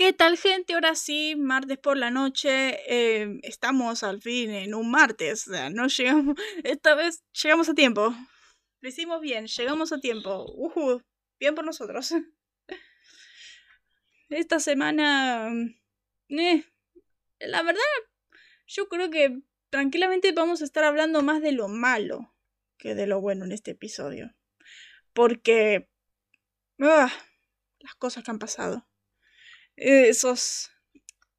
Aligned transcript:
¿Qué 0.00 0.14
tal 0.14 0.38
gente? 0.38 0.72
Ahora 0.72 0.94
sí, 0.94 1.36
martes 1.36 1.76
por 1.76 1.98
la 1.98 2.10
noche. 2.10 2.48
eh, 2.88 3.38
estamos 3.42 4.02
al 4.02 4.22
fin 4.22 4.48
en 4.50 4.74
un 4.74 4.90
martes. 4.90 5.46
O 5.46 5.50
sea, 5.52 5.68
no 5.68 5.88
llegamos. 5.88 6.36
Esta 6.64 6.94
vez 6.94 7.22
llegamos 7.34 7.68
a 7.68 7.74
tiempo. 7.74 8.14
Lo 8.80 8.88
hicimos 8.88 9.20
bien, 9.20 9.46
llegamos 9.46 9.92
a 9.92 10.00
tiempo. 10.00 10.46
Ujú, 10.56 11.02
bien 11.38 11.54
por 11.54 11.66
nosotros. 11.66 12.14
Esta 14.30 14.58
semana. 14.58 15.52
eh, 16.30 16.64
la 17.40 17.62
verdad, 17.62 17.82
yo 18.66 18.88
creo 18.88 19.10
que 19.10 19.42
tranquilamente 19.68 20.32
vamos 20.32 20.62
a 20.62 20.64
estar 20.64 20.84
hablando 20.84 21.20
más 21.20 21.42
de 21.42 21.52
lo 21.52 21.68
malo 21.68 22.34
que 22.78 22.94
de 22.94 23.06
lo 23.06 23.20
bueno 23.20 23.44
en 23.44 23.52
este 23.52 23.72
episodio. 23.72 24.34
Porque. 25.12 25.90
ah, 26.78 27.12
las 27.80 27.94
cosas 27.96 28.24
que 28.24 28.30
han 28.30 28.38
pasado 28.38 28.89
esos, 29.80 30.70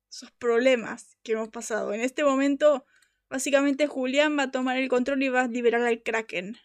esos 0.10 0.32
problemas 0.32 1.18
que 1.24 1.34
hemos 1.34 1.50
pasado. 1.50 1.94
En 1.94 2.02
este 2.02 2.24
momento, 2.24 2.86
básicamente 3.30 3.88
Julián 3.88 4.38
va 4.38 4.44
a 4.44 4.52
tomar 4.52 4.78
el 4.78 4.90
control 4.90 5.24
y 5.24 5.30
va 5.30 5.42
a 5.42 5.48
liberar 5.48 5.82
al 5.84 6.02
Kraken. 6.02 6.58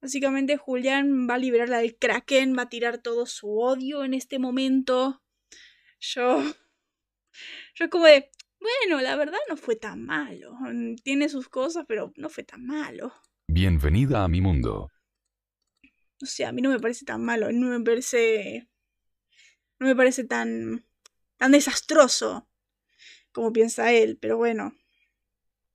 Básicamente 0.00 0.56
Julián 0.56 1.28
va 1.28 1.34
a 1.34 1.38
liberar 1.38 1.72
al 1.72 1.96
Kraken, 1.96 2.56
va 2.56 2.62
a 2.62 2.68
tirar 2.68 2.98
todo 2.98 3.26
su 3.26 3.58
odio 3.58 4.04
en 4.04 4.14
este 4.14 4.38
momento. 4.38 5.22
Yo... 6.00 6.42
Yo 7.74 7.84
es 7.84 7.90
como 7.90 8.06
de... 8.06 8.30
Bueno, 8.60 9.00
la 9.00 9.14
verdad 9.14 9.38
no 9.48 9.56
fue 9.56 9.76
tan 9.76 10.04
malo. 10.04 10.56
Tiene 11.04 11.28
sus 11.28 11.48
cosas, 11.48 11.84
pero 11.86 12.12
no 12.16 12.28
fue 12.28 12.42
tan 12.42 12.66
malo. 12.66 13.12
Bienvenida 13.46 14.24
a 14.24 14.28
mi 14.28 14.40
mundo. 14.40 14.90
O 16.20 16.26
sea, 16.26 16.48
a 16.48 16.52
mí 16.52 16.60
no 16.60 16.70
me 16.70 16.80
parece 16.80 17.04
tan 17.04 17.24
malo. 17.24 17.52
No 17.52 17.68
me 17.68 17.84
parece... 17.84 18.67
No 19.78 19.86
me 19.86 19.96
parece 19.96 20.24
tan... 20.24 20.84
tan 21.36 21.52
desastroso 21.52 22.48
como 23.32 23.52
piensa 23.52 23.92
él. 23.92 24.18
Pero 24.20 24.36
bueno. 24.36 24.74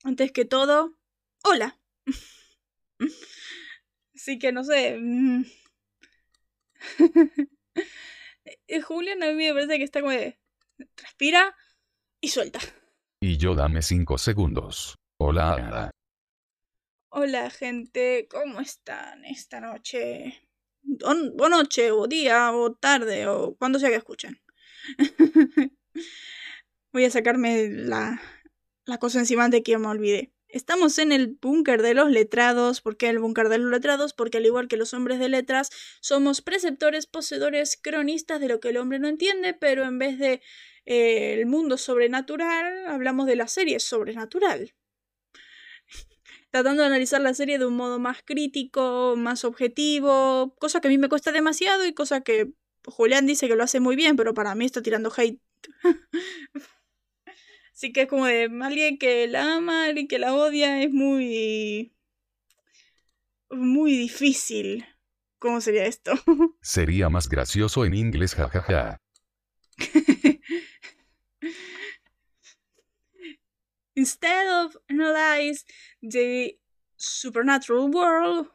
Antes 0.04 0.32
que 0.32 0.46
todo... 0.46 0.98
Hola. 1.44 1.80
Así 4.16 4.40
que 4.40 4.52
no 4.52 4.64
sé. 4.64 4.98
mm. 5.00 5.46
Eh, 8.68 8.82
Julián 8.82 9.24
a 9.24 9.28
mí 9.28 9.36
me 9.36 9.54
parece 9.54 9.78
que 9.78 9.84
está 9.84 10.02
como 10.02 10.12
de... 10.12 10.38
Respira 10.98 11.56
y 12.20 12.30
suelta. 12.30 12.60
Y 13.22 13.38
yo 13.38 13.56
dame 13.56 13.82
5 13.82 14.18
segundos. 14.18 14.96
Hola. 15.18 15.92
Hola 17.10 17.50
gente, 17.52 18.28
¿cómo 18.30 18.60
están 18.60 19.24
esta 19.24 19.60
noche? 19.62 20.50
O, 21.04 21.50
noche, 21.50 21.92
o 21.92 22.08
día, 22.08 22.52
o 22.54 22.74
tarde, 22.74 23.28
o 23.28 23.56
cuando 23.56 23.80
sea 23.80 23.90
que 23.90 23.96
escuchen. 23.96 24.42
Voy 26.92 27.06
a 27.06 27.10
sacarme 27.10 27.70
la, 27.70 28.22
la 28.86 28.98
cosa 28.98 29.20
encima 29.20 29.50
de 29.50 29.64
que 29.64 29.78
me 29.78 29.88
olvidé. 29.88 30.34
Estamos 30.48 31.00
en 31.00 31.12
el 31.12 31.38
búnker 31.42 31.82
de 31.82 31.96
los 31.96 32.12
letrados. 32.12 32.82
¿Por 32.82 32.96
qué 32.96 33.10
el 33.10 33.20
búnker 33.20 33.50
de 33.50 33.58
los 33.58 33.72
letrados? 33.72 34.14
Porque 34.14 34.38
al 34.38 34.46
igual 34.46 34.68
que 34.68 34.78
los 34.78 34.94
hombres 34.94 35.18
de 35.20 35.30
letras, 35.30 35.72
somos 36.00 36.42
preceptores, 36.42 37.08
poseedores, 37.08 37.78
cronistas 37.82 38.40
de 38.40 38.50
lo 38.50 38.60
que 38.60 38.70
el 38.70 38.78
hombre 38.78 39.00
no 39.00 39.08
entiende, 39.08 39.56
pero 39.56 39.84
en 39.84 39.98
vez 39.98 40.20
de 40.20 40.42
eh, 40.86 41.34
el 41.34 41.48
mundo 41.48 41.78
sobrenatural, 41.78 42.86
hablamos 42.88 43.26
de 43.26 43.36
la 43.36 43.48
serie 43.48 43.80
sobrenatural 43.80 44.76
tratando 46.54 46.84
de 46.84 46.88
analizar 46.88 47.20
la 47.20 47.34
serie 47.34 47.58
de 47.58 47.66
un 47.66 47.76
modo 47.76 47.98
más 47.98 48.22
crítico, 48.24 49.16
más 49.18 49.44
objetivo, 49.44 50.54
cosa 50.60 50.82
que 50.82 50.88
a 50.88 50.92
mí 50.92 51.00
me 51.00 51.10
cuesta 51.10 51.32
demasiado 51.32 51.84
y 51.84 51.94
cosa 51.94 52.22
que 52.22 52.54
Julián 52.86 53.26
dice 53.26 53.48
que 53.48 53.56
lo 53.56 53.64
hace 53.64 53.80
muy 53.80 53.96
bien, 53.96 54.16
pero 54.16 54.36
para 54.36 54.54
mí 54.54 54.64
está 54.64 54.84
tirando 54.84 55.12
hate. 55.18 55.42
Así 57.74 57.92
que 57.92 58.04
es 58.04 58.08
como 58.08 58.28
de 58.28 58.52
alguien 58.62 59.00
que 59.00 59.28
la 59.28 59.56
ama, 59.56 59.86
alguien 59.86 60.08
que 60.08 60.20
la 60.20 60.36
odia, 60.36 60.84
es 60.84 60.92
muy... 60.92 61.92
muy 63.50 63.98
difícil. 63.98 64.86
¿Cómo 65.40 65.60
sería 65.60 65.88
esto? 65.88 66.12
Sería 66.62 67.10
más 67.10 67.30
gracioso 67.30 67.84
en 67.84 67.96
inglés, 67.96 68.36
jajaja. 68.36 69.02
Instead 73.96 74.48
of 74.48 74.76
analyze 74.90 75.66
the 76.02 76.58
supernatural 76.98 77.90
world, 77.90 78.48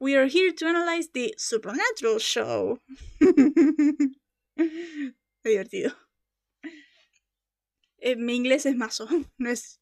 we 0.00 0.16
are 0.16 0.26
here 0.26 0.52
to 0.52 0.66
analyze 0.66 1.08
the 1.12 1.34
supernatural 1.38 2.18
show. 2.18 2.80
Divertido. 5.44 5.92
Eh, 7.98 8.16
mi 8.16 8.34
inglés 8.34 8.66
es 8.66 8.76
mazo, 8.76 9.08
no 9.38 9.50
es 9.50 9.80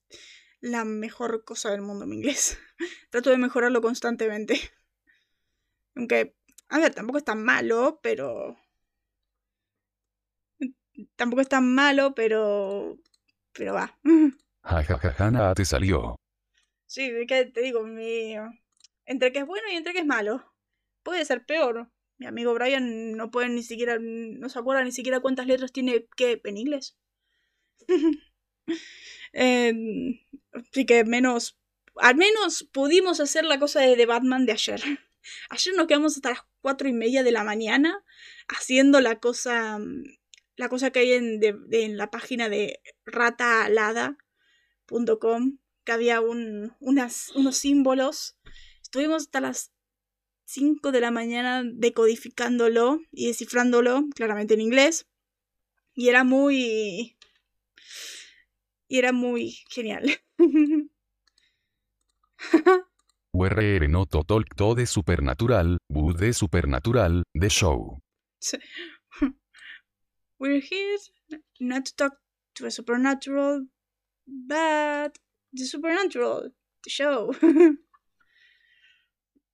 la 0.61 0.85
mejor 0.85 1.45
cosa 1.45 1.71
del 1.71 1.83
mundo 1.83 2.07
mi 2.07 2.17
inglés. 2.17 2.59
Trato 3.11 3.31
de 3.31 3.39
mejorarlo 3.39 3.81
constantemente. 3.83 4.61
Aunque, 5.97 6.37
a 6.69 6.79
ver, 6.79 6.95
tampoco 6.95 7.19
es 7.19 7.25
tan 7.25 7.43
malo, 7.43 7.99
pero... 8.03 8.57
Tampoco 11.17 11.41
es 11.41 11.49
tan 11.49 11.75
malo, 11.75 12.15
pero... 12.15 12.99
Pero 13.53 13.75
va. 13.75 13.99
Jajajaja, 14.63 15.31
nada 15.31 15.55
te 15.55 15.65
salió. 15.65 16.17
Sí, 16.87 17.11
que 17.27 17.47
te 17.47 17.61
digo, 17.63 17.85
mi... 17.85 18.35
entre 19.07 19.33
que 19.33 19.41
es 19.41 19.47
bueno 19.47 19.69
y 19.71 19.77
entre 19.77 19.93
que 19.93 20.01
es 20.01 20.07
malo. 20.07 20.53
Puede 21.03 21.25
ser 21.25 21.45
peor. 21.45 21.91
Mi 22.19 22.27
amigo 22.27 22.55
Brian 22.55 23.17
no 23.17 23.31
puede 23.31 23.49
ni 23.49 23.63
siquiera, 23.63 23.99
no 24.01 24.49
se 24.49 24.59
acuerda 24.59 24.85
ni 24.85 24.93
siquiera 24.93 25.21
cuántas 25.21 25.47
letras 25.47 25.73
tiene 25.73 26.07
que 26.17 26.41
en 26.45 26.57
inglés. 26.57 26.97
Eh, 29.35 29.73
así 30.53 30.85
que 30.85 31.05
menos, 31.05 31.59
al 31.97 32.17
menos 32.17 32.69
pudimos 32.71 33.19
hacer 33.19 33.45
la 33.47 33.59
cosa 33.59 33.81
de, 33.81 33.97
de 33.97 34.05
Batman 34.05 34.45
de 34.45 34.53
ayer. 34.53 34.81
Ayer 35.51 35.75
nos 35.75 35.87
quedamos 35.87 36.17
hasta 36.17 36.31
las 36.31 36.43
cuatro 36.61 36.87
y 36.87 36.93
media 36.93 37.23
de 37.23 37.33
la 37.33 37.43
mañana 37.43 38.05
haciendo 38.49 39.01
la 39.01 39.21
cosa, 39.21 39.79
la 40.57 40.69
cosa 40.69 40.91
que 40.91 41.01
hay 41.01 41.13
en, 41.13 41.41
en 41.71 41.97
la 41.97 42.11
página 42.11 42.49
de 42.51 42.81
rataalada.com 44.89 45.59
que 45.85 45.93
había 45.93 46.21
un, 46.21 46.73
unas, 46.81 47.31
unos 47.35 47.57
símbolos. 47.57 48.37
Estuvimos 48.83 49.23
hasta 49.23 49.41
las 49.41 49.73
5 50.45 50.93
de 50.93 51.01
la 51.01 51.11
mañana 51.11 51.65
decodificándolo 51.65 53.01
y 53.11 53.27
descifrándolo, 53.29 54.05
claramente 54.15 54.55
en 54.55 54.61
inglés. 54.61 55.07
Y 55.95 56.09
era 56.09 56.25
muy... 56.25 57.17
Y 58.89 58.99
era 58.99 59.13
muy 59.13 59.59
genial. 59.71 60.21
URR 63.33 63.89
no 63.89 64.05
total 64.05 64.45
to 64.57 64.75
de 64.75 64.87
supernatural, 64.87 65.79
bu 65.89 66.13
de 66.13 66.35
supernatural, 66.35 67.23
de 67.33 67.49
show. 67.49 68.03
We're 70.39 70.61
here 70.61 70.99
not 71.59 71.87
to 71.87 71.93
talk 71.97 72.19
to 72.55 72.67
a 72.67 72.71
supernatural, 72.71 73.69
but 74.33 75.19
the 75.53 75.65
supernatural 75.65 76.53
show. 76.87 77.35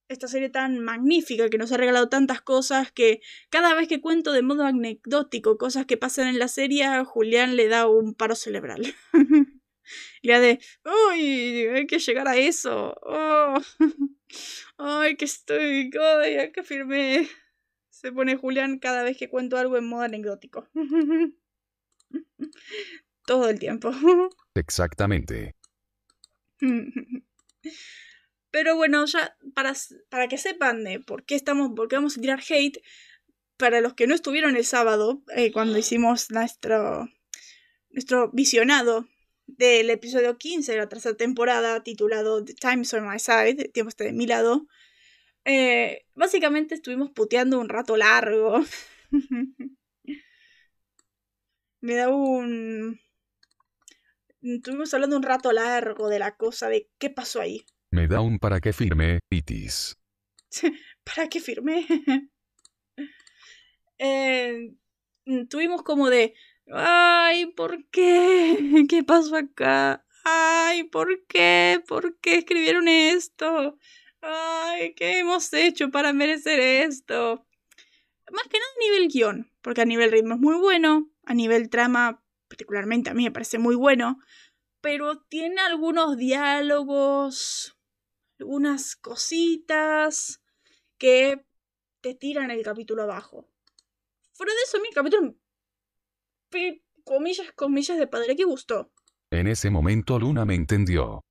Esta 0.08 0.26
serie 0.26 0.48
tan 0.48 0.80
magnífica 0.80 1.50
que 1.50 1.58
nos 1.58 1.70
ha 1.70 1.76
regalado 1.76 2.08
tantas 2.08 2.40
cosas 2.40 2.90
que 2.90 3.20
cada 3.50 3.74
vez 3.74 3.88
que 3.88 4.00
cuento 4.00 4.32
de 4.32 4.40
modo 4.40 4.64
anecdótico 4.64 5.58
cosas 5.58 5.84
que 5.84 5.98
pasan 5.98 6.28
en 6.28 6.38
la 6.38 6.48
serie, 6.48 6.86
Julián 7.04 7.56
le 7.56 7.68
da 7.68 7.86
un 7.86 8.14
paro 8.14 8.34
cerebral. 8.34 8.94
La 10.22 10.40
de, 10.40 10.60
¡Uy! 10.84 11.66
Hay 11.66 11.86
que 11.86 11.98
llegar 11.98 12.28
a 12.28 12.36
eso. 12.36 12.94
Oh, 13.02 13.58
¡Ay, 14.78 15.16
que 15.16 15.24
estoy! 15.24 15.90
¡Ay, 16.22 16.52
que 16.52 16.62
firmé! 16.62 17.28
Se 17.90 18.12
pone 18.12 18.36
Julián 18.36 18.78
cada 18.78 19.02
vez 19.02 19.16
que 19.16 19.28
cuento 19.28 19.56
algo 19.56 19.76
en 19.76 19.88
modo 19.88 20.02
anecdótico. 20.02 20.68
Todo 23.28 23.50
el 23.50 23.58
tiempo. 23.58 23.90
Exactamente. 24.54 25.54
Pero 28.50 28.74
bueno, 28.74 29.04
ya 29.04 29.36
para, 29.54 29.74
para 30.08 30.28
que 30.28 30.38
sepan 30.38 30.82
de 30.82 30.98
por 31.00 31.26
qué 31.26 31.34
estamos, 31.34 31.72
por 31.76 31.88
qué 31.88 31.96
vamos 31.96 32.16
a 32.16 32.22
tirar 32.22 32.40
hate, 32.48 32.78
para 33.58 33.82
los 33.82 33.92
que 33.92 34.06
no 34.06 34.14
estuvieron 34.14 34.56
el 34.56 34.64
sábado, 34.64 35.22
eh, 35.36 35.52
cuando 35.52 35.76
hicimos 35.76 36.30
nuestro, 36.30 37.06
nuestro 37.90 38.30
visionado 38.32 39.06
del 39.46 39.90
episodio 39.90 40.38
15 40.38 40.72
de 40.72 40.78
la 40.78 40.88
tercera 40.88 41.14
temporada, 41.14 41.82
titulado 41.82 42.42
The 42.42 42.54
Time's 42.54 42.94
on 42.94 43.06
My 43.06 43.18
Side, 43.18 43.56
el 43.58 43.72
tiempo 43.72 43.90
está 43.90 44.04
de 44.04 44.14
mi 44.14 44.26
lado, 44.26 44.66
eh, 45.44 46.06
básicamente 46.14 46.74
estuvimos 46.74 47.10
puteando 47.10 47.60
un 47.60 47.68
rato 47.68 47.98
largo. 47.98 48.64
Me 51.82 51.94
da 51.94 52.08
un... 52.08 52.98
Estuvimos 54.40 54.94
hablando 54.94 55.16
un 55.16 55.22
rato 55.22 55.52
largo 55.52 56.08
de 56.08 56.18
la 56.18 56.36
cosa, 56.36 56.68
de 56.68 56.88
qué 56.98 57.10
pasó 57.10 57.40
ahí. 57.40 57.64
Me 57.90 58.06
da 58.06 58.20
un 58.20 58.38
para 58.38 58.60
que 58.60 58.72
firme, 58.72 59.20
itis. 59.30 59.96
¿Para 61.04 61.28
qué 61.28 61.40
firmé? 61.40 61.86
Eh, 64.00 64.76
tuvimos 65.50 65.82
como 65.82 66.08
de, 66.08 66.32
ay, 66.72 67.46
¿por 67.46 67.84
qué? 67.90 68.56
¿Qué 68.88 69.02
pasó 69.02 69.34
acá? 69.34 70.06
Ay, 70.22 70.84
¿por 70.84 71.26
qué? 71.26 71.82
¿Por 71.88 72.16
qué 72.20 72.36
escribieron 72.38 72.86
esto? 72.86 73.76
Ay, 74.20 74.94
¿qué 74.94 75.18
hemos 75.18 75.52
hecho 75.52 75.90
para 75.90 76.12
merecer 76.12 76.60
esto? 76.60 77.44
Más 78.30 78.44
que 78.44 78.58
nada 78.58 78.70
a 78.76 78.84
nivel 78.84 79.08
guion, 79.08 79.50
porque 79.62 79.80
a 79.80 79.84
nivel 79.84 80.12
ritmo 80.12 80.34
es 80.34 80.40
muy 80.40 80.56
bueno, 80.56 81.10
a 81.24 81.34
nivel 81.34 81.70
trama, 81.70 82.22
particularmente 82.48 83.10
a 83.10 83.14
mí 83.14 83.24
me 83.24 83.30
parece 83.30 83.58
muy 83.58 83.74
bueno, 83.74 84.18
pero 84.80 85.20
tiene 85.22 85.60
algunos 85.60 86.16
diálogos, 86.16 87.76
algunas 88.38 88.96
cositas 88.96 90.42
que 90.98 91.44
te 92.00 92.14
tiran 92.14 92.50
el 92.50 92.62
capítulo 92.62 93.02
abajo. 93.02 93.48
Fuera 94.32 94.52
de 94.52 94.60
eso, 94.64 94.80
mi 94.80 94.90
capítulo, 94.90 95.34
comillas, 97.04 97.52
comillas 97.54 97.98
de 97.98 98.06
padre 98.06 98.36
que 98.36 98.44
gustó. 98.44 98.92
En 99.30 99.46
ese 99.46 99.70
momento 99.70 100.18
Luna 100.18 100.44
me 100.44 100.54
entendió. 100.54 101.24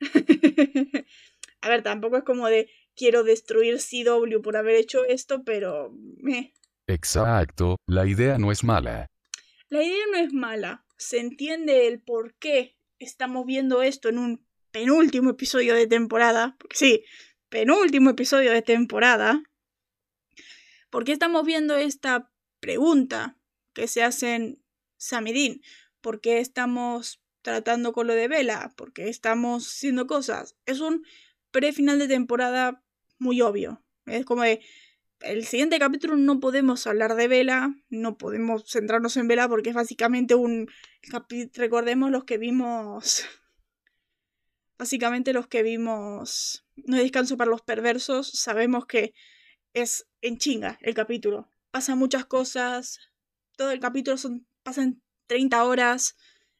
A 1.62 1.68
ver, 1.68 1.82
tampoco 1.82 2.18
es 2.18 2.24
como 2.24 2.46
de 2.48 2.70
quiero 2.94 3.24
destruir 3.24 3.78
CW 3.78 4.40
por 4.42 4.56
haber 4.56 4.76
hecho 4.76 5.04
esto, 5.04 5.42
pero... 5.44 5.92
Exacto, 6.86 7.76
la 7.86 8.06
idea 8.06 8.38
no 8.38 8.52
es 8.52 8.62
mala. 8.62 9.06
La 9.68 9.82
idea 9.82 10.04
no 10.12 10.18
es 10.18 10.32
mala. 10.32 10.84
Se 10.96 11.18
entiende 11.18 11.88
el 11.88 12.00
por 12.00 12.34
qué 12.34 12.76
estamos 12.98 13.44
viendo 13.46 13.82
esto 13.82 14.08
en 14.08 14.18
un 14.18 14.46
penúltimo 14.70 15.30
episodio 15.30 15.74
de 15.74 15.86
temporada. 15.86 16.56
Porque 16.58 16.76
sí, 16.76 17.04
penúltimo 17.48 18.10
episodio 18.10 18.52
de 18.52 18.62
temporada. 18.62 19.42
¿Por 20.90 21.04
qué 21.04 21.12
estamos 21.12 21.44
viendo 21.44 21.76
esta 21.76 22.30
pregunta 22.60 23.38
que 23.72 23.88
se 23.88 24.02
hacen 24.02 24.62
Sam 24.96 25.26
y 25.28 25.32
Dean? 25.32 25.60
¿Por 26.00 26.20
qué 26.20 26.38
estamos 26.38 27.20
tratando 27.42 27.92
con 27.92 28.06
lo 28.06 28.14
de 28.14 28.28
Vela? 28.28 28.72
¿Por 28.76 28.92
qué 28.92 29.08
estamos 29.08 29.66
haciendo 29.66 30.06
cosas? 30.06 30.56
Es 30.64 30.80
un 30.80 31.04
pre-final 31.50 31.98
de 31.98 32.08
temporada 32.08 32.84
muy 33.18 33.40
obvio. 33.40 33.82
Es 34.06 34.24
como 34.24 34.42
de, 34.42 34.60
el 35.20 35.44
siguiente 35.44 35.78
capítulo 35.78 36.16
no 36.16 36.40
podemos 36.40 36.86
hablar 36.86 37.14
de 37.14 37.28
Vela, 37.28 37.74
no 37.88 38.18
podemos 38.18 38.70
centrarnos 38.70 39.16
en 39.16 39.28
Vela 39.28 39.48
porque 39.48 39.70
es 39.70 39.74
básicamente 39.74 40.34
un 40.34 40.68
recordemos 41.54 42.10
los 42.10 42.24
que 42.24 42.38
vimos 42.38 43.24
básicamente 44.78 45.32
los 45.32 45.46
que 45.46 45.62
vimos 45.62 46.66
No 46.76 46.96
hay 46.96 47.02
descanso 47.02 47.36
para 47.36 47.50
los 47.50 47.62
perversos, 47.62 48.30
sabemos 48.30 48.86
que 48.86 49.14
es 49.72 50.06
en 50.20 50.38
chinga 50.38 50.78
el 50.80 50.94
capítulo. 50.94 51.50
Pasan 51.70 51.98
muchas 51.98 52.24
cosas, 52.24 52.98
todo 53.56 53.70
el 53.70 53.80
capítulo 53.80 54.16
son 54.16 54.46
pasan 54.62 55.02
30 55.26 55.64
horas, 55.64 56.16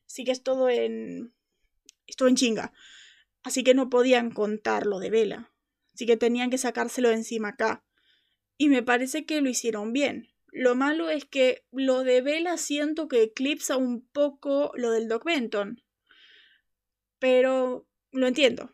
así 0.06 0.24
que 0.24 0.32
es 0.32 0.42
todo 0.42 0.68
en 0.68 1.34
es 2.06 2.16
en 2.20 2.36
chinga. 2.36 2.72
Así 3.42 3.62
que 3.62 3.74
no 3.74 3.90
podían 3.90 4.30
contar 4.30 4.86
lo 4.86 4.98
de 4.98 5.10
Vela. 5.10 5.52
Así 5.94 6.04
que 6.04 6.16
tenían 6.16 6.50
que 6.50 6.58
sacárselo 6.58 7.08
de 7.08 7.14
encima 7.14 7.50
acá. 7.50 7.85
Y 8.58 8.68
me 8.68 8.82
parece 8.82 9.26
que 9.26 9.40
lo 9.40 9.48
hicieron 9.48 9.92
bien. 9.92 10.28
Lo 10.52 10.74
malo 10.74 11.10
es 11.10 11.26
que 11.26 11.64
lo 11.70 12.02
de 12.02 12.22
Vela 12.22 12.56
siento 12.56 13.08
que 13.08 13.22
eclipsa 13.22 13.76
un 13.76 14.06
poco 14.06 14.72
lo 14.74 14.90
del 14.90 15.08
Doc 15.08 15.24
Benton. 15.24 15.82
Pero 17.18 17.86
lo 18.12 18.26
entiendo. 18.26 18.70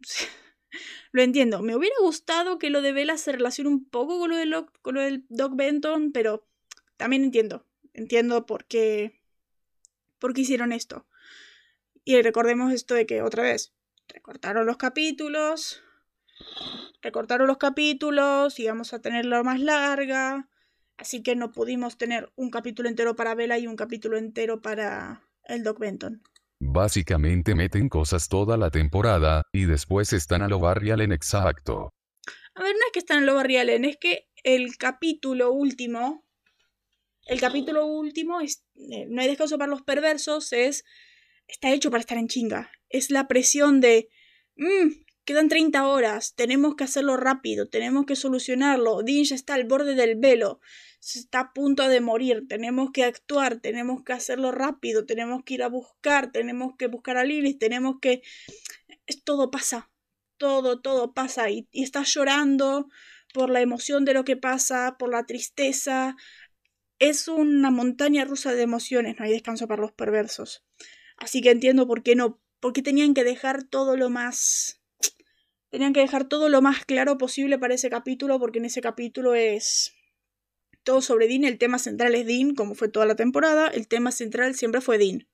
lo 1.12 1.22
entiendo. 1.22 1.60
Me 1.60 1.76
hubiera 1.76 1.96
gustado 2.00 2.58
que 2.58 2.70
lo 2.70 2.80
de 2.80 2.92
Vela 2.92 3.18
se 3.18 3.32
relacione 3.32 3.68
un 3.68 3.84
poco 3.84 4.18
con 4.18 4.50
lo, 4.50 4.72
con 4.80 4.94
lo 4.94 5.02
del 5.02 5.26
Doc 5.28 5.54
Benton, 5.56 6.12
pero 6.12 6.46
también 6.96 7.24
entiendo. 7.24 7.66
Entiendo 7.92 8.46
por 8.46 8.64
qué, 8.64 9.20
por 10.18 10.32
qué 10.32 10.42
hicieron 10.42 10.72
esto. 10.72 11.06
Y 12.04 12.20
recordemos 12.22 12.72
esto 12.72 12.94
de 12.94 13.04
que, 13.04 13.20
otra 13.20 13.42
vez, 13.42 13.74
recortaron 14.08 14.66
los 14.66 14.76
capítulos, 14.76 15.82
recortaron 17.02 17.46
los 17.46 17.58
capítulos, 17.58 18.58
íbamos 18.58 18.92
a 18.92 19.00
tenerla 19.00 19.42
más 19.42 19.60
larga, 19.60 20.48
así 20.96 21.22
que 21.22 21.36
no 21.36 21.52
pudimos 21.52 21.96
tener 21.98 22.32
un 22.36 22.50
capítulo 22.50 22.88
entero 22.88 23.16
para 23.16 23.34
Vela 23.34 23.58
y 23.58 23.66
un 23.66 23.76
capítulo 23.76 24.16
entero 24.16 24.60
para 24.60 25.22
el 25.44 25.62
Doc 25.62 25.78
Benton. 25.78 26.22
Básicamente 26.58 27.54
meten 27.54 27.88
cosas 27.88 28.28
toda 28.28 28.56
la 28.56 28.70
temporada, 28.70 29.42
y 29.52 29.64
después 29.64 30.12
están 30.12 30.42
a 30.42 30.48
lo 30.48 30.58
Barry 30.58 30.90
en 30.90 31.12
exacto. 31.12 31.92
A 32.54 32.62
ver, 32.62 32.72
no 32.72 32.86
es 32.86 32.92
que 32.92 32.98
están 32.98 33.22
a 33.22 33.26
lo 33.26 33.34
Barry 33.34 33.56
es 33.56 33.96
que 33.98 34.28
el 34.42 34.76
capítulo 34.78 35.52
último, 35.52 36.24
el 37.26 37.40
capítulo 37.40 37.86
último, 37.86 38.40
es, 38.40 38.64
eh, 38.74 39.06
no 39.08 39.20
hay 39.20 39.28
descanso 39.28 39.58
para 39.58 39.70
los 39.70 39.82
perversos, 39.82 40.52
es, 40.52 40.84
está 41.46 41.70
hecho 41.72 41.90
para 41.90 42.00
estar 42.00 42.16
en 42.18 42.28
chinga 42.28 42.70
es 42.88 43.10
la 43.10 43.28
presión 43.28 43.80
de, 43.80 44.08
mmm, 44.56 44.88
quedan 45.26 45.48
30 45.48 45.86
horas, 45.88 46.34
tenemos 46.36 46.76
que 46.76 46.84
hacerlo 46.84 47.16
rápido, 47.16 47.68
tenemos 47.68 48.06
que 48.06 48.14
solucionarlo, 48.14 49.02
Dean 49.02 49.24
ya 49.24 49.34
está 49.34 49.54
al 49.54 49.64
borde 49.64 49.96
del 49.96 50.14
velo, 50.16 50.60
se 51.00 51.18
está 51.18 51.40
a 51.40 51.52
punto 51.52 51.88
de 51.88 52.00
morir, 52.00 52.46
tenemos 52.48 52.92
que 52.92 53.04
actuar, 53.04 53.60
tenemos 53.60 54.04
que 54.04 54.12
hacerlo 54.12 54.52
rápido, 54.52 55.04
tenemos 55.04 55.42
que 55.44 55.54
ir 55.54 55.64
a 55.64 55.68
buscar, 55.68 56.30
tenemos 56.30 56.76
que 56.78 56.86
buscar 56.86 57.16
a 57.16 57.24
Lilith, 57.24 57.58
tenemos 57.58 57.96
que... 58.00 58.22
Todo 59.24 59.50
pasa, 59.50 59.90
todo, 60.36 60.80
todo 60.80 61.12
pasa 61.12 61.50
y, 61.50 61.68
y 61.70 61.82
estás 61.82 62.12
llorando 62.14 62.88
por 63.34 63.50
la 63.50 63.60
emoción 63.60 64.04
de 64.04 64.14
lo 64.14 64.24
que 64.24 64.36
pasa, 64.36 64.96
por 64.98 65.10
la 65.10 65.26
tristeza. 65.26 66.16
Es 66.98 67.28
una 67.28 67.70
montaña 67.70 68.24
rusa 68.24 68.52
de 68.54 68.62
emociones, 68.62 69.16
no 69.18 69.24
hay 69.24 69.32
descanso 69.32 69.68
para 69.68 69.82
los 69.82 69.92
perversos. 69.92 70.64
Así 71.16 71.40
que 71.40 71.50
entiendo 71.50 71.86
por 71.86 72.02
qué 72.02 72.14
no 72.14 72.40
porque 72.60 72.82
tenían 72.82 73.14
que 73.14 73.22
dejar 73.24 73.64
todo 73.64 73.96
lo 73.96 74.08
más 74.10 74.80
tenían 75.70 75.92
que 75.92 76.00
dejar 76.00 76.28
todo 76.28 76.48
lo 76.48 76.62
más 76.62 76.84
claro 76.84 77.18
posible 77.18 77.58
para 77.58 77.74
ese 77.74 77.90
capítulo 77.90 78.38
porque 78.38 78.58
en 78.58 78.66
ese 78.66 78.80
capítulo 78.80 79.34
es 79.34 79.94
todo 80.82 81.02
sobre 81.02 81.26
Dean, 81.26 81.44
el 81.44 81.58
tema 81.58 81.78
central 81.78 82.14
es 82.14 82.26
Dean, 82.26 82.54
como 82.54 82.74
fue 82.74 82.88
toda 82.88 83.06
la 83.06 83.16
temporada, 83.16 83.68
el 83.68 83.88
tema 83.88 84.12
central 84.12 84.54
siempre 84.54 84.80
fue 84.80 84.98
Dean. 84.98 85.28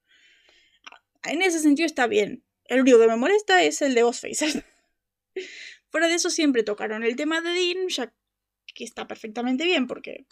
En 1.25 1.43
ese 1.43 1.61
sentido 1.61 1.87
está 1.87 2.07
bien. 2.07 2.43
El 2.65 2.81
único 2.81 2.99
que 2.99 3.07
me 3.07 3.17
molesta 3.17 3.63
es 3.63 3.83
el 3.83 3.95
de 3.95 4.03
Ghostface. 4.03 4.65
Fuera 5.91 6.09
de 6.09 6.15
eso 6.15 6.31
siempre 6.31 6.63
tocaron 6.63 7.05
el 7.05 7.17
tema 7.17 7.43
de 7.43 7.51
Dean, 7.51 7.89
ya 7.89 8.15
que 8.75 8.85
está 8.85 9.07
perfectamente 9.07 9.65
bien 9.65 9.87
porque 9.87 10.27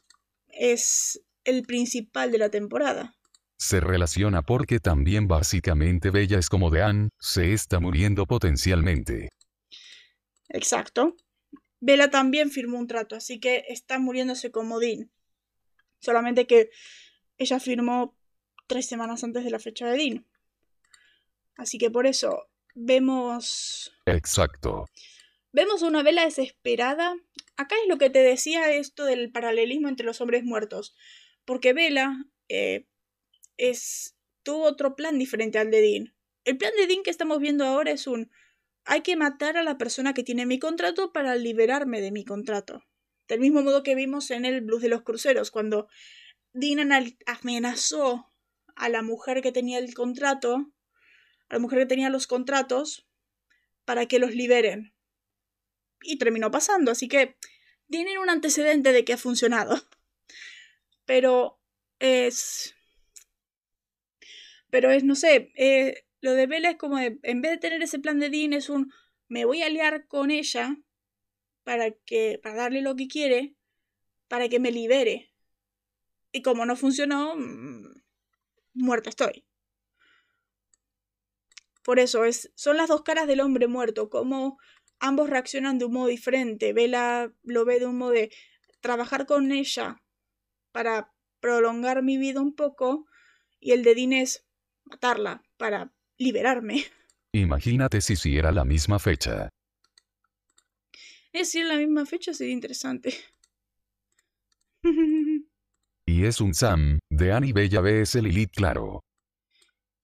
es 0.49 1.23
el 1.45 1.63
principal 1.63 2.33
de 2.33 2.39
la 2.39 2.51
temporada 2.51 3.15
se 3.61 3.79
relaciona 3.79 4.41
porque 4.41 4.81
también 4.81 5.29
básicamente 5.29 6.11
Bella 6.11 6.39
es 6.39 6.49
como 6.49 6.71
Dean, 6.71 7.11
se 7.19 7.53
está 7.53 7.79
muriendo 7.79 8.25
potencialmente. 8.25 9.29
Exacto. 10.51 11.17
Bella 11.81 12.11
también 12.11 12.51
firmó 12.51 12.79
un 12.79 12.87
trato, 12.87 13.17
así 13.17 13.41
que 13.41 13.65
está 13.69 13.99
muriéndose 13.99 14.51
como 14.51 14.79
Dean. 14.79 15.11
Solamente 15.99 16.47
que 16.47 16.71
ella 17.39 17.59
firmó 17.59 18.17
tres 18.67 18.87
semanas 18.87 19.25
antes 19.25 19.45
de 19.45 19.51
la 19.51 19.59
fecha 19.59 19.87
de 19.87 19.97
Dean. 19.97 20.27
Así 21.57 21.79
que 21.79 21.91
por 21.91 22.07
eso 22.07 22.49
vemos... 22.75 23.93
Exacto. 24.07 24.87
Vemos 25.53 25.83
una 25.83 26.03
vela 26.03 26.25
desesperada. 26.25 27.17
Acá 27.57 27.75
es 27.83 27.89
lo 27.89 27.99
que 27.99 28.11
te 28.11 28.21
decía 28.21 28.71
esto 28.73 29.05
del 29.05 29.33
paralelismo 29.33 29.89
entre 29.89 30.07
los 30.07 30.21
hombres 30.21 30.45
muertos. 30.45 30.95
Porque 31.45 31.73
Vela 31.73 32.25
eh, 32.49 32.87
es, 33.57 34.17
tuvo 34.43 34.65
otro 34.65 34.95
plan 34.95 35.19
diferente 35.19 35.59
al 35.59 35.71
de 35.71 35.81
Dean. 35.81 36.15
El 36.45 36.57
plan 36.57 36.73
de 36.79 36.87
Dean 36.87 37.03
que 37.03 37.11
estamos 37.11 37.41
viendo 37.41 37.65
ahora 37.65 37.91
es 37.91 38.07
un 38.07 38.31
hay 38.91 39.03
que 39.03 39.15
matar 39.15 39.57
a 39.57 39.63
la 39.63 39.79
persona 39.79 40.15
que 40.15 40.25
tiene 40.25 40.47
mi 40.47 40.59
contrato 40.59 41.13
para 41.13 41.37
liberarme 41.37 42.01
de 42.01 42.11
mi 42.11 42.25
contrato. 42.25 42.85
Del 43.29 43.39
mismo 43.39 43.63
modo 43.63 43.85
que 43.85 43.95
vimos 43.95 44.33
en 44.33 44.45
el 44.45 44.63
Blues 44.63 44.83
de 44.83 44.89
los 44.89 45.03
Cruceros, 45.03 45.53
cuando 45.53 45.87
Dean 46.55 46.91
amenazó 47.25 48.33
a 48.75 48.89
la 48.89 49.03
mujer 49.03 49.43
que 49.43 49.53
tenía 49.53 49.79
el 49.79 49.95
contrato, 49.95 50.73
a 51.49 51.55
la 51.55 51.61
mujer 51.61 51.79
que 51.79 51.87
tenía 51.87 52.11
los 52.11 52.27
contratos, 52.27 53.07
para 53.85 54.07
que 54.07 54.19
los 54.19 54.35
liberen. 54.35 54.93
Y 56.03 56.19
terminó 56.19 56.51
pasando, 56.51 56.91
así 56.91 57.07
que 57.07 57.37
tienen 57.89 58.19
un 58.19 58.29
antecedente 58.29 58.93
de 58.93 59.05
que 59.05 59.13
ha 59.13 59.19
funcionado. 59.19 59.81
Pero 61.05 61.61
es 62.01 62.75
pero 64.69 64.91
es, 64.91 65.05
no 65.05 65.15
sé, 65.15 65.53
eh, 65.55 66.05
lo 66.21 66.33
de 66.33 66.47
Bella 66.47 66.71
es 66.71 66.77
como 66.77 66.99
en 66.99 67.41
vez 67.41 67.53
de 67.53 67.59
tener 67.59 67.83
ese 67.83 67.99
plan 67.99 68.19
de 68.19 68.31
Dean, 68.31 68.53
es 68.53 68.69
un, 68.69 68.93
me 69.29 69.45
voy 69.45 69.63
a 69.63 69.69
liar 69.69 70.07
con 70.07 70.31
ella 70.31 70.77
para 71.65 71.91
que, 71.93 72.39
para 72.43 72.57
darle 72.57 72.83
lo 72.83 72.97
que 72.97 73.09
quiere, 73.09 73.55
para 74.29 74.49
que 74.49 74.61
me 74.61 74.73
libere. 74.73 75.33
Y 76.33 76.43
como 76.43 76.67
no 76.67 76.77
funcionó, 76.77 77.37
mm, 77.37 78.03
muerta 78.75 79.11
estoy. 79.11 79.45
Por 81.83 81.99
eso 81.99 82.25
es, 82.25 82.53
son 82.55 82.77
las 82.77 82.89
dos 82.89 83.03
caras 83.03 83.27
del 83.27 83.41
hombre 83.41 83.67
muerto, 83.67 84.11
como 84.11 84.59
ambos 84.99 85.31
reaccionan 85.31 85.79
de 85.79 85.87
un 85.87 85.93
modo 85.95 86.09
diferente. 86.09 86.73
Vela 86.73 87.33
lo 87.43 87.65
ve 87.65 87.81
de 87.81 87.87
un 87.87 87.99
modo 87.99 88.11
de 88.11 88.31
trabajar 88.81 89.27
con 89.27 89.51
ella 89.53 90.03
para 90.73 91.13
prolongar 91.41 92.03
mi 92.03 92.19
vida 92.19 92.41
un 92.41 92.55
poco 92.55 93.07
y 93.59 93.73
el 93.73 93.83
de 93.83 93.95
Dean 93.95 94.13
es 94.13 94.47
matarla 94.85 95.43
para 95.57 95.93
liberarme. 96.21 96.85
Imagínate 97.33 98.01
si 98.01 98.15
si 98.15 98.37
era 98.37 98.53
la 98.53 98.65
misma 98.65 98.99
fecha. 98.99 99.49
Es 101.33 101.49
decir, 101.49 101.65
la 101.67 101.77
misma 101.77 102.07
fecha 102.07 102.35
sería 102.35 102.53
interesante. 102.53 103.15
Y 106.07 106.25
es 106.25 106.41
un 106.41 106.55
Sam, 106.55 106.99
de 107.09 107.33
Annie 107.33 107.53
Bella 107.53 107.81
vs 107.81 108.17
Lilith 108.17 108.51
claro. 108.53 109.01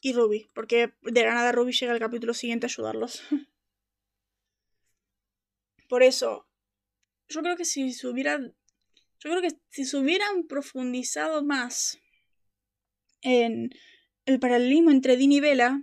y 0.01 0.13
Ruby, 0.13 0.49
porque 0.55 0.95
de 1.03 1.23
la 1.25 1.35
nada 1.35 1.51
Ruby 1.51 1.73
llega 1.73 1.93
al 1.93 1.99
capítulo 1.99 2.33
siguiente 2.33 2.67
a 2.67 2.69
ayudarlos. 2.69 3.23
Por 5.89 6.03
eso, 6.03 6.47
yo 7.29 7.43
creo 7.43 7.57
que 7.57 7.65
si 7.65 7.93
se 7.93 8.07
hubieran. 8.07 8.55
Yo 9.19 9.31
creo 9.31 9.43
que 9.43 9.59
si 9.71 9.85
se 9.85 9.97
hubieran 9.97 10.47
profundizado 10.47 11.43
más 11.43 11.99
en 13.23 13.71
el 14.27 14.39
paralelismo 14.39 14.91
entre 14.91 15.17
Dean 15.17 15.33
y 15.33 15.41
Bella, 15.41 15.83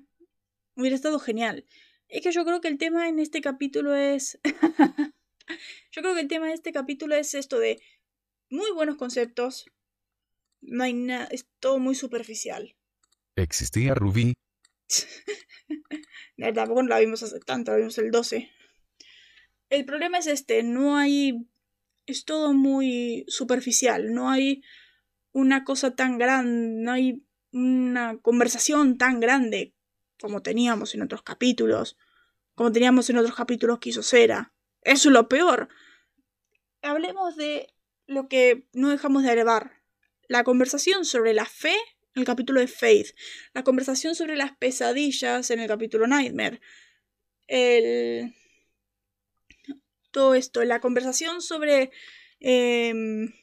hubiera 0.76 0.96
estado 0.96 1.20
genial. 1.20 1.66
Es 2.08 2.22
que 2.22 2.32
yo 2.32 2.46
creo 2.46 2.62
que 2.62 2.68
el 2.68 2.78
tema 2.78 3.10
en 3.10 3.20
este 3.20 3.42
capítulo 3.42 3.96
es. 3.96 4.40
yo 5.92 6.02
creo 6.02 6.14
que 6.14 6.22
el 6.22 6.28
tema 6.28 6.48
de 6.48 6.54
este 6.54 6.72
capítulo 6.72 7.16
es 7.16 7.34
esto 7.34 7.60
de 7.60 7.82
muy 8.50 8.72
buenos 8.72 8.98
conceptos. 8.98 9.66
No 10.62 10.84
hay 10.84 10.94
nada. 10.94 11.26
Es 11.32 11.48
todo 11.60 11.80
muy 11.80 11.96
superficial. 11.96 12.76
¿Existía 13.36 13.96
Ruby? 13.96 14.34
Eh, 16.38 16.54
Tampoco 16.54 16.84
la 16.84 17.00
vimos 17.00 17.24
hace 17.24 17.40
tanto, 17.40 17.72
la 17.72 17.78
vimos 17.78 17.98
el 17.98 18.12
12. 18.12 18.50
El 19.70 19.86
problema 19.86 20.20
es 20.20 20.28
este, 20.28 20.64
no 20.64 20.98
hay... 20.98 21.48
Es 22.06 22.26
todo 22.26 22.54
muy 22.54 23.24
superficial, 23.30 24.14
no 24.14 24.30
hay 24.30 24.62
una 25.32 25.64
cosa 25.64 25.96
tan 25.96 26.18
grande, 26.18 26.84
no 26.84 26.92
hay 26.92 27.26
una 27.54 28.18
conversación 28.22 28.98
tan 28.98 29.22
grande 29.22 29.73
como 30.24 30.42
teníamos 30.42 30.96
en 30.96 31.02
otros 31.02 31.22
capítulos, 31.22 31.98
como 32.56 32.72
teníamos 32.72 33.10
en 33.10 33.18
otros 33.18 33.36
capítulos 33.36 33.80
que 33.80 33.90
hizo 33.90 34.04
Cera. 34.04 34.54
Eso 34.82 35.10
es 35.10 35.14
lo 35.14 35.28
peor. 35.28 35.68
Hablemos 36.82 37.36
de 37.36 37.68
lo 38.08 38.30
que 38.30 38.66
no 38.72 38.90
dejamos 38.90 39.24
de 39.24 39.34
elevar. 39.34 39.82
La 40.30 40.46
conversación 40.46 41.04
sobre 41.04 41.34
la 41.34 41.46
fe 41.46 41.76
en 42.16 42.22
el 42.22 42.24
capítulo 42.24 42.62
de 42.62 42.68
Faith. 42.68 43.08
La 43.54 43.66
conversación 43.66 44.16
sobre 44.16 44.38
las 44.38 44.56
pesadillas 44.56 45.52
en 45.52 45.60
el 45.60 45.68
capítulo 45.68 46.08
Nightmare. 46.08 46.62
El... 47.48 48.34
Todo 50.12 50.36
esto. 50.36 50.64
La 50.64 50.80
conversación 50.80 51.42
sobre... 51.42 51.92
em, 52.40 53.34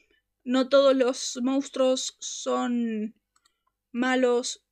no 0.45 0.71
todos 0.71 0.97
los 0.97 1.39
monstruos 1.43 2.17
son 2.21 3.15
malos. 3.93 4.65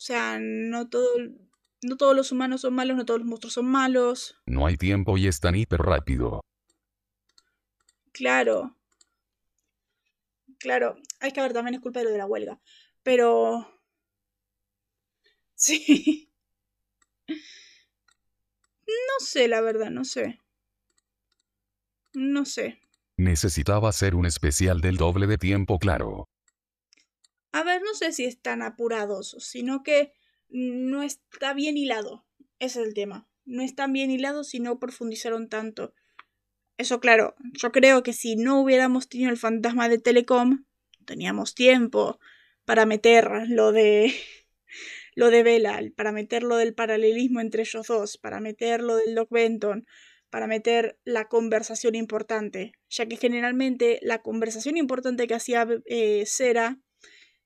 O 0.00 0.02
sea, 0.02 0.38
no 0.40 0.88
todo... 0.88 1.10
No 1.82 1.96
todos 1.98 2.16
los 2.16 2.32
humanos 2.32 2.62
son 2.62 2.74
malos, 2.74 2.96
no 2.96 3.04
todos 3.04 3.20
los 3.20 3.28
monstruos 3.28 3.52
son 3.52 3.66
malos. 3.66 4.34
No 4.46 4.66
hay 4.66 4.78
tiempo 4.78 5.18
y 5.18 5.26
es 5.26 5.40
tan 5.40 5.54
hiper 5.54 5.80
rápido. 5.80 6.40
Claro. 8.12 8.76
Claro. 10.58 10.96
Hay 11.20 11.32
que 11.32 11.42
ver, 11.42 11.52
también 11.52 11.74
es 11.74 11.80
culpa 11.80 12.00
de 12.00 12.06
lo 12.06 12.12
de 12.12 12.18
la 12.18 12.26
huelga. 12.26 12.58
Pero. 13.02 13.68
Sí. 15.54 16.30
No 17.28 17.36
sé, 19.26 19.46
la 19.46 19.60
verdad, 19.60 19.90
no 19.90 20.06
sé. 20.06 20.40
No 22.14 22.46
sé. 22.46 22.80
Necesitaba 23.18 23.90
hacer 23.90 24.14
un 24.14 24.24
especial 24.24 24.80
del 24.80 24.96
doble 24.96 25.26
de 25.26 25.36
tiempo 25.36 25.78
claro. 25.78 26.30
A 27.52 27.64
ver, 27.64 27.82
no 27.82 27.94
sé 27.94 28.12
si 28.12 28.24
están 28.24 28.62
apurados, 28.62 29.36
sino 29.40 29.82
que 29.82 30.12
no 30.48 31.02
está 31.02 31.54
bien 31.54 31.76
hilado. 31.76 32.24
Ese 32.58 32.80
es 32.80 32.88
el 32.88 32.94
tema. 32.94 33.28
No 33.44 33.62
están 33.62 33.92
bien 33.92 34.10
hilados 34.10 34.48
si 34.48 34.60
no 34.60 34.78
profundizaron 34.78 35.48
tanto. 35.48 35.94
Eso 36.76 37.00
claro, 37.00 37.34
yo 37.52 37.72
creo 37.72 38.02
que 38.02 38.12
si 38.12 38.36
no 38.36 38.60
hubiéramos 38.60 39.08
tenido 39.08 39.30
el 39.30 39.36
fantasma 39.36 39.88
de 39.88 39.98
Telecom, 39.98 40.64
teníamos 41.04 41.54
tiempo 41.54 42.18
para 42.64 42.86
meter 42.86 43.48
lo 43.48 43.72
de 43.72 44.14
lo 45.14 45.30
de 45.30 45.42
Bella, 45.42 45.80
para 45.96 46.12
meter 46.12 46.42
lo 46.42 46.56
del 46.56 46.74
paralelismo 46.74 47.40
entre 47.40 47.62
ellos 47.62 47.86
dos, 47.88 48.16
para 48.16 48.40
meter 48.40 48.80
lo 48.82 48.96
del 48.96 49.14
Doc 49.14 49.28
Benton, 49.30 49.86
para 50.30 50.46
meter 50.46 50.98
la 51.04 51.28
conversación 51.28 51.96
importante, 51.96 52.72
ya 52.88 53.06
que 53.06 53.16
generalmente 53.16 53.98
la 54.02 54.22
conversación 54.22 54.76
importante 54.76 55.26
que 55.26 55.34
hacía 55.34 55.66
eh, 55.86 56.24
Cera 56.26 56.78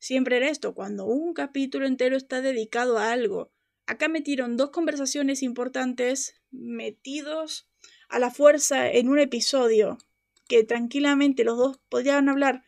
siempre 0.04 0.36
era 0.36 0.50
esto, 0.50 0.74
cuando 0.74 1.06
un 1.06 1.32
capítulo 1.32 1.86
entero 1.86 2.14
está 2.14 2.42
dedicado 2.42 2.98
a 2.98 3.10
algo. 3.10 3.50
Acá 3.86 4.08
metieron 4.08 4.58
dos 4.58 4.68
conversaciones 4.68 5.42
importantes 5.42 6.42
metidos 6.50 7.70
a 8.10 8.18
la 8.18 8.30
fuerza 8.30 8.90
en 8.90 9.08
un 9.08 9.18
episodio, 9.18 9.96
que 10.46 10.62
tranquilamente 10.62 11.42
los 11.42 11.56
dos 11.56 11.80
podían 11.88 12.28
hablar 12.28 12.64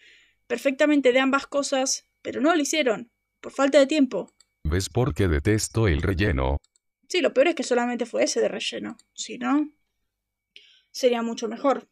perfectamente 0.46 1.12
de 1.12 1.20
ambas 1.20 1.46
cosas, 1.46 2.06
pero 2.22 2.40
no 2.40 2.54
lo 2.54 2.62
hicieron, 2.62 3.10
por 3.42 3.52
falta 3.52 3.78
de 3.78 3.86
tiempo. 3.86 4.32
¿Ves 4.64 4.88
por 4.88 5.12
qué 5.12 5.28
detesto 5.28 5.88
el 5.88 6.00
relleno? 6.00 6.56
Sí, 7.06 7.20
lo 7.20 7.34
peor 7.34 7.48
es 7.48 7.54
que 7.54 7.64
solamente 7.64 8.06
fue 8.06 8.24
ese 8.24 8.40
de 8.40 8.48
relleno. 8.48 8.96
Si 9.12 9.36
no, 9.36 9.70
sería 10.90 11.20
mucho 11.20 11.48
mejor. 11.48 11.86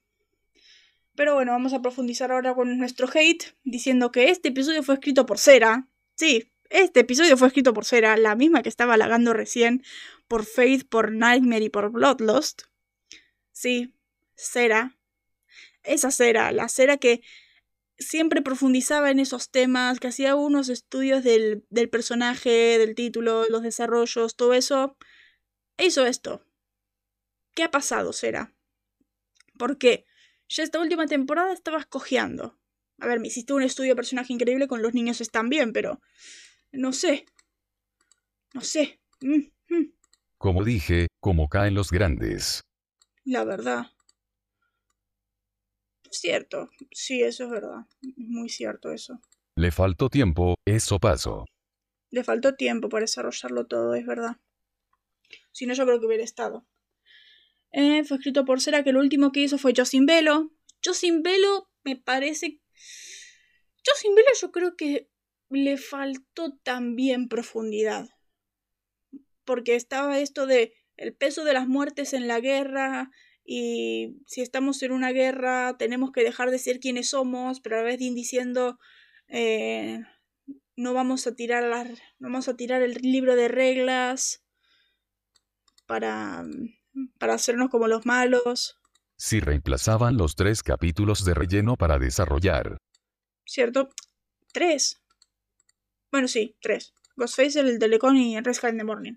Pero 1.17 1.35
bueno, 1.35 1.53
vamos 1.53 1.73
a 1.73 1.81
profundizar 1.81 2.33
ahora 2.33 2.55
con 2.55 2.77
nuestro 2.79 3.09
hate, 3.13 3.55
diciendo 3.63 4.11
que 4.11 4.31
este 4.31 4.49
episodio 4.49 4.83
fue 4.83 4.95
escrito 4.97 5.27
por 5.27 5.39
Cera. 5.39 5.89
Sí, 6.17 6.53
este 6.71 7.01
episodio 7.01 7.37
fue 7.37 7.49
escrito 7.49 7.73
por 7.73 7.85
Cera, 7.85 8.17
la 8.17 8.35
misma 8.35 8.63
que 8.63 8.69
estaba 8.69 8.95
halagando 8.95 9.33
recién 9.33 9.85
por 10.27 10.45
Faith, 10.45 10.89
por 10.89 11.13
Nightmare 11.13 11.65
y 11.65 11.69
por 11.69 11.91
Bloodlust. 11.91 12.63
Sí, 13.53 13.95
Cera. 14.35 14.97
Esa 15.85 16.11
Cera, 16.11 16.51
la 16.51 16.69
Cera 16.69 16.97
que 16.97 17.23
siempre 17.99 18.43
profundizaba 18.43 19.11
en 19.11 19.21
esos 19.21 19.51
temas, 19.51 20.01
que 20.01 20.09
hacía 20.09 20.35
unos 20.35 20.69
estudios 20.69 21.23
del, 21.23 21.65
del 21.71 21.89
personaje, 21.89 22.79
del 22.79 22.97
título, 22.97 23.47
los 23.49 23.63
desarrollos, 23.63 24.35
todo 24.35 24.55
eso. 24.55 24.97
Hizo 25.79 26.07
esto. 26.07 26.45
¿Qué 27.55 27.63
ha 27.63 27.71
pasado, 27.71 28.13
Cera? 28.13 28.53
¿Por 29.59 29.79
qué? 29.79 30.07
Ya 30.49 30.63
esta 30.63 30.81
última 30.81 31.07
temporada 31.07 31.53
estabas 31.53 31.87
cojeando. 31.87 32.59
A 32.99 33.07
ver, 33.07 33.21
me 33.21 33.29
hiciste 33.29 33.53
un 33.53 33.63
estudio 33.63 33.93
de 33.93 33.97
personaje 33.97 34.33
increíble 34.33 34.69
con 34.69 34.83
los 34.83 34.95
niños 34.95 35.21
están 35.21 35.49
bien, 35.49 35.73
pero. 35.73 36.01
No 36.73 36.93
sé. 36.93 37.27
No 38.53 38.61
sé. 38.61 39.01
Mm, 39.21 39.51
mm. 39.69 39.93
Como 40.39 40.65
dije, 40.65 41.09
como 41.21 41.49
caen 41.49 41.75
los 41.75 41.91
grandes. 41.91 42.61
La 43.25 43.45
verdad. 43.45 43.87
Cierto. 46.11 46.71
Sí, 46.93 47.23
eso 47.23 47.45
es 47.45 47.51
verdad. 47.51 47.87
Muy 48.17 48.49
cierto 48.49 48.93
eso. 48.93 49.21
Le 49.57 49.71
faltó 49.71 50.09
tiempo, 50.09 50.55
eso 50.65 50.99
pasó. 50.99 51.47
Le 52.11 52.23
faltó 52.23 52.55
tiempo 52.55 52.89
para 52.89 53.03
desarrollarlo 53.03 53.67
todo, 53.67 53.95
es 53.95 54.07
verdad. 54.07 54.37
Si 55.53 55.67
no, 55.67 55.75
yo 55.75 55.85
creo 55.85 56.01
que 56.01 56.07
hubiera 56.07 56.25
estado. 56.25 56.67
Eh, 57.77 58.05
fue 58.05 58.19
escrito 58.19 58.45
por 58.45 58.61
Cera, 58.61 58.85
que 58.85 58.93
lo 58.93 59.01
último 59.01 59.33
que 59.33 59.41
hizo 59.41 59.59
fue 59.59 59.75
Josin 59.77 60.07
Velo. 60.07 60.53
Josin 60.85 61.25
Velo 61.25 61.69
me 61.83 61.97
parece. 61.97 62.61
Josin 63.85 64.15
Velo 64.15 64.29
yo 64.41 64.53
creo 64.53 64.77
que 64.77 65.11
le 65.51 65.77
faltó 65.77 66.57
también 66.63 67.29
profundidad. 67.29 68.09
Porque 69.45 69.75
estaba 69.75 70.21
esto 70.21 70.47
de 70.47 70.73
el 70.97 71.17
peso 71.17 71.45
de 71.45 71.53
las 71.53 71.67
muertes 71.67 72.13
en 72.13 72.29
la 72.29 72.39
guerra 72.39 73.11
y 73.45 74.21
si 74.27 74.41
estamos 74.41 74.81
en 74.85 74.93
una 74.93 75.11
guerra 75.11 75.77
tenemos 75.77 76.13
que 76.13 76.23
dejar 76.23 76.53
de 76.53 76.61
ser 76.61 76.79
quienes 76.79 77.09
somos, 77.09 77.61
pero 77.61 77.75
a 77.75 77.79
la 77.81 77.85
vez 77.85 77.99
diciendo 77.99 78.79
eh, 79.27 79.99
no 80.77 80.95
vamos 80.95 81.27
a 81.27 81.35
tirar 81.35 81.65
las, 81.65 81.89
no 82.21 82.29
vamos 82.29 82.47
a 82.47 82.57
tirar 82.57 82.83
el 82.83 82.95
libro 83.03 83.35
de 83.35 83.49
reglas 83.49 84.45
para 85.87 86.45
para 87.19 87.35
hacernos 87.35 87.71
como 87.71 87.89
los 87.89 88.07
malos, 88.07 88.79
Si 89.17 89.41
reemplazaban 89.41 90.17
los 90.17 90.35
tres 90.35 90.63
capítulos 90.63 91.25
de 91.25 91.35
relleno 91.35 91.77
para 91.77 91.99
desarrollar. 91.99 92.79
¿cierto? 93.45 93.91
Tres. 94.53 95.03
Bueno, 96.11 96.29
sí, 96.29 96.57
tres. 96.61 96.95
Ghostface, 97.17 97.61
el 97.61 97.79
Telecon 97.79 98.17
y 98.17 98.37
Sky 98.53 98.69
in 98.69 98.79
the 98.79 98.85
Morning. 98.85 99.15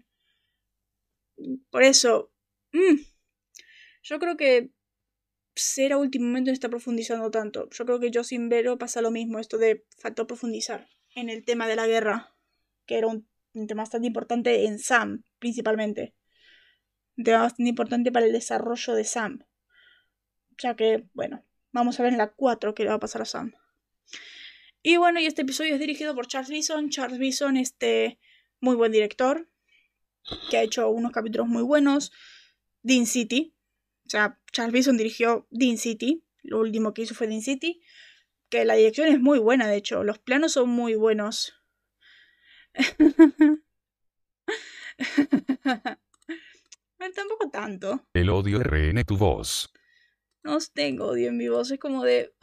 Por 1.69 1.83
eso, 1.83 2.31
mm, 2.73 3.01
yo 4.03 4.19
creo 4.19 4.37
que 4.37 4.71
Cera 5.55 5.97
últimamente 5.97 6.51
no 6.51 6.53
está 6.53 6.69
profundizando 6.69 7.31
tanto. 7.31 7.69
Yo 7.71 7.85
creo 7.85 7.99
que 7.99 8.11
yo 8.11 8.23
sin 8.23 8.49
Vero 8.49 8.77
pasa 8.77 9.01
lo 9.01 9.11
mismo, 9.11 9.39
esto 9.39 9.57
de 9.57 9.85
faltó 9.97 10.27
profundizar 10.27 10.87
en 11.15 11.29
el 11.29 11.43
tema 11.45 11.67
de 11.67 11.75
la 11.75 11.87
guerra, 11.87 12.35
que 12.85 12.97
era 12.97 13.07
un, 13.07 13.27
un 13.53 13.67
tema 13.67 13.83
bastante 13.83 14.07
importante 14.07 14.65
en 14.65 14.79
Sam, 14.79 15.23
principalmente. 15.39 16.13
Un 17.17 17.23
tema 17.23 17.39
bastante 17.39 17.69
importante 17.69 18.11
para 18.11 18.27
el 18.27 18.31
desarrollo 18.31 18.93
de 18.93 19.03
Sam. 19.03 19.43
Ya 20.59 20.75
que, 20.75 21.05
bueno, 21.13 21.43
vamos 21.71 21.99
a 21.99 22.03
ver 22.03 22.11
en 22.11 22.19
la 22.19 22.31
4 22.31 22.75
qué 22.75 22.83
le 22.83 22.89
va 22.89 22.95
a 22.95 22.99
pasar 22.99 23.23
a 23.23 23.25
Sam. 23.25 23.53
Y 24.83 24.97
bueno, 24.97 25.19
y 25.19 25.25
este 25.25 25.41
episodio 25.41 25.73
es 25.73 25.79
dirigido 25.79 26.13
por 26.13 26.27
Charles 26.27 26.49
Bison. 26.49 26.89
Charles 26.89 27.17
Bison, 27.17 27.57
este 27.57 28.19
muy 28.59 28.75
buen 28.75 28.91
director, 28.91 29.49
que 30.49 30.57
ha 30.57 30.61
hecho 30.61 30.89
unos 30.89 31.11
capítulos 31.11 31.47
muy 31.47 31.63
buenos. 31.63 32.11
Dean 32.83 33.07
City. 33.07 33.55
O 34.05 34.09
sea, 34.09 34.39
Charles 34.51 34.73
Bison 34.73 34.97
dirigió 34.97 35.47
Dean 35.49 35.77
City. 35.77 36.23
Lo 36.43 36.59
último 36.59 36.93
que 36.93 37.01
hizo 37.01 37.15
fue 37.15 37.27
Dean 37.27 37.41
City. 37.41 37.81
Que 38.49 38.63
la 38.63 38.75
dirección 38.75 39.09
es 39.09 39.19
muy 39.19 39.39
buena, 39.39 39.67
de 39.67 39.75
hecho. 39.75 40.03
Los 40.03 40.19
planos 40.19 40.53
son 40.53 40.69
muy 40.69 40.95
buenos. 40.95 41.53
tampoco 47.15 47.49
tanto. 47.49 48.07
El 48.13 48.29
odio 48.29 48.59
RN 48.59 49.03
tu 49.03 49.17
voz. 49.17 49.71
No 50.43 50.57
tengo 50.73 51.07
odio 51.07 51.29
en 51.29 51.37
mi 51.37 51.47
voz. 51.47 51.71
Es 51.71 51.79
como 51.79 52.03
de. 52.03 52.33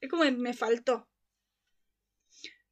es 0.00 0.10
como 0.10 0.24
de, 0.24 0.32
me 0.32 0.54
faltó. 0.54 1.08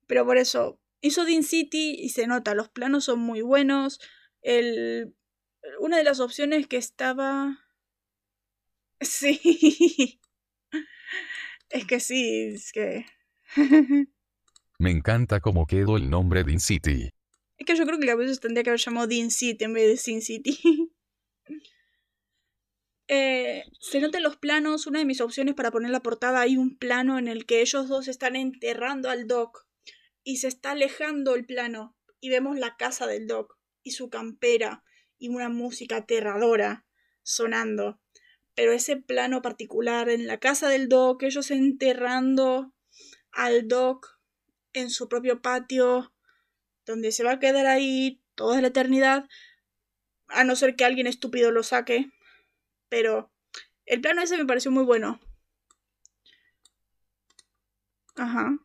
Pero 0.07 0.25
por 0.27 0.37
eso. 0.37 0.79
Hizo 1.01 1.25
Dean 1.25 1.43
City 1.43 1.97
y 1.99 2.11
se 2.11 2.27
nota. 2.27 2.55
Los 2.55 2.69
planos 2.69 3.05
son 3.05 3.19
muy 3.21 3.41
buenos. 3.41 4.01
El, 4.41 5.17
una 5.81 5.97
de 5.97 6.05
las 6.05 6.21
opciones 6.21 6.67
que 6.67 6.77
estaba. 6.77 7.59
Sí. 9.01 10.21
Es 11.71 11.87
que 11.87 11.99
sí, 11.99 12.53
es 12.55 12.71
que. 12.71 13.05
Me 14.79 14.91
encanta 14.93 15.41
cómo 15.41 15.67
quedó 15.67 15.97
el 15.97 16.09
nombre 16.09 16.45
Dean 16.45 16.61
City. 16.61 17.11
Es 17.63 17.67
que 17.67 17.77
yo 17.77 17.87
creo 17.87 18.01
que 18.01 18.11
a 18.11 18.17
veces 18.17 18.41
tendría 18.41 18.65
que 18.65 18.71
haber 18.71 18.81
llamado 18.81 19.07
Dean 19.07 19.31
City 19.31 19.63
en 19.63 19.73
vez 19.73 19.87
de 19.87 19.97
Sin 19.97 20.21
City. 20.21 20.59
eh, 23.07 23.63
se 23.79 24.01
notan 24.01 24.25
los 24.25 24.37
planos, 24.37 24.89
una 24.89 24.99
de 24.99 25.05
mis 25.05 25.21
opciones 25.21 25.55
para 25.55 25.71
poner 25.71 25.93
la 25.93 26.03
portada, 26.03 26.41
hay 26.41 26.57
un 26.57 26.77
plano 26.77 27.21
en 27.21 27.29
el 27.29 27.47
que 27.47 27.61
ellos 27.61 27.87
dos 27.87 28.09
están 28.09 28.35
enterrando 28.35 29.11
al 29.11 29.29
Doc 29.29 29.65
y 30.25 30.39
se 30.39 30.49
está 30.49 30.73
alejando 30.73 31.37
el 31.37 31.47
plano 31.47 31.97
y 32.21 32.31
vemos 32.31 32.59
la 32.59 32.77
casa 32.77 33.07
del 33.07 33.29
Doc 33.29 33.57
y 33.85 33.93
su 33.93 34.11
campera 34.11 34.83
y 35.17 35.29
una 35.29 35.49
música 35.49 35.99
aterradora 35.99 36.85
sonando. 37.23 38.01
Pero 38.57 38.73
ese 38.73 38.97
plano 38.97 39.41
particular 39.41 40.09
en 40.09 40.27
la 40.27 40.41
casa 40.41 40.69
del 40.69 40.89
Doc, 40.89 41.23
ellos 41.23 41.53
enterrando 41.53 42.75
al 43.31 43.69
Doc 43.69 44.19
en 44.73 44.91
su 44.91 45.09
propio 45.09 45.41
patio, 45.43 46.12
donde 46.93 47.11
se 47.11 47.25
va 47.25 47.33
a 47.33 47.41
quedar 47.41 47.67
ahí 47.67 48.23
toda 48.35 48.61
la 48.61 48.69
eternidad, 48.69 49.27
a 50.29 50.45
no 50.45 50.55
ser 50.57 50.77
que 50.77 50.85
alguien 50.85 51.07
estúpido 51.07 51.51
lo 51.51 51.63
saque. 51.63 52.11
Pero 52.91 53.33
el 53.87 54.03
plano 54.03 54.21
ese 54.21 54.37
me 54.37 54.45
pareció 54.45 54.71
muy 54.71 54.85
bueno. 54.85 55.19
Ajá. 58.17 58.59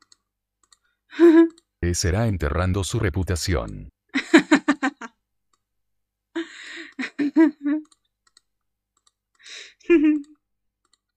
será 1.94 2.28
enterrando 2.28 2.84
su 2.84 3.00
reputación. 3.00 3.88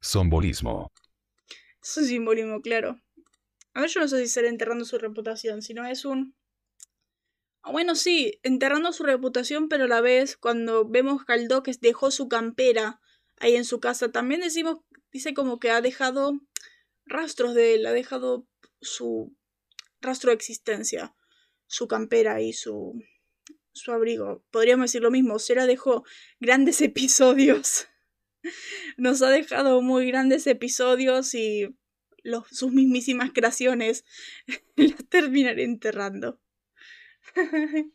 Simbolismo. 0.00 0.92
Es 1.82 1.96
un 1.96 2.04
simbolismo, 2.04 2.60
claro. 2.60 3.00
A 3.74 3.80
ver, 3.80 3.90
yo 3.90 4.00
no 4.00 4.08
sé 4.08 4.20
si 4.20 4.28
será 4.28 4.48
enterrando 4.48 4.84
su 4.84 4.98
reputación, 4.98 5.62
sino 5.62 5.86
es 5.86 6.04
un... 6.04 6.34
Bueno, 7.64 7.94
sí, 7.94 8.40
enterrando 8.42 8.92
su 8.92 9.02
reputación, 9.02 9.68
pero 9.68 9.84
a 9.84 9.88
la 9.88 10.00
vez, 10.00 10.36
cuando 10.36 10.88
vemos 10.88 11.24
que 11.24 11.62
que 11.62 11.72
dejó 11.80 12.10
su 12.10 12.28
campera 12.28 13.00
ahí 13.38 13.54
en 13.54 13.64
su 13.64 13.80
casa, 13.80 14.10
también 14.10 14.40
decimos, 14.40 14.78
dice 15.12 15.34
como 15.34 15.60
que 15.60 15.70
ha 15.70 15.80
dejado 15.80 16.40
rastros 17.04 17.54
de 17.54 17.74
él, 17.74 17.86
ha 17.86 17.92
dejado 17.92 18.46
su 18.80 19.36
rastro 20.00 20.30
de 20.30 20.36
existencia, 20.36 21.14
su 21.66 21.86
campera 21.86 22.40
y 22.40 22.52
su, 22.52 22.94
su 23.73 23.92
abrigo. 23.92 24.42
Podríamos 24.50 24.84
decir 24.84 25.02
lo 25.02 25.10
mismo, 25.10 25.38
Sera 25.38 25.66
dejó 25.66 26.04
grandes 26.40 26.80
episodios. 26.80 27.88
Nos 28.96 29.20
ha 29.23 29.30
dejado 29.30 29.82
muy 29.82 30.06
grandes 30.06 30.46
episodios 30.46 31.34
y 31.34 31.76
los, 32.23 32.49
sus 32.49 32.73
mismísimas 32.73 33.32
creaciones 33.32 34.04
las 34.76 35.06
terminaré 35.08 35.64
enterrando. 35.64 36.40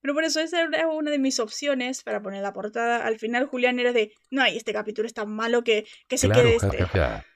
Pero 0.00 0.14
por 0.14 0.24
eso 0.24 0.40
esa 0.40 0.62
era 0.62 0.88
una 0.88 1.10
de 1.10 1.18
mis 1.18 1.38
opciones 1.38 2.02
para 2.02 2.20
poner 2.20 2.42
la 2.42 2.52
portada. 2.52 3.06
Al 3.06 3.18
final 3.18 3.46
Julián 3.46 3.78
era 3.78 3.92
de, 3.92 4.12
no, 4.30 4.44
este 4.44 4.72
capítulo 4.72 5.06
es 5.06 5.14
tan 5.14 5.30
malo 5.30 5.62
que, 5.62 5.86
que 6.08 6.18
se 6.18 6.28
quede 6.28 6.56
este. 6.56 6.78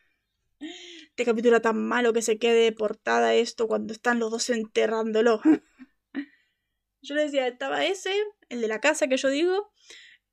Este 0.58 1.24
capítulo 1.24 1.62
tan 1.62 1.78
malo 1.78 2.12
que 2.12 2.20
se 2.20 2.38
quede 2.38 2.72
portada 2.72 3.32
esto 3.34 3.66
cuando 3.66 3.94
están 3.94 4.18
los 4.18 4.30
dos 4.30 4.50
enterrándolo. 4.50 5.40
yo 7.02 7.14
le 7.14 7.22
decía, 7.22 7.46
estaba 7.46 7.86
ese, 7.86 8.12
el 8.50 8.60
de 8.60 8.68
la 8.68 8.80
casa 8.80 9.06
que 9.06 9.16
yo 9.16 9.30
digo, 9.30 9.72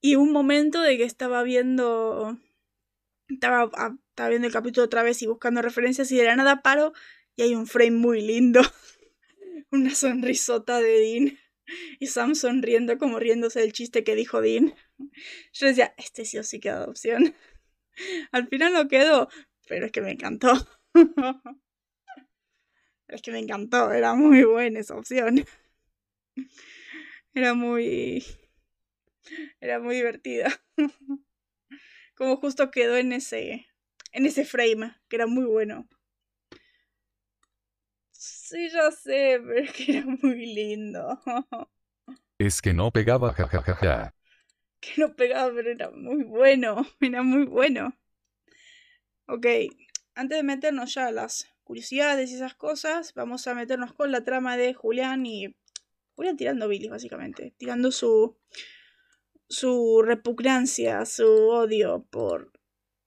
y 0.02 0.16
un 0.16 0.34
momento 0.34 0.82
de 0.82 0.98
que 0.98 1.06
estaba 1.06 1.42
viendo 1.44 2.38
estaba, 3.30 3.70
ah, 3.76 3.96
estaba 4.10 4.30
viendo 4.30 4.48
el 4.48 4.54
capítulo 4.54 4.86
otra 4.86 5.04
vez 5.04 5.22
y 5.22 5.28
buscando 5.28 5.62
referencias 5.62 6.12
y 6.12 6.18
de 6.18 6.26
la 6.26 6.36
nada 6.36 6.62
paro 6.62 6.94
y 7.36 7.44
hay 7.44 7.56
un 7.56 7.68
frame 7.68 7.92
muy 7.92 8.22
lindo. 8.22 8.62
Una 9.73 9.95
sonrisota 9.95 10.79
de 10.79 10.99
Dean. 10.99 11.39
Y 11.99 12.07
Sam 12.07 12.36
sonriendo 12.36 12.97
como 12.97 13.19
riéndose 13.19 13.59
del 13.59 13.73
chiste 13.73 14.03
que 14.03 14.15
dijo 14.15 14.41
Dean. 14.41 14.73
Yo 15.53 15.67
decía, 15.67 15.93
este 15.97 16.25
sí 16.25 16.38
o 16.38 16.43
sí 16.43 16.59
queda 16.59 16.86
opción. 16.86 17.33
Al 18.31 18.47
final 18.47 18.73
no 18.73 18.88
quedó, 18.88 19.29
pero 19.67 19.88
es 19.88 19.91
que 19.91 20.01
me 20.01 20.12
encantó. 20.12 20.53
es 23.07 23.21
que 23.21 23.31
me 23.31 23.39
encantó, 23.39 23.91
era 23.91 24.13
muy 24.13 24.43
buena 24.43 24.79
esa 24.79 24.95
opción. 24.95 25.43
Era 27.33 27.55
muy... 27.55 28.23
Era 29.59 29.79
muy 29.79 29.95
divertida 29.95 30.51
como 32.15 32.38
justo 32.38 32.71
quedó 32.71 32.97
en 32.97 33.12
ese, 33.13 33.67
en 34.12 34.25
ese 34.25 34.45
frame, 34.45 34.95
que 35.09 35.15
era 35.15 35.27
muy 35.27 35.45
bueno. 35.45 35.88
Sí, 38.54 38.70
ya 38.70 38.92
sé, 38.92 39.42
pero 39.44 39.58
es 39.58 39.72
que 39.72 39.98
era 39.98 40.06
muy 40.06 40.46
lindo. 40.46 41.20
Es 42.38 42.62
que 42.62 42.74
no 42.74 42.92
pegaba, 42.92 43.34
jajajaja. 43.34 44.13
Que 44.80 44.94
no 44.98 45.16
pegaba, 45.16 45.52
pero 45.56 45.72
era 45.72 45.89
muy 45.89 46.24
bueno, 46.24 46.86
era 47.02 47.24
muy 47.24 47.46
bueno. 47.46 47.98
Ok, 49.28 49.46
antes 50.13 50.38
de 50.38 50.44
meternos 50.44 50.94
ya 50.94 51.08
a 51.08 51.12
las 51.12 51.48
curiosidades 51.63 52.30
y 52.30 52.36
esas 52.36 52.54
cosas, 52.54 53.13
vamos 53.16 53.48
a 53.48 53.56
meternos 53.56 53.94
con 53.94 54.12
la 54.12 54.24
trama 54.24 54.56
de 54.56 54.76
Julián 54.76 55.26
y 55.26 55.56
Julián 56.16 56.38
tirando 56.38 56.68
bilis, 56.68 56.92
básicamente, 56.92 57.56
tirando 57.58 57.92
su 57.92 58.38
su 59.50 60.04
repugnancia, 60.04 61.06
su 61.06 61.26
odio 61.26 62.06
por 62.12 62.52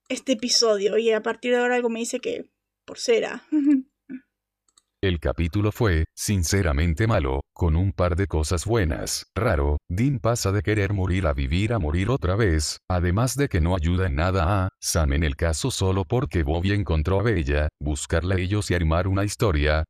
este 0.09 0.33
episodio 0.33 0.99
y 0.99 1.13
a 1.13 1.23
partir 1.23 1.53
de 1.53 1.59
ahora 1.59 1.77
algo 1.77 1.89
me 1.89 2.01
dice 2.01 2.19
que 2.19 2.51
por 2.85 2.99
cera. 2.99 3.45
El 5.03 5.21
capítulo 5.21 5.73
fue, 5.73 6.07
sinceramente 6.17 7.07
malo, 7.07 7.43
con 7.55 7.77
un 7.77 7.93
par 7.93 8.17
de 8.17 8.27
cosas 8.27 8.65
buenas. 8.65 9.27
Raro, 9.35 9.77
Dean 9.89 10.19
pasa 10.19 10.53
de 10.53 10.63
querer 10.63 10.95
morir 10.95 11.27
a 11.27 11.35
vivir 11.35 11.73
a 11.73 11.79
morir 11.79 12.09
otra 12.11 12.35
vez, 12.35 12.79
además 12.89 13.37
de 13.37 13.49
que 13.49 13.61
no 13.61 13.77
ayuda 13.77 14.07
en 14.07 14.17
nada 14.17 14.65
a 14.65 14.69
Sam 14.81 15.13
en 15.13 15.25
el 15.25 15.37
caso 15.37 15.71
solo 15.71 16.05
porque 16.05 16.43
Bobby 16.43 16.73
encontró 16.73 17.21
a 17.21 17.23
Bella, 17.23 17.69
buscarla 17.81 18.37
a 18.37 18.39
ellos 18.39 18.71
y 18.71 18.75
armar 18.75 19.07
una 19.07 19.25
historia, 19.25 19.85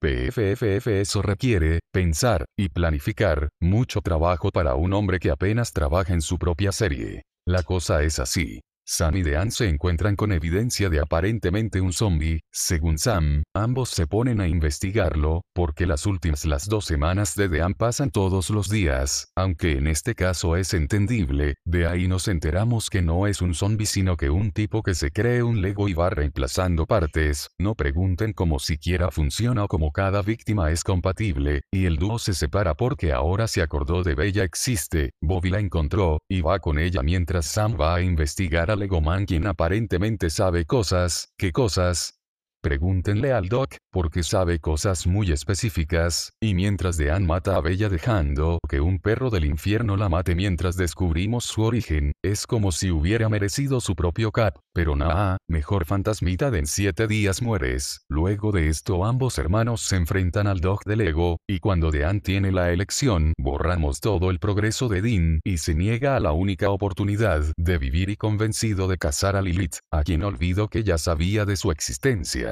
PFFF 0.00 0.86
eso 0.86 1.20
requiere, 1.20 1.80
pensar, 1.92 2.46
y 2.58 2.70
planificar, 2.70 3.50
mucho 3.60 4.00
trabajo 4.00 4.50
para 4.50 4.74
un 4.74 4.94
hombre 4.94 5.18
que 5.18 5.30
apenas 5.30 5.74
trabaja 5.74 6.14
en 6.14 6.22
su 6.22 6.38
propia 6.38 6.72
serie. 6.72 7.22
La 7.46 7.62
cosa 7.62 8.02
es 8.02 8.18
así. 8.18 8.62
Sam 8.92 9.18
y 9.18 9.22
Dean 9.22 9.52
se 9.52 9.68
encuentran 9.68 10.16
con 10.16 10.32
evidencia 10.32 10.88
de 10.88 10.98
aparentemente 10.98 11.80
un 11.80 11.92
zombie, 11.92 12.40
según 12.50 12.98
Sam, 12.98 13.44
ambos 13.54 13.90
se 13.90 14.08
ponen 14.08 14.40
a 14.40 14.48
investigarlo, 14.48 15.44
porque 15.54 15.86
las 15.86 16.06
últimas 16.06 16.44
las 16.44 16.68
dos 16.68 16.86
semanas 16.86 17.36
de 17.36 17.48
Dean 17.48 17.74
pasan 17.74 18.10
todos 18.10 18.50
los 18.50 18.68
días, 18.68 19.28
aunque 19.36 19.78
en 19.78 19.86
este 19.86 20.16
caso 20.16 20.56
es 20.56 20.74
entendible, 20.74 21.54
de 21.64 21.86
ahí 21.86 22.08
nos 22.08 22.26
enteramos 22.26 22.90
que 22.90 23.00
no 23.00 23.28
es 23.28 23.40
un 23.40 23.54
zombie 23.54 23.86
sino 23.86 24.16
que 24.16 24.28
un 24.28 24.50
tipo 24.50 24.82
que 24.82 24.96
se 24.96 25.12
cree 25.12 25.44
un 25.44 25.62
Lego 25.62 25.88
y 25.88 25.94
va 25.94 26.10
reemplazando 26.10 26.84
partes, 26.84 27.48
no 27.60 27.76
pregunten 27.76 28.32
cómo 28.32 28.58
siquiera 28.58 29.12
funciona 29.12 29.62
o 29.62 29.68
cómo 29.68 29.92
cada 29.92 30.20
víctima 30.22 30.72
es 30.72 30.82
compatible, 30.82 31.62
y 31.70 31.84
el 31.84 31.96
dúo 31.96 32.18
se 32.18 32.34
separa 32.34 32.74
porque 32.74 33.12
ahora 33.12 33.46
se 33.46 33.62
acordó 33.62 34.02
de 34.02 34.16
Bella 34.16 34.42
existe, 34.42 35.12
Bobby 35.22 35.50
la 35.50 35.60
encontró, 35.60 36.22
y 36.28 36.40
va 36.40 36.58
con 36.58 36.80
ella 36.80 37.04
mientras 37.04 37.46
Sam 37.46 37.76
va 37.80 37.94
a 37.94 38.02
investigar 38.02 38.72
a 38.72 38.79
Legoman 38.80 39.26
quien 39.26 39.46
aparentemente 39.46 40.30
sabe 40.30 40.64
cosas, 40.64 41.32
¿qué 41.36 41.52
cosas? 41.52 42.19
Pregúntenle 42.62 43.32
al 43.32 43.48
Doc, 43.48 43.76
porque 43.90 44.22
sabe 44.22 44.58
cosas 44.58 45.06
muy 45.06 45.32
específicas, 45.32 46.34
y 46.42 46.54
mientras 46.54 46.98
Dean 46.98 47.26
mata 47.26 47.56
a 47.56 47.62
Bella 47.62 47.88
dejando 47.88 48.58
que 48.68 48.82
un 48.82 48.98
perro 48.98 49.30
del 49.30 49.46
infierno 49.46 49.96
la 49.96 50.10
mate 50.10 50.34
mientras 50.34 50.76
descubrimos 50.76 51.44
su 51.44 51.62
origen, 51.62 52.12
es 52.22 52.46
como 52.46 52.70
si 52.70 52.90
hubiera 52.90 53.30
merecido 53.30 53.80
su 53.80 53.96
propio 53.96 54.30
cat, 54.30 54.58
pero 54.74 54.94
nada, 54.94 55.38
mejor 55.48 55.86
fantasmita 55.86 56.50
de 56.50 56.58
en 56.58 56.66
siete 56.66 57.06
días 57.06 57.40
mueres. 57.40 58.04
Luego 58.10 58.52
de 58.52 58.68
esto 58.68 59.06
ambos 59.06 59.38
hermanos 59.38 59.80
se 59.80 59.96
enfrentan 59.96 60.46
al 60.46 60.60
Doc 60.60 60.84
del 60.84 61.00
ego, 61.00 61.38
y 61.48 61.60
cuando 61.60 61.90
Dean 61.90 62.20
tiene 62.20 62.52
la 62.52 62.72
elección, 62.72 63.32
borramos 63.38 64.00
todo 64.00 64.30
el 64.30 64.38
progreso 64.38 64.88
de 64.88 65.00
Dean, 65.00 65.40
y 65.44 65.56
se 65.56 65.74
niega 65.74 66.14
a 66.14 66.20
la 66.20 66.32
única 66.32 66.68
oportunidad 66.68 67.42
de 67.56 67.78
vivir 67.78 68.10
y 68.10 68.16
convencido 68.16 68.86
de 68.86 68.98
casar 68.98 69.34
a 69.34 69.40
Lilith, 69.40 69.76
a 69.90 70.02
quien 70.02 70.22
olvido 70.22 70.68
que 70.68 70.84
ya 70.84 70.98
sabía 70.98 71.46
de 71.46 71.56
su 71.56 71.70
existencia. 71.70 72.49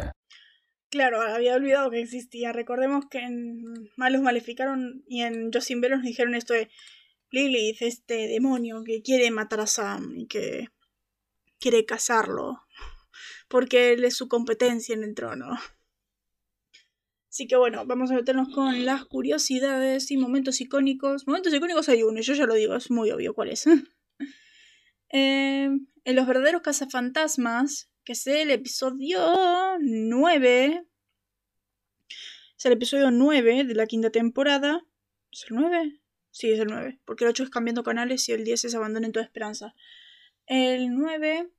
Claro, 0.90 1.20
había 1.20 1.54
olvidado 1.54 1.90
que 1.90 2.00
existía. 2.00 2.52
Recordemos 2.52 3.06
que 3.10 3.18
en 3.18 3.90
Malos 3.96 4.22
Maleficaron 4.22 5.04
y 5.06 5.22
en 5.22 5.52
Jocelyn 5.52 5.82
Bell 5.82 5.92
nos 5.92 6.02
dijeron 6.02 6.34
esto 6.34 6.54
de 6.54 6.70
Lilith, 7.30 7.82
este 7.82 8.26
demonio 8.26 8.82
que 8.84 9.02
quiere 9.02 9.30
matar 9.30 9.60
a 9.60 9.66
Sam 9.66 10.14
y 10.16 10.26
que 10.26 10.68
quiere 11.60 11.84
casarlo. 11.84 12.62
Porque 13.48 13.92
él 13.92 14.04
es 14.04 14.16
su 14.16 14.28
competencia 14.28 14.94
en 14.94 15.04
el 15.04 15.14
trono. 15.14 15.58
Así 17.30 17.46
que 17.46 17.56
bueno, 17.56 17.84
vamos 17.86 18.10
a 18.10 18.14
meternos 18.14 18.48
con 18.54 18.86
las 18.86 19.04
curiosidades 19.04 20.10
y 20.10 20.16
momentos 20.16 20.60
icónicos. 20.62 21.26
Momentos 21.26 21.52
icónicos 21.52 21.88
hay 21.90 22.02
uno, 22.02 22.20
yo 22.20 22.32
ya 22.32 22.46
lo 22.46 22.54
digo, 22.54 22.74
es 22.74 22.90
muy 22.90 23.10
obvio 23.10 23.34
cuál 23.34 23.50
es. 23.50 23.66
Eh, 25.10 25.70
en 26.04 26.16
los 26.16 26.26
verdaderos 26.26 26.60
cazafantasmas, 26.60 27.90
que 28.08 28.12
es 28.12 28.26
el 28.26 28.50
episodio 28.50 29.20
9. 29.80 30.82
Es 32.56 32.64
el 32.64 32.72
episodio 32.72 33.10
9 33.10 33.64
de 33.64 33.74
la 33.74 33.84
quinta 33.84 34.08
temporada. 34.08 34.82
¿Es 35.30 35.44
el 35.50 35.56
9? 35.56 36.00
Sí, 36.30 36.50
es 36.50 36.58
el 36.58 36.68
9. 36.68 37.00
Porque 37.04 37.24
el 37.24 37.30
8 37.32 37.42
es 37.42 37.50
cambiando 37.50 37.82
canales 37.82 38.26
y 38.30 38.32
el 38.32 38.44
10 38.44 38.64
es 38.64 38.74
abandonen 38.74 39.12
toda 39.12 39.26
esperanza. 39.26 39.74
El 40.46 40.96
9, 40.96 41.50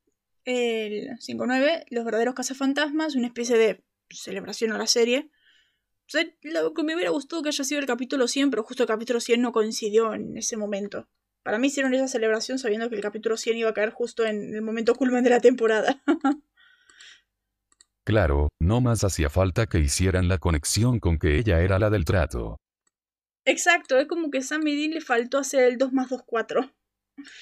el 0.46 1.10
5-9, 1.20 1.86
Los 1.92 2.04
verdaderos 2.04 2.34
cazafantasmas, 2.34 3.14
una 3.14 3.28
especie 3.28 3.56
de 3.56 3.84
celebración 4.10 4.72
a 4.72 4.80
la 4.80 4.88
serie. 4.88 5.30
O 6.08 6.10
sea, 6.10 6.26
lo 6.42 6.74
que 6.74 6.82
me 6.82 6.96
hubiera 6.96 7.12
gustado 7.12 7.44
que 7.44 7.50
haya 7.50 7.64
sido 7.64 7.80
el 7.80 7.86
capítulo 7.86 8.28
100, 8.28 8.50
pero 8.50 8.64
justo 8.64 8.82
el 8.82 8.88
capítulo 8.88 9.20
100 9.20 9.40
no 9.40 9.52
coincidió 9.52 10.16
en 10.16 10.36
ese 10.36 10.58
momento. 10.58 11.08
Para 11.44 11.58
mí 11.58 11.68
hicieron 11.68 11.94
esa 11.94 12.08
celebración 12.08 12.60
sabiendo 12.60 12.90
que 12.90 12.96
el 12.96 13.02
capítulo 13.02 13.38
100 13.38 13.58
iba 13.58 13.70
a 13.70 13.74
caer 13.74 13.92
justo 13.92 14.26
en 14.26 14.54
el 14.54 14.62
momento 14.62 14.96
culmen 14.96 15.24
de 15.24 15.30
la 15.30 15.40
temporada. 15.40 16.02
claro, 18.06 18.50
no 18.60 18.82
más 18.82 19.04
hacía 19.04 19.30
falta 19.30 19.68
que 19.68 19.80
hicieran 19.80 20.28
la 20.28 20.38
conexión 20.38 21.00
con 21.00 21.18
que 21.18 21.38
ella 21.38 21.62
era 21.62 21.80
la 21.80 21.90
del 21.90 22.06
trato. 22.06 22.58
Exacto, 23.46 23.98
es 23.98 24.08
como 24.08 24.30
que 24.30 24.42
Sam 24.42 24.62
Dean 24.62 24.92
le 24.92 25.02
faltó 25.02 25.38
hacer 25.38 25.64
el 25.64 25.78
2 25.78 25.94
más 25.94 26.10
2, 26.10 26.24
4. 26.26 26.72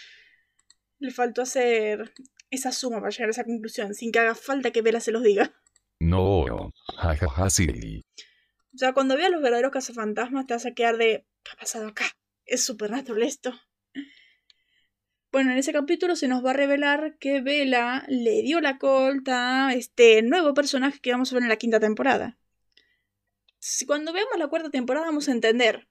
Le 0.99 1.12
faltó 1.12 1.43
hacer 1.43 2.12
esa 2.49 2.71
suma 2.71 2.99
para 2.99 3.12
llegar 3.12 3.27
a 3.27 3.31
esa 3.31 3.43
conclusión, 3.43 3.93
sin 3.93 4.12
que 4.12 4.17
haga 4.17 4.33
falta 4.33 4.71
que 4.71 4.81
Vela 4.81 4.99
se 4.99 5.12
los 5.12 5.21
diga. 5.21 5.53
No, 5.99 6.71
jajaja, 6.95 7.51
sí. 7.51 8.01
O 8.73 8.77
sea, 8.77 8.93
cuando 8.93 9.15
veas 9.15 9.31
los 9.31 9.41
verdaderos 9.41 9.71
cazafantasmas 9.71 10.47
te 10.47 10.53
vas 10.53 10.65
a 10.65 10.73
quedar 10.73 10.97
de... 10.97 11.25
¿Qué 11.43 11.51
ha 11.51 11.55
pasado 11.55 11.88
acá? 11.88 12.05
Es 12.45 12.63
súper 12.63 12.91
natural 12.91 13.23
esto. 13.23 13.53
Bueno, 15.31 15.51
en 15.51 15.57
ese 15.57 15.73
capítulo 15.73 16.15
se 16.15 16.29
nos 16.29 16.43
va 16.43 16.51
a 16.51 16.53
revelar 16.53 17.17
que 17.19 17.41
Vela 17.41 18.05
le 18.07 18.41
dio 18.43 18.61
la 18.61 18.77
colta 18.77 19.67
a 19.67 19.73
este 19.73 20.21
nuevo 20.21 20.53
personaje 20.53 20.99
que 20.99 21.11
vamos 21.11 21.31
a 21.31 21.35
ver 21.35 21.43
en 21.43 21.49
la 21.49 21.57
quinta 21.57 21.81
temporada. 21.81 22.37
Cuando 23.85 24.13
veamos 24.13 24.37
la 24.37 24.47
cuarta 24.47 24.69
temporada 24.69 25.05
vamos 25.05 25.27
a 25.27 25.33
entender 25.33 25.87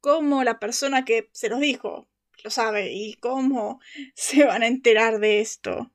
cómo 0.00 0.44
la 0.44 0.58
persona 0.58 1.06
que 1.06 1.30
se 1.32 1.48
los 1.48 1.60
dijo 1.60 2.08
lo 2.42 2.50
sabe 2.50 2.92
y 2.92 3.14
cómo 3.14 3.80
se 4.14 4.44
van 4.44 4.62
a 4.62 4.66
enterar 4.66 5.18
de 5.18 5.40
esto. 5.40 5.90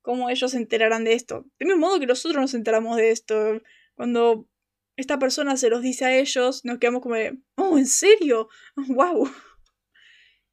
Cómo 0.00 0.28
ellos 0.28 0.50
se 0.50 0.56
enterarán 0.56 1.04
de 1.04 1.12
esto. 1.12 1.46
De 1.60 1.66
mismo 1.66 1.86
modo 1.86 2.00
que 2.00 2.06
nosotros 2.06 2.40
nos 2.40 2.54
enteramos 2.54 2.96
de 2.96 3.12
esto. 3.12 3.62
Cuando 3.94 4.48
esta 4.96 5.20
persona 5.20 5.56
se 5.56 5.70
los 5.70 5.82
dice 5.82 6.04
a 6.04 6.16
ellos, 6.16 6.64
nos 6.64 6.78
quedamos 6.78 7.00
como 7.00 7.14
de, 7.14 7.38
oh, 7.54 7.78
¿en 7.78 7.86
serio? 7.86 8.48
¡Wow! 8.88 9.30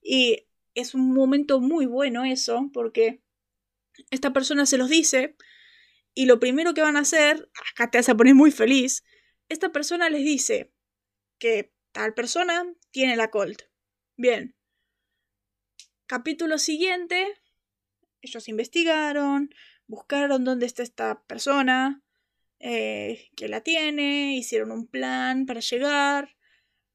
Y 0.03 0.45
es 0.79 0.93
un 0.93 1.13
momento 1.13 1.59
muy 1.59 1.85
bueno 1.85 2.25
eso, 2.25 2.69
porque 2.73 3.21
esta 4.11 4.33
persona 4.33 4.65
se 4.65 4.77
los 4.77 4.89
dice 4.89 5.35
y 6.13 6.25
lo 6.25 6.39
primero 6.39 6.73
que 6.73 6.81
van 6.81 6.97
a 6.97 7.01
hacer, 7.01 7.49
acá 7.71 7.91
te 7.91 7.97
vas 7.97 8.09
a 8.09 8.15
poner 8.15 8.35
muy 8.35 8.51
feliz, 8.51 9.03
esta 9.47 9.71
persona 9.71 10.09
les 10.09 10.23
dice 10.23 10.73
que 11.37 11.73
tal 11.91 12.13
persona 12.13 12.65
tiene 12.91 13.15
la 13.15 13.31
Colt. 13.31 13.63
Bien. 14.17 14.55
Capítulo 16.07 16.57
siguiente, 16.57 17.25
ellos 18.21 18.47
investigaron, 18.47 19.49
buscaron 19.87 20.43
dónde 20.43 20.65
está 20.65 20.83
esta 20.83 21.23
persona, 21.23 22.03
eh, 22.59 23.29
que 23.35 23.47
la 23.47 23.61
tiene, 23.61 24.35
hicieron 24.35 24.71
un 24.71 24.87
plan 24.87 25.45
para 25.45 25.61
llegar, 25.61 26.35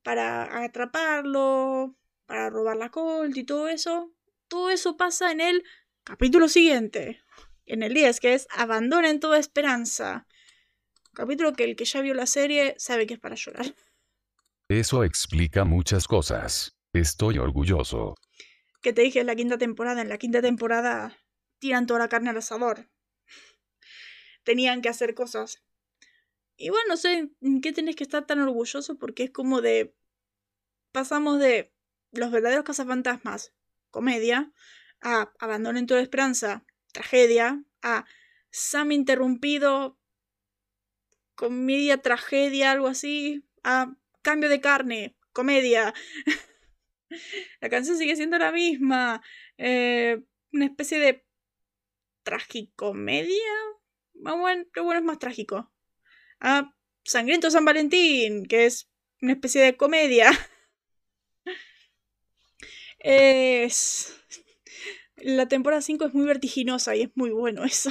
para 0.03 0.63
atraparlo, 0.65 1.97
para 2.27 2.51
robar 2.51 2.77
la 2.77 2.91
Colt 2.91 3.37
y 3.37 3.45
todo 3.45 3.69
eso. 3.69 4.13
Todo 4.49 4.71
eso 4.71 4.97
pasa 4.97 5.33
en 5.33 5.41
el 5.41 5.65
capítulo 6.05 6.49
siguiente, 6.49 7.23
en 7.67 7.83
el 7.83 7.95
10, 7.95 8.21
que 8.21 8.35
es 8.35 8.47
Abandonen 8.51 9.21
toda 9.21 9.39
esperanza. 9.39 10.27
Capítulo 11.13 11.53
que 11.53 11.65
el 11.65 11.77
que 11.77 11.85
ya 11.85 12.01
vio 12.01 12.15
la 12.15 12.27
serie 12.27 12.75
sabe 12.79 13.07
que 13.07 13.15
es 13.15 13.21
para 13.21 13.37
llorar. 13.37 13.75
Eso 14.69 15.05
explica 15.05 15.65
muchas 15.65 16.09
cosas. 16.09 16.77
Estoy 16.93 17.39
orgulloso. 17.39 18.15
Que 18.81 18.93
te 18.93 19.03
dije 19.03 19.21
en 19.21 19.27
la 19.27 19.37
quinta 19.37 19.59
temporada. 19.59 20.03
En 20.03 20.09
la 20.09 20.19
quinta 20.19 20.41
temporada 20.41 21.19
tiran 21.59 21.87
toda 21.87 22.01
la 22.01 22.09
carne 22.09 22.31
al 22.31 22.39
asador. 22.39 22.91
Tenían 24.43 24.83
que 24.83 24.89
hacer 24.89 25.15
cosas. 25.15 25.63
Y 26.57 26.71
bueno, 26.71 26.85
no 26.89 26.97
sé 26.97 27.31
en 27.41 27.61
qué 27.61 27.73
tenés 27.73 27.97
que 27.97 28.05
estar 28.05 28.27
tan 28.27 28.41
orgulloso 28.41 28.97
porque 28.99 29.25
es 29.25 29.31
como 29.31 29.61
de... 29.61 29.95
Pasamos 30.93 31.41
de 31.41 31.74
los 32.17 32.31
verdaderos 32.31 32.65
cazafantasmas, 32.65 33.53
comedia, 33.91 34.53
a 35.01 35.33
Abandonen 35.39 35.87
toda 35.87 36.01
esperanza, 36.01 36.65
tragedia, 36.93 37.63
a 37.83 38.07
Sam 38.51 38.93
interrumpido, 38.93 39.99
comedia, 41.35 41.99
tragedia, 41.99 42.73
algo 42.73 42.87
así, 42.87 43.45
a 43.63 43.95
Cambio 44.23 44.49
de 44.49 44.63
carne, 44.63 45.15
comedia. 45.35 45.93
la 47.61 47.69
canción 47.69 47.99
sigue 47.99 48.17
siendo 48.17 48.39
la 48.39 48.53
misma. 48.53 49.23
Eh, 49.59 50.23
una 50.51 50.65
especie 50.65 50.99
de 50.99 51.27
tragicomedia. 52.23 53.53
Ah, 54.25 54.35
bueno, 54.35 54.65
pero 54.73 54.85
bueno, 54.85 55.01
es 55.01 55.05
más 55.05 55.19
trágico. 55.19 55.71
A 56.41 56.75
Sangriento 57.05 57.51
San 57.51 57.67
Valentín, 57.67 58.47
que 58.47 58.65
es 58.65 58.91
una 59.21 59.33
especie 59.33 59.61
de 59.61 59.77
comedia. 59.77 60.31
Es. 63.05 64.17
La 65.17 65.47
temporada 65.47 65.83
5 65.83 66.07
es 66.07 66.15
muy 66.15 66.25
vertiginosa 66.25 66.97
y 66.97 67.03
es 67.03 67.11
muy 67.15 67.31
bueno 67.31 67.63
eso. 67.65 67.91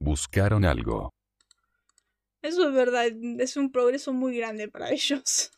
Buscaron 0.00 0.64
algo. 0.64 1.12
Eso 2.40 2.68
es 2.68 2.74
verdad, 2.74 3.06
es 3.38 3.56
un 3.58 3.70
progreso 3.70 4.14
muy 4.14 4.38
grande 4.38 4.68
para 4.68 4.90
ellos. 4.90 5.50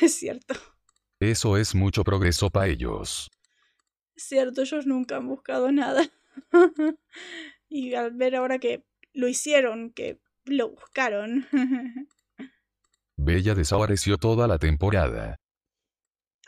es 0.00 0.14
cierto. 0.14 0.54
Eso 1.20 1.58
es 1.58 1.74
mucho 1.74 2.02
progreso 2.02 2.48
para 2.48 2.68
ellos. 2.68 3.28
Es 4.14 4.22
cierto, 4.22 4.62
ellos 4.62 4.86
nunca 4.86 5.16
han 5.16 5.28
buscado 5.28 5.70
nada. 5.70 6.02
y 7.68 7.94
al 7.94 8.12
ver 8.12 8.36
ahora 8.36 8.58
que 8.58 8.86
lo 9.12 9.28
hicieron, 9.28 9.90
que 9.90 10.18
lo 10.46 10.70
buscaron. 10.70 11.46
Bella 13.18 13.54
desapareció 13.54 14.16
toda 14.16 14.48
la 14.48 14.58
temporada. 14.58 15.39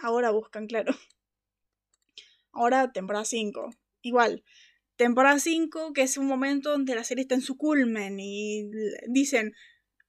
Ahora 0.03 0.33
buscan, 0.33 0.67
claro. 0.67 0.95
Ahora 2.53 2.93
temporada 2.93 3.25
5. 3.25 3.71
Igual, 4.03 4.43
temporada 4.97 5.39
5, 5.39 5.93
que 5.93 6.03
es 6.03 6.17
un 6.17 6.27
momento 6.27 6.71
donde 6.71 6.97
la 6.97 7.05
serie 7.05 7.23
está 7.23 7.37
en 7.37 7.41
su 7.41 7.57
culmen 7.57 8.19
y 8.19 8.69
dicen, 9.07 9.55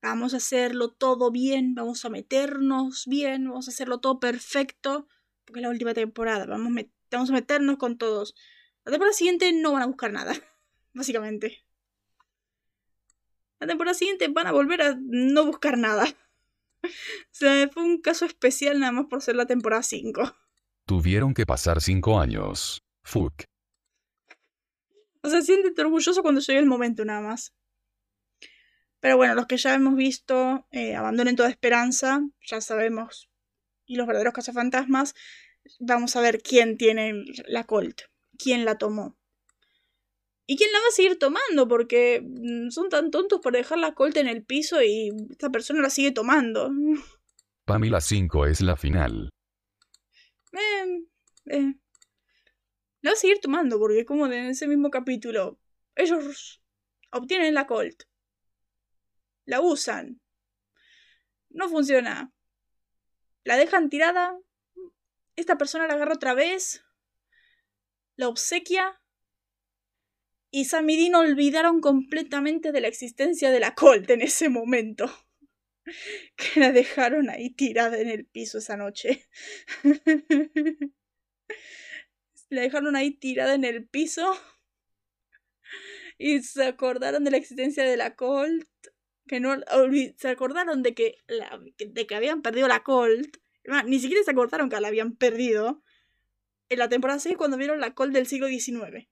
vamos 0.02 0.34
a 0.34 0.38
hacerlo 0.38 0.90
todo 0.90 1.30
bien, 1.30 1.76
vamos 1.76 2.04
a 2.06 2.10
meternos 2.10 3.06
bien, 3.06 3.48
vamos 3.48 3.68
a 3.68 3.72
hacerlo 3.72 4.00
todo 4.00 4.20
perfecto, 4.20 5.08
porque 5.46 5.60
es 5.60 5.64
la 5.64 5.70
última 5.70 5.94
temporada, 5.94 6.48
vamos, 6.48 6.74
vamos 7.12 7.30
a 7.30 7.34
meternos 7.34 7.78
con 7.78 8.00
todos. 8.00 8.34
La 8.86 8.92
temporada 8.92 9.14
siguiente 9.14 9.54
no 9.54 9.74
van 9.74 9.84
a 9.84 9.88
buscar 9.88 10.12
nada, 10.12 10.34
básicamente. 10.94 11.64
La 13.60 13.68
temporada 13.68 13.94
siguiente 13.94 14.28
van 14.28 14.48
a 14.48 14.52
volver 14.52 14.82
a 14.82 14.98
no 15.00 15.46
buscar 15.46 15.78
nada. 15.78 16.06
O 17.32 17.36
sea, 17.36 17.70
fue 17.70 17.84
un 17.84 18.02
caso 18.02 18.26
especial 18.26 18.80
nada 18.80 18.92
más 18.92 19.06
por 19.08 19.22
ser 19.22 19.36
la 19.36 19.46
temporada 19.46 19.84
5. 19.84 20.36
Tuvieron 20.86 21.34
que 21.34 21.46
pasar 21.46 21.82
5 21.82 22.20
años. 22.20 22.84
Fuck. 23.04 23.44
O 25.22 25.30
sea, 25.30 25.42
siéntete 25.42 25.82
orgulloso 25.82 26.22
cuando 26.22 26.42
llegue 26.42 26.60
el 26.60 26.66
momento 26.66 27.06
nada 27.06 27.22
más. 27.22 27.54
Pero 29.00 29.18
bueno, 29.18 29.36
los 29.36 29.48
que 29.48 29.58
ya 29.58 29.74
hemos 29.74 29.96
visto, 29.96 30.68
eh, 30.72 30.96
abandonen 30.96 31.36
toda 31.36 31.50
esperanza, 31.50 32.22
ya 32.46 32.62
sabemos. 32.62 33.30
Y 33.86 33.96
los 33.96 34.08
verdaderos 34.08 34.34
cazafantasmas, 34.34 35.16
vamos 35.80 36.16
a 36.16 36.22
ver 36.22 36.42
quién 36.42 36.78
tiene 36.78 37.24
la 37.48 37.64
Colt, 37.66 38.02
quién 38.38 38.64
la 38.66 38.78
tomó. 38.78 39.18
¿Y 40.46 40.58
quién 40.58 40.72
la 40.72 40.80
va 40.80 40.88
a 40.90 40.92
seguir 40.92 41.18
tomando? 41.18 41.68
Porque 41.68 42.22
mm, 42.22 42.70
son 42.70 42.90
tan 42.90 43.12
tontos 43.12 43.40
por 43.40 43.54
dejar 43.54 43.78
la 43.78 43.94
Colt 43.94 44.18
en 44.18 44.28
el 44.28 44.44
piso 44.44 44.82
y 44.82 45.12
esta 45.30 45.50
persona 45.50 45.82
la 45.82 45.90
sigue 45.90 46.12
tomando. 46.12 46.70
Pamela 47.66 48.02
5 48.02 48.46
es 48.48 48.62
la 48.62 48.76
final. 48.76 49.30
Eh, 50.52 51.06
eh. 51.46 51.74
La 53.02 53.12
va 53.12 53.14
a 53.14 53.18
seguir 53.18 53.40
tomando 53.40 53.80
porque 53.80 54.06
como 54.06 54.26
en 54.26 54.34
ese 54.34 54.68
mismo 54.68 54.90
capítulo 54.90 55.60
ellos 55.96 56.62
obtienen 57.12 57.54
la 57.54 57.68
Colt. 57.68 58.04
La 59.46 59.62
usan. 59.62 60.22
No 61.50 61.70
funciona. 61.70 62.34
La 63.44 63.58
dejan 63.58 63.90
tirada. 63.90 64.38
Esta 65.36 65.58
persona 65.58 65.88
la 65.88 65.94
agarra 65.94 66.16
otra 66.16 66.34
vez. 66.34 66.84
La 68.16 68.28
obsequia. 68.28 69.02
Y 70.56 70.66
Sam 70.66 70.88
y 70.92 70.98
Dean 70.98 71.16
olvidaron 71.16 71.82
completamente 71.82 72.72
de 72.72 72.80
la 72.80 72.88
existencia 72.88 73.50
de 73.50 73.60
la 73.60 73.74
Colt 73.74 74.08
en 74.12 74.22
ese 74.22 74.50
momento. 74.50 75.12
Que 76.38 76.60
la 76.60 76.72
dejaron 76.72 77.30
ahí 77.30 77.50
tirada 77.50 78.00
en 78.00 78.08
el 78.08 78.26
piso 78.26 78.60
esa 78.60 78.78
noche. 78.78 79.28
la 82.50 82.62
dejaron 82.62 82.96
ahí 82.96 83.12
tirada 83.12 83.56
en 83.56 83.66
el 83.66 83.88
piso. 83.88 84.32
Y 86.20 86.44
se 86.44 86.66
acordaron 86.66 87.24
de 87.24 87.32
la 87.32 87.38
existencia 87.38 87.84
de 87.84 87.98
la 87.98 88.16
Colt. 88.16 88.70
Que 89.28 89.40
no 89.40 89.56
se 90.18 90.30
acordaron 90.30 90.84
de 90.84 90.94
que, 90.94 91.18
de 91.80 92.06
que 92.06 92.16
habían 92.16 92.44
perdido 92.44 92.68
la 92.68 92.84
Colt. 92.84 93.38
Ni 93.88 94.00
siquiera 94.00 94.24
se 94.24 94.32
acordaron 94.32 94.70
que 94.70 94.80
la 94.80 94.90
habían 94.90 95.16
perdido. 95.16 95.84
En 96.70 96.78
la 96.78 96.90
temporada 96.90 97.20
6 97.20 97.38
cuando 97.38 97.58
vieron 97.58 97.82
la 97.82 97.96
Colt 97.96 98.14
del 98.14 98.28
siglo 98.28 98.48
XIX. 98.48 99.10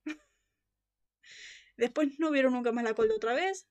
Después 1.81 2.19
no 2.19 2.29
vieron 2.29 2.53
nunca 2.53 2.71
más 2.71 2.83
la 2.83 2.93
Colt 2.93 3.11
otra 3.11 3.33
vez. 3.33 3.67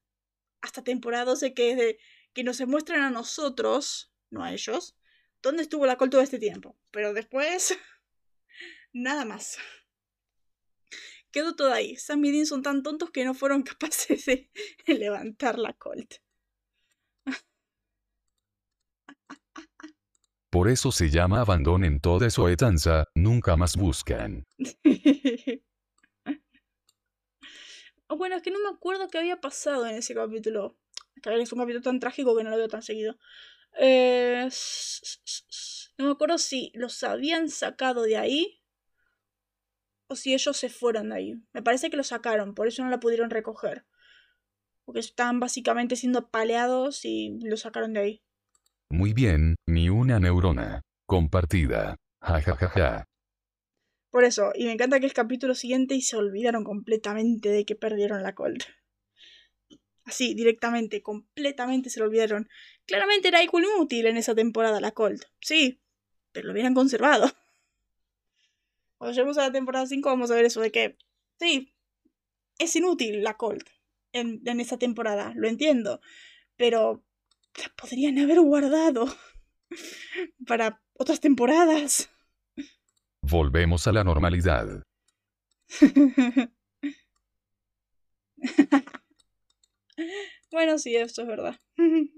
Hasta 0.63 0.83
temporada 0.83 1.27
12 1.27 1.55
que 1.55 1.71
es 1.71 1.77
de 1.77 1.99
que 2.33 2.43
nos 2.43 2.61
muestren 2.67 3.03
a 3.03 3.11
nosotros, 3.11 4.13
no 4.31 4.43
a 4.43 4.53
ellos, 4.53 4.97
dónde 5.43 5.63
estuvo 5.63 5.87
la 5.87 5.97
Colt 5.97 6.11
todo 6.11 6.21
este 6.21 6.41
tiempo. 6.41 6.77
Pero 6.91 7.15
después 7.15 7.79
Nada 8.93 9.25
más. 9.25 9.59
Quedó 11.31 11.55
todo 11.55 11.73
ahí. 11.73 11.95
Sam 11.95 12.25
y 12.25 12.33
Dean 12.33 12.47
son 12.47 12.63
tan 12.63 12.83
tontos 12.83 13.13
que 13.13 13.25
no 13.25 13.33
fueron 13.33 13.63
capaces 13.79 14.27
de 14.27 14.51
levantar 14.89 15.57
la 15.57 15.73
Colt. 15.75 16.15
Por 20.51 20.69
eso 20.69 20.91
se 20.91 21.11
llama 21.11 21.43
abandonen 21.43 22.01
toda 22.01 22.29
su 22.29 22.49
etanza, 22.49 23.05
nunca 23.15 23.57
más 23.57 23.77
buscan. 23.77 24.49
bueno, 28.17 28.37
es 28.37 28.43
que 28.43 28.51
no 28.51 28.59
me 28.61 28.69
acuerdo 28.69 29.09
qué 29.09 29.19
había 29.19 29.41
pasado 29.41 29.87
en 29.87 29.97
ese 29.97 30.15
capítulo. 30.15 30.77
Es 31.23 31.53
un 31.53 31.59
capítulo 31.59 31.83
tan 31.83 32.01
trágico 32.01 32.37
que 32.37 32.45
no 32.45 32.51
lo 32.51 32.57
veo 32.57 32.69
tan 32.69 32.83
seguido. 32.83 33.17
Eh, 33.79 34.49
no 35.99 36.07
me 36.07 36.13
acuerdo 36.13 36.39
si 36.39 36.73
los 36.75 37.03
habían 37.03 37.49
sacado 37.51 38.03
de 38.03 38.17
ahí 38.17 38.63
o 40.09 40.17
si 40.17 40.35
ellos 40.35 40.57
se 40.57 40.69
fueron 40.69 41.11
de 41.11 41.15
ahí. 41.15 41.35
Me 41.53 41.63
parece 41.63 41.91
que 41.91 41.97
lo 41.97 42.05
sacaron, 42.05 42.55
por 42.55 42.67
eso 42.67 42.83
no 42.83 42.91
la 42.91 43.01
pudieron 43.01 43.31
recoger. 43.31 43.87
Porque 44.85 45.01
están 45.01 45.39
básicamente 45.39 45.95
siendo 45.95 46.31
paleados 46.31 47.05
y 47.05 47.39
lo 47.43 47.57
sacaron 47.57 47.93
de 47.93 48.01
ahí. 48.01 48.23
Muy 48.89 49.13
bien, 49.13 49.55
ni 49.67 49.89
una 49.89 50.19
neurona. 50.19 50.81
Compartida. 51.07 51.97
Ja 52.21 52.41
ja 52.41 52.57
ja 52.57 52.69
ja. 52.69 53.10
Por 54.11 54.25
eso, 54.25 54.51
y 54.55 54.65
me 54.65 54.73
encanta 54.73 54.99
que 54.99 55.07
el 55.07 55.13
capítulo 55.13 55.55
siguiente 55.55 55.95
y 55.95 56.03
se 56.03 56.17
olvidaron 56.17 56.65
completamente 56.65 57.49
de 57.49 57.65
que 57.65 57.77
perdieron 57.77 58.23
la 58.23 58.35
Colt. 58.35 58.65
Así, 60.05 60.35
directamente, 60.35 61.03
completamente 61.03 61.91
se 61.91 62.01
lo 62.01 62.07
olvidaron. 62.07 62.49
Claramente 62.87 63.29
era 63.29 63.43
inútil 63.45 64.07
en 64.07 64.17
esa 64.17 64.35
temporada 64.35 64.81
la 64.81 64.91
Colt. 64.91 65.23
Sí, 65.41 65.81
pero 66.33 66.49
lo 66.49 66.53
hubieran 66.53 66.75
conservado. 66.75 67.31
Cuando 68.99 69.15
lleguemos 69.15 69.39
a 69.39 69.43
la 69.43 69.53
temporada 69.53 69.87
5 69.87 70.09
vamos 70.09 70.31
a 70.31 70.35
ver 70.35 70.45
eso 70.45 70.61
de 70.61 70.73
que, 70.73 70.99
sí, 71.39 71.73
es 72.59 72.75
inútil 72.75 73.23
la 73.23 73.37
Colt 73.37 73.69
en, 74.13 74.43
en 74.45 74.61
esa 74.61 74.77
temporada, 74.77 75.33
lo 75.37 75.49
entiendo, 75.49 76.01
pero 76.57 77.05
la 77.57 77.73
podrían 77.77 78.19
haber 78.19 78.41
guardado 78.41 79.07
para 80.47 80.83
otras 80.95 81.21
temporadas. 81.21 82.11
Volvemos 83.31 83.87
a 83.87 83.93
la 83.93 84.03
normalidad. 84.03 84.83
bueno, 90.51 90.79
sí, 90.79 90.97
eso 90.97 91.23
es 91.23 91.29
verdad. 91.29 91.57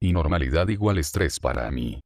y 0.00 0.12
normalidad 0.12 0.68
igual 0.68 0.98
estrés 0.98 1.40
para 1.40 1.70
mí. 1.70 1.98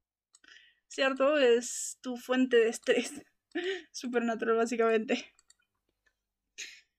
¿Cierto? 0.86 1.36
Es 1.38 1.98
tu 2.00 2.16
fuente 2.16 2.58
de 2.58 2.68
estrés. 2.68 3.12
Supernatural, 3.90 4.56
básicamente. 4.56 5.34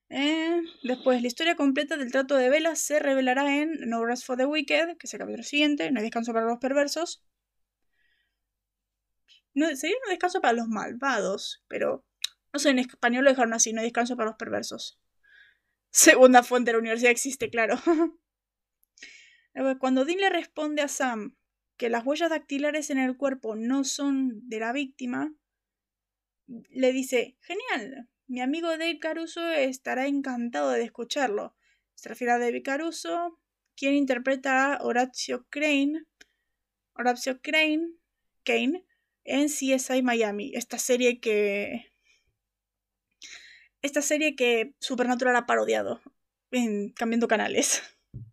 Eh, 0.10 0.62
después, 0.84 1.22
la 1.22 1.28
historia 1.28 1.56
completa 1.56 1.96
del 1.96 2.12
trato 2.12 2.36
de 2.36 2.50
Vela 2.50 2.76
se 2.76 3.00
revelará 3.00 3.62
en 3.62 3.90
No 3.90 4.04
Rest 4.06 4.26
for 4.26 4.36
the 4.36 4.46
Wicked, 4.46 4.98
que 4.98 5.08
es 5.08 5.14
el 5.14 5.20
capítulo 5.20 5.44
siguiente. 5.44 5.90
No 5.90 6.00
hay 6.00 6.04
descanso 6.04 6.34
para 6.34 6.48
los 6.48 6.60
perversos. 6.60 7.24
No, 9.60 9.76
sería 9.76 9.98
no 10.06 10.10
descanso 10.10 10.40
para 10.40 10.54
los 10.54 10.70
malvados, 10.70 11.66
pero 11.68 12.06
no 12.54 12.60
sé, 12.60 12.70
en 12.70 12.80
español 12.80 13.26
lo 13.26 13.30
dejaron 13.30 13.54
así, 13.54 13.74
no 13.74 13.82
hay 13.82 13.88
descanso 13.88 14.16
para 14.16 14.30
los 14.30 14.38
perversos. 14.38 14.98
Segunda 15.92 16.44
fuente 16.44 16.70
de 16.70 16.74
la 16.74 16.80
universidad 16.80 17.12
existe, 17.12 17.50
claro. 17.50 17.76
Cuando 19.80 20.06
Dean 20.06 20.20
le 20.20 20.30
responde 20.30 20.82
a 20.82 20.88
Sam 20.88 21.36
que 21.76 21.90
las 21.90 22.06
huellas 22.06 22.30
dactilares 22.30 22.90
en 22.90 23.00
el 23.00 23.18
cuerpo 23.18 23.58
no 23.58 23.84
son 23.84 24.48
de 24.48 24.60
la 24.60 24.72
víctima, 24.72 25.34
le 26.48 26.94
dice, 26.94 27.38
genial, 27.42 28.08
mi 28.28 28.40
amigo 28.40 28.70
Dave 28.70 29.00
Caruso 29.00 29.46
estará 29.52 30.08
encantado 30.08 30.72
de 30.72 30.84
escucharlo. 30.84 31.54
Se 31.96 32.08
refiere 32.08 32.32
a 32.32 32.40
David 32.40 32.64
Caruso, 32.64 33.38
quien 33.76 33.96
interpreta 33.96 34.76
a 34.76 34.84
Horacio 34.84 35.48
Crane, 35.50 36.06
Horacio 36.94 37.42
Crane, 37.42 37.92
Kane, 38.46 38.86
en 39.24 39.48
CSI 39.48 40.02
Miami, 40.04 40.52
esta 40.56 40.78
serie 40.78 41.20
que... 41.20 41.86
Esta 43.82 44.02
serie 44.02 44.36
que 44.36 44.74
Supernatural 44.80 45.36
ha 45.38 45.46
parodiado 45.46 46.02
en 46.52 46.90
Cambiando 46.92 47.28
Canales. 47.28 47.82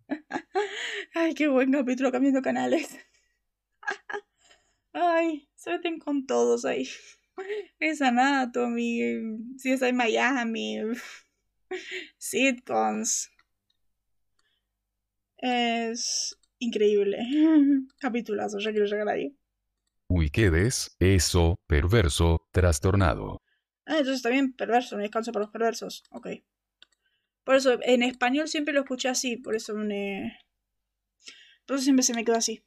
Ay, 1.14 1.35
qué 1.35 1.49
buen 1.49 1.70
capítulo 1.72 2.11
Cambiando 2.11 2.42
Canales. 2.42 2.99
Ay, 4.92 5.49
se 5.55 5.70
meten 5.70 5.99
con 5.99 6.27
todos 6.27 6.64
ahí. 6.64 6.88
Es 7.79 8.01
Anatomy, 8.01 9.01
CSI 9.57 9.92
Miami, 9.92 10.79
sitcoms. 12.18 13.31
Es 15.37 16.38
increíble. 16.59 17.18
Capitulazo, 17.99 18.59
ya 18.59 18.70
quiero 18.70 18.87
llegar 18.87 19.09
ahí. 19.09 19.37
Uy, 20.37 20.42
¿qué 20.42 20.51
des? 20.51 20.94
Eso, 21.01 21.59
perverso, 21.66 22.46
trastornado. 22.53 23.40
Ah, 23.87 23.99
entonces 23.99 24.16
está 24.16 24.29
bien, 24.29 24.53
perverso, 24.53 24.96
no 24.96 25.03
descanso 25.03 25.33
para 25.33 25.44
los 25.44 25.53
perversos. 25.53 26.03
Ok. 26.11 26.29
Por 27.44 27.57
eso, 27.57 27.79
en 27.83 28.03
español 28.03 28.49
siempre 28.49 28.75
lo 28.75 28.81
escuché 28.81 29.09
así, 29.09 29.37
por 29.37 29.55
eso 29.55 29.75
me... 29.75 30.38
Por 31.64 31.77
eso 31.77 31.85
siempre 31.85 32.03
se 32.03 32.14
me 32.14 32.25
quedó 32.25 32.37
así. 32.37 32.62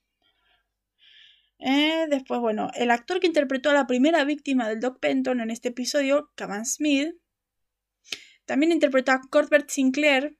Eh, 1.60 2.08
después, 2.10 2.40
bueno, 2.40 2.72
el 2.76 2.90
actor 2.90 3.20
que 3.20 3.28
interpretó 3.28 3.70
a 3.70 3.74
la 3.74 3.88
primera 3.88 4.24
víctima 4.24 4.68
del 4.68 4.80
Doc 4.80 5.00
Penton 5.00 5.42
en 5.42 5.52
este 5.52 5.70
episodio, 5.70 6.32
Cavan 6.36 6.66
Smith, 6.66 7.14
también 8.46 8.72
interpretó 8.72 9.12
a 9.12 9.22
Corbett 9.30 9.70
Sinclair 9.70 10.38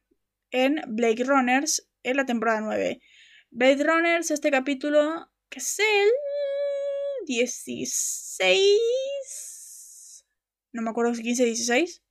en 0.52 0.82
Blade 0.88 1.24
Runners 1.26 1.90
en 2.04 2.18
la 2.18 2.26
temporada 2.26 2.62
9. 2.62 3.02
Blade 3.52 3.84
Runners, 3.84 4.32
este 4.32 4.50
capítulo, 4.50 5.30
que 5.50 5.60
es 5.60 5.80
el 5.80 6.10
16. 7.30 10.26
No 10.74 10.82
me 10.82 10.90
acuerdo 10.90 11.14
si 11.14 11.22
15, 11.22 11.46
16. 11.46 12.04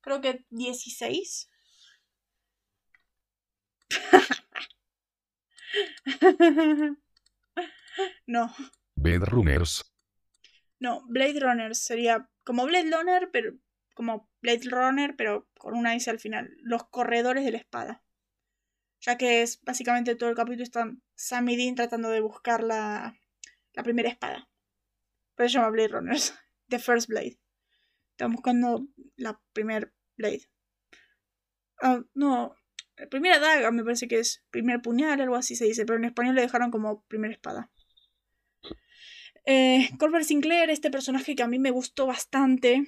Creo 0.00 0.20
que 0.20 0.44
16. 0.50 1.48
No. 8.26 8.54
Blade 8.94 9.26
Runners. 9.26 9.84
No, 10.78 11.02
Blade 11.08 11.40
Runner 11.40 11.74
sería 11.74 12.30
como 12.44 12.64
Blade 12.66 12.90
Runner, 12.90 13.28
pero 13.32 13.54
como 13.94 14.30
Blade 14.40 14.70
Runner, 14.70 15.16
pero 15.16 15.48
con 15.58 15.74
una 15.74 15.96
S 15.96 16.08
al 16.08 16.20
final. 16.20 16.56
Los 16.62 16.88
corredores 16.88 17.44
de 17.44 17.52
la 17.52 17.58
espada. 17.58 18.04
Ya 19.00 19.18
que 19.18 19.42
es 19.42 19.60
básicamente 19.62 20.14
todo 20.14 20.30
el 20.30 20.36
capítulo 20.36 20.62
están 20.62 21.02
Sam 21.16 21.48
y 21.48 21.56
Dean 21.56 21.74
tratando 21.74 22.10
de 22.10 22.20
buscar 22.20 22.62
la, 22.62 23.18
la 23.72 23.82
primera 23.82 24.08
espada. 24.08 24.47
Por 25.38 25.46
eso 25.46 25.52
se 25.52 25.58
llama 25.58 25.70
Blade 25.70 25.88
Runners. 25.88 26.34
The 26.68 26.80
First 26.80 27.08
Blade. 27.08 27.38
Están 28.10 28.32
buscando 28.32 28.88
la 29.14 29.40
primer 29.52 29.94
Blade. 30.16 30.50
Ah, 31.80 32.02
no, 32.12 32.56
primera 33.08 33.38
daga 33.38 33.70
me 33.70 33.84
parece 33.84 34.08
que 34.08 34.18
es 34.18 34.44
primer 34.50 34.82
puñal, 34.82 35.20
algo 35.20 35.36
así 35.36 35.54
se 35.54 35.64
dice, 35.64 35.86
pero 35.86 35.96
en 35.96 36.06
español 36.06 36.34
le 36.34 36.40
dejaron 36.40 36.72
como 36.72 37.04
primera 37.04 37.32
espada. 37.32 37.70
Eh, 39.46 39.90
Colbert 40.00 40.24
Sinclair, 40.24 40.70
este 40.70 40.90
personaje 40.90 41.36
que 41.36 41.44
a 41.44 41.46
mí 41.46 41.60
me 41.60 41.70
gustó 41.70 42.06
bastante, 42.06 42.82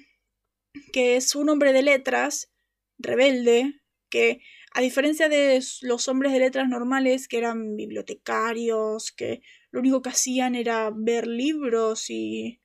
que 0.92 1.14
es 1.14 1.36
un 1.36 1.50
hombre 1.50 1.72
de 1.72 1.82
letras, 1.82 2.52
rebelde, 2.98 3.80
que 4.08 4.42
a 4.74 4.80
diferencia 4.80 5.28
de 5.28 5.62
los 5.82 6.08
hombres 6.08 6.32
de 6.32 6.40
letras 6.40 6.68
normales, 6.68 7.28
que 7.28 7.38
eran 7.38 7.76
bibliotecarios, 7.76 9.12
que 9.12 9.40
lo 9.70 9.80
único 9.80 10.02
que 10.02 10.10
hacían 10.10 10.54
era 10.54 10.90
ver 10.94 11.26
libros 11.26 12.10
y 12.10 12.60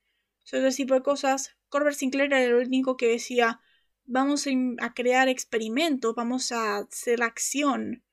ese 0.52 0.72
tipo 0.72 0.94
de 0.94 1.02
cosas, 1.02 1.56
Colbert 1.70 1.96
Sinclair 1.96 2.32
era 2.32 2.44
el 2.44 2.54
único 2.56 2.98
que 2.98 3.08
decía, 3.08 3.62
vamos 4.06 4.46
a 4.80 4.94
crear 4.94 5.28
experimentos, 5.28 6.16
vamos 6.16 6.52
a 6.52 6.78
hacer 6.78 7.24
acción, 7.24 8.04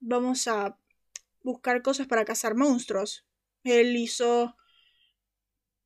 vamos 0.00 0.48
a 0.48 0.78
buscar 1.42 1.82
cosas 1.82 2.06
para 2.06 2.24
cazar 2.24 2.54
monstruos. 2.54 3.26
Él 3.64 3.96
hizo... 3.96 4.56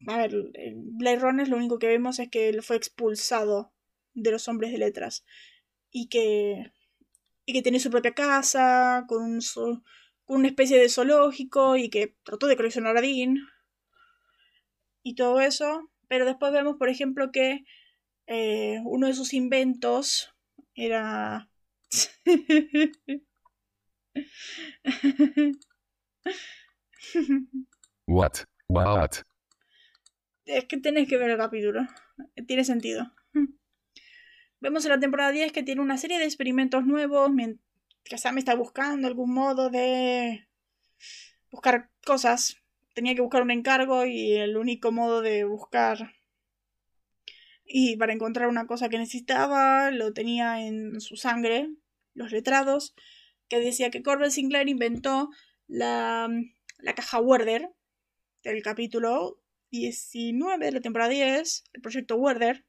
A 0.09 0.17
ver, 0.17 0.35
Blade 0.75 1.21
Runner 1.21 1.49
lo 1.49 1.57
único 1.57 1.79
que 1.79 1.87
vemos 1.87 2.19
es 2.19 2.29
que 2.29 2.49
él 2.49 2.63
fue 2.63 2.75
expulsado 2.75 3.73
de 4.15 4.33
los 4.33 4.49
hombres 4.49 4.73
de 4.73 4.79
letras 4.79 5.25
y 5.93 6.09
que 6.09 6.73
y 7.45 7.53
que 7.53 7.63
tiene 7.63 7.81
su 7.81 7.91
propia 7.91 8.15
casa 8.15 9.05
con, 9.09 9.23
un, 9.23 9.41
con 9.41 9.83
una 10.35 10.49
especie 10.49 10.79
de 10.79 10.89
zoológico 10.89 11.77
y 11.77 11.91
que 11.91 12.17
trató 12.23 12.47
de 12.47 12.57
coleccionar 12.57 12.97
a 12.97 13.01
Dean 13.01 13.37
y 15.03 15.15
todo 15.15 15.41
eso 15.41 15.91
pero 16.09 16.25
después 16.25 16.53
vemos 16.53 16.77
por 16.77 16.89
ejemplo 16.89 17.31
que 17.33 17.65
eh, 18.27 18.81
uno 18.85 19.07
de 19.07 19.15
sus 19.15 19.35
inventos 19.35 20.35
era... 20.75 21.49
What? 28.07 28.33
What? 28.69 29.11
Es 30.45 30.65
que 30.65 30.79
tenés 30.79 31.09
que 31.09 31.17
ver 31.17 31.31
el 31.31 31.37
capítulo. 31.37 31.87
Tiene 32.47 32.65
sentido. 32.65 33.13
Vemos 34.61 34.85
en 34.85 34.91
la 34.91 35.01
temporada 35.01 35.33
10 35.33 35.53
que 35.53 35.63
tiene 35.63 35.81
una 35.81 35.99
serie 35.99 36.19
de 36.19 36.25
experimentos 36.25 36.85
nuevos. 36.87 37.31
Sam 38.05 38.39
está 38.39 38.55
buscando 38.55 39.09
algún 39.09 39.33
modo 39.33 39.71
de 39.71 40.49
buscar 41.51 41.91
cosas. 42.05 42.57
Tenía 42.95 43.15
que 43.15 43.23
buscar 43.23 43.43
un 43.43 43.51
encargo 43.51 44.05
y 44.05 44.35
el 44.35 44.57
único 44.57 44.93
modo 44.93 45.23
de 45.23 45.45
buscar 45.45 46.13
y 47.65 47.97
para 47.97 48.13
encontrar 48.13 48.49
una 48.49 48.67
cosa 48.67 48.89
que 48.89 48.99
necesitaba 48.99 49.91
lo 49.91 50.13
tenía 50.13 50.67
en 50.67 51.01
su 51.01 51.17
sangre, 51.17 51.71
los 52.15 52.31
letrados, 52.31 52.95
que 53.49 53.61
decía 53.61 53.91
que 53.91 54.03
Corbett 54.03 54.31
Sinclair 54.31 54.69
inventó 54.69 55.31
la, 55.69 56.29
la 56.79 56.95
caja 56.95 57.21
Werder 57.21 57.71
del 58.43 58.63
capítulo 58.63 59.41
19 59.71 60.67
de 60.67 60.73
la 60.73 60.81
temporada 60.81 61.11
10, 61.11 61.65
el 61.73 61.81
proyecto 61.81 62.17
Werder, 62.17 62.67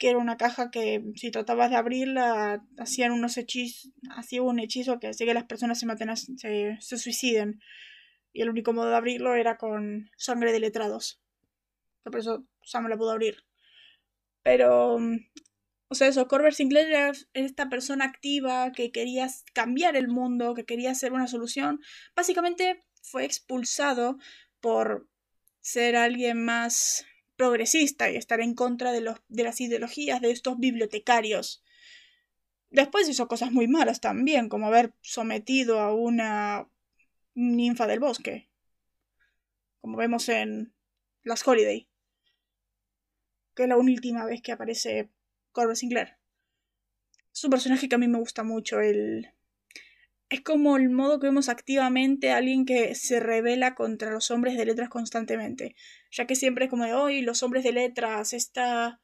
que 0.00 0.08
era 0.08 0.18
una 0.18 0.38
caja 0.38 0.70
que 0.70 1.04
si 1.14 1.30
tratabas 1.30 1.68
de 1.68 1.76
abrirla 1.76 2.64
hacían 2.78 3.12
unos 3.12 3.36
hechizos, 3.36 3.92
hacía 4.16 4.40
un 4.40 4.58
hechizo 4.58 4.98
que 4.98 5.08
hacía 5.08 5.26
que 5.26 5.34
las 5.34 5.44
personas 5.44 5.78
se 5.78 5.84
maten, 5.84 6.16
se, 6.16 6.78
se 6.80 6.96
suiciden. 6.96 7.60
Y 8.32 8.40
el 8.40 8.48
único 8.48 8.72
modo 8.72 8.88
de 8.88 8.96
abrirlo 8.96 9.34
era 9.34 9.58
con 9.58 10.10
sangre 10.16 10.52
de 10.52 10.60
letrados. 10.60 11.20
Por 12.02 12.16
eso 12.16 12.46
Sam 12.62 12.88
la 12.88 12.96
pudo 12.96 13.10
abrir. 13.10 13.44
Pero, 14.42 14.98
mm, 14.98 15.18
o 15.88 15.94
sea, 15.94 16.08
eso, 16.08 16.26
Corbett 16.28 16.54
Sinclair 16.54 17.12
esta 17.34 17.68
persona 17.68 18.06
activa 18.06 18.72
que 18.72 18.92
quería 18.92 19.28
cambiar 19.52 19.96
el 19.96 20.08
mundo, 20.08 20.54
que 20.54 20.64
quería 20.64 20.92
hacer 20.92 21.12
una 21.12 21.26
solución. 21.26 21.78
Básicamente 22.16 22.82
fue 23.02 23.26
expulsado 23.26 24.16
por 24.60 25.10
ser 25.60 25.94
alguien 25.94 26.42
más 26.42 27.04
progresista 27.40 28.10
y 28.10 28.16
estar 28.16 28.42
en 28.42 28.54
contra 28.54 28.92
de, 28.92 29.00
los, 29.00 29.16
de 29.28 29.44
las 29.44 29.62
ideologías 29.62 30.20
de 30.20 30.30
estos 30.30 30.58
bibliotecarios. 30.58 31.64
Después 32.68 33.08
hizo 33.08 33.28
cosas 33.28 33.50
muy 33.50 33.66
malas 33.66 34.02
también, 34.02 34.50
como 34.50 34.66
haber 34.66 34.92
sometido 35.00 35.80
a 35.80 35.94
una 35.94 36.68
ninfa 37.34 37.86
del 37.86 37.98
bosque, 37.98 38.50
como 39.80 39.96
vemos 39.96 40.28
en 40.28 40.74
Las 41.22 41.48
Holiday 41.48 41.88
que 43.54 43.62
es 43.62 43.68
la 43.70 43.78
última 43.78 44.26
vez 44.26 44.42
que 44.42 44.52
aparece 44.52 45.10
Corbett 45.52 45.76
Sinclair. 45.76 46.18
Es 47.32 47.42
un 47.42 47.50
personaje 47.50 47.88
que 47.88 47.94
a 47.94 47.98
mí 47.98 48.06
me 48.06 48.18
gusta 48.18 48.44
mucho. 48.44 48.80
El... 48.80 49.32
Es 50.30 50.40
como 50.42 50.76
el 50.76 50.90
modo 50.90 51.20
que 51.20 51.26
vemos 51.26 51.48
activamente 51.48 52.30
a 52.30 52.38
alguien 52.38 52.64
que 52.64 52.94
se 52.94 53.20
revela 53.20 53.74
contra 53.74 54.10
los 54.10 54.30
hombres 54.30 54.56
de 54.56 54.64
letras 54.64 54.88
constantemente. 54.88 55.74
Ya 56.12 56.26
que 56.26 56.36
siempre 56.36 56.64
es 56.66 56.70
como 56.70 56.84
de 56.84 56.94
hoy, 56.94 57.20
los 57.20 57.42
hombres 57.42 57.64
de 57.64 57.72
letras, 57.72 58.32
esta 58.32 59.00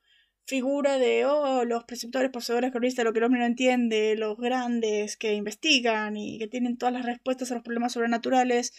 figura 0.46 0.98
de 0.98 1.26
oh, 1.26 1.64
los 1.64 1.84
preceptores, 1.84 2.30
poseedores, 2.30 2.70
cronistas, 2.70 3.04
lo 3.04 3.12
que 3.12 3.18
el 3.18 3.24
hombre 3.24 3.40
no 3.40 3.46
entiende, 3.46 4.14
los 4.16 4.38
grandes 4.38 5.16
que 5.16 5.34
investigan 5.34 6.16
y 6.16 6.38
que 6.38 6.46
tienen 6.46 6.78
todas 6.78 6.94
las 6.94 7.04
respuestas 7.04 7.50
a 7.50 7.54
los 7.54 7.64
problemas 7.64 7.92
sobrenaturales. 7.92 8.72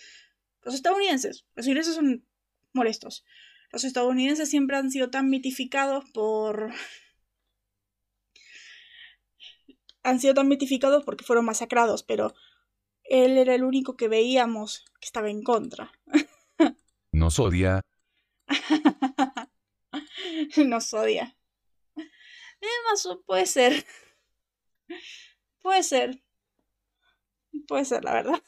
Los 0.64 0.74
estadounidenses. 0.76 1.46
Los 1.56 1.68
ingleses 1.68 1.96
son 1.96 2.26
molestos 2.74 3.26
los 3.72 3.84
estadounidenses 3.84 4.50
siempre 4.50 4.78
han 4.78 4.92
sido 4.92 5.10
tan 5.10 5.30
mitificados 5.30 6.10
por... 6.12 6.72
han 10.08 10.22
sido 10.22 10.34
tan 10.34 10.48
mitificados 10.48 11.04
porque 11.04 11.26
fueron 11.26 11.44
masacrados, 11.44 12.02
pero 12.02 12.34
él 13.04 13.38
era 13.38 13.54
el 13.56 13.66
único 13.66 13.98
que 13.98 14.08
veíamos 14.08 14.86
que 15.02 15.06
estaba 15.06 15.30
en 15.30 15.44
contra. 15.44 15.92
Nos 17.12 17.40
odia. 17.40 17.82
Nos 20.66 20.94
odia. 20.94 21.36
Además, 21.96 23.20
puede 23.26 23.46
ser. 23.48 23.86
Puede 25.62 25.84
ser. 25.84 26.24
Puede 27.68 27.84
ser, 27.84 28.06
la 28.06 28.14
verdad. 28.14 28.42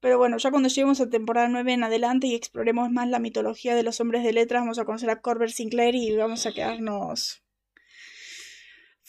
Pero 0.00 0.18
bueno, 0.18 0.36
ya 0.36 0.50
cuando 0.50 0.68
lleguemos 0.68 1.00
a 1.00 1.08
temporada 1.08 1.48
9 1.48 1.72
en 1.72 1.84
adelante 1.84 2.26
y 2.26 2.34
exploremos 2.34 2.90
más 2.90 3.08
la 3.08 3.18
mitología 3.18 3.74
de 3.74 3.82
los 3.82 3.98
hombres 4.00 4.24
de 4.24 4.34
letras, 4.34 4.60
vamos 4.60 4.78
a 4.78 4.84
conocer 4.84 5.08
a 5.08 5.22
Corbett 5.22 5.50
Sinclair 5.50 5.94
y 5.94 6.14
vamos 6.16 6.44
a 6.44 6.52
quedarnos 6.52 7.42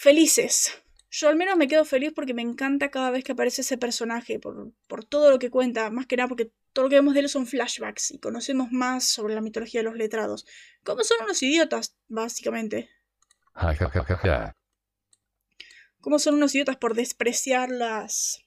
felices. 0.01 0.81
Yo 1.11 1.29
al 1.29 1.35
menos 1.35 1.57
me 1.57 1.67
quedo 1.67 1.85
feliz 1.85 2.11
porque 2.15 2.33
me 2.33 2.41
encanta 2.41 2.89
cada 2.89 3.11
vez 3.11 3.23
que 3.23 3.33
aparece 3.33 3.61
ese 3.61 3.77
personaje, 3.77 4.39
por, 4.39 4.71
por 4.87 5.05
todo 5.05 5.29
lo 5.29 5.37
que 5.37 5.51
cuenta, 5.51 5.91
más 5.91 6.07
que 6.07 6.17
nada 6.17 6.27
porque 6.27 6.51
todo 6.73 6.85
lo 6.85 6.89
que 6.89 6.95
vemos 6.95 7.13
de 7.13 7.19
él 7.19 7.29
son 7.29 7.45
flashbacks 7.45 8.09
y 8.11 8.17
conocemos 8.17 8.71
más 8.71 9.03
sobre 9.03 9.35
la 9.35 9.41
mitología 9.41 9.81
de 9.81 9.83
los 9.83 9.95
letrados. 9.95 10.47
Como 10.83 11.03
son 11.03 11.17
unos 11.23 11.43
idiotas, 11.43 11.95
básicamente. 12.07 12.89
Como 15.99 16.17
son 16.17 16.33
unos 16.35 16.55
idiotas 16.55 16.77
por 16.77 16.95
despreciar 16.95 17.69
las, 17.69 18.43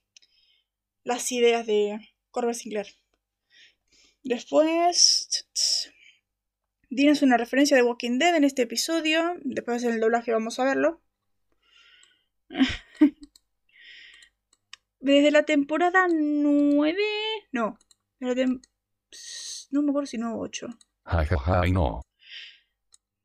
las 1.05 1.31
ideas 1.31 1.67
de, 1.67 2.01
Corbett 2.33 2.57
Sinclair. 2.57 2.89
Después. 4.25 5.47
Tienes 6.89 7.23
una 7.23 7.37
referencia 7.37 7.77
de 7.77 7.83
Walking 7.83 8.19
Dead 8.19 8.35
en 8.35 8.45
este 8.45 8.63
episodio. 8.63 9.37
Después 9.45 9.85
en 9.85 9.93
el 9.95 10.01
doblaje 10.01 10.33
vamos 10.33 10.59
a 10.59 10.65
verlo. 10.65 11.04
Desde 15.01 15.31
la 15.31 15.43
temporada 15.43 16.07
9. 16.11 16.99
No. 17.53 17.79
No 18.21 19.83
me 19.83 19.91
acuerdo 19.91 20.07
si 20.07 20.19
no 20.19 20.39
8. 20.39 20.69
no. 21.73 22.01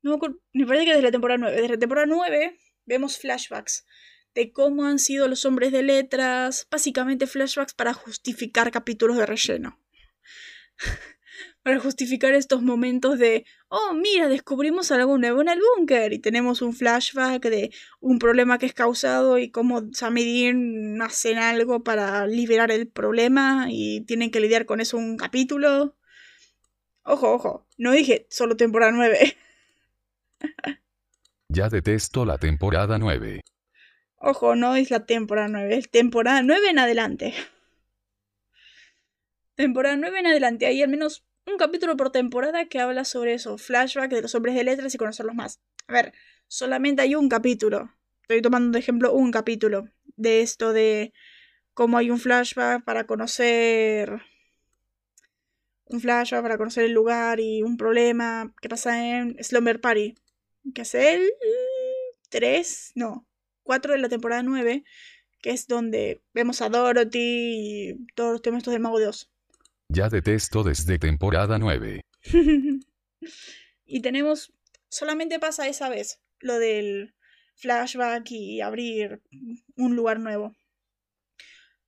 No 0.02 0.12
me, 0.12 0.16
acuerdo, 0.16 0.38
me 0.54 0.66
parece 0.66 0.86
que 0.86 0.92
desde 0.92 1.04
la 1.04 1.12
temporada 1.12 1.38
9. 1.38 1.56
Desde 1.56 1.70
la 1.70 1.80
temporada 1.80 2.08
9 2.08 2.58
vemos 2.86 3.18
flashbacks 3.18 3.86
de 4.36 4.52
cómo 4.52 4.86
han 4.86 5.00
sido 5.00 5.28
los 5.28 5.46
hombres 5.46 5.72
de 5.72 5.84
letras, 5.84 6.68
básicamente 6.70 7.28
flashbacks 7.28 7.74
para 7.74 7.94
justificar 7.94 8.72
capítulos 8.72 9.18
de 9.18 9.26
relleno. 9.26 9.80
para 11.64 11.80
justificar 11.80 12.34
estos 12.34 12.62
momentos 12.62 13.20
de, 13.20 13.46
oh, 13.68 13.94
mira, 13.94 14.28
descubrimos 14.28 14.92
algo 14.92 15.18
nuevo 15.18 15.42
en 15.42 15.50
el 15.50 15.60
búnker 15.76 16.14
y 16.14 16.20
tenemos 16.20 16.62
un 16.62 16.74
flashback 16.74 17.44
de 17.44 17.72
un 18.00 18.20
problema 18.20 18.58
que 18.58 18.66
es 18.66 18.74
causado 18.74 19.38
y 19.38 19.52
cómo 19.52 19.84
Sam 19.94 20.18
y 20.18 20.26
Dean 20.26 21.02
hacen 21.02 21.38
algo 21.38 21.84
para 21.84 22.28
liberar 22.28 22.72
el 22.72 22.88
problema 22.88 23.68
y 23.70 24.02
tienen 24.02 24.32
que 24.32 24.40
lidiar 24.40 24.66
con 24.66 24.80
eso 24.80 24.98
un 24.98 25.18
capítulo. 25.18 25.96
Ojo, 27.04 27.34
ojo, 27.34 27.68
no 27.78 27.92
dije 27.92 28.28
solo 28.30 28.56
temporada 28.56 28.92
9. 28.92 29.38
Ya 31.52 31.68
detesto 31.68 32.26
la 32.26 32.38
temporada 32.38 33.00
9. 33.00 33.42
Ojo, 34.18 34.56
no 34.56 34.76
es 34.76 34.92
la 34.92 35.08
temporada 35.08 35.48
9, 35.48 35.78
es 35.78 35.90
temporada 35.90 36.44
9 36.44 36.70
en 36.70 36.78
adelante. 36.78 37.34
Temporada 39.56 39.98
9 39.98 40.20
en 40.20 40.28
adelante, 40.28 40.68
hay 40.68 40.84
al 40.84 40.90
menos 40.90 41.26
un 41.52 41.58
capítulo 41.58 41.98
por 41.98 42.12
temporada 42.12 42.66
que 42.66 42.80
habla 42.80 43.06
sobre 43.06 43.34
eso, 43.34 43.58
flashback 43.58 44.12
de 44.12 44.22
los 44.22 44.36
hombres 44.36 44.56
de 44.56 44.64
letras 44.64 44.94
y 44.94 44.98
conocerlos 44.98 45.36
más. 45.36 45.60
A 45.88 45.94
ver, 45.94 46.14
solamente 46.48 47.02
hay 47.02 47.16
un 47.16 47.30
capítulo. 47.30 47.92
Estoy 48.22 48.42
tomando 48.42 48.72
de 48.72 48.80
ejemplo 48.80 49.14
un 49.14 49.32
capítulo 49.32 49.90
de 50.16 50.42
esto 50.42 50.74
de 50.74 51.14
cómo 51.74 51.98
hay 51.98 52.12
un 52.12 52.20
flashback 52.20 52.84
para 52.84 53.06
conocer 53.06 54.22
un 55.90 56.02
flashback 56.02 56.42
para 56.44 56.58
conocer 56.58 56.86
el 56.86 56.94
lugar 56.94 57.40
y 57.40 57.64
un 57.64 57.76
problema 57.76 58.54
que 58.62 58.70
pasa 58.70 59.20
en 59.20 59.44
Slumber 59.44 59.82
Party, 59.82 60.16
que 60.74 60.84
es 60.84 60.96
el 60.96 61.32
3, 62.30 62.92
no, 62.96 63.28
4 63.64 63.94
de 63.94 64.00
la 64.00 64.10
temporada 64.10 64.44
9, 64.44 64.84
que 65.42 65.50
es 65.50 65.68
donde 65.68 66.22
vemos 66.34 66.62
a 66.62 66.70
Dorothy 66.70 67.20
y 67.20 68.06
todos 68.14 68.34
los 68.34 68.42
temas 68.42 68.60
estos 68.60 68.74
del 68.74 68.82
Mago 68.82 69.00
de. 69.00 69.12
Ya 69.90 70.08
detesto 70.08 70.64
desde 70.64 71.00
temporada 71.00 71.58
9. 71.58 72.06
y 73.86 74.02
tenemos, 74.02 74.54
solamente 74.88 75.40
pasa 75.40 75.68
esa 75.68 75.90
vez, 75.90 76.22
lo 76.40 76.60
del 76.60 77.16
flashback 77.56 78.30
y 78.30 78.62
abrir 78.62 79.22
un 79.76 79.96
lugar 79.96 80.20
nuevo. 80.20 80.56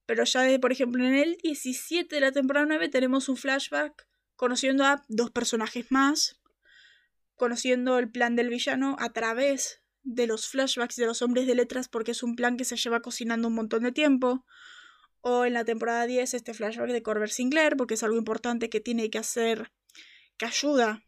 Pero 0.07 0.23
ya, 0.23 0.41
por 0.59 0.71
ejemplo, 0.71 1.05
en 1.05 1.13
el 1.13 1.37
17 1.43 2.13
de 2.13 2.21
la 2.21 2.31
temporada 2.31 2.65
9 2.65 2.89
tenemos 2.89 3.29
un 3.29 3.37
flashback 3.37 4.07
conociendo 4.35 4.83
a 4.83 5.03
dos 5.07 5.29
personajes 5.29 5.91
más, 5.91 6.41
conociendo 7.35 7.99
el 7.99 8.09
plan 8.09 8.35
del 8.35 8.49
villano 8.49 8.95
a 8.99 9.13
través 9.13 9.83
de 10.01 10.25
los 10.25 10.47
flashbacks 10.47 10.95
de 10.95 11.05
los 11.05 11.21
hombres 11.21 11.45
de 11.45 11.53
letras 11.53 11.87
porque 11.87 12.11
es 12.11 12.23
un 12.23 12.35
plan 12.35 12.57
que 12.57 12.65
se 12.65 12.77
lleva 12.77 13.01
cocinando 13.01 13.47
un 13.47 13.53
montón 13.53 13.83
de 13.83 13.91
tiempo. 13.91 14.43
O 15.22 15.45
en 15.45 15.53
la 15.53 15.65
temporada 15.65 16.05
10 16.05 16.34
este 16.34 16.53
flashback 16.53 16.91
de 16.91 17.03
Corber 17.03 17.30
Sinclair 17.30 17.78
porque 17.78 17.93
es 17.93 18.03
algo 18.03 18.17
importante 18.17 18.69
que 18.69 18.80
tiene 18.80 19.09
que 19.09 19.19
hacer, 19.19 19.72
que 20.38 20.45
ayuda 20.45 21.05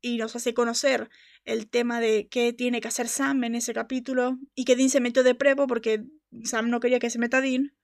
y 0.00 0.16
nos 0.16 0.34
hace 0.34 0.54
conocer 0.54 1.10
el 1.44 1.68
tema 1.68 2.00
de 2.00 2.28
qué 2.28 2.52
tiene 2.52 2.80
que 2.80 2.88
hacer 2.88 3.08
Sam 3.08 3.44
en 3.44 3.54
ese 3.54 3.74
capítulo 3.74 4.38
y 4.54 4.64
que 4.64 4.76
Dean 4.76 4.90
se 4.90 5.00
metió 5.00 5.22
de 5.22 5.34
prepo 5.34 5.66
porque 5.66 6.04
Sam 6.44 6.70
no 6.70 6.80
quería 6.80 6.98
que 6.98 7.10
se 7.10 7.18
meta 7.18 7.40
Dean 7.40 7.74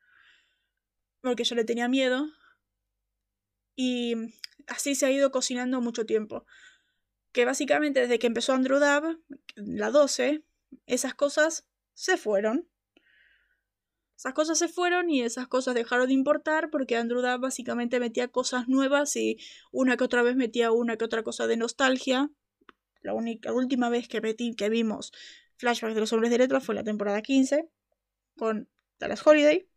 porque 1.20 1.44
yo 1.44 1.54
le 1.54 1.64
tenía 1.64 1.88
miedo. 1.88 2.26
Y 3.76 4.14
así 4.66 4.94
se 4.94 5.06
ha 5.06 5.10
ido 5.10 5.30
cocinando 5.30 5.80
mucho 5.80 6.06
tiempo. 6.06 6.46
Que 7.32 7.44
básicamente 7.44 8.00
desde 8.00 8.18
que 8.18 8.26
empezó 8.26 8.52
Andrew 8.52 8.78
Dab, 8.78 9.18
la 9.54 9.90
12, 9.90 10.42
esas 10.86 11.14
cosas 11.14 11.68
se 11.94 12.16
fueron. 12.16 12.68
Esas 14.18 14.34
cosas 14.34 14.58
se 14.58 14.66
fueron 14.66 15.10
y 15.10 15.22
esas 15.22 15.46
cosas 15.46 15.76
dejaron 15.76 16.08
de 16.08 16.14
importar 16.14 16.70
porque 16.70 16.96
Andrew 16.96 17.22
Dab 17.22 17.38
básicamente 17.38 18.00
metía 18.00 18.26
cosas 18.26 18.66
nuevas 18.66 19.14
y 19.14 19.38
una 19.70 19.96
que 19.96 20.02
otra 20.02 20.24
vez 20.24 20.34
metía 20.34 20.72
una 20.72 20.96
que 20.96 21.04
otra 21.04 21.22
cosa 21.22 21.46
de 21.46 21.56
nostalgia. 21.56 22.28
La 23.00 23.14
única 23.14 23.52
última 23.52 23.88
vez 23.90 24.08
que 24.08 24.20
metí, 24.20 24.56
que 24.56 24.70
vimos 24.70 25.12
flashbacks 25.56 25.94
de 25.94 26.00
los 26.00 26.12
hombres 26.12 26.32
de 26.32 26.38
letra 26.38 26.60
fue 26.60 26.74
la 26.74 26.82
temporada 26.82 27.22
15 27.22 27.68
con 28.36 28.68
Dallas 28.98 29.24
Holiday 29.24 29.68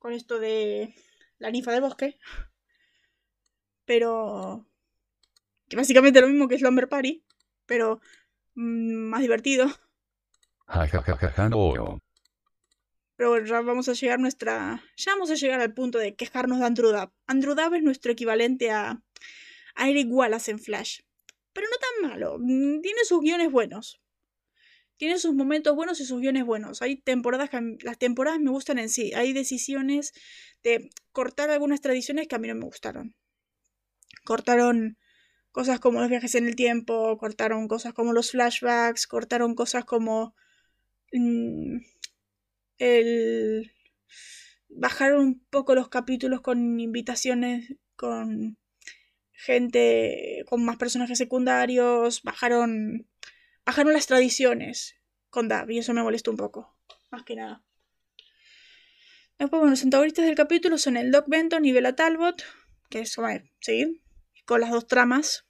con 0.00 0.12
esto 0.12 0.40
de 0.40 0.92
la 1.38 1.52
ninfa 1.52 1.70
del 1.70 1.82
bosque. 1.82 2.18
Pero. 3.84 4.66
Que 5.68 5.76
básicamente 5.76 6.20
lo 6.20 6.26
mismo 6.26 6.48
que 6.48 6.58
Slumber 6.58 6.88
Party, 6.88 7.24
pero 7.66 8.00
mm, 8.56 9.10
más 9.10 9.20
divertido. 9.20 9.68
Pero 13.16 13.44
ya 13.44 13.60
vamos 13.60 13.88
a 13.88 13.92
llegar 13.92 14.18
nuestra. 14.18 14.82
Ya 14.96 15.12
vamos 15.12 15.30
a 15.30 15.34
llegar 15.34 15.60
al 15.60 15.74
punto 15.74 15.98
de 15.98 16.14
quejarnos 16.14 16.58
de 16.58 16.66
Andrew 16.66 16.90
Dabb. 16.90 17.12
Andrew 17.26 17.54
es 17.74 17.82
nuestro 17.82 18.12
equivalente 18.12 18.70
a, 18.70 19.02
a 19.74 19.90
Eric 19.90 20.08
Wallace 20.10 20.50
en 20.50 20.58
Flash. 20.58 21.00
Pero 21.52 21.66
no 21.70 21.76
tan 21.76 22.10
malo. 22.10 22.36
Mm, 22.38 22.80
tiene 22.80 23.04
sus 23.04 23.20
guiones 23.20 23.50
buenos 23.50 24.02
tiene 25.02 25.18
sus 25.18 25.34
momentos 25.34 25.74
buenos 25.74 25.98
y 25.98 26.04
sus 26.04 26.20
guiones 26.20 26.44
buenos. 26.44 26.80
Hay 26.80 26.94
temporadas 26.94 27.50
que 27.50 27.76
las 27.82 27.98
temporadas 27.98 28.38
me 28.38 28.52
gustan 28.52 28.78
en 28.78 28.88
sí. 28.88 29.12
Hay 29.14 29.32
decisiones 29.32 30.12
de 30.62 30.90
cortar 31.10 31.50
algunas 31.50 31.80
tradiciones 31.80 32.28
que 32.28 32.36
a 32.36 32.38
mí 32.38 32.46
no 32.46 32.54
me 32.54 32.66
gustaron. 32.66 33.16
Cortaron 34.24 34.96
cosas 35.50 35.80
como 35.80 35.98
los 35.98 36.08
viajes 36.08 36.36
en 36.36 36.46
el 36.46 36.54
tiempo, 36.54 37.18
cortaron 37.18 37.66
cosas 37.66 37.94
como 37.94 38.12
los 38.12 38.30
flashbacks, 38.30 39.08
cortaron 39.08 39.56
cosas 39.56 39.84
como 39.84 40.36
mm, 41.12 41.78
el 42.78 43.72
bajaron 44.68 45.20
un 45.20 45.46
poco 45.50 45.74
los 45.74 45.88
capítulos 45.88 46.40
con 46.40 46.80
invitaciones 46.80 47.74
con 47.96 48.58
gente 49.32 50.44
con 50.46 50.64
más 50.64 50.76
personajes 50.76 51.18
secundarios, 51.18 52.22
bajaron 52.22 53.06
bajaron 53.64 53.92
las 53.92 54.06
tradiciones 54.06 54.96
con 55.30 55.48
Dab 55.48 55.70
y 55.70 55.78
eso 55.78 55.94
me 55.94 56.02
molestó 56.02 56.30
un 56.30 56.36
poco, 56.36 56.76
más 57.10 57.24
que 57.24 57.36
nada. 57.36 57.64
Después, 59.38 59.58
bueno, 59.58 59.70
los 59.70 59.82
antagonistas 59.82 60.26
del 60.26 60.36
capítulo 60.36 60.78
son 60.78 60.96
el 60.96 61.10
Doc 61.10 61.24
Benton 61.26 61.64
y 61.64 61.72
Bella 61.72 61.96
Talbot, 61.96 62.44
que 62.90 63.00
es, 63.00 63.16
sí, 63.60 64.02
con 64.44 64.60
las 64.60 64.70
dos 64.70 64.86
tramas. 64.86 65.46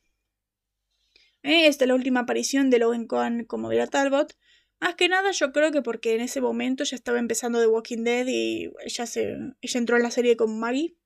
Eh, 1.43 1.67
esta 1.67 1.85
es 1.85 1.89
la 1.89 1.95
última 1.95 2.21
aparición 2.21 2.71
de 2.71 2.79
Logan 2.79 3.07
Cohen 3.07 3.45
como 3.45 3.69
Bella 3.69 3.89
Talbot. 3.89 4.37
Más 4.83 4.97
que 4.97 5.09
nada 5.09 5.31
yo 5.31 5.53
creo 5.53 5.71
que 5.71 5.81
porque 5.81 6.17
en 6.17 6.23
ese 6.23 6.41
momento 6.41 6.83
ya 6.83 6.97
estaba 6.97 7.21
empezando 7.21 7.61
The 7.61 7.69
Walking 7.69 8.03
Dead 8.03 8.27
y 8.27 8.69
ella, 8.85 9.07
se, 9.07 9.37
ella 9.61 9.79
entró 9.79 9.97
en 9.97 10.03
la 10.03 10.11
serie 10.11 10.37
con 10.37 10.59
Maggie. 10.59 10.97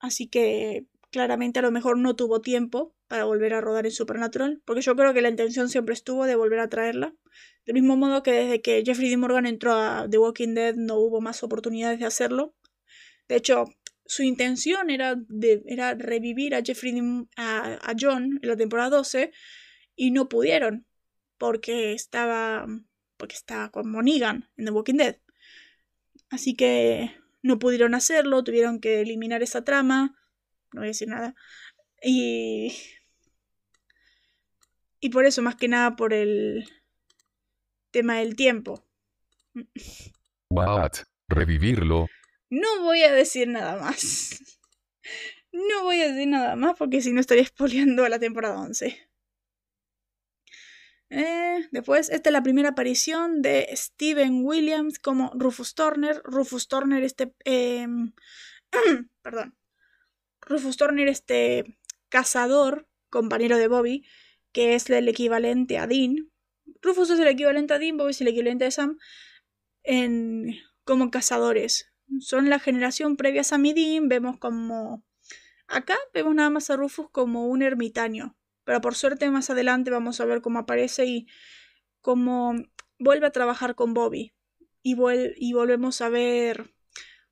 Así 0.00 0.28
que 0.28 0.84
claramente 1.10 1.60
a 1.60 1.62
lo 1.62 1.70
mejor 1.70 1.96
no 1.96 2.14
tuvo 2.14 2.42
tiempo 2.42 2.94
para 3.06 3.24
volver 3.24 3.54
a 3.54 3.62
rodar 3.62 3.86
en 3.86 3.92
Supernatural, 3.92 4.60
porque 4.66 4.82
yo 4.82 4.94
creo 4.96 5.14
que 5.14 5.22
la 5.22 5.30
intención 5.30 5.70
siempre 5.70 5.94
estuvo 5.94 6.26
de 6.26 6.36
volver 6.36 6.60
a 6.60 6.68
traerla. 6.68 7.14
Del 7.64 7.72
mismo 7.72 7.96
modo 7.96 8.22
que 8.22 8.32
desde 8.32 8.60
que 8.60 8.82
Jeffrey 8.84 9.08
D. 9.08 9.16
Morgan 9.16 9.46
entró 9.46 9.72
a 9.72 10.06
The 10.10 10.18
Walking 10.18 10.52
Dead 10.52 10.74
no 10.74 10.96
hubo 10.96 11.22
más 11.22 11.42
oportunidades 11.42 12.00
de 12.00 12.04
hacerlo. 12.04 12.54
De 13.28 13.36
hecho, 13.36 13.64
su 14.04 14.24
intención 14.24 14.90
era, 14.90 15.14
de, 15.16 15.62
era 15.68 15.94
revivir 15.94 16.54
a 16.54 16.62
Jeffrey 16.62 17.00
a, 17.38 17.78
a 17.80 17.94
John 17.98 18.38
en 18.42 18.48
la 18.48 18.56
temporada 18.56 18.90
12 18.90 19.32
y 19.96 20.10
no 20.10 20.28
pudieron 20.28 20.84
porque 21.38 21.92
estaba 21.92 22.66
porque 23.16 23.34
estaba 23.34 23.70
con 23.70 23.90
Monigan 23.90 24.48
en 24.56 24.66
The 24.66 24.70
Walking 24.70 24.94
Dead. 24.94 25.16
Así 26.30 26.54
que 26.54 27.16
no 27.42 27.58
pudieron 27.58 27.94
hacerlo, 27.94 28.44
tuvieron 28.44 28.80
que 28.80 29.00
eliminar 29.00 29.42
esa 29.42 29.64
trama 29.64 30.18
no 30.72 30.80
voy 30.80 30.88
a 30.88 30.88
decir 30.88 31.08
nada. 31.08 31.34
Y. 32.02 32.72
Y 35.00 35.10
por 35.10 35.24
eso, 35.26 35.42
más 35.42 35.56
que 35.56 35.68
nada, 35.68 35.96
por 35.96 36.12
el 36.12 36.68
tema 37.90 38.16
del 38.16 38.36
tiempo. 38.36 38.84
What? 40.50 40.92
¿Revivirlo? 41.28 42.06
No 42.50 42.82
voy 42.82 43.02
a 43.02 43.12
decir 43.12 43.48
nada 43.48 43.80
más. 43.80 44.38
No 45.50 45.82
voy 45.82 45.98
a 46.02 46.12
decir 46.12 46.28
nada 46.28 46.54
más 46.56 46.76
porque 46.78 47.00
si 47.00 47.10
no 47.10 47.20
estaría 47.20 47.42
expoliando 47.42 48.04
a 48.04 48.10
la 48.10 48.18
temporada 48.18 48.60
11. 48.60 49.07
Eh, 51.10 51.68
después, 51.70 52.10
esta 52.10 52.28
es 52.28 52.32
la 52.32 52.42
primera 52.42 52.70
aparición 52.70 53.40
de 53.40 53.68
Steven 53.72 54.44
Williams 54.44 54.98
como 54.98 55.30
Rufus 55.34 55.74
Turner. 55.74 56.20
Rufus 56.24 56.68
Turner, 56.68 57.02
este. 57.02 57.34
Em, 57.44 58.12
perdón. 59.22 59.56
Rufus 60.42 60.76
Turner, 60.76 61.08
este 61.08 61.78
cazador, 62.08 62.88
compañero 63.10 63.56
de 63.58 63.68
Bobby, 63.68 64.06
que 64.52 64.74
es 64.74 64.88
el 64.90 65.08
equivalente 65.08 65.78
a 65.78 65.86
Dean. 65.86 66.30
Rufus 66.82 67.10
es 67.10 67.20
el 67.20 67.28
equivalente 67.28 67.74
a 67.74 67.78
Dean, 67.78 67.96
Bobby 67.96 68.10
es 68.10 68.20
el 68.20 68.28
equivalente 68.28 68.66
a 68.66 68.70
Sam 68.70 68.98
como 70.84 71.10
cazadores. 71.10 71.92
Son 72.20 72.48
la 72.48 72.58
generación 72.58 73.16
previa 73.16 73.42
a 73.42 73.44
Sam 73.44 73.66
y 73.66 73.74
Dean. 73.74 74.08
Vemos 74.08 74.38
como... 74.38 75.04
Acá 75.66 75.96
vemos 76.14 76.34
nada 76.34 76.48
más 76.50 76.70
a 76.70 76.76
Rufus 76.76 77.10
como 77.10 77.48
un 77.48 77.62
ermitaño. 77.62 78.37
Pero 78.68 78.82
por 78.82 78.94
suerte 78.94 79.30
más 79.30 79.48
adelante 79.48 79.90
vamos 79.90 80.20
a 80.20 80.26
ver 80.26 80.42
cómo 80.42 80.58
aparece 80.58 81.06
y 81.06 81.26
cómo 82.02 82.54
vuelve 82.98 83.26
a 83.26 83.32
trabajar 83.32 83.74
con 83.74 83.94
Bobby. 83.94 84.34
Y, 84.82 84.96
y 85.36 85.52
volvemos 85.54 86.00
a 86.02 86.08
ver 86.08 86.74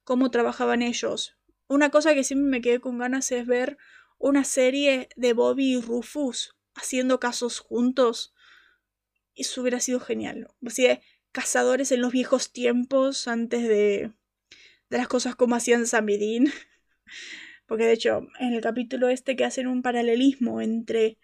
cómo 0.04 0.30
trabajaban 0.30 0.80
ellos 0.80 1.36
una 1.68 1.90
cosa 1.90 2.14
que 2.14 2.24
siempre 2.24 2.48
me 2.48 2.60
quedé 2.60 2.80
con 2.80 2.98
ganas 2.98 3.30
es 3.32 3.46
ver 3.46 3.76
una 4.18 4.44
serie 4.44 5.08
de 5.16 5.32
Bobby 5.32 5.74
y 5.74 5.80
Rufus 5.80 6.54
haciendo 6.74 7.18
casos 7.20 7.58
juntos. 7.58 8.34
Eso 9.34 9.60
hubiera 9.60 9.80
sido 9.80 10.00
genial. 10.00 10.48
Así 10.64 10.84
de 10.84 11.02
cazadores 11.32 11.92
en 11.92 12.00
los 12.00 12.12
viejos 12.12 12.52
tiempos, 12.52 13.28
antes 13.28 13.62
de, 13.62 14.12
de 14.88 14.96
las 14.96 15.08
cosas 15.08 15.36
como 15.36 15.56
hacían 15.56 15.86
Sam 15.86 16.08
y 16.08 16.44
Porque 17.66 17.84
de 17.84 17.92
hecho, 17.92 18.26
en 18.38 18.54
el 18.54 18.60
capítulo 18.60 19.08
este 19.08 19.36
que 19.36 19.44
hacen 19.44 19.66
un 19.66 19.82
paralelismo 19.82 20.60
entre 20.60 21.18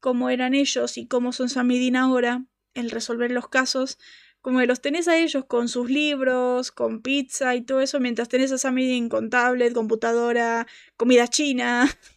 cómo 0.00 0.30
eran 0.30 0.54
ellos 0.54 0.98
y 0.98 1.06
cómo 1.06 1.32
son 1.32 1.48
Sam 1.48 1.70
y 1.70 1.78
Dean 1.78 1.96
ahora, 1.96 2.44
el 2.74 2.90
resolver 2.90 3.30
los 3.30 3.48
casos, 3.48 3.98
como 4.40 4.58
que 4.58 4.66
los 4.66 4.82
tenés 4.82 5.08
a 5.08 5.16
ellos 5.16 5.44
con 5.46 5.68
sus 5.68 5.88
libros, 5.88 6.72
con 6.72 7.00
pizza 7.00 7.54
y 7.54 7.62
todo 7.62 7.80
eso, 7.80 8.00
mientras 8.00 8.28
tenés 8.28 8.52
a 8.52 8.58
Sam 8.58 8.78
y 8.78 8.86
Dean 8.86 9.08
con 9.08 9.30
tablet, 9.30 9.72
computadora, 9.72 10.66
comida 10.96 11.28
china. 11.28 11.88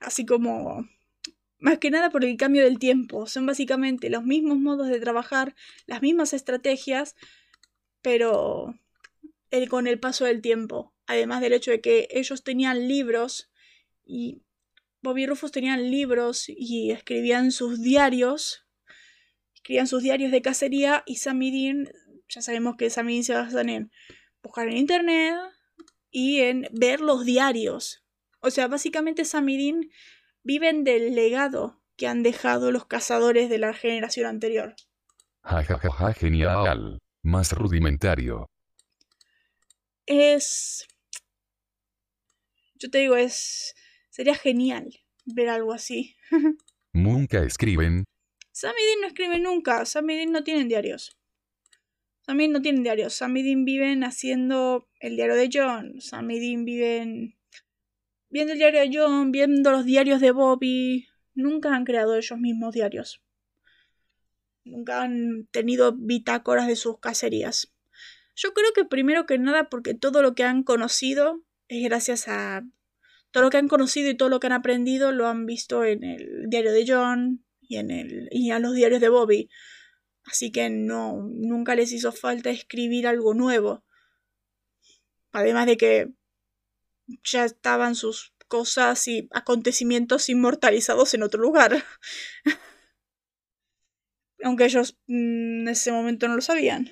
Así 0.00 0.24
como 0.24 0.88
más 1.58 1.78
que 1.78 1.90
nada 1.90 2.10
por 2.10 2.24
el 2.24 2.36
cambio 2.36 2.64
del 2.64 2.78
tiempo. 2.78 3.26
Son 3.26 3.46
básicamente 3.46 4.10
los 4.10 4.24
mismos 4.24 4.58
modos 4.58 4.88
de 4.88 4.98
trabajar, 4.98 5.54
las 5.86 6.02
mismas 6.02 6.32
estrategias, 6.32 7.14
pero 8.02 8.74
el, 9.50 9.68
con 9.68 9.86
el 9.86 10.00
paso 10.00 10.24
del 10.24 10.40
tiempo. 10.40 10.92
Además 11.10 11.40
del 11.40 11.54
hecho 11.54 11.72
de 11.72 11.80
que 11.80 12.06
ellos 12.12 12.44
tenían 12.44 12.86
libros 12.86 13.50
y 14.06 14.44
Bobby 15.02 15.24
y 15.24 15.26
Rufus 15.26 15.50
tenían 15.50 15.90
libros 15.90 16.44
y 16.48 16.92
escribían 16.92 17.50
sus 17.50 17.82
diarios. 17.82 18.64
Escribían 19.52 19.88
sus 19.88 20.04
diarios 20.04 20.30
de 20.30 20.40
cacería 20.40 21.02
y 21.06 21.16
Sam 21.16 21.42
y 21.42 21.50
Dean, 21.50 21.92
ya 22.28 22.42
sabemos 22.42 22.76
que 22.76 22.90
Sam 22.90 23.10
y 23.10 23.14
Dean 23.14 23.24
se 23.24 23.34
basan 23.34 23.68
en 23.70 23.92
buscar 24.40 24.68
en 24.68 24.76
internet 24.76 25.34
y 26.12 26.42
en 26.42 26.68
ver 26.70 27.00
los 27.00 27.24
diarios. 27.24 28.04
O 28.38 28.52
sea, 28.52 28.68
básicamente 28.68 29.24
Sam 29.24 29.48
y 29.48 29.56
Dean 29.56 29.90
viven 30.44 30.84
del 30.84 31.16
legado 31.16 31.82
que 31.96 32.06
han 32.06 32.22
dejado 32.22 32.70
los 32.70 32.86
cazadores 32.86 33.50
de 33.50 33.58
la 33.58 33.74
generación 33.74 34.26
anterior. 34.26 34.76
Ja, 35.42 35.64
ja, 35.64 35.76
ja, 35.76 35.90
ja, 35.90 36.12
genial. 36.12 37.00
Más 37.24 37.50
rudimentario. 37.50 38.48
Es... 40.06 40.86
Yo 42.80 42.90
te 42.90 42.98
digo, 42.98 43.16
es... 43.16 43.74
Sería 44.08 44.34
genial 44.34 44.90
ver 45.24 45.50
algo 45.50 45.72
así. 45.72 46.16
Nunca 46.92 47.44
escriben. 47.44 48.04
Sam 48.52 48.74
y 48.76 48.86
Dean 48.86 49.00
no 49.02 49.06
escriben 49.06 49.42
nunca. 49.42 49.84
Sam 49.84 50.10
y 50.10 50.16
Dean 50.16 50.32
no 50.32 50.42
tienen 50.42 50.68
diarios. 50.68 51.16
Sam 52.22 52.40
y 52.40 52.44
Dean 52.44 52.52
no 52.52 52.62
tienen 52.62 52.82
diarios. 52.82 53.14
Sam 53.14 53.36
y 53.36 53.42
Dean 53.42 53.64
viven 53.64 54.02
haciendo 54.02 54.88
el 54.98 55.14
diario 55.14 55.36
de 55.36 55.48
John. 55.52 56.00
Sam 56.00 56.30
y 56.32 56.40
Dean 56.40 56.64
viven 56.64 57.38
viendo 58.28 58.52
el 58.54 58.58
diario 58.58 58.80
de 58.80 58.90
John, 58.92 59.30
viendo 59.30 59.70
los 59.70 59.84
diarios 59.84 60.20
de 60.20 60.32
Bobby. 60.32 61.06
Nunca 61.34 61.74
han 61.74 61.84
creado 61.84 62.16
ellos 62.16 62.38
mismos 62.38 62.74
diarios. 62.74 63.22
Nunca 64.64 65.02
han 65.02 65.46
tenido 65.52 65.92
bitácoras 65.96 66.66
de 66.66 66.76
sus 66.76 66.98
cacerías. 66.98 67.72
Yo 68.34 68.52
creo 68.52 68.72
que 68.74 68.84
primero 68.84 69.26
que 69.26 69.38
nada 69.38 69.68
porque 69.68 69.94
todo 69.94 70.22
lo 70.22 70.34
que 70.34 70.44
han 70.44 70.64
conocido 70.64 71.44
es 71.70 71.84
gracias 71.84 72.28
a... 72.28 72.62
Todo 73.30 73.44
lo 73.44 73.50
que 73.50 73.58
han 73.58 73.68
conocido 73.68 74.10
y 74.10 74.16
todo 74.16 74.28
lo 74.28 74.40
que 74.40 74.48
han 74.48 74.52
aprendido 74.52 75.12
lo 75.12 75.28
han 75.28 75.46
visto 75.46 75.84
en 75.84 76.02
el 76.02 76.46
diario 76.48 76.72
de 76.72 76.84
John 76.86 77.44
y 77.60 77.76
en 77.76 77.92
el 77.92 78.28
y 78.32 78.50
a 78.50 78.58
los 78.58 78.74
diarios 78.74 79.00
de 79.00 79.08
Bobby. 79.08 79.48
Así 80.24 80.50
que 80.50 80.68
no 80.68 81.28
nunca 81.30 81.76
les 81.76 81.92
hizo 81.92 82.10
falta 82.10 82.50
escribir 82.50 83.06
algo 83.06 83.32
nuevo. 83.34 83.84
Además 85.30 85.66
de 85.66 85.76
que 85.76 86.12
ya 87.22 87.44
estaban 87.44 87.94
sus 87.94 88.34
cosas 88.48 89.06
y 89.06 89.28
acontecimientos 89.30 90.28
inmortalizados 90.28 91.14
en 91.14 91.22
otro 91.22 91.40
lugar. 91.40 91.84
Aunque 94.42 94.64
ellos 94.64 94.98
mm, 95.06 95.60
en 95.60 95.68
ese 95.68 95.92
momento 95.92 96.26
no 96.26 96.34
lo 96.34 96.42
sabían. 96.42 96.90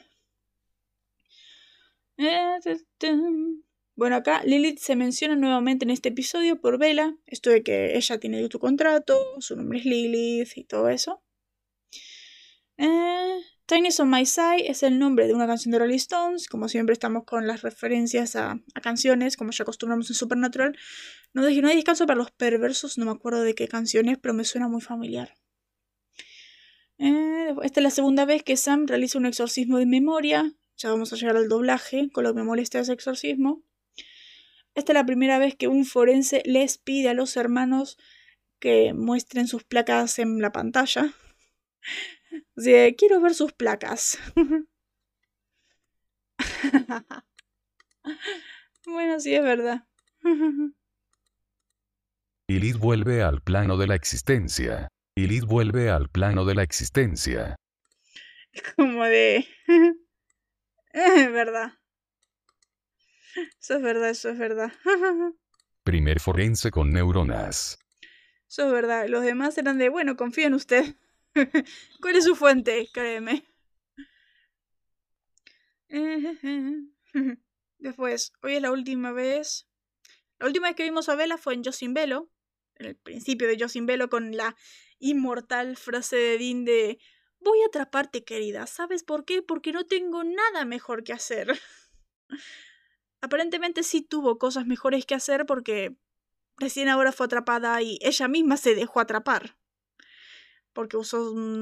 Bueno, 3.99 4.15
acá 4.15 4.45
Lilith 4.45 4.79
se 4.79 4.95
menciona 4.95 5.35
nuevamente 5.35 5.85
en 5.85 5.91
este 5.91 6.11
episodio 6.11 6.61
por 6.61 6.79
Vela. 6.79 7.17
Esto 7.27 7.51
de 7.51 7.65
que 7.65 7.97
ella 7.97 8.21
tiene 8.21 8.47
su 8.49 8.61
contrato, 8.61 9.19
su 9.41 9.57
nombre 9.57 9.81
es 9.81 9.87
Lilith 9.87 10.57
y 10.57 10.63
todo 10.63 10.89
eso. 10.89 11.21
Eh, 12.77 13.41
on 13.99 14.09
My 14.09 14.25
Side 14.25 14.71
es 14.71 14.85
el 14.85 15.01
nombre 15.01 15.27
de 15.27 15.35
una 15.35 15.49
canción 15.49 15.73
de 15.73 15.81
Rolling 15.81 15.97
Stones. 15.97 16.47
Como 16.47 16.69
siempre 16.69 16.93
estamos 16.93 17.25
con 17.25 17.49
las 17.49 17.63
referencias 17.63 18.37
a, 18.37 18.61
canciones, 18.81 19.37
como 19.37 19.51
ya 19.51 19.65
acostumbramos 19.65 20.09
en 20.11 20.15
Supernatural. 20.15 20.79
No, 21.33 21.45
dije, 21.45 21.61
no 21.61 21.67
hay 21.67 21.75
descanso 21.75 22.07
para 22.07 22.19
los 22.19 22.31
perversos, 22.31 22.99
no 22.99 23.05
me 23.05 23.11
acuerdo 23.11 23.43
de 23.43 23.57
qué 23.57 23.67
canciones, 23.67 24.17
pero 24.23 24.33
me 24.33 24.45
suena 24.45 24.69
muy 24.69 24.81
familiar. 24.81 25.35
Eh, 26.99 27.53
esta 27.65 27.81
es 27.81 27.83
la 27.83 27.91
segunda 27.91 28.25
vez 28.27 28.45
que 28.45 28.57
Sam 28.57 28.87
realiza 28.87 29.19
un 29.19 29.27
exorcismo 29.27 29.79
de 29.79 29.87
memoria. 29.87 30.55
Ya 30.77 30.89
vamos 30.89 31.13
a 31.13 31.17
llegar 31.17 31.37
al 31.37 31.49
doblaje, 31.49 32.11
con 32.13 32.23
lo 32.23 32.33
que 32.33 32.39
me 32.39 32.45
molesta 32.45 32.79
ese 32.79 32.93
exorcismo. 32.93 33.65
Esta 34.79 34.93
es 34.93 34.95
la 34.95 35.05
primera 35.05 35.41
vez 35.41 35.57
que 35.57 35.67
un 35.67 35.85
forense 35.85 36.41
les 36.47 36.79
pide 36.79 37.09
a 37.09 37.15
los 37.15 37.37
hermanos 37.37 37.99
que 38.61 38.95
muestren 38.95 39.49
sus 39.49 39.65
placas 39.65 40.21
en 40.21 40.41
la 40.41 40.53
pantalla. 40.53 41.13
Sí, 42.57 42.95
quiero 42.97 43.21
ver 43.21 43.35
sus 43.35 43.53
placas. 43.53 44.21
bueno, 48.87 49.19
sí, 49.19 49.35
es 49.35 49.43
verdad. 49.43 49.85
Lilith 52.47 52.77
vuelve 52.77 53.25
al 53.25 53.43
plano 53.43 53.79
de 53.79 53.89
la 53.89 53.97
existencia. 53.97 54.87
Lilith 55.17 55.45
vuelve 55.45 55.91
al 55.91 56.09
plano 56.09 56.45
de 56.45 56.55
la 56.55 56.63
existencia. 56.63 57.57
Como 58.77 59.03
de... 59.03 59.39
es 60.93 61.33
verdad. 61.33 61.78
Eso 63.61 63.75
es 63.75 63.83
verdad, 63.83 64.11
eso 64.11 64.31
es 64.31 64.39
verdad. 64.39 64.73
Primer 65.85 66.21
forense 66.21 66.71
con 66.71 66.91
neuronas. 66.91 67.79
Eso 68.49 68.67
es 68.67 68.73
verdad. 68.73 69.09
Los 69.09 69.23
demás 69.23 69.57
eran 69.59 69.79
de, 69.79 69.89
bueno, 69.89 70.17
confío 70.17 70.47
en 70.47 70.55
usted. 70.55 70.97
¿Cuál 72.01 72.17
es 72.17 72.25
su 72.25 72.35
fuente? 72.35 72.89
Créeme. 72.93 73.45
Después, 77.79 78.33
hoy 78.43 78.55
es 78.55 78.63
la 78.63 78.71
última 78.71 79.13
vez. 79.13 79.67
La 80.39 80.47
última 80.47 80.69
vez 80.69 80.77
que 80.77 80.85
vimos 80.85 81.09
a 81.09 81.15
Vela 81.15 81.39
fue 81.39 81.55
en 81.55 81.63
Yo 81.63 81.73
sin 81.73 81.95
Velo. 81.95 82.31
En 82.77 82.87
el 82.87 82.97
principio 82.97 83.49
de 83.49 83.57
Yo 83.57 83.69
sin 83.69 83.87
Velo, 83.87 84.09
con 84.09 84.37
la 84.37 84.57
inmortal 84.99 85.77
frase 85.77 86.17
de 86.17 86.39
Dean 86.39 86.65
de 86.65 86.99
Voy 87.41 87.63
a 87.63 87.67
atraparte, 87.67 88.25
querida. 88.25 88.67
¿Sabes 88.67 89.05
por 89.05 89.25
qué? 89.25 89.43
Porque 89.43 89.73
no 89.73 89.87
tengo 89.87 90.25
nada 90.25 90.65
mejor 90.65 91.05
que 91.05 91.13
hacer. 91.13 91.59
Aparentemente 93.21 93.83
sí 93.83 94.03
tuvo 94.03 94.39
cosas 94.39 94.67
mejores 94.67 95.07
que 95.07 95.15
hacer 95.15 95.47
porque 95.47 95.97
recién 96.57 96.89
ahora 96.89 97.13
fue 97.13 97.27
atrapada 97.27 97.83
y 97.83 97.99
ella 98.03 98.29
misma 98.29 98.57
se 98.57 98.75
dejó 98.75 99.01
atrapar 99.01 99.57
porque 100.79 100.97
usó 100.97 101.33
un, 101.33 101.59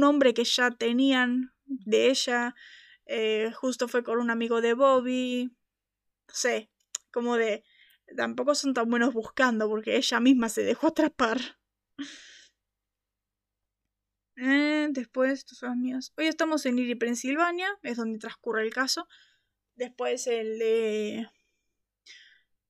nombre, 0.00 0.34
que 0.34 0.42
ya 0.42 0.72
tenían 0.72 1.54
de 1.66 2.10
ella. 2.10 2.56
Eh, 3.06 3.52
justo 3.54 3.86
fue 3.86 4.02
con 4.02 4.18
un 4.18 4.28
amigo 4.28 4.60
de 4.60 4.74
Bobby. 4.74 5.52
No 6.26 6.34
sé, 6.34 6.68
como 7.12 7.36
de... 7.36 7.62
Tampoco 8.16 8.56
son 8.56 8.74
tan 8.74 8.90
buenos 8.90 9.14
buscando 9.14 9.68
porque 9.68 9.96
ella 9.96 10.18
misma 10.18 10.48
se 10.48 10.64
dejó 10.64 10.88
atrapar. 10.88 11.38
Eh, 14.36 14.88
después, 14.90 15.30
estos 15.32 15.58
son 15.58 15.80
míos. 15.80 16.12
Hoy 16.16 16.26
estamos 16.26 16.66
en 16.66 16.80
Erie, 16.80 16.96
Pensilvania, 16.96 17.68
es 17.82 17.98
donde 17.98 18.18
transcurre 18.18 18.64
el 18.64 18.74
caso. 18.74 19.06
Después 19.76 20.26
el 20.26 20.58
de. 20.58 21.28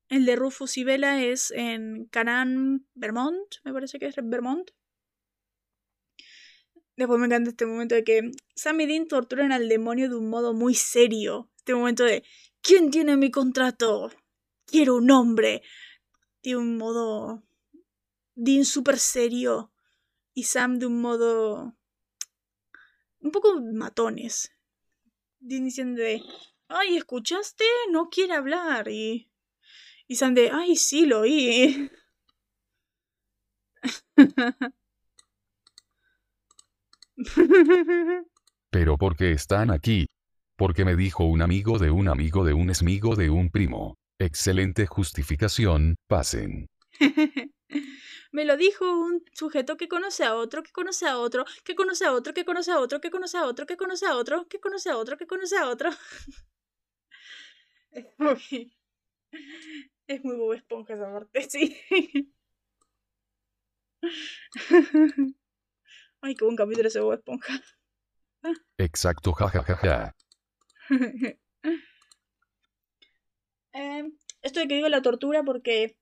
El 0.08 0.26
de 0.26 0.36
Rufus 0.36 0.76
y 0.76 0.84
Bella 0.84 1.22
es 1.22 1.50
en 1.50 2.06
Canaan, 2.06 2.86
Vermont, 2.94 3.56
me 3.64 3.72
parece 3.72 3.98
que 3.98 4.06
es 4.06 4.14
Vermont. 4.22 4.70
Después 6.96 7.18
me 7.18 7.26
encanta 7.26 7.50
este 7.50 7.66
momento 7.66 7.94
de 7.94 8.04
que 8.04 8.30
Sam 8.54 8.80
y 8.82 8.86
Dean 8.86 9.08
torturan 9.08 9.50
al 9.50 9.68
demonio 9.68 10.08
de 10.08 10.14
un 10.14 10.28
modo 10.28 10.52
muy 10.52 10.74
serio. 10.74 11.50
Este 11.56 11.74
momento 11.74 12.04
de 12.04 12.22
¿Quién 12.66 12.90
tiene 12.90 13.18
mi 13.18 13.30
contrato? 13.30 14.10
Quiero 14.64 14.96
un 14.96 15.10
hombre. 15.10 15.62
De 16.42 16.56
un 16.56 16.78
modo. 16.78 17.42
Dean 18.34 18.64
súper 18.64 18.98
serio. 18.98 19.70
Y 20.32 20.44
Sam 20.44 20.78
de 20.78 20.86
un 20.86 21.02
modo. 21.02 21.76
un 23.20 23.30
poco 23.32 23.60
matones. 23.60 24.50
Dean 25.40 25.64
diciendo 25.64 26.00
de. 26.00 26.22
Ay, 26.68 26.96
¿escuchaste? 26.96 27.64
No 27.90 28.08
quiere 28.08 28.34
hablar. 28.34 28.88
Y. 28.88 29.30
Y 30.06 30.16
Sam 30.16 30.34
de. 30.34 30.50
Ay, 30.52 30.76
sí, 30.76 31.06
lo 31.06 31.20
oí. 31.20 31.90
Pero 38.70 38.98
¿por 38.98 39.16
qué 39.16 39.32
están 39.32 39.70
aquí? 39.70 40.06
Porque 40.56 40.84
me 40.84 40.96
dijo 40.96 41.24
un 41.24 41.42
amigo 41.42 41.78
de 41.78 41.90
un 41.90 42.08
amigo 42.08 42.44
de 42.44 42.54
un 42.54 42.70
esmigo 42.70 43.14
de 43.16 43.30
un 43.30 43.50
primo. 43.50 43.96
Excelente 44.18 44.86
justificación, 44.86 45.96
pasen. 46.08 46.66
me 48.32 48.44
lo 48.44 48.56
dijo 48.56 48.84
un 48.84 49.22
sujeto 49.32 49.76
que 49.76 49.88
conoce 49.88 50.24
a 50.24 50.34
otro, 50.34 50.62
que 50.62 50.72
conoce 50.72 51.06
a 51.06 51.18
otro, 51.18 51.44
que 51.64 51.74
conoce 51.74 52.04
a 52.04 52.12
otro, 52.12 52.34
que 52.34 52.44
conoce 52.44 52.72
a 52.72 52.80
otro, 52.80 53.00
que 53.00 53.10
conoce 53.10 53.36
a 53.36 53.46
otro, 53.46 53.66
que 53.66 53.76
conoce 53.76 54.06
a 54.06 54.16
otro, 54.16 54.46
que 54.48 54.60
conoce 54.60 54.90
a 54.90 54.96
otro, 54.96 55.16
que 55.16 55.26
conoce 55.26 55.56
a 55.56 55.68
otro. 55.68 55.90
Es 57.94 58.06
muy... 58.18 58.76
Es 60.06 60.24
muy 60.24 60.56
Esponja 60.56 60.94
esa 60.94 61.12
parte, 61.12 61.40
sí. 61.48 61.80
Ay, 66.20 66.34
qué 66.34 66.44
buen 66.44 66.56
capítulo 66.56 66.88
ese 66.88 67.00
Bob 67.00 67.14
Esponja. 67.14 67.62
Exacto, 68.78 69.32
jajajaja. 69.32 70.14
Eh, 73.76 74.08
esto 74.42 74.60
de 74.60 74.68
que 74.68 74.76
digo 74.76 74.88
la 74.88 75.02
tortura 75.02 75.42
porque 75.42 75.98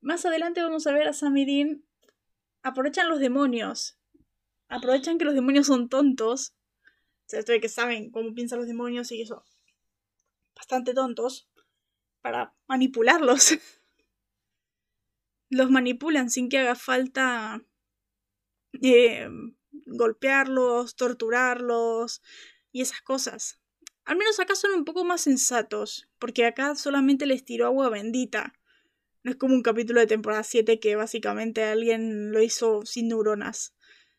más 0.00 0.26
adelante 0.26 0.60
vamos 0.60 0.88
a 0.88 0.92
ver 0.92 1.06
a 1.06 1.12
Sam 1.12 1.36
y 1.36 1.44
Dean 1.44 1.84
aprovechan 2.64 3.08
los 3.08 3.20
demonios. 3.20 3.96
Aprovechan 4.66 5.16
que 5.16 5.24
los 5.24 5.34
demonios 5.34 5.68
son 5.68 5.88
tontos. 5.88 6.56
O 6.82 7.28
sea, 7.28 7.38
esto 7.38 7.52
de 7.52 7.60
que 7.60 7.68
saben 7.68 8.10
cómo 8.10 8.34
piensan 8.34 8.58
los 8.58 8.66
demonios 8.66 9.12
y 9.12 9.22
eso. 9.22 9.44
Bastante 10.56 10.94
tontos. 10.94 11.48
Para 12.22 12.54
manipularlos. 12.66 13.58
los 15.50 15.70
manipulan 15.70 16.30
sin 16.30 16.48
que 16.48 16.58
haga 16.58 16.74
falta 16.74 17.62
eh, 18.82 19.28
golpearlos, 19.86 20.96
torturarlos 20.96 22.22
y 22.72 22.82
esas 22.82 23.00
cosas. 23.02 23.60
Al 24.04 24.16
menos 24.16 24.38
acá 24.38 24.54
son 24.54 24.72
un 24.72 24.84
poco 24.84 25.04
más 25.04 25.22
sensatos, 25.22 26.08
porque 26.18 26.44
acá 26.44 26.74
solamente 26.76 27.26
les 27.26 27.44
tiró 27.44 27.66
agua 27.66 27.88
bendita. 27.88 28.54
No 29.24 29.32
es 29.32 29.36
como 29.36 29.54
un 29.54 29.62
capítulo 29.62 30.00
de 30.00 30.06
temporada 30.06 30.44
7 30.44 30.78
que 30.78 30.94
básicamente 30.94 31.64
alguien 31.64 32.30
lo 32.30 32.40
hizo 32.40 32.82
sin 32.84 33.08
neuronas. 33.08 33.74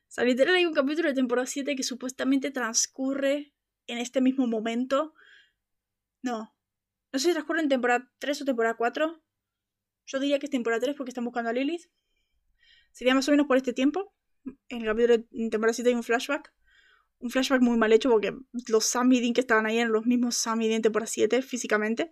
O 0.09 0.11
sea, 0.11 0.25
literal 0.25 0.55
hay 0.55 0.65
un 0.65 0.73
capítulo 0.73 1.07
de 1.07 1.15
temporada 1.15 1.45
7 1.45 1.75
que 1.75 1.83
supuestamente 1.83 2.51
transcurre 2.51 3.53
en 3.87 3.97
este 3.97 4.19
mismo 4.19 4.47
momento. 4.47 5.13
No. 6.21 6.53
No 7.11 7.19
sé 7.19 7.29
si 7.29 7.33
transcurre 7.33 7.61
en 7.61 7.69
temporada 7.69 8.11
3 8.19 8.41
o 8.41 8.45
temporada 8.45 8.75
4. 8.75 9.23
Yo 10.05 10.19
diría 10.19 10.39
que 10.39 10.45
es 10.45 10.51
temporada 10.51 10.81
3 10.81 10.95
porque 10.95 11.11
están 11.11 11.25
buscando 11.25 11.49
a 11.49 11.53
Lilith. 11.53 11.89
Sería 12.91 13.15
más 13.15 13.27
o 13.27 13.31
menos 13.31 13.47
por 13.47 13.57
este 13.57 13.73
tiempo. 13.73 14.13
En 14.69 14.81
el 14.81 14.85
capítulo 14.85 15.17
de 15.17 15.49
temporada 15.49 15.73
7 15.73 15.89
hay 15.89 15.95
un 15.95 16.03
flashback. 16.03 16.53
Un 17.19 17.29
flashback 17.29 17.61
muy 17.61 17.77
mal 17.77 17.91
hecho 17.93 18.09
porque 18.09 18.35
los 18.67 18.85
Sam 18.85 19.11
y 19.13 19.21
Dean 19.21 19.33
que 19.33 19.41
estaban 19.41 19.65
ahí 19.65 19.77
eran 19.77 19.91
los 19.91 20.05
mismos 20.05 20.35
Sam 20.35 20.61
y 20.61 20.81
temporada 20.81 21.07
7 21.07 21.41
físicamente. 21.41 22.11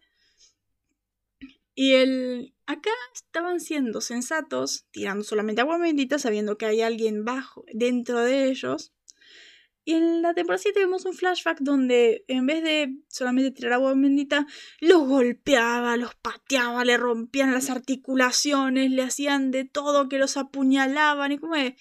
Y 1.75 1.91
el... 1.93 2.55
acá 2.65 2.89
estaban 3.13 3.59
siendo 3.59 3.99
sensatos, 3.99 4.87
tirando 4.91 5.23
solamente 5.23 5.61
agua 5.61 5.77
bendita, 5.77 6.17
sabiendo 6.17 6.57
que 6.57 6.65
hay 6.65 6.81
alguien 6.81 7.25
bajo 7.25 7.65
dentro 7.73 8.21
de 8.21 8.45
ellos. 8.45 8.94
Y 9.87 9.93
en 9.93 10.23
la 10.23 10.33
temporada 10.33 10.57
7 10.57 10.79
vemos 10.79 11.05
un 11.05 11.13
flashback 11.13 11.59
donde 11.61 12.25
en 12.27 12.47
vez 12.47 12.63
de 12.63 12.97
solamente 13.07 13.51
tirar 13.51 13.73
agua 13.73 13.93
bendita, 13.93 14.47
los 14.79 15.07
golpeaba, 15.07 15.95
los 15.95 16.15
pateaba, 16.15 16.83
le 16.83 16.97
rompían 16.97 17.53
las 17.53 17.69
articulaciones, 17.69 18.89
le 18.89 19.03
hacían 19.03 19.51
de 19.51 19.63
todo, 19.63 20.09
que 20.09 20.17
los 20.17 20.37
apuñalaban 20.37 21.31
y 21.31 21.37
como 21.37 21.55
de, 21.55 21.77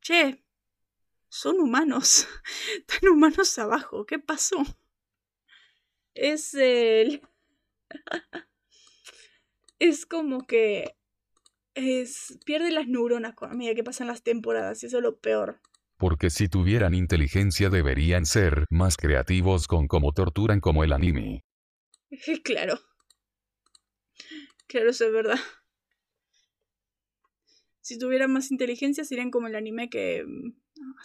che, 0.00 0.42
son 1.28 1.60
humanos, 1.60 2.26
están 2.76 3.08
humanos 3.08 3.56
abajo, 3.56 4.04
¿qué 4.04 4.18
pasó? 4.18 4.56
Es 6.14 6.54
el... 6.54 7.22
es 9.78 10.06
como 10.06 10.44
que 10.44 10.96
es, 11.74 12.36
pierde 12.44 12.72
las 12.72 12.88
neuronas 12.88 13.34
a 13.40 13.54
medida 13.54 13.76
que 13.76 13.84
pasan 13.84 14.08
las 14.08 14.24
temporadas 14.24 14.82
y 14.82 14.86
eso 14.86 14.96
es 14.96 15.02
lo 15.04 15.20
peor 15.20 15.60
porque 16.02 16.30
si 16.30 16.48
tuvieran 16.48 16.94
inteligencia 16.94 17.70
deberían 17.70 18.26
ser 18.26 18.64
más 18.70 18.96
creativos 18.96 19.68
con 19.68 19.86
cómo 19.86 20.10
torturan 20.10 20.58
como 20.58 20.82
el 20.82 20.92
anime. 20.92 21.44
Claro. 22.42 22.80
Claro, 24.66 24.90
eso 24.90 25.06
es 25.06 25.12
verdad. 25.12 25.38
Si 27.80 28.00
tuvieran 28.00 28.32
más 28.32 28.50
inteligencia 28.50 29.04
serían 29.04 29.30
como 29.30 29.46
el 29.46 29.54
anime 29.54 29.90
que 29.90 30.24
mm, 30.26 30.54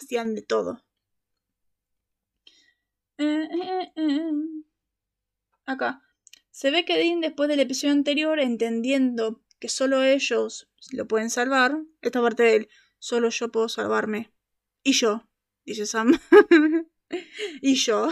hacían 0.02 0.34
de 0.34 0.42
todo. 0.42 0.84
Eh, 3.18 3.48
eh, 3.52 3.92
eh, 3.94 4.32
Acá. 5.64 6.02
Se 6.50 6.72
ve 6.72 6.84
que 6.84 6.98
Dean 6.98 7.20
después 7.20 7.48
del 7.48 7.60
episodio 7.60 7.92
anterior, 7.92 8.40
entendiendo 8.40 9.44
que 9.60 9.68
solo 9.68 10.02
ellos 10.02 10.68
lo 10.90 11.06
pueden 11.06 11.30
salvar, 11.30 11.84
esta 12.02 12.20
parte 12.20 12.42
de 12.42 12.56
él, 12.56 12.68
solo 12.98 13.28
yo 13.28 13.52
puedo 13.52 13.68
salvarme, 13.68 14.32
y 14.82 14.92
yo, 14.92 15.28
dice 15.64 15.86
Sam. 15.86 16.18
y 17.62 17.74
yo. 17.74 18.08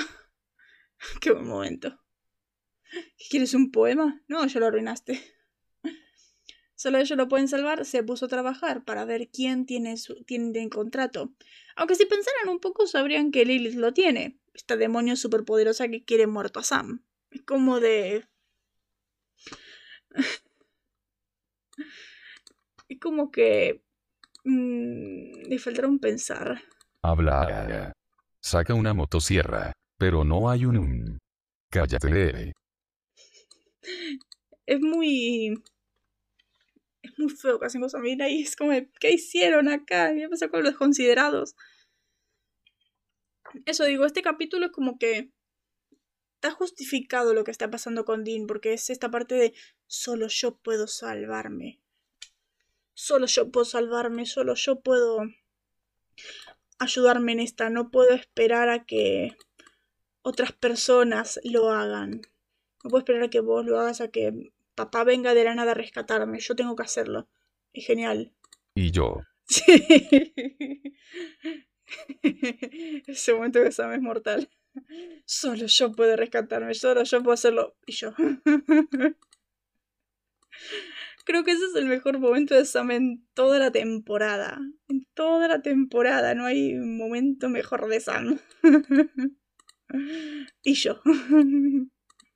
Qué 1.21 1.33
buen 1.33 1.47
momento. 1.47 2.01
¿Quieres 3.31 3.55
un 3.55 3.71
poema? 3.71 4.23
No, 4.29 4.47
ya 4.47 4.61
lo 4.61 4.67
arruinaste. 4.67 5.21
Solo 6.75 6.99
ellos 6.99 7.17
lo 7.17 7.29
pueden 7.29 7.49
salvar, 7.49 7.87
se 7.87 8.03
puso 8.03 8.27
a 8.27 8.29
trabajar 8.29 8.85
para 8.85 9.07
ver 9.07 9.31
quién 9.31 9.65
tiene, 9.65 9.97
su, 9.97 10.23
tiene 10.25 10.61
en 10.61 10.69
contrato. 10.69 11.35
Aunque 11.75 11.95
si 11.95 12.05
pensaran 12.05 12.51
un 12.51 12.61
poco 12.61 12.87
sabrían 12.87 13.31
que 13.31 13.47
Lilith 13.47 13.77
lo 13.77 13.95
tiene. 13.95 14.39
Esta 14.53 14.77
demonio 14.77 15.17
superpoderosa 15.17 15.89
que 15.89 16.05
quiere 16.05 16.27
muerto 16.27 16.61
a 16.61 16.65
Sam. 16.65 17.03
Es 17.31 17.43
como 17.43 17.81
de... 17.81 18.29
es 22.89 23.01
como 23.01 23.31
que 23.31 23.83
Mm, 24.47 25.49
le 25.49 25.59
faltará 25.59 25.89
un 25.89 25.99
pensar. 25.99 26.63
Habla. 27.03 27.93
Saca 28.41 28.75
una 28.75 28.95
motosierra. 28.95 29.73
Pero 29.99 30.25
no 30.25 30.49
hay 30.49 30.67
un... 30.67 31.19
Cállate. 31.71 32.53
Es 34.67 34.81
muy... 34.81 35.55
Es 37.03 37.19
muy 37.19 37.31
feo 37.31 37.59
que 37.59 37.67
hacen 37.67 37.81
cosas 37.81 38.01
mira 38.03 38.29
y 38.29 38.43
es 38.43 38.57
como, 38.57 38.73
¿qué 39.01 39.13
hicieron 39.13 39.69
acá? 39.69 40.13
¿Qué 40.15 40.29
pasó 40.29 40.49
con 40.49 40.63
los 40.63 40.77
considerados? 40.77 41.55
Eso 43.65 43.85
digo, 43.85 44.07
este 44.07 44.23
capítulo 44.23 44.67
es 44.67 44.73
como 44.73 44.99
que 44.99 45.33
está 46.35 46.51
justificado 46.53 47.33
lo 47.33 47.45
que 47.45 47.51
está 47.51 47.71
pasando 47.71 48.05
con 48.05 48.23
Dean, 48.23 48.47
porque 48.47 48.73
es 48.75 48.91
esta 48.91 49.11
parte 49.11 49.35
de 49.35 49.55
solo 49.87 50.27
yo 50.29 50.57
puedo 50.59 50.87
salvarme 50.87 51.81
solo 52.97 53.27
yo 53.27 53.51
puedo 53.51 53.67
salvarme, 53.67 54.25
solo 54.25 54.55
yo 54.55 54.81
puedo 54.81 55.21
ayudarme 56.79 57.33
en 57.33 57.41
esta, 57.41 57.69
no 57.69 57.91
puedo 57.91 58.15
esperar 58.15 58.71
a 58.71 58.87
que 58.87 59.37
otras 60.23 60.53
personas 60.53 61.39
lo 61.45 61.71
hagan. 61.71 62.23
No 62.83 62.91
puedo 62.91 63.01
esperar 63.01 63.25
a 63.25 63.31
que 63.31 63.41
vos 63.41 63.67
lo 63.67 63.79
hagas, 63.79 64.01
a 64.01 64.09
que 64.09 64.51
papá 64.75 65.05
venga 65.05 65.35
de 65.35 65.45
la 65.45 65.55
nada 65.55 65.73
a 65.73 65.75
rescatarme. 65.75 66.41
Yo 66.41 66.57
tengo 66.57 66.75
que 66.75 66.85
hacerlo. 66.85 67.29
Es 67.75 67.87
genial. 67.87 68.33
Y 68.75 68.91
yo. 68.91 69.21
Sí. 69.49 69.63
Ese 73.07 73.33
momento 73.33 73.63
que 73.63 73.71
Sam 73.71 73.93
es 73.93 74.01
mortal. 74.01 74.51
Solo 75.25 75.67
yo 75.67 75.93
puedo 75.93 76.17
rescatarme, 76.17 76.75
solo 76.75 77.05
yo 77.05 77.23
puedo 77.23 77.35
hacerlo. 77.35 77.77
Y 77.87 77.93
yo. 77.93 78.13
Creo 81.27 81.43
que 81.43 81.51
ese 81.51 81.65
es 81.65 81.75
el 81.75 81.87
mejor 81.87 82.21
momento 82.21 82.55
de 82.55 82.65
Sam 82.65 82.93
en 82.93 83.27
toda 83.35 83.59
la 83.59 83.73
temporada. 83.73 84.61
En 84.87 85.05
toda 85.13 85.49
la 85.49 85.61
temporada. 85.61 86.37
No 86.37 86.45
hay 86.45 86.75
momento 86.77 87.49
mejor 87.49 87.89
de 87.89 87.99
Sam. 87.99 88.39
y 90.63 90.75
yo. 90.75 91.01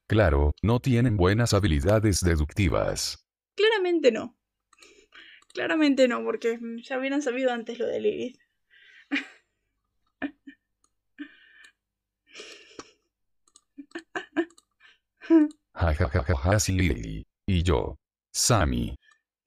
Claro, 0.08 0.50
no 0.62 0.80
tienen 0.80 1.16
buenas 1.16 1.54
habilidades 1.54 2.20
deductivas. 2.20 3.24
Claramente 3.54 4.10
no. 4.10 4.36
Claramente 5.54 6.08
no, 6.08 6.24
porque 6.24 6.58
ya 6.82 6.98
hubieran 6.98 7.22
sabido 7.22 7.52
antes 7.52 7.78
lo 7.78 7.86
de 7.86 8.00
Lilith. 8.00 8.38
Ja, 15.72 15.94
ja, 15.94 16.08
ja, 16.08 16.36
ja, 16.36 16.58
sí, 16.58 17.24
y 17.46 17.62
yo. 17.62 17.96
Sammy. 18.32 18.96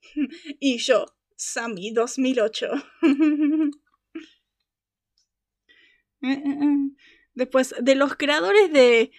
y 0.60 0.78
yo, 0.78 1.06
Sammy 1.36 1.92
2008. 1.92 2.68
Después, 7.34 7.76
de 7.82 7.96
los 7.96 8.16
creadores 8.16 8.72
de 8.72 9.12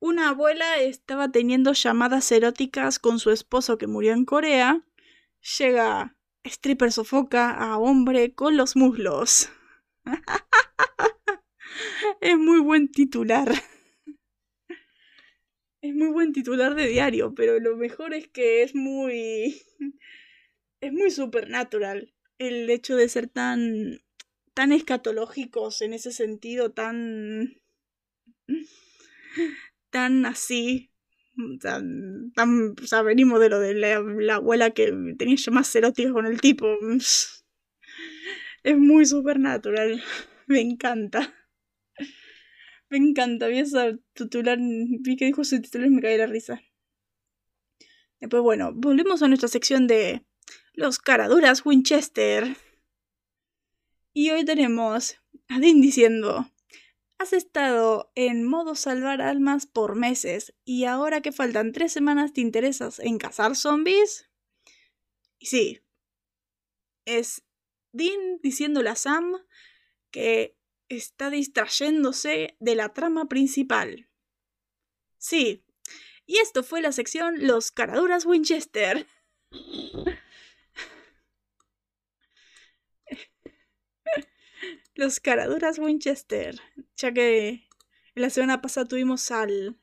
una 0.00 0.30
abuela 0.30 0.78
estaba 0.78 1.30
teniendo 1.30 1.72
llamadas 1.72 2.30
eróticas 2.32 2.98
con 2.98 3.18
su 3.18 3.30
esposo 3.30 3.78
que 3.78 3.86
murió 3.86 4.12
en 4.12 4.24
Corea, 4.24 4.84
llega 5.58 6.16
stripper 6.44 6.92
sofoca 6.92 7.50
a 7.50 7.78
hombre 7.78 8.34
con 8.34 8.56
los 8.56 8.76
muslos. 8.76 9.50
es 12.20 12.36
muy 12.36 12.60
buen 12.60 12.90
titular. 12.90 13.50
Es 15.80 15.94
muy 15.94 16.08
buen 16.08 16.32
titular 16.32 16.74
de 16.74 16.88
diario, 16.88 17.34
pero 17.34 17.60
lo 17.60 17.76
mejor 17.76 18.12
es 18.12 18.28
que 18.28 18.62
es 18.62 18.74
muy. 18.74 19.62
es 20.80 20.92
muy 20.92 21.10
supernatural. 21.10 22.12
El 22.38 22.68
hecho 22.70 22.96
de 22.96 23.08
ser 23.08 23.28
tan. 23.28 24.00
tan 24.54 24.72
escatológicos 24.72 25.82
en 25.82 25.92
ese 25.92 26.10
sentido, 26.10 26.72
tan. 26.72 27.60
tan 29.90 30.26
así. 30.26 30.90
Tan, 31.60 32.32
o 32.82 32.86
sea, 32.86 33.02
venimos 33.02 33.38
de 33.38 33.48
lo 33.48 33.60
de 33.60 33.74
la, 33.74 34.34
abuela 34.34 34.70
que 34.70 34.92
tenía 35.16 35.36
más 35.52 35.74
eróticos 35.76 36.12
con 36.12 36.26
el 36.26 36.40
tipo. 36.40 36.66
Es 38.64 38.76
muy 38.76 39.06
supernatural. 39.06 40.02
Me 40.48 40.60
encanta. 40.60 41.37
Me 42.90 42.98
encanta. 42.98 43.48
Vi 43.48 43.58
esa 43.58 43.98
titular. 44.14 44.58
Vi 44.60 45.16
que 45.16 45.26
dijo 45.26 45.44
su 45.44 45.60
titular 45.60 45.88
y 45.88 45.90
me 45.90 46.02
caí 46.02 46.16
la 46.18 46.26
risa. 46.26 46.62
Después, 48.20 48.42
bueno, 48.42 48.72
volvemos 48.74 49.22
a 49.22 49.28
nuestra 49.28 49.48
sección 49.48 49.86
de 49.86 50.24
los 50.72 50.98
caraduras 50.98 51.64
Winchester. 51.64 52.56
Y 54.12 54.30
hoy 54.30 54.44
tenemos 54.44 55.16
a 55.48 55.60
Dean 55.60 55.80
diciendo: 55.80 56.50
Has 57.18 57.32
estado 57.32 58.10
en 58.14 58.44
modo 58.44 58.74
salvar 58.74 59.20
almas 59.22 59.66
por 59.66 59.94
meses 59.94 60.54
y 60.64 60.84
ahora 60.84 61.20
que 61.20 61.32
faltan 61.32 61.72
tres 61.72 61.92
semanas 61.92 62.32
te 62.32 62.40
interesas 62.40 62.98
en 63.00 63.18
cazar 63.18 63.54
zombies. 63.54 64.30
Y 65.38 65.46
sí, 65.46 65.80
es 67.04 67.44
Dean 67.92 68.40
diciéndole 68.42 68.90
a 68.90 68.96
Sam 68.96 69.36
que 70.10 70.57
está 70.88 71.30
distrayéndose 71.30 72.56
de 72.60 72.74
la 72.74 72.92
trama 72.92 73.28
principal. 73.28 74.08
Sí, 75.18 75.64
y 76.26 76.38
esto 76.38 76.62
fue 76.62 76.82
la 76.82 76.92
sección 76.92 77.46
Los 77.46 77.70
Caraduras 77.70 78.26
Winchester. 78.26 79.06
Los 84.94 85.20
Caraduras 85.20 85.78
Winchester. 85.78 86.60
Ya 86.96 87.12
que 87.14 87.66
la 88.14 88.30
semana 88.30 88.60
pasada 88.60 88.86
tuvimos 88.86 89.30
al. 89.30 89.78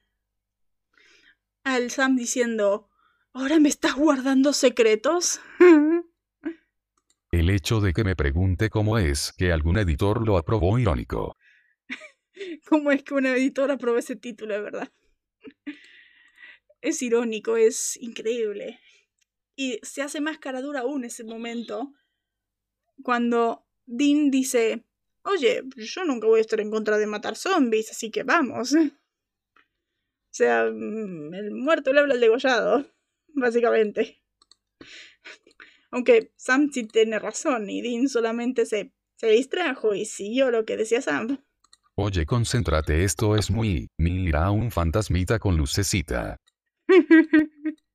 al 1.64 1.89
Sam 1.89 2.16
diciendo. 2.16 2.89
¿Ahora 3.34 3.60
me 3.60 3.70
estás 3.70 3.95
guardando 3.95 4.53
secretos? 4.53 5.41
El 7.36 7.49
hecho 7.49 7.81
de 7.81 7.91
que 7.91 8.05
me 8.05 8.15
pregunte 8.15 8.69
cómo 8.69 8.97
es 8.97 9.33
que 9.33 9.51
algún 9.51 9.77
editor 9.77 10.25
lo 10.25 10.38
aprobó 10.38 10.79
irónico. 10.79 11.36
¿Cómo 12.69 12.91
es 12.91 13.03
que 13.03 13.13
un 13.13 13.25
editor 13.25 13.69
aprobó 13.71 13.97
ese 13.97 14.15
título, 14.15 14.53
de 14.53 14.61
verdad? 14.61 14.93
Es 16.79 17.01
irónico, 17.01 17.57
es 17.57 17.97
increíble. 17.97 18.79
Y 19.53 19.79
se 19.83 20.01
hace 20.01 20.21
más 20.21 20.38
cara 20.38 20.61
dura 20.61 20.79
aún 20.79 21.03
ese 21.03 21.25
momento 21.25 21.91
cuando 23.03 23.67
Dean 23.86 24.31
dice, 24.31 24.86
oye, 25.23 25.61
yo 25.75 26.05
nunca 26.05 26.27
voy 26.27 26.38
a 26.38 26.41
estar 26.41 26.61
en 26.61 26.71
contra 26.71 26.97
de 26.97 27.05
matar 27.05 27.36
zombies, 27.36 27.91
así 27.91 28.11
que 28.11 28.23
vamos. 28.23 28.73
O 30.31 30.38
sea, 30.38 30.65
mm, 30.65 31.33
el 31.33 31.51
muerto 31.51 31.93
le 31.93 32.01
habla 32.01 32.13
al 32.13 32.19
degollado, 32.19 32.86
básicamente. 33.27 34.21
Aunque 35.96 36.34
Sam 36.36 36.72
sí 36.74 36.84
tiene 36.84 37.20
razón 37.20 37.70
y 37.70 37.82
Dean 37.82 38.10
solamente 38.10 38.66
se, 38.66 38.91
se 39.16 39.28
distrajo 39.30 39.96
y 39.96 40.04
siguió 40.04 40.52
lo 40.52 40.66
que 40.66 40.76
decía 40.76 41.02
Sam. 41.02 41.41
Oye, 41.96 42.26
concéntrate, 42.26 43.06
esto 43.06 43.38
es 43.38 43.50
muy... 43.50 43.88
Mira 43.98 44.52
un 44.52 44.72
fantasmita 44.72 45.39
con 45.39 45.56
lucecita. 45.56 46.36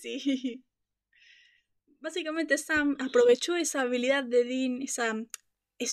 sí. 0.00 0.64
Básicamente 1.98 2.56
Sam 2.56 2.96
aprovechó 3.00 3.56
esa 3.56 3.80
habilidad 3.80 4.22
de 4.22 4.44
Dean, 4.44 4.80
esa 4.80 5.12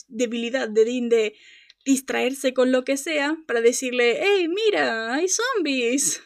debilidad 0.07 0.69
de 0.69 0.85
Dean 0.85 1.09
de 1.09 1.35
distraerse 1.83 2.53
con 2.53 2.71
lo 2.71 2.83
que 2.83 2.97
sea 2.97 3.35
para 3.47 3.61
decirle, 3.61 4.19
hey, 4.21 4.47
mira, 4.47 5.11
hay 5.15 5.25
zombies. 5.27 6.21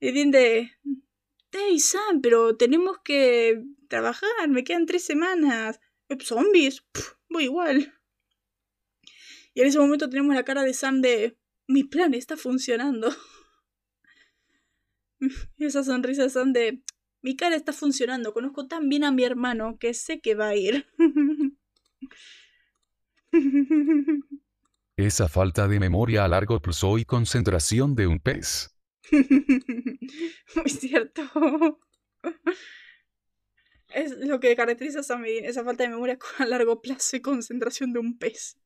Y 0.00 0.10
Dean 0.10 0.32
de, 0.32 0.72
Hey 1.52 1.78
Sam, 1.80 2.22
pero 2.22 2.56
tenemos 2.56 2.96
que 3.04 3.62
trabajar, 3.88 4.48
me 4.48 4.64
quedan 4.64 4.86
tres 4.86 5.04
semanas. 5.04 5.80
Eh, 6.08 6.16
¿Zombies? 6.20 6.82
voy 7.28 7.44
igual. 7.44 7.92
Y 9.54 9.60
en 9.60 9.66
ese 9.66 9.78
momento 9.78 10.08
tenemos 10.08 10.34
la 10.34 10.44
cara 10.44 10.62
de 10.62 10.72
Sam 10.72 11.02
de 11.02 11.36
mi 11.68 11.84
plan 11.84 12.14
está 12.14 12.38
funcionando. 12.38 13.14
y 15.56 15.64
esa 15.66 15.84
sonrisa 15.84 16.22
de 16.22 16.30
Sam 16.30 16.52
de 16.54 16.82
mi 17.20 17.36
cara 17.36 17.54
está 17.54 17.72
funcionando, 17.74 18.32
conozco 18.32 18.66
tan 18.66 18.88
bien 18.88 19.04
a 19.04 19.12
mi 19.12 19.22
hermano 19.22 19.76
que 19.78 19.92
sé 19.92 20.20
que 20.20 20.34
va 20.34 20.48
a 20.48 20.56
ir. 20.56 20.86
Esa 24.96 25.28
falta 25.28 25.68
de 25.68 25.80
memoria 25.80 26.24
a 26.24 26.28
largo 26.28 26.60
plazo 26.60 26.98
y 26.98 27.04
concentración 27.04 27.94
de 27.94 28.06
un 28.06 28.20
pez. 28.20 28.71
Muy 30.56 30.70
cierto. 30.70 31.22
Es 33.94 34.16
lo 34.18 34.40
que 34.40 34.56
caracteriza 34.56 35.00
a 35.00 35.02
Sam 35.02 35.24
esa 35.26 35.64
falta 35.64 35.84
de 35.84 35.90
memoria 35.90 36.18
a 36.38 36.46
largo 36.46 36.80
plazo 36.80 37.16
y 37.16 37.20
concentración 37.20 37.92
de 37.92 37.98
un 37.98 38.18
pez. 38.18 38.56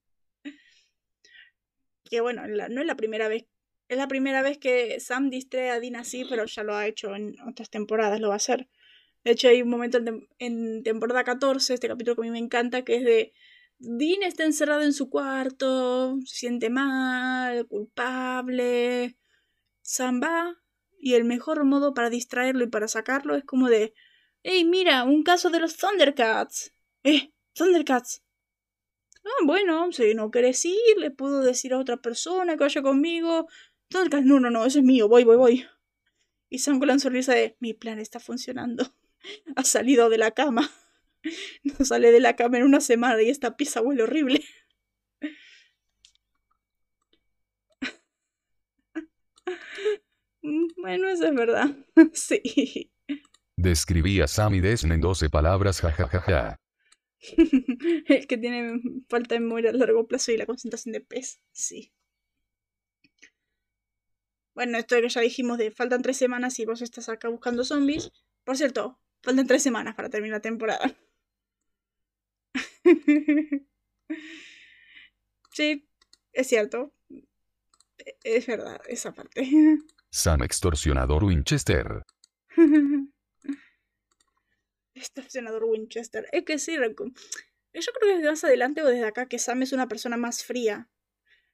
Que 2.05 2.21
bueno, 2.21 2.47
no 2.47 2.81
es 2.81 2.87
la 2.87 2.97
primera 2.97 3.29
vez. 3.29 3.47
Es 3.89 3.99
la 3.99 4.09
primera 4.09 4.43
vez 4.43 4.59
que 4.59 4.99
Sam 5.01 5.31
distrae 5.31 5.71
a 5.71 5.81
Dean 5.81 5.97
así, 5.97 6.25
pero 6.29 6.45
ya 6.47 6.65
lo 6.65 6.75
ha 6.75 6.87
hecho 6.87 7.15
en 7.15 7.37
otras 7.49 7.71
temporadas, 7.71 8.21
lo 8.21 8.29
va 8.29 8.35
a 8.35 8.37
hacer. 8.37 8.69
De 9.25 9.33
hecho, 9.33 9.49
hay 9.49 9.63
un 9.63 9.69
momento 9.69 9.99
en, 9.99 10.29
en 10.39 10.83
temporada 10.83 11.25
14, 11.25 11.75
este 11.75 11.89
capítulo 11.89 12.17
que 12.17 12.23
a 12.23 12.25
mí 12.25 12.31
me 12.31 12.39
encanta, 12.39 12.85
que 12.85 12.97
es 12.97 13.05
de 13.05 13.33
Dean 13.79 14.23
está 14.23 14.45
encerrado 14.45 14.83
en 14.83 14.93
su 14.93 15.11
cuarto, 15.11 16.19
se 16.25 16.37
siente 16.37 16.71
mal, 16.71 17.67
culpable, 17.67 19.17
Samba 19.87 20.61
y 20.99 21.15
el 21.15 21.25
mejor 21.25 21.65
modo 21.65 21.95
para 21.95 22.11
distraerlo 22.11 22.65
y 22.65 22.67
para 22.67 22.89
sacarlo 22.89 23.37
es 23.37 23.45
como 23.45 23.69
de, 23.69 23.95
¡Ey, 24.43 24.65
mira! 24.65 25.05
Un 25.05 25.23
caso 25.23 25.49
de 25.49 25.61
los 25.61 25.77
Thundercats. 25.77 26.75
¡Eh! 27.05 27.33
¡Thundercats! 27.53 28.25
Ah, 29.25 29.45
bueno, 29.45 29.93
si 29.93 30.15
no 30.15 30.31
quieres 30.33 30.65
ir, 30.65 30.97
le 30.99 31.13
puedo 31.13 31.41
decir 31.41 31.73
a 31.73 31.79
otra 31.79 31.99
persona 31.99 32.55
que 32.55 32.65
vaya 32.65 32.83
conmigo. 32.83 33.47
Thundercats, 33.89 34.27
no, 34.27 34.41
no, 34.41 34.51
no, 34.51 34.65
ese 34.65 34.81
es 34.81 34.85
mío, 34.85 35.09
voy, 35.09 35.23
voy, 35.23 35.37
voy. 35.37 35.67
Y 36.49 36.59
Sam 36.59 36.81
con 36.81 36.89
la 36.89 36.99
sonrisa 36.99 37.35
de, 37.35 37.57
mi 37.61 37.73
plan 37.75 37.99
está 37.99 38.21
funcionando. 38.21 38.93
Ha 39.57 39.65
salido 39.65 40.09
de 40.09 40.19
la 40.19 40.33
cama. 40.33 40.71
No 41.65 41.85
sale 41.85 42.13
de 42.13 42.21
la 42.21 42.37
cama 42.37 42.59
en 42.59 42.65
una 42.65 42.81
semana 42.81 43.23
y 43.23 43.31
esta 43.31 43.57
pieza 43.57 43.83
huele 43.83 44.05
horrible. 44.05 44.45
Mm, 49.47 50.36
bueno, 50.77 51.09
eso 51.09 51.27
es 51.27 51.35
verdad. 51.35 51.77
sí. 52.13 52.93
Describí 53.57 54.21
a 54.21 54.27
Sammy 54.27 54.61
Desn 54.61 54.93
en 54.93 55.01
12 55.01 55.31
palabras, 55.31 55.81
jajajaja. 55.81 56.61
El 58.09 58.27
que 58.27 58.37
tiene 58.37 58.81
falta 59.09 59.35
de 59.35 59.41
memoria 59.41 59.71
a 59.71 59.73
largo 59.73 60.07
plazo 60.07 60.33
y 60.33 60.37
la 60.37 60.47
concentración 60.47 60.93
de 60.93 61.01
pez, 61.01 61.41
sí. 61.53 61.93
Bueno, 64.55 64.79
esto 64.79 64.97
que 65.01 65.09
ya 65.09 65.21
dijimos 65.21 65.59
de 65.59 65.71
faltan 65.71 66.03
tres 66.03 66.17
semanas 66.17 66.59
y 66.59 66.65
vos 66.65 66.83
estás 66.83 67.09
acá 67.09 67.29
buscando 67.29 67.65
zombies. 67.65 68.11
Por 68.45 68.57
cierto, 68.57 68.99
faltan 69.23 69.47
tres 69.47 69.63
semanas 69.63 69.95
para 69.95 70.09
terminar 70.09 70.39
la 70.39 70.43
temporada. 70.43 70.97
sí, 75.53 75.87
es 76.33 76.47
cierto. 76.47 76.93
E-, 77.99 78.17
es 78.25 78.47
verdad, 78.47 78.81
esa 78.89 79.13
parte. 79.13 79.49
Sam 80.17 80.43
extorsionador 80.43 81.25
Winchester. 81.25 82.03
extorsionador 84.95 85.65
Winchester. 85.65 86.27
Es 86.33 86.45
que 86.45 86.59
sí, 86.59 86.75
yo 86.75 86.83
creo 86.87 87.05
que 88.01 88.17
desde 88.17 88.31
más 88.31 88.43
adelante 88.43 88.81
o 88.81 88.87
desde 88.87 89.05
acá 89.05 89.29
que 89.29 89.39
Sam 89.39 89.63
es 89.63 89.73
una 89.75 89.89
persona 89.89 90.17
más 90.17 90.43
fría. 90.43 90.89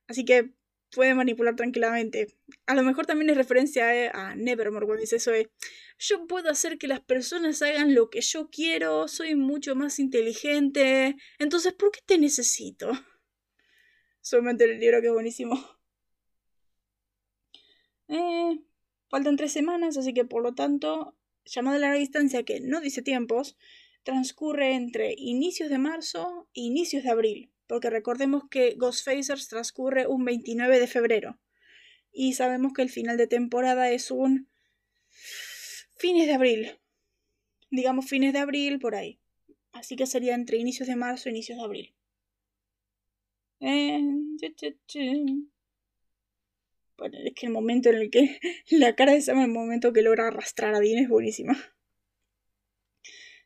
Así 0.07 0.25
que 0.25 0.55
puede 0.93 1.13
manipular 1.15 1.57
tranquilamente. 1.57 2.39
A 2.67 2.77
lo 2.77 2.85
mejor 2.85 3.05
también 3.05 3.31
es 3.31 3.37
referencia 3.37 3.97
eh, 3.97 4.13
a 4.15 4.37
Nevermore 4.37 4.87
cuando 4.87 5.01
dice 5.01 5.17
eso 5.17 5.33
de 5.33 5.51
yo 5.99 6.29
puedo 6.29 6.49
hacer 6.49 6.79
que 6.79 6.87
las 6.87 7.01
personas 7.01 7.61
hagan 7.63 7.97
lo 7.97 8.11
que 8.11 8.21
yo 8.21 8.49
quiero, 8.49 9.09
soy 9.09 9.35
mucho 9.35 9.75
más 9.75 9.99
inteligente, 9.99 11.17
entonces 11.41 11.73
¿por 11.73 11.91
qué 11.91 12.01
te 12.07 12.17
necesito? 12.17 12.93
Solamente 14.21 14.65
el 14.65 14.79
libro 14.79 15.01
que 15.01 15.09
es 15.09 15.13
buenísimo. 15.13 15.82
Eh, 18.13 18.61
faltan 19.09 19.37
tres 19.37 19.53
semanas, 19.53 19.97
así 19.97 20.13
que 20.13 20.27
por 20.27 20.43
lo 20.43 20.53
tanto, 20.55 21.17
llamada 21.47 21.79
a 21.79 21.81
larga 21.81 21.99
distancia 21.99 22.43
que 22.43 22.61
no 22.61 22.83
dice 22.83 23.01
tiempos, 23.01 23.57
transcurre 24.03 24.75
entre 24.75 25.15
inicios 25.17 25.71
de 25.71 25.79
marzo 25.79 26.47
e 26.53 26.61
inicios 26.61 27.05
de 27.05 27.11
abril, 27.11 27.51
porque 27.67 27.89
recordemos 27.89 28.43
que 28.51 28.75
Ghostfacers 28.75 29.49
transcurre 29.49 30.07
un 30.07 30.27
29 30.27 30.79
de 30.79 30.87
febrero. 30.87 31.39
Y 32.13 32.35
sabemos 32.35 32.75
que 32.75 32.83
el 32.83 32.91
final 32.91 33.17
de 33.17 33.27
temporada 33.27 33.91
es 33.91 34.11
un 34.11 34.47
fines 35.97 36.27
de 36.27 36.35
abril, 36.35 36.79
digamos 37.71 38.07
fines 38.11 38.35
de 38.35 38.41
abril 38.41 38.79
por 38.79 38.95
ahí, 38.95 39.21
así 39.73 39.97
que 39.97 40.05
sería 40.05 40.35
entre 40.35 40.59
inicios 40.59 40.87
de 40.87 40.97
marzo 40.97 41.31
e 41.31 41.33
inicios 41.33 41.57
de 41.57 41.65
abril. 41.65 41.95
Eh, 43.61 44.01
es 47.13 47.35
que 47.35 47.47
el 47.47 47.53
momento 47.53 47.89
en 47.89 47.97
el 47.97 48.11
que 48.11 48.39
la 48.71 48.95
cara 48.95 49.13
de 49.13 49.21
Sam, 49.21 49.41
el 49.41 49.51
momento 49.51 49.93
que 49.93 50.03
logra 50.03 50.29
arrastrar 50.29 50.75
a 50.75 50.81
Dean 50.81 51.03
es 51.03 51.09
buenísima. 51.09 51.57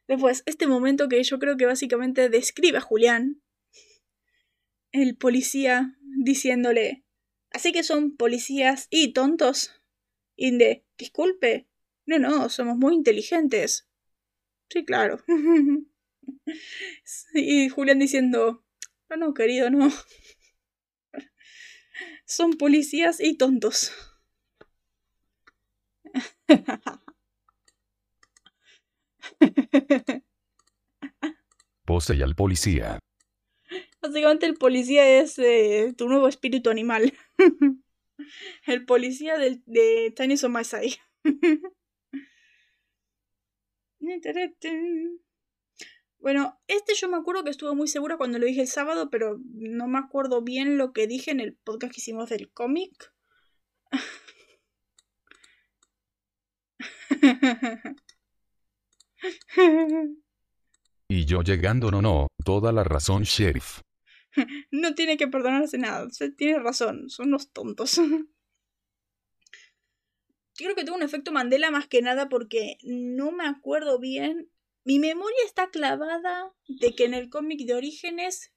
Después, 0.09 0.43
este 0.47 0.67
momento 0.67 1.09
que 1.09 1.23
yo 1.23 1.39
creo 1.39 1.57
que 1.57 1.67
básicamente 1.67 2.29
describe 2.29 2.79
a 2.79 2.81
Julián, 2.81 3.43
el 4.93 5.17
policía 5.17 5.97
diciéndole, 6.01 7.05
así 7.51 7.73
que 7.73 7.83
son 7.83 8.17
policías 8.17 8.87
y 8.91 9.13
tontos. 9.13 9.73
Y 10.37 10.57
de, 10.57 10.85
disculpe, 10.97 11.67
no, 12.05 12.19
no, 12.19 12.49
somos 12.49 12.77
muy 12.77 12.95
inteligentes. 12.95 13.89
Sí, 14.71 14.85
claro. 14.85 15.19
y 17.35 17.69
Julián 17.69 17.99
diciendo, 17.99 18.65
no, 19.11 19.17
no, 19.17 19.35
querido, 19.35 19.71
no. 19.71 19.91
Son 22.27 22.55
policías 22.55 23.21
y 23.21 23.37
tontos. 23.37 23.93
Pose 31.85 32.23
al 32.23 32.35
policía. 32.35 32.99
Básicamente 34.03 34.47
el 34.47 34.55
policía 34.55 35.21
es 35.21 35.39
eh, 35.39 35.95
tu 35.97 36.09
nuevo 36.09 36.27
espíritu 36.29 36.71
animal. 36.71 37.13
el 38.67 38.85
policía 38.85 39.39
del, 39.39 39.63
de 39.67 40.13
Tiny 40.17 40.37
Side. 40.37 40.99
Bueno, 46.27 46.59
este 46.67 46.97
yo 46.97 47.09
me 47.09 47.17
acuerdo 47.19 47.45
que 47.45 47.51
estuve 47.51 47.73
muy 47.77 47.87
segura 47.87 48.17
cuando 48.17 48.41
lo 48.41 48.47
dije 48.47 48.63
el 48.63 48.67
sábado, 48.67 49.11
pero 49.11 49.39
no 49.45 49.87
me 49.87 49.99
acuerdo 49.99 50.43
bien 50.43 50.77
lo 50.77 50.93
que 50.93 51.07
dije 51.07 51.31
en 51.31 51.39
el 51.39 51.55
podcast 51.55 51.95
que 51.95 52.01
hicimos 52.01 52.29
del 52.29 52.51
cómic. 52.51 53.15
Y 61.09 61.27
yo 61.27 61.43
llegando 61.43 61.93
no 61.93 62.03
no, 62.03 62.27
toda 62.45 62.73
la 62.73 62.83
razón, 62.83 63.23
sheriff. 63.23 63.83
no 64.73 64.97
tiene 64.97 65.17
que 65.17 65.29
perdonarse 65.29 65.79
nada, 65.79 66.07
usted 66.07 66.35
tiene 66.35 66.59
razón, 66.59 67.09
son 67.09 67.29
unos 67.29 67.53
tontos. 67.53 67.99
Yo 70.59 70.65
creo 70.65 70.75
que 70.75 70.85
tuvo 70.85 70.97
un 70.97 71.03
efecto 71.05 71.31
Mandela 71.31 71.71
más 71.71 71.87
que 71.87 72.03
nada 72.03 72.29
porque 72.29 72.79
no 72.83 73.31
me 73.31 73.47
acuerdo 73.47 74.01
bien. 74.01 74.51
Mi 74.87 75.01
memoria 75.01 75.45
está 75.45 75.69
clavada 75.71 76.55
de 76.69 76.95
que 76.95 77.07
en 77.07 77.15
el 77.15 77.29
cómic 77.29 77.67
de 77.67 77.75
Orígenes 77.75 78.55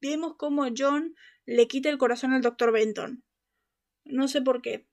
vemos 0.00 0.34
cómo 0.36 0.66
John 0.76 1.14
le 1.46 1.68
quita 1.68 1.90
el 1.90 1.96
corazón 1.96 2.32
al 2.32 2.42
Dr. 2.42 2.72
Benton. 2.72 3.22
No 4.02 4.26
sé 4.26 4.42
por 4.42 4.62
qué. 4.62 4.88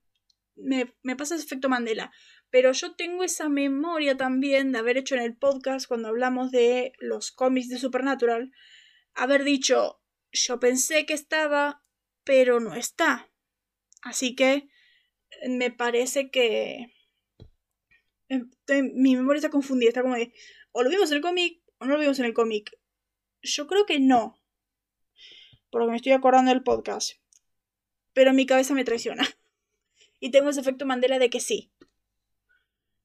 Me, 0.56 0.94
me 1.02 1.16
pasa 1.16 1.34
ese 1.34 1.46
efecto 1.46 1.68
Mandela. 1.68 2.12
Pero 2.52 2.74
yo 2.74 2.94
tengo 2.94 3.24
esa 3.24 3.50
memoria 3.50 4.18
también 4.18 4.72
de 4.72 4.78
haber 4.78 4.98
hecho 4.98 5.16
en 5.16 5.22
el 5.22 5.36
podcast 5.36 5.88
cuando 5.88 6.10
hablamos 6.10 6.52
de 6.52 6.94
los 7.00 7.32
cómics 7.32 7.70
de 7.70 7.80
Supernatural, 7.80 8.52
haber 9.16 9.46
dicho, 9.46 10.00
yo 10.32 10.60
pensé 10.60 11.08
que 11.08 11.16
estaba, 11.16 11.84
pero 12.24 12.60
no 12.60 12.76
está. 12.76 13.32
Así 14.04 14.36
que 14.36 14.68
me 15.48 15.72
parece 15.72 16.30
que 16.30 16.95
em, 18.30 18.50
mi 18.94 19.16
memoria 19.16 19.40
está 19.40 19.50
confundida, 19.50 19.90
está 19.90 20.02
como 20.02 20.16
de, 20.16 20.34
o 20.72 20.84
lo 20.84 20.90
vimos 20.90 21.10
en 21.12 21.18
el 21.18 21.22
cómic 21.22 21.62
o 21.78 21.86
no 21.86 21.94
lo 21.94 22.00
vimos 22.00 22.20
en 22.20 22.26
el 22.26 22.34
cómic. 22.34 22.78
Yo 23.42 23.68
creo 23.68 23.86
que 23.86 24.00
no, 24.00 24.40
porque 25.70 25.92
me 25.92 25.98
estoy 25.98 26.14
acordando 26.14 26.52
del 26.52 26.64
podcast. 26.64 27.14
Pero 28.14 28.34
mi 28.34 28.46
cabeza 28.46 28.74
me 28.74 28.86
traiciona. 28.86 29.24
Y 30.22 30.32
tengo 30.32 30.50
ese 30.50 30.62
efecto 30.62 30.86
Mandela 30.86 31.20
de 31.20 31.30
que 31.30 31.42
sí 31.42 31.72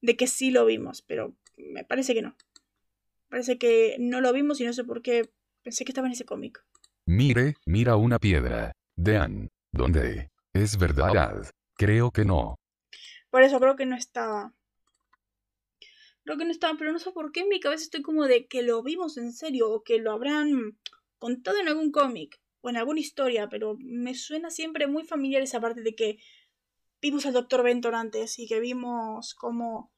de 0.00 0.16
que 0.16 0.26
sí 0.26 0.50
lo 0.50 0.66
vimos, 0.66 1.02
pero 1.02 1.34
me 1.56 1.84
parece 1.84 2.14
que 2.14 2.22
no. 2.22 2.36
Parece 3.28 3.58
que 3.58 3.96
no 3.98 4.20
lo 4.20 4.32
vimos 4.32 4.60
y 4.60 4.64
no 4.64 4.72
sé 4.72 4.84
por 4.84 5.02
qué 5.02 5.30
pensé 5.62 5.84
que 5.84 5.92
estaba 5.92 6.06
en 6.08 6.12
ese 6.12 6.24
cómic. 6.24 6.64
Mire, 7.06 7.54
mira 7.66 7.96
una 7.96 8.18
piedra. 8.18 8.72
Dean, 8.96 9.48
¿dónde? 9.72 10.30
Es 10.52 10.78
verdad. 10.78 11.48
Creo 11.76 12.10
que 12.10 12.24
no. 12.24 12.56
Por 13.30 13.42
eso 13.42 13.60
creo 13.60 13.76
que 13.76 13.86
no 13.86 13.96
estaba. 13.96 14.52
Creo 16.24 16.36
que 16.36 16.44
no 16.44 16.50
estaba, 16.50 16.76
pero 16.78 16.92
no 16.92 16.98
sé 16.98 17.10
por 17.12 17.32
qué 17.32 17.40
en 17.40 17.48
mi 17.48 17.60
cabeza 17.60 17.84
estoy 17.84 18.02
como 18.02 18.26
de 18.26 18.46
que 18.46 18.62
lo 18.62 18.82
vimos 18.82 19.16
en 19.16 19.32
serio 19.32 19.70
o 19.70 19.82
que 19.82 19.98
lo 19.98 20.12
habrán 20.12 20.78
contado 21.18 21.58
en 21.58 21.68
algún 21.68 21.90
cómic 21.90 22.40
o 22.60 22.70
en 22.70 22.76
alguna 22.76 23.00
historia, 23.00 23.48
pero 23.48 23.76
me 23.78 24.14
suena 24.14 24.50
siempre 24.50 24.86
muy 24.86 25.04
familiar 25.04 25.42
esa 25.42 25.60
parte 25.60 25.82
de 25.82 25.94
que 25.94 26.18
vimos 27.00 27.26
al 27.26 27.32
doctor 27.32 27.62
Benton 27.62 27.94
antes 27.94 28.38
y 28.38 28.46
que 28.46 28.60
vimos 28.60 29.34
cómo 29.34 29.92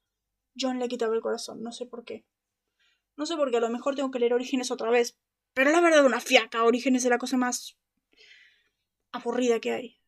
John 0.58 0.78
le 0.78 0.88
quitaba 0.88 1.14
el 1.14 1.20
corazón. 1.20 1.62
No 1.62 1.72
sé 1.72 1.86
por 1.86 2.04
qué. 2.04 2.24
No 3.16 3.26
sé 3.26 3.36
por 3.36 3.50
qué, 3.50 3.58
a 3.58 3.60
lo 3.60 3.68
mejor 3.68 3.94
tengo 3.94 4.10
que 4.10 4.18
leer 4.18 4.34
Orígenes 4.34 4.70
otra 4.70 4.90
vez. 4.90 5.18
Pero 5.54 5.70
la 5.70 5.80
verdad, 5.80 6.04
una 6.06 6.20
fiaca. 6.20 6.64
Orígenes 6.64 7.04
es 7.04 7.10
la 7.10 7.18
cosa 7.18 7.36
más 7.36 7.76
aburrida 9.12 9.60
que 9.60 9.72
hay. 9.72 9.98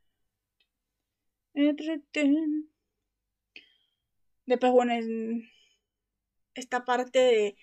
Después, 4.47 4.73
bueno, 4.73 4.93
en 4.93 5.49
esta 6.55 6.85
parte 6.85 7.19
de... 7.19 7.57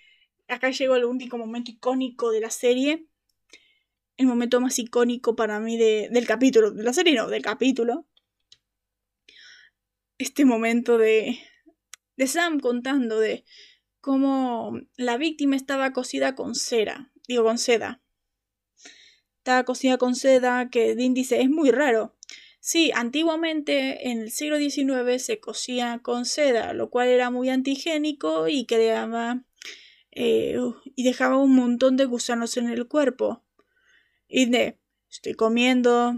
Acá 0.48 0.70
llegó 0.70 0.96
el 0.96 1.06
único 1.06 1.38
momento 1.38 1.72
icónico 1.72 2.32
de 2.32 2.42
la 2.42 2.50
serie. 2.50 3.08
El 4.18 4.28
momento 4.28 4.60
más 4.60 4.78
icónico 4.80 5.36
para 5.36 5.60
mí 5.60 5.78
de, 5.78 6.10
del 6.12 6.28
capítulo. 6.28 6.72
De 6.72 6.84
la 6.84 6.94
serie 6.94 7.16
no, 7.16 7.28
del 7.28 7.42
capítulo 7.42 8.06
este 10.22 10.46
momento 10.46 10.98
de, 10.98 11.39
de 12.16 12.28
Sam 12.28 12.60
contando 12.60 13.20
de 13.20 13.44
cómo 14.00 14.80
la 14.96 15.18
víctima 15.18 15.56
estaba 15.56 15.94
cosida 15.94 16.36
con 16.36 16.56
cera, 16.56 17.12
digo 17.28 17.44
con 17.44 17.58
seda. 17.58 18.02
Estaba 19.38 19.64
cosida 19.64 19.98
con 19.98 20.16
seda, 20.16 20.70
que 20.70 20.96
Dean 20.96 21.14
dice 21.16 21.42
es 21.42 21.50
muy 21.50 21.72
raro. 21.72 22.16
Sí, 22.62 22.91
antiguamente 22.93 24.09
en 24.09 24.22
el 24.22 24.32
siglo 24.32 24.57
XIX 24.59 25.20
se 25.22 25.39
cosía 25.39 25.99
con 26.03 26.26
seda, 26.26 26.74
lo 26.74 26.91
cual 26.91 27.07
era 27.07 27.32
muy 27.32 27.49
antigénico 27.49 28.47
y 28.47 28.66
creaba 28.68 29.43
eh, 30.12 30.57
y 30.95 31.03
dejaba 31.03 31.38
un 31.38 31.55
montón 31.55 31.97
de 31.97 32.05
gusanos 32.05 32.57
en 32.57 32.70
el 32.70 32.88
cuerpo. 32.88 33.43
Y 34.28 34.45
de, 34.45 34.78
estoy 35.09 35.34
comiendo. 35.34 36.16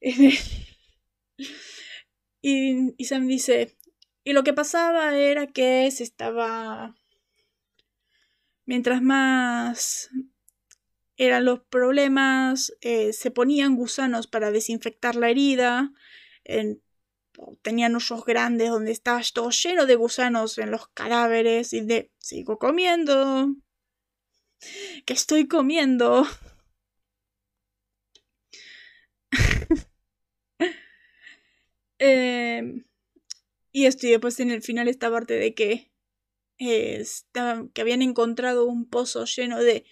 Y, 2.46 3.02
Sam 3.06 3.26
dice, 3.26 3.74
y 4.22 4.34
lo 4.34 4.44
que 4.44 4.52
pasaba 4.52 5.16
era 5.16 5.46
que 5.46 5.90
se 5.90 6.02
estaba... 6.04 6.94
Mientras 8.66 9.00
más 9.00 10.10
eran 11.16 11.44
los 11.44 11.60
problemas, 11.60 12.74
eh, 12.80 13.12
se 13.12 13.30
ponían 13.30 13.76
gusanos 13.76 14.26
para 14.26 14.50
desinfectar 14.50 15.16
la 15.16 15.30
herida, 15.30 15.92
tenían 17.62 17.94
hoyos 17.96 18.24
grandes 18.24 18.70
donde 18.70 18.92
estaba 18.92 19.20
todo 19.32 19.50
lleno 19.50 19.86
de 19.86 19.96
gusanos 19.96 20.58
en 20.58 20.70
los 20.70 20.88
cadáveres 20.88 21.72
y 21.72 21.80
de, 21.80 22.10
sigo 22.18 22.58
comiendo, 22.58 23.54
que 25.04 25.12
estoy 25.12 25.48
comiendo. 25.48 26.26
Em, 31.98 32.84
y 33.72 33.86
esto, 33.86 34.06
y 34.06 34.10
después 34.10 34.38
en 34.40 34.50
el 34.50 34.62
final 34.62 34.88
esta 34.88 35.10
parte 35.10 35.34
de 35.34 35.54
que, 35.54 35.92
eh, 36.58 37.04
que 37.72 37.80
habían 37.80 38.02
encontrado 38.02 38.66
un 38.66 38.88
pozo 38.88 39.24
lleno 39.24 39.58
de 39.62 39.84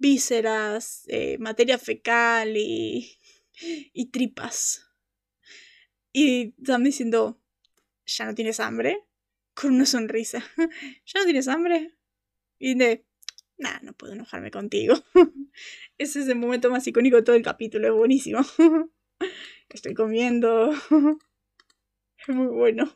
vísceras, 0.00 1.04
eh, 1.08 1.36
materia 1.38 1.78
fecal 1.78 2.56
y, 2.56 3.16
tripas. 4.10 4.86
Y 6.12 6.54
están 6.58 6.82
diciendo, 6.82 7.40
¿ya 8.06 8.24
no 8.24 8.34
tienes 8.34 8.58
hambre? 8.58 9.06
Con 9.54 9.74
una 9.74 9.86
sonrisa. 9.86 10.42
¿Ya 11.06 11.20
no 11.20 11.24
tienes 11.24 11.46
hambre? 11.46 11.94
Y 12.58 12.74
de, 12.74 13.06
nah, 13.58 13.78
no 13.82 13.92
puedo 13.92 14.14
enojarme 14.14 14.50
contigo. 14.50 14.94
Ese 15.98 16.20
es 16.20 16.28
el 16.28 16.36
momento 16.36 16.70
más 16.70 16.86
icónico 16.86 17.16
de 17.16 17.22
todo 17.22 17.36
el 17.36 17.42
capítulo, 17.42 17.86
es 17.86 17.94
buenísimo. 17.94 18.40
Estoy 19.68 19.94
comiendo. 19.94 20.72
Muy 22.26 22.46
bueno. 22.46 22.92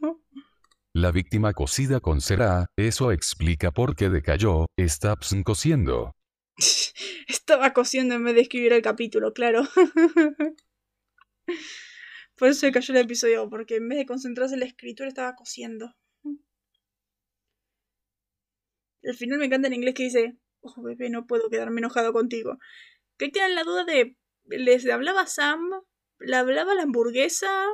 La 0.94 1.12
víctima 1.12 1.52
cocida 1.52 2.00
con 2.00 2.20
cera, 2.20 2.66
eso 2.76 3.12
explica 3.12 3.72
por 3.72 3.94
qué 3.94 4.08
decayó, 4.08 4.66
está 4.76 5.16
cociendo. 5.44 6.14
Estaba 7.28 7.72
cociendo 7.72 8.14
en 8.14 8.24
vez 8.24 8.34
de 8.34 8.42
escribir 8.42 8.72
el 8.72 8.82
capítulo, 8.82 9.32
claro. 9.32 9.62
Por 12.36 12.48
eso 12.48 12.66
cayó 12.72 12.94
el 12.94 13.00
episodio, 13.00 13.48
porque 13.48 13.76
en 13.76 13.88
vez 13.88 13.98
de 13.98 14.06
concentrarse 14.06 14.54
en 14.54 14.60
la 14.60 14.66
escritura 14.66 15.08
estaba 15.08 15.36
cociendo. 15.36 15.94
Al 19.04 19.14
final 19.14 19.38
me 19.38 19.46
encanta 19.46 19.68
en 19.68 19.74
inglés 19.74 19.94
que 19.94 20.04
dice, 20.04 20.36
oh 20.60 20.82
bebé, 20.82 21.10
no 21.10 21.26
puedo 21.26 21.48
quedarme 21.50 21.80
enojado 21.80 22.12
contigo. 22.12 22.58
Que 23.18 23.28
tienen 23.28 23.54
la 23.54 23.62
duda 23.62 23.84
de, 23.84 24.16
¿les 24.46 24.88
hablaba 24.88 25.26
Sam? 25.26 25.60
¿Le 26.18 26.36
hablaba 26.36 26.74
la 26.74 26.82
hamburguesa? 26.82 27.66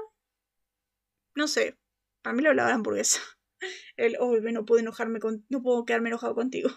No 1.34 1.46
sé. 1.46 1.78
Para 2.22 2.34
mí 2.34 2.42
lo 2.42 2.50
hablaba 2.50 2.70
la 2.70 2.74
hamburguesa. 2.74 3.20
El, 3.96 4.16
oh, 4.20 4.36
no 4.40 4.64
puedo 4.64 4.80
enojarme 4.80 5.20
con, 5.20 5.46
no 5.48 5.62
puedo 5.62 5.84
quedarme 5.84 6.08
enojado 6.10 6.34
contigo. 6.34 6.70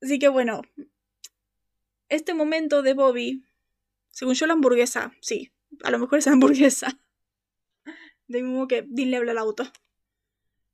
Así 0.00 0.18
que 0.18 0.28
bueno, 0.28 0.62
este 2.08 2.34
momento 2.34 2.82
de 2.82 2.94
Bobby, 2.94 3.44
según 4.10 4.34
yo 4.34 4.46
la 4.46 4.54
hamburguesa, 4.54 5.12
sí, 5.20 5.52
a 5.82 5.90
lo 5.90 5.98
mejor 5.98 6.18
es 6.18 6.26
hamburguesa. 6.28 6.98
De 8.26 8.42
mismo 8.42 8.68
que 8.68 8.84
Dean 8.86 9.10
le 9.10 9.16
habla 9.16 9.32
al 9.32 9.38
auto. 9.38 9.64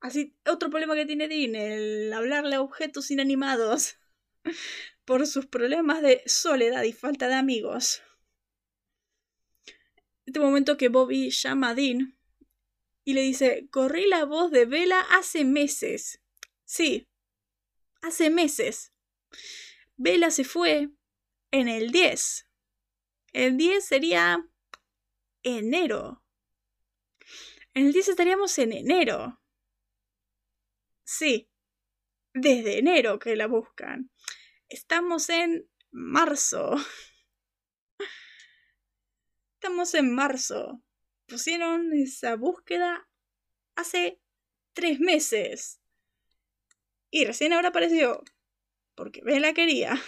Así, 0.01 0.37
otro 0.47 0.71
problema 0.71 0.95
que 0.95 1.07
tiene 1.07 1.29
Dean, 1.29 1.55
el 1.55 2.13
hablarle 2.13 2.57
a 2.57 2.61
objetos 2.61 3.11
inanimados 3.11 3.97
por 5.05 5.27
sus 5.27 5.47
problemas 5.47 6.03
de 6.03 6.23
soledad 6.27 6.83
y 6.83 6.93
falta 6.93 7.29
de 7.29 7.35
amigos. 7.35 8.03
Este 10.27 10.41
momento 10.41 10.77
que 10.77 10.89
Bobby 10.89 11.31
llama 11.31 11.71
a 11.71 11.75
Dean 11.75 12.19
y 13.05 13.13
le 13.13 13.21
dice, 13.21 13.69
corrí 13.71 14.07
la 14.07 14.25
voz 14.25 14.51
de 14.51 14.65
Vela 14.65 15.01
hace 15.11 15.45
meses. 15.45 16.21
Sí, 16.65 17.09
hace 18.01 18.31
meses. 18.31 18.94
Vela 19.97 20.31
se 20.31 20.45
fue 20.45 20.91
en 21.51 21.69
el 21.69 21.91
10. 21.91 22.49
El 23.33 23.57
10 23.57 23.85
sería 23.85 24.49
enero. 25.43 26.25
En 27.75 27.87
el 27.87 27.93
10 27.93 28.09
estaríamos 28.09 28.59
en 28.59 28.73
enero. 28.73 29.41
Sí, 31.05 31.51
desde 32.33 32.79
enero 32.79 33.19
que 33.19 33.37
la 33.37 33.47
buscan. 33.47 34.11
Estamos 34.69 35.29
en 35.31 35.69
marzo. 35.91 36.75
Estamos 39.55 39.95
en 39.95 40.15
marzo. 40.15 40.83
Pusieron 41.27 41.93
esa 41.93 42.37
búsqueda 42.37 43.09
hace 43.77 44.21
tres 44.73 45.01
meses. 45.01 45.81
Y 47.11 47.25
recién 47.25 47.53
ahora 47.53 47.69
apareció. 47.69 48.23
Porque 48.95 49.23
Bella 49.23 49.53
quería. 49.55 50.01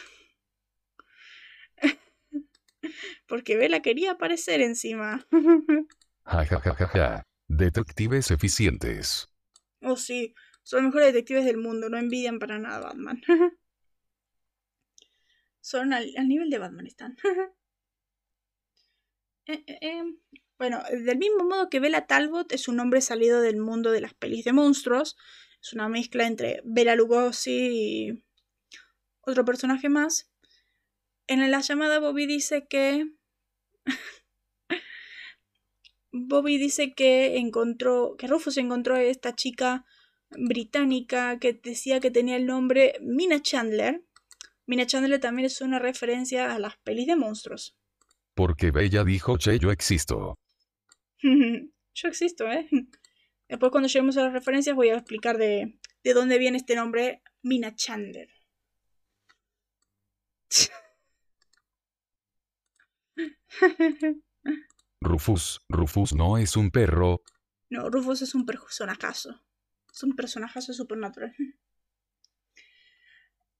Porque 3.28 3.56
Bella 3.56 3.80
quería 3.82 4.12
aparecer 4.12 4.60
encima. 4.60 5.26
Ja, 6.28 6.44
ja, 6.44 6.58
ja, 6.58 6.74
ja, 6.74 6.88
ja. 6.88 7.26
Detectives 7.46 8.32
eficientes. 8.32 9.28
Oh, 9.80 9.94
sí. 9.96 10.34
Son 10.64 10.82
los 10.82 10.88
mejores 10.92 11.14
detectives 11.14 11.44
del 11.44 11.56
mundo. 11.56 11.88
No 11.88 11.98
envidian 11.98 12.40
para 12.40 12.58
nada 12.58 12.78
a 12.78 12.80
Batman. 12.80 13.22
Son 15.60 15.92
al, 15.92 16.12
nivel 16.26 16.50
de 16.50 16.58
Batman 16.58 16.88
están. 16.88 17.16
Eh, 19.46 19.62
eh, 19.68 19.78
eh. 19.80 20.02
Bueno, 20.58 20.82
del 20.90 21.18
mismo 21.18 21.44
modo 21.44 21.68
que 21.68 21.78
Bella 21.78 22.06
Talbot 22.06 22.50
es 22.52 22.66
un 22.66 22.80
hombre 22.80 23.00
salido 23.00 23.40
del 23.40 23.58
mundo 23.58 23.92
de 23.92 24.00
las 24.00 24.14
pelis 24.14 24.44
de 24.44 24.52
monstruos. 24.52 25.16
Es 25.62 25.72
una 25.72 25.88
mezcla 25.88 26.26
entre 26.26 26.62
Bella 26.64 26.96
Lugosi 26.96 27.52
y 27.52 28.24
otro 29.26 29.44
personaje 29.44 29.88
más. 29.88 30.30
En 31.26 31.50
la 31.50 31.60
llamada 31.60 31.98
Bobby 31.98 32.26
dice 32.26 32.66
que... 32.68 33.10
Bobby 36.12 36.56
dice 36.56 36.94
que 36.94 37.36
encontró, 37.36 38.16
que 38.16 38.26
Rufus 38.26 38.56
encontró 38.56 38.94
a 38.94 39.02
esta 39.02 39.34
chica 39.34 39.84
británica 40.30 41.38
que 41.38 41.52
decía 41.52 42.00
que 42.00 42.10
tenía 42.10 42.36
el 42.36 42.46
nombre 42.46 42.94
Mina 43.00 43.42
Chandler. 43.42 44.02
Mina 44.66 44.86
Chandler 44.86 45.20
también 45.20 45.46
es 45.46 45.60
una 45.60 45.78
referencia 45.78 46.54
a 46.54 46.58
las 46.58 46.76
pelis 46.78 47.06
de 47.06 47.16
monstruos. 47.16 47.76
Porque 48.34 48.70
Bella 48.70 49.04
dijo, 49.04 49.36
che, 49.36 49.58
yo 49.58 49.70
existo. 49.70 50.34
yo 51.22 52.08
existo, 52.08 52.50
¿eh? 52.50 52.68
Después 53.48 53.70
cuando 53.70 53.88
lleguemos 53.88 54.16
a 54.16 54.24
las 54.24 54.32
referencias 54.32 54.74
voy 54.74 54.88
a 54.88 54.96
explicar 54.96 55.38
de, 55.38 55.78
de 56.02 56.14
dónde 56.14 56.38
viene 56.38 56.56
este 56.58 56.76
nombre 56.76 57.22
Mina 57.42 57.74
Chandler. 57.74 58.28
Rufus, 65.00 65.60
Rufus 65.68 66.14
no 66.14 66.38
es 66.38 66.56
un 66.56 66.70
perro. 66.70 67.22
No, 67.70 67.90
Rufus 67.90 68.22
es 68.22 68.34
un 68.34 68.46
personajazo. 68.46 69.42
Es 69.92 70.02
un 70.02 70.14
personajazo 70.14 70.72
supernatural. 70.72 71.34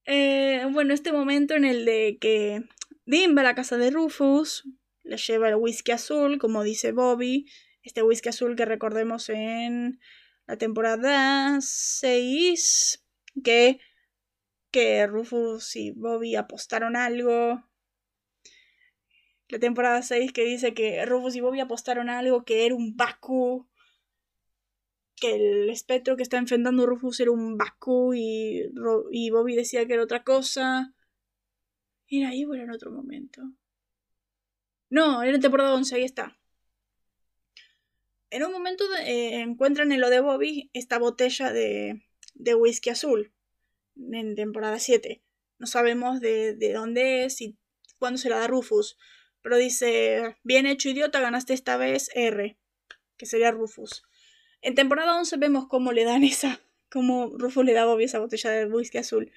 Eh, 0.08 0.64
bueno, 0.70 0.94
este 0.94 1.10
momento 1.10 1.54
en 1.54 1.64
el 1.64 1.84
de 1.84 2.16
que 2.20 2.62
Dean 3.06 3.36
va 3.36 3.40
a 3.40 3.44
la 3.44 3.56
casa 3.56 3.76
de 3.76 3.90
Rufus, 3.90 4.62
le 5.02 5.16
lleva 5.16 5.48
el 5.48 5.56
whisky 5.56 5.90
azul, 5.90 6.38
como 6.38 6.62
dice 6.62 6.92
Bobby. 6.92 7.50
Este 7.82 8.04
whisky 8.04 8.28
azul 8.28 8.54
que 8.54 8.66
recordemos 8.66 9.28
en 9.30 9.98
la 10.46 10.56
temporada 10.56 11.58
6, 11.60 13.04
que 13.42 13.80
que 14.76 15.06
Rufus 15.06 15.74
y 15.74 15.92
Bobby 15.92 16.36
apostaron 16.36 16.96
algo. 16.96 17.64
La 19.48 19.58
temporada 19.58 20.02
6 20.02 20.34
que 20.34 20.44
dice 20.44 20.74
que 20.74 21.06
Rufus 21.06 21.34
y 21.34 21.40
Bobby 21.40 21.60
apostaron 21.60 22.10
algo 22.10 22.44
que 22.44 22.66
era 22.66 22.74
un 22.74 22.94
Baku. 22.94 23.66
Que 25.16 25.36
el 25.36 25.70
espectro 25.70 26.18
que 26.18 26.22
está 26.22 26.36
enfrentando 26.36 26.84
Rufus 26.84 27.20
era 27.20 27.30
un 27.30 27.56
Baku 27.56 28.12
y, 28.12 28.70
y 29.12 29.30
Bobby 29.30 29.56
decía 29.56 29.86
que 29.86 29.94
era 29.94 30.02
otra 30.02 30.24
cosa. 30.24 30.94
¿Era 32.08 32.28
ahí 32.28 32.44
o 32.44 32.52
era 32.52 32.64
en 32.64 32.70
otro 32.70 32.92
momento? 32.92 33.40
No, 34.90 35.22
era 35.22 35.34
en 35.34 35.40
temporada 35.40 35.74
11, 35.74 35.94
ahí 35.94 36.04
está. 36.04 36.38
En 38.28 38.44
un 38.44 38.52
momento 38.52 38.84
eh, 39.06 39.40
encuentran 39.40 39.90
en 39.90 40.02
lo 40.02 40.10
de 40.10 40.20
Bobby 40.20 40.68
esta 40.74 40.98
botella 40.98 41.50
de, 41.50 42.02
de 42.34 42.54
whisky 42.54 42.90
azul 42.90 43.32
en 43.96 44.34
temporada 44.34 44.78
7. 44.78 45.22
No 45.58 45.66
sabemos 45.66 46.20
de, 46.20 46.54
de 46.54 46.72
dónde 46.72 47.24
es 47.24 47.40
y 47.40 47.56
cuándo 47.98 48.18
se 48.18 48.28
la 48.28 48.38
da 48.38 48.46
Rufus. 48.46 48.98
Pero 49.42 49.56
dice, 49.56 50.36
bien 50.42 50.66
hecho 50.66 50.88
idiota, 50.88 51.20
ganaste 51.20 51.54
esta 51.54 51.76
vez 51.76 52.10
R, 52.14 52.58
que 53.16 53.26
sería 53.26 53.52
Rufus. 53.52 54.02
En 54.60 54.74
temporada 54.74 55.16
11 55.18 55.36
vemos 55.36 55.68
cómo 55.68 55.92
le 55.92 56.04
dan 56.04 56.24
esa, 56.24 56.60
cómo 56.90 57.32
Rufus 57.38 57.64
le 57.64 57.72
da 57.72 57.82
a 57.82 57.86
Bobby 57.86 58.04
esa 58.04 58.18
botella 58.18 58.50
de 58.50 58.66
whisky 58.66 58.98
azul. 58.98 59.30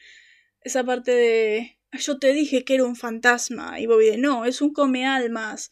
Esa 0.61 0.83
parte 0.83 1.11
de, 1.11 1.77
yo 1.93 2.19
te 2.19 2.33
dije 2.33 2.63
que 2.63 2.75
era 2.75 2.85
un 2.85 2.95
fantasma. 2.95 3.79
Y 3.79 3.85
Bobby 3.85 4.05
de, 4.05 4.17
no, 4.17 4.45
es 4.45 4.61
un 4.61 4.73
come 4.73 5.05
almas. 5.05 5.71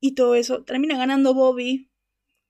Y 0.00 0.14
todo 0.14 0.34
eso. 0.34 0.64
Termina 0.64 0.98
ganando 0.98 1.34
Bobby. 1.34 1.90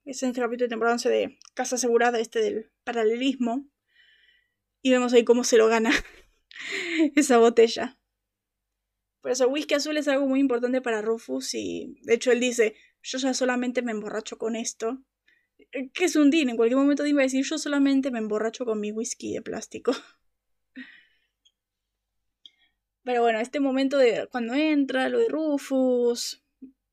Es 0.03 0.21
en 0.23 0.29
este 0.29 0.41
capítulo 0.41 0.65
de 0.65 0.69
temporada 0.69 0.95
11 0.95 1.09
de 1.09 1.39
Casa 1.53 1.75
Asegurada, 1.75 2.19
este 2.19 2.39
del 2.39 2.71
paralelismo. 2.83 3.67
Y 4.85 4.91
vemos 4.91 5.13
ahí 5.13 5.25
cómo 5.25 5.43
se 5.43 5.57
lo 5.57 5.67
gana 5.67 5.89
esa 7.15 7.39
botella. 7.39 7.97
Por 9.19 9.31
eso 9.31 9.47
whisky 9.47 9.73
azul 9.73 9.97
es 9.97 10.07
algo 10.07 10.27
muy 10.27 10.39
importante 10.39 10.79
para 10.79 11.01
Rufus 11.01 11.55
y 11.55 11.97
de 12.03 12.13
hecho 12.13 12.31
él 12.31 12.39
dice, 12.39 12.75
yo 13.01 13.17
ya 13.17 13.33
solamente 13.33 13.81
me 13.81 13.93
emborracho 13.93 14.37
con 14.37 14.55
esto. 14.55 15.03
Que 15.71 16.05
es 16.05 16.15
un 16.15 16.29
din, 16.29 16.49
en 16.49 16.55
cualquier 16.55 16.77
momento 16.77 17.03
iba 17.03 17.21
a 17.21 17.23
decir, 17.23 17.43
yo 17.43 17.57
solamente 17.57 18.11
me 18.11 18.19
emborracho 18.19 18.63
con 18.63 18.79
mi 18.79 18.91
whisky 18.91 19.33
de 19.33 19.41
plástico. 19.41 19.91
Pero 23.03 23.23
bueno, 23.23 23.39
este 23.39 23.59
momento 23.59 23.97
de 23.97 24.27
cuando 24.31 24.53
entra, 24.53 25.09
lo 25.09 25.17
de 25.17 25.29
Rufus 25.29 26.43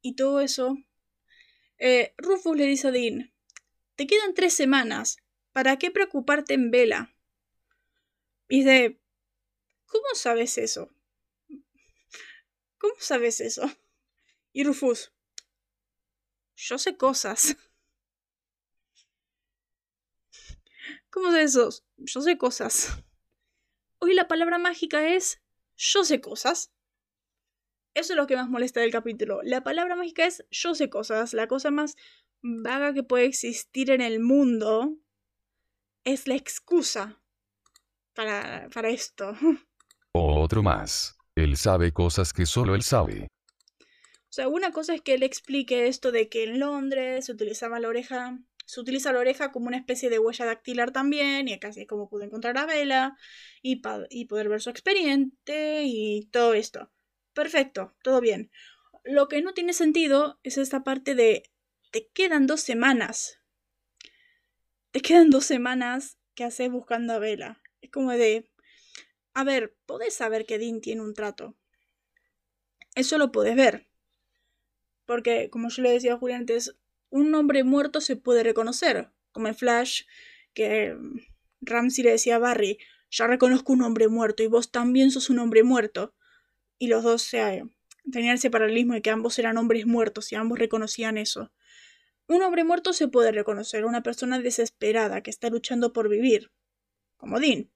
y 0.01 0.16
todo 0.16 0.40
eso, 0.40 0.78
eh, 1.76 2.14
Rufus 2.16 2.57
le 2.57 2.64
dice 2.64 2.88
a 2.88 2.90
Dean, 2.90 3.34
te 3.97 4.07
quedan 4.07 4.32
tres 4.32 4.55
semanas, 4.55 5.18
¿para 5.53 5.76
qué 5.76 5.90
preocuparte 5.90 6.55
en 6.55 6.70
vela? 6.70 7.14
Y 8.49 8.59
dice, 8.61 9.01
¿cómo 9.86 10.14
sabes 10.14 10.59
eso? 10.59 10.90
¿Cómo 12.78 12.95
sabes 12.99 13.40
eso? 13.40 13.62
Y 14.53 14.64
Rufus, 14.64 15.12
yo 16.57 16.78
sé 16.78 16.97
cosas. 16.97 17.57
¿Cómo 21.11 21.30
sabes 21.30 21.51
eso? 21.51 21.70
Yo 21.97 22.20
sé 22.20 22.36
cosas. 22.38 23.05
Hoy 23.99 24.14
la 24.14 24.26
palabra 24.26 24.59
mágica 24.59 25.14
es 25.14 25.40
yo 25.76 26.05
sé 26.05 26.20
cosas. 26.20 26.72
Eso 27.95 28.14
es 28.14 28.16
lo 28.16 28.26
que 28.26 28.36
más 28.36 28.49
molesta 28.49 28.80
del 28.80 28.90
capítulo. 28.90 29.43
La 29.43 29.62
palabra 29.62 29.95
mágica 29.95 30.26
es 30.26 30.45
yo 30.51 30.74
sé 30.74 30.90
cosas. 30.90 31.34
La 31.34 31.47
cosa 31.47 31.70
más 31.70 31.97
vaga 32.40 32.93
que 32.93 33.05
puede 33.05 33.26
existir 33.26 33.90
en 33.90 34.01
el 34.01 34.18
mundo 34.18 34.99
es 36.05 36.26
la 36.26 36.34
excusa 36.34 37.22
para, 38.14 38.68
para 38.72 38.88
esto. 38.90 39.34
O 40.14 40.40
otro 40.40 40.62
más. 40.62 41.16
Él 41.34 41.56
sabe 41.58 41.92
cosas 41.92 42.32
que 42.32 42.46
solo 42.46 42.74
él 42.74 42.82
sabe. 42.82 43.28
O 44.30 44.32
sea, 44.34 44.48
una 44.48 44.72
cosa 44.72 44.94
es 44.94 45.02
que 45.02 45.14
él 45.14 45.22
explique 45.22 45.86
esto 45.88 46.10
de 46.10 46.28
que 46.28 46.44
en 46.44 46.58
Londres 46.58 47.26
se 47.26 47.32
utilizaba 47.32 47.80
la 47.80 47.88
oreja, 47.88 48.38
se 48.64 48.80
utiliza 48.80 49.12
la 49.12 49.20
oreja 49.20 49.52
como 49.52 49.66
una 49.66 49.76
especie 49.76 50.08
de 50.10 50.18
huella 50.18 50.46
dactilar 50.46 50.90
también, 50.90 51.48
y 51.48 51.52
acá 51.52 51.68
es 51.68 51.86
como 51.86 52.08
pudo 52.08 52.22
encontrar 52.24 52.56
a 52.58 52.66
Vela 52.66 53.16
y, 53.62 53.82
y 54.10 54.24
poder 54.26 54.48
ver 54.48 54.62
su 54.62 54.70
expediente 54.70 55.82
y 55.84 56.26
todo 56.32 56.54
esto. 56.54 56.90
Perfecto, 57.34 57.94
todo 58.02 58.20
bien. 58.20 58.50
Lo 59.04 59.28
que 59.28 59.42
no 59.42 59.52
tiene 59.54 59.74
sentido 59.74 60.38
es 60.42 60.58
esta 60.58 60.82
parte 60.84 61.14
de 61.14 61.44
te 61.90 62.08
quedan 62.14 62.46
dos 62.46 62.60
semanas. 62.62 63.38
te 64.90 65.00
quedan 65.00 65.30
dos 65.30 65.44
semanas 65.44 66.18
que 66.34 66.44
haces 66.44 66.70
buscando 66.70 67.14
a 67.14 67.18
Vela. 67.18 67.61
Es 67.83 67.91
como 67.91 68.12
de, 68.12 68.49
a 69.35 69.45
ver, 69.45 69.76
podés 69.85 70.14
saber 70.14 70.47
que 70.47 70.59
Dean 70.59 70.80
tiene 70.80 71.03
un 71.03 71.12
trato. 71.12 71.55
Eso 72.95 73.18
lo 73.18 73.33
puedes 73.33 73.57
ver. 73.57 73.89
Porque, 75.05 75.51
como 75.51 75.68
yo 75.68 75.83
le 75.83 75.91
decía 75.91 76.14
a 76.14 76.18
Julián 76.18 76.41
antes, 76.41 76.76
un 77.11 77.35
hombre 77.35 77.64
muerto 77.64 78.01
se 78.01 78.16
puede 78.16 78.43
reconocer. 78.43 79.11
Como 79.33 79.49
en 79.49 79.55
Flash, 79.55 80.05
que 80.55 80.95
mm, 80.95 81.20
Ramsey 81.61 82.05
le 82.05 82.12
decía 82.12 82.37
a 82.37 82.39
Barry, 82.39 82.78
ya 83.11 83.26
reconozco 83.26 83.72
un 83.72 83.83
hombre 83.83 84.09
muerto 84.09 84.43
y 84.43 84.47
vos 84.47 84.70
también 84.70 85.11
sos 85.11 85.28
un 85.28 85.39
hombre 85.39 85.62
muerto. 85.62 86.14
Y 86.78 86.89
los 86.89 87.03
dos 87.03 87.22
se, 87.22 87.64
tenían 88.11 88.35
ese 88.35 88.51
paralelismo 88.51 88.95
de 88.95 89.03
que 89.03 89.11
ambos 89.11 89.39
eran 89.39 89.59
hombres 89.59 89.87
muertos 89.87 90.33
y 90.33 90.37
ambos 90.37 90.59
reconocían 90.59 91.18
eso. 91.18 91.53
Un 92.28 92.43
hombre 92.43 92.64
muerto 92.64 92.93
se 92.93 93.09
puede 93.09 93.33
reconocer, 93.33 93.85
una 93.85 94.03
persona 94.03 94.39
desesperada 94.39 95.22
que 95.22 95.30
está 95.30 95.51
luchando 95.51 95.93
por 95.93 96.09
vivir, 96.09 96.51
como 97.23 97.39
Dean. 97.39 97.70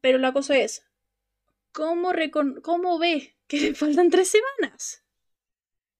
Pero 0.00 0.18
la 0.18 0.32
cosa 0.32 0.58
es, 0.58 0.84
¿cómo, 1.70 2.10
cómo 2.62 2.98
ve 2.98 3.36
que 3.46 3.60
le 3.60 3.74
faltan 3.76 4.10
tres 4.10 4.28
semanas? 4.28 5.04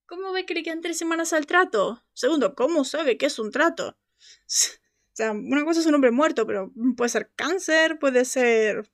¿Cómo 0.04 0.32
ve 0.32 0.44
que 0.44 0.54
le 0.54 0.64
quedan 0.64 0.80
tres 0.80 0.98
semanas 0.98 1.32
al 1.32 1.46
trato? 1.46 2.04
Segundo, 2.12 2.56
¿cómo 2.56 2.84
sabe 2.84 3.16
que 3.16 3.26
es 3.26 3.38
un 3.38 3.50
trato? 3.52 3.96
O 5.08 5.16
sea, 5.16 5.32
una 5.32 5.64
cosa 5.64 5.80
es 5.80 5.86
un 5.86 5.94
hombre 5.94 6.10
muerto, 6.10 6.46
pero 6.46 6.70
puede 6.94 7.08
ser 7.08 7.32
cáncer, 7.34 7.98
puede 7.98 8.26
ser... 8.26 8.86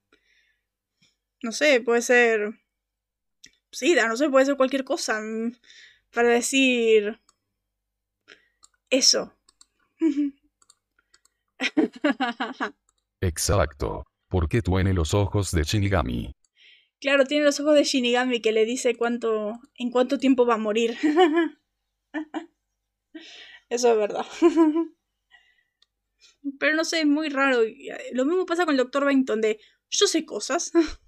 No 1.43 1.51
sé, 1.51 1.81
puede 1.81 2.01
ser... 2.01 2.61
SIDA, 3.73 4.07
no 4.07 4.17
sé, 4.17 4.31
puede 4.31 4.47
ser 4.47 4.57
cualquier 4.57 4.85
cosa. 4.85 5.21
Mm, 5.21 5.57
para 6.13 6.29
decir... 6.29 7.21
Eso. 8.89 9.37
Exacto. 13.23 14.05
Porque 14.29 14.63
tiene 14.63 14.93
los 14.93 15.15
ojos 15.15 15.53
de 15.53 15.63
Shinigami. 15.63 16.33
Claro, 17.01 17.25
tiene 17.25 17.45
los 17.45 17.59
ojos 17.61 17.75
de 17.75 17.85
Shinigami 17.85 18.41
que 18.41 18.53
le 18.53 18.65
dice 18.65 18.95
cuánto, 18.95 19.59
en 19.77 19.91
cuánto 19.91 20.19
tiempo 20.19 20.45
va 20.45 20.55
a 20.55 20.59
morir. 20.59 20.97
Eso 23.69 23.93
es 23.93 23.97
verdad. 23.97 24.27
Pero 26.59 26.75
no 26.75 26.85
sé, 26.85 27.01
es 27.01 27.07
muy 27.07 27.29
raro. 27.29 27.61
Lo 28.13 28.25
mismo 28.25 28.45
pasa 28.47 28.65
con 28.65 28.75
el 28.75 28.79
Dr. 28.79 29.05
Benton, 29.05 29.41
de 29.41 29.61
yo 29.91 30.07
sé 30.07 30.25
cosas. 30.25 30.73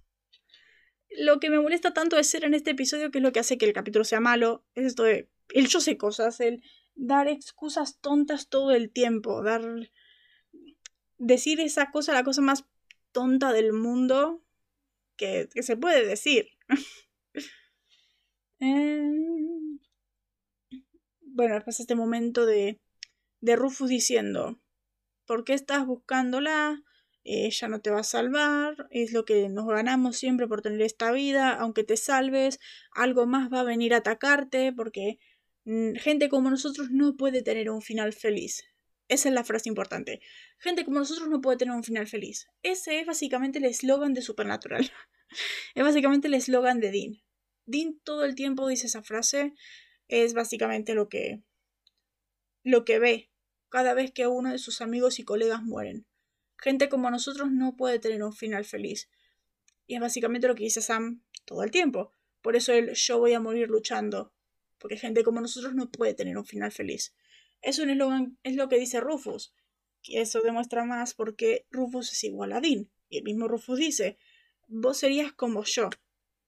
lo 1.17 1.41
que 1.41 1.51
me 1.51 1.61
molesta 1.61 1.93
tanto 1.93 2.17
de 2.17 2.25
ser 2.25 2.45
en 2.45 2.55
este 2.55 2.71
episodio, 2.71 3.11
que 3.11 3.19
es 3.19 3.25
lo 3.25 3.33
que 3.33 3.41
hace 3.41 3.59
que 3.59 3.67
el 3.67 3.73
capítulo 3.73 4.05
sea 4.05 4.21
malo, 4.21 4.65
es 4.75 4.85
esto 4.87 5.03
de 5.03 5.29
el 5.51 5.69
yo 5.69 5.81
sé 5.81 5.97
cosas, 5.97 6.41
el 6.41 6.63
dar 6.95 7.29
excusas 7.29 7.99
tontas 8.01 8.49
todo 8.49 8.73
el 8.73 8.91
tiempo, 8.93 9.43
dar 9.43 9.63
decir 11.19 11.61
esa 11.61 11.91
cosa, 11.91 12.13
la 12.13 12.25
cosa 12.25 12.43
más 12.43 12.65
tonta 13.13 13.53
del 13.53 13.73
mundo 13.73 14.43
que, 15.17 15.49
se 15.63 15.77
puede 15.77 16.07
decir. 16.07 16.49
Em, 18.61 19.79
bueno, 21.21 21.61
pasa 21.65 21.83
este 21.83 21.97
momento 21.97 22.47
de, 22.47 22.81
de 23.41 23.57
Rufus 23.57 23.91
diciendo, 23.91 24.61
¿por 25.27 25.45
qué 25.45 25.53
estás 25.55 25.85
buscándola? 25.87 26.83
Ella 27.25 27.69
no 27.69 27.81
te 27.81 27.91
va 27.91 28.01
a 28.01 28.05
salvar, 28.05 28.87
es 28.91 29.13
lo 29.13 29.25
que 29.25 29.49
nos 29.49 29.67
ganamos 29.67 30.17
siempre 30.17 30.47
por 30.47 30.63
tener 30.63 30.83
esta 30.83 31.11
vida, 31.11 31.53
aunque 31.53 31.83
te 31.85 31.97
salves, 31.97 32.61
algo 32.95 33.27
más 33.27 33.53
va 33.53 33.61
a 33.61 33.65
venir 33.65 33.95
a 33.95 33.99
atacarte, 33.99 34.73
porque 34.73 35.19
mm, 35.65 35.95
gente 35.97 36.29
como 36.29 36.51
nosotros 36.51 36.91
no 36.91 37.17
puede 37.17 37.43
tener 37.43 37.71
un 37.71 37.83
final 37.83 38.13
feliz. 38.13 38.63
Esa 39.09 39.29
es 39.29 39.35
la 39.35 39.45
frase 39.45 39.69
importante. 39.69 40.21
Gente 40.59 40.85
como 40.85 40.99
nosotros 40.99 41.29
no 41.29 41.41
puede 41.41 41.59
tener 41.59 41.75
un 41.75 41.85
final 41.85 42.07
feliz. 42.07 42.49
Ese 42.63 43.01
es 43.01 43.07
básicamente 43.07 43.59
el 43.59 43.67
eslogan 43.67 44.15
de 44.15 44.23
Supernatural. 44.23 44.91
es 45.75 45.83
básicamente 45.83 46.29
el 46.29 46.35
eslogan 46.35 46.81
de 46.81 46.91
Dean. 46.91 47.23
Dean 47.67 47.99
todo 48.03 48.25
el 48.25 48.35
tiempo 48.35 48.69
dice 48.69 48.87
esa 48.87 49.03
frase. 49.03 49.55
Es 50.09 50.35
básicamente 50.35 50.95
lo 50.95 51.09
que 51.09 51.43
lo 52.63 52.85
que 52.85 52.99
ve 52.99 53.31
cada 53.69 53.93
vez 53.93 54.13
que 54.13 54.27
uno 54.27 54.51
de 54.51 54.59
sus 54.59 54.81
amigos 54.81 55.19
y 55.19 55.25
colegas 55.25 55.63
mueren. 55.63 56.07
Gente 56.57 56.89
como 56.89 57.11
nosotros 57.11 57.51
no 57.53 57.77
puede 57.77 57.99
tener 57.99 58.23
un 58.23 58.33
final 58.33 58.65
feliz. 58.65 59.11
Y 59.87 59.97
es 59.97 60.01
básicamente 60.01 60.49
lo 60.49 60.55
que 60.55 60.65
dice 60.65 60.81
Sam 60.81 61.23
todo 61.45 61.63
el 61.63 61.71
tiempo. 61.71 62.13
Por 62.41 62.57
eso 62.57 62.73
el 62.73 62.95
yo 62.95 63.19
voy 63.19 63.35
a 63.35 63.41
morir 63.41 63.69
luchando. 63.69 64.33
Porque 64.79 64.97
gente 64.97 65.25
como 65.25 65.41
nosotros 65.41 65.75
no 65.75 65.91
puede 65.91 66.15
tener 66.15 66.39
un 66.39 66.47
final 66.47 66.73
feliz. 66.73 67.15
Es 67.65 67.79
un 67.79 67.89
eslogan, 67.89 68.39
es 68.43 68.57
lo 68.57 68.69
que 68.69 68.79
dice 68.79 69.01
Rufus. 69.01 69.55
Y 70.03 70.19
eso 70.19 70.43
demuestra 70.43 70.85
más 70.85 71.15
porque 71.15 71.67
Rufus 71.71 72.13
es 72.13 72.23
igual 72.25 72.53
a 72.53 72.61
Dean. 72.61 72.91
Y 73.09 73.19
el 73.19 73.25
mismo 73.25 73.49
Rufus 73.49 73.79
dice, 73.79 74.19
vos 74.69 74.99
serías 74.99 75.33
como 75.33 75.65
yo. 75.65 75.89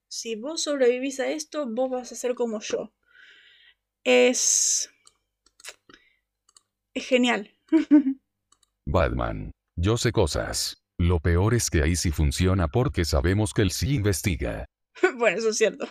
Si 0.09 0.37
vos 0.37 0.63
sobrevivís 0.63 1.19
a 1.21 1.29
esto, 1.29 1.67
vos 1.67 1.91
vas 1.91 2.13
a 2.13 2.17
ser 2.17 2.35
como 2.35 2.61
yo. 2.61 2.93
Es... 4.05 4.91
Es 6.93 7.07
genial. 7.07 7.51
Batman. 8.87 9.53
Yo 9.75 9.97
sé 9.97 10.13
cosas. 10.13 10.83
Lo 10.99 11.21
peor 11.21 11.55
es 11.55 11.71
que 11.71 11.83
ahí 11.83 11.97
sí 11.97 12.11
funciona 12.11 12.69
porque 12.69 13.05
sabemos 13.05 13.55
que 13.55 13.63
él 13.63 13.71
sí 13.71 13.95
investiga. 13.95 14.67
bueno, 15.17 15.39
eso 15.39 15.49
es 15.49 15.57
cierto. 15.57 15.89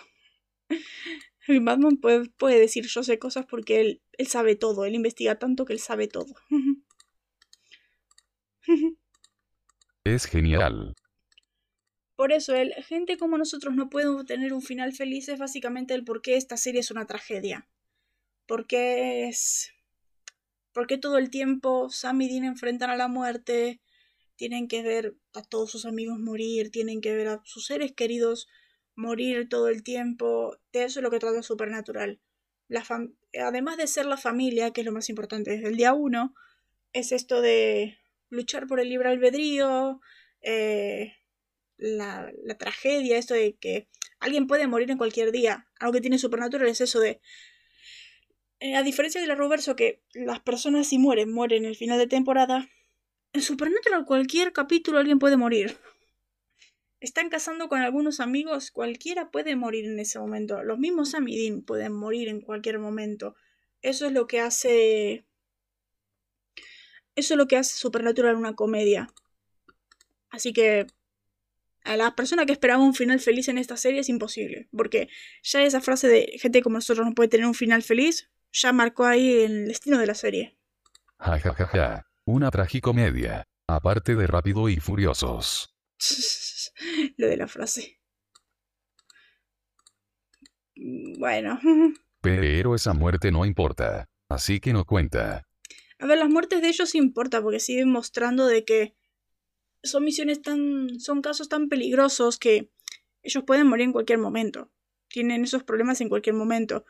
Batman 1.60 1.96
puede, 1.96 2.28
puede, 2.30 2.58
decir 2.58 2.86
yo 2.86 3.02
sé 3.02 3.18
cosas 3.18 3.46
porque 3.46 3.80
él, 3.80 4.02
él 4.12 4.26
sabe 4.26 4.56
todo, 4.56 4.84
él 4.84 4.94
investiga 4.94 5.38
tanto 5.38 5.64
que 5.64 5.72
él 5.72 5.78
sabe 5.78 6.08
todo. 6.08 6.34
es 10.04 10.26
genial. 10.26 10.94
Por 12.16 12.32
eso, 12.32 12.54
el 12.54 12.72
gente 12.84 13.18
como 13.18 13.36
nosotros 13.36 13.74
no 13.74 13.90
puede 13.90 14.24
tener 14.24 14.54
un 14.54 14.62
final 14.62 14.94
feliz 14.94 15.28
es 15.28 15.38
básicamente 15.38 15.94
el 15.94 16.04
por 16.04 16.22
qué 16.22 16.36
esta 16.36 16.56
serie 16.56 16.80
es 16.80 16.90
una 16.90 17.06
tragedia. 17.06 17.68
Porque 18.46 19.28
es. 19.28 19.72
Porque 20.72 20.98
todo 20.98 21.18
el 21.18 21.30
tiempo 21.30 21.90
Sam 21.90 22.22
y 22.22 22.28
Dean 22.28 22.44
enfrentan 22.44 22.90
a 22.90 22.96
la 22.96 23.08
muerte, 23.08 23.80
tienen 24.36 24.68
que 24.68 24.82
ver 24.82 25.16
a 25.34 25.42
todos 25.42 25.70
sus 25.70 25.84
amigos 25.86 26.18
morir, 26.18 26.70
tienen 26.70 27.00
que 27.00 27.14
ver 27.14 27.28
a 27.28 27.42
sus 27.44 27.66
seres 27.66 27.92
queridos 27.92 28.48
morir 28.96 29.48
todo 29.48 29.68
el 29.68 29.82
tiempo. 29.82 30.56
De 30.72 30.84
eso 30.84 30.98
es 30.98 31.04
lo 31.04 31.10
que 31.10 31.18
trata 31.18 31.42
Supernatural. 31.42 32.20
La 32.68 32.84
Además 33.40 33.76
de 33.76 33.86
ser 33.86 34.06
la 34.06 34.16
familia, 34.16 34.72
que 34.72 34.80
es 34.80 34.84
lo 34.84 34.92
más 34.92 35.08
importante 35.08 35.52
desde 35.52 35.68
el 35.68 35.76
día 35.76 35.92
uno, 35.92 36.34
es 36.92 37.12
esto 37.12 37.40
de 37.40 37.98
luchar 38.30 38.66
por 38.66 38.80
el 38.80 38.88
libre 38.88 39.10
albedrío, 39.10 40.00
eh, 40.40 41.14
la, 41.76 42.32
la, 42.42 42.56
tragedia, 42.56 43.18
esto 43.18 43.34
de 43.34 43.54
que 43.56 43.88
alguien 44.18 44.46
puede 44.46 44.66
morir 44.66 44.90
en 44.90 44.98
cualquier 44.98 45.30
día. 45.30 45.68
Algo 45.78 45.92
que 45.92 46.00
tiene 46.00 46.18
Supernatural 46.18 46.66
es 46.66 46.80
eso 46.80 46.98
de... 46.98 47.20
Eh, 48.58 48.74
a 48.74 48.82
diferencia 48.82 49.20
de 49.20 49.26
la 49.26 49.34
Roverso, 49.34 49.76
que 49.76 50.02
las 50.14 50.40
personas 50.40 50.88
si 50.88 50.98
mueren, 50.98 51.30
mueren 51.30 51.64
en 51.64 51.68
el 51.68 51.76
final 51.76 51.98
de 51.98 52.06
temporada, 52.06 52.66
en 53.34 53.42
Supernatural 53.42 54.06
cualquier 54.06 54.54
capítulo 54.54 54.98
alguien 54.98 55.18
puede 55.18 55.36
morir 55.36 55.78
están 57.06 57.30
casando 57.30 57.68
con 57.68 57.80
algunos 57.80 58.20
amigos, 58.20 58.70
cualquiera 58.70 59.30
puede 59.30 59.56
morir 59.56 59.84
en 59.86 59.98
ese 59.98 60.18
momento. 60.18 60.62
Los 60.62 60.78
mismos 60.78 61.14
Amidin 61.14 61.62
pueden 61.64 61.92
morir 61.92 62.28
en 62.28 62.40
cualquier 62.40 62.78
momento. 62.78 63.36
Eso 63.80 64.06
es 64.06 64.12
lo 64.12 64.26
que 64.26 64.40
hace. 64.40 65.24
Eso 67.14 67.34
es 67.34 67.38
lo 67.38 67.46
que 67.46 67.56
hace 67.56 67.78
Supernatural 67.78 68.36
una 68.36 68.54
comedia. 68.54 69.08
Así 70.30 70.52
que. 70.52 70.86
A 71.84 71.96
la 71.96 72.16
persona 72.16 72.46
que 72.46 72.52
esperaba 72.52 72.82
un 72.82 72.94
final 72.94 73.20
feliz 73.20 73.46
en 73.46 73.58
esta 73.58 73.76
serie 73.76 74.00
es 74.00 74.08
imposible. 74.08 74.68
Porque 74.76 75.08
ya 75.44 75.62
esa 75.62 75.80
frase 75.80 76.08
de 76.08 76.36
gente 76.40 76.60
como 76.60 76.78
nosotros 76.78 77.06
no 77.06 77.14
puede 77.14 77.28
tener 77.28 77.46
un 77.46 77.54
final 77.54 77.84
feliz. 77.84 78.28
Ya 78.52 78.72
marcó 78.72 79.04
ahí 79.04 79.44
el 79.44 79.68
destino 79.68 79.98
de 79.98 80.06
la 80.08 80.14
serie. 80.14 80.58
Ja, 81.20 81.38
ja, 81.38 81.54
ja, 81.54 81.66
ja. 81.66 82.06
Una 82.24 82.50
tragicomedia. 82.50 83.44
Aparte 83.68 84.16
de 84.16 84.26
rápido 84.26 84.68
y 84.68 84.78
furiosos. 84.78 85.76
lo 87.16 87.28
de 87.28 87.36
la 87.36 87.48
frase. 87.48 88.00
Bueno. 91.18 91.58
Pero 92.20 92.74
esa 92.74 92.92
muerte 92.92 93.30
no 93.30 93.44
importa, 93.44 94.08
así 94.28 94.60
que 94.60 94.72
no 94.72 94.84
cuenta. 94.84 95.46
A 95.98 96.06
ver, 96.06 96.18
las 96.18 96.28
muertes 96.28 96.60
de 96.60 96.68
ellos 96.68 96.94
importa 96.94 97.40
porque 97.40 97.60
siguen 97.60 97.90
mostrando 97.90 98.46
de 98.46 98.64
que 98.64 98.94
son 99.82 100.04
misiones 100.04 100.42
tan. 100.42 101.00
son 101.00 101.22
casos 101.22 101.48
tan 101.48 101.68
peligrosos 101.68 102.38
que 102.38 102.70
ellos 103.22 103.44
pueden 103.44 103.66
morir 103.66 103.84
en 103.84 103.92
cualquier 103.92 104.18
momento. 104.18 104.70
Tienen 105.08 105.44
esos 105.44 105.62
problemas 105.62 106.00
en 106.00 106.08
cualquier 106.08 106.34
momento. 106.34 106.84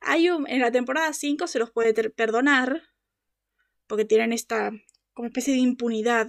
Hay 0.00 0.26
en 0.26 0.60
la 0.60 0.72
temporada 0.72 1.12
5 1.12 1.46
se 1.46 1.58
los 1.58 1.70
puede 1.70 1.92
perdonar 2.10 2.82
porque 3.86 4.04
tienen 4.04 4.32
esta 4.32 4.72
como 5.12 5.26
especie 5.26 5.52
de 5.52 5.60
impunidad 5.60 6.28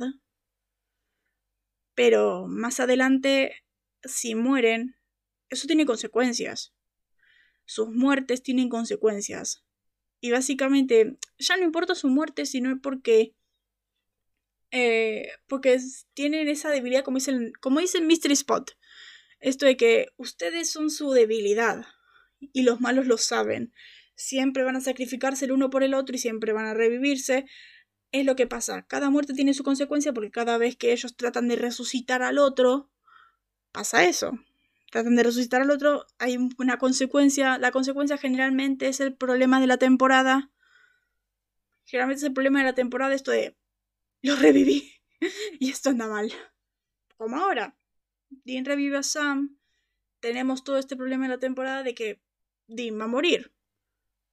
pero 1.95 2.47
más 2.47 2.79
adelante, 2.79 3.63
si 4.03 4.35
mueren, 4.35 4.95
eso 5.49 5.67
tiene 5.67 5.85
consecuencias. 5.85 6.73
Sus 7.65 7.89
muertes 7.89 8.43
tienen 8.43 8.69
consecuencias. 8.69 9.63
Y 10.21 10.31
básicamente, 10.31 11.17
ya 11.39 11.57
no 11.57 11.63
importa 11.63 11.95
su 11.95 12.07
muerte, 12.09 12.45
sino 12.45 12.79
porque 12.81 13.35
Eh, 14.73 15.27
porque 15.47 15.77
tienen 16.13 16.47
esa 16.47 16.69
debilidad, 16.69 17.03
como 17.03 17.17
dicen, 17.17 17.51
como 17.59 17.79
dicen 17.81 18.07
Mystery 18.07 18.33
Spot. 18.33 18.71
Esto 19.39 19.65
de 19.65 19.75
que 19.75 20.07
ustedes 20.17 20.69
son 20.69 20.89
su 20.89 21.11
debilidad 21.11 21.85
y 22.53 22.63
los 22.63 22.79
malos 22.79 23.05
lo 23.07 23.17
saben. 23.17 23.73
Siempre 24.15 24.63
van 24.63 24.77
a 24.77 24.81
sacrificarse 24.81 25.45
el 25.45 25.51
uno 25.51 25.69
por 25.69 25.83
el 25.83 25.93
otro 25.93 26.15
y 26.15 26.19
siempre 26.19 26.53
van 26.53 26.67
a 26.67 26.73
revivirse. 26.73 27.45
Es 28.11 28.25
lo 28.25 28.35
que 28.35 28.47
pasa. 28.47 28.81
Cada 28.83 29.09
muerte 29.09 29.33
tiene 29.33 29.53
su 29.53 29.63
consecuencia 29.63 30.13
porque 30.13 30.31
cada 30.31 30.57
vez 30.57 30.75
que 30.75 30.91
ellos 30.91 31.15
tratan 31.15 31.47
de 31.47 31.55
resucitar 31.55 32.21
al 32.23 32.39
otro, 32.39 32.89
pasa 33.71 34.03
eso. 34.03 34.37
Tratan 34.91 35.15
de 35.15 35.23
resucitar 35.23 35.61
al 35.61 35.71
otro, 35.71 36.05
hay 36.19 36.37
una 36.57 36.77
consecuencia. 36.77 37.57
La 37.57 37.71
consecuencia 37.71 38.17
generalmente 38.17 38.89
es 38.89 38.99
el 38.99 39.15
problema 39.15 39.61
de 39.61 39.67
la 39.67 39.77
temporada. 39.77 40.51
Generalmente 41.85 42.19
es 42.19 42.27
el 42.27 42.33
problema 42.33 42.59
de 42.59 42.65
la 42.65 42.75
temporada 42.75 43.13
esto 43.13 43.31
de 43.31 43.55
lo 44.21 44.35
reviví. 44.35 44.91
y 45.59 45.69
esto 45.69 45.89
anda 45.89 46.07
mal. 46.07 46.31
Como 47.15 47.37
ahora. 47.37 47.77
Dean 48.29 48.65
revive 48.65 48.97
a 48.97 49.03
Sam. 49.03 49.57
Tenemos 50.19 50.63
todo 50.63 50.77
este 50.77 50.97
problema 50.97 51.25
en 51.25 51.31
la 51.31 51.39
temporada 51.39 51.83
de 51.83 51.95
que 51.95 52.21
Dean 52.67 52.99
va 52.99 53.05
a 53.05 53.07
morir. 53.07 53.53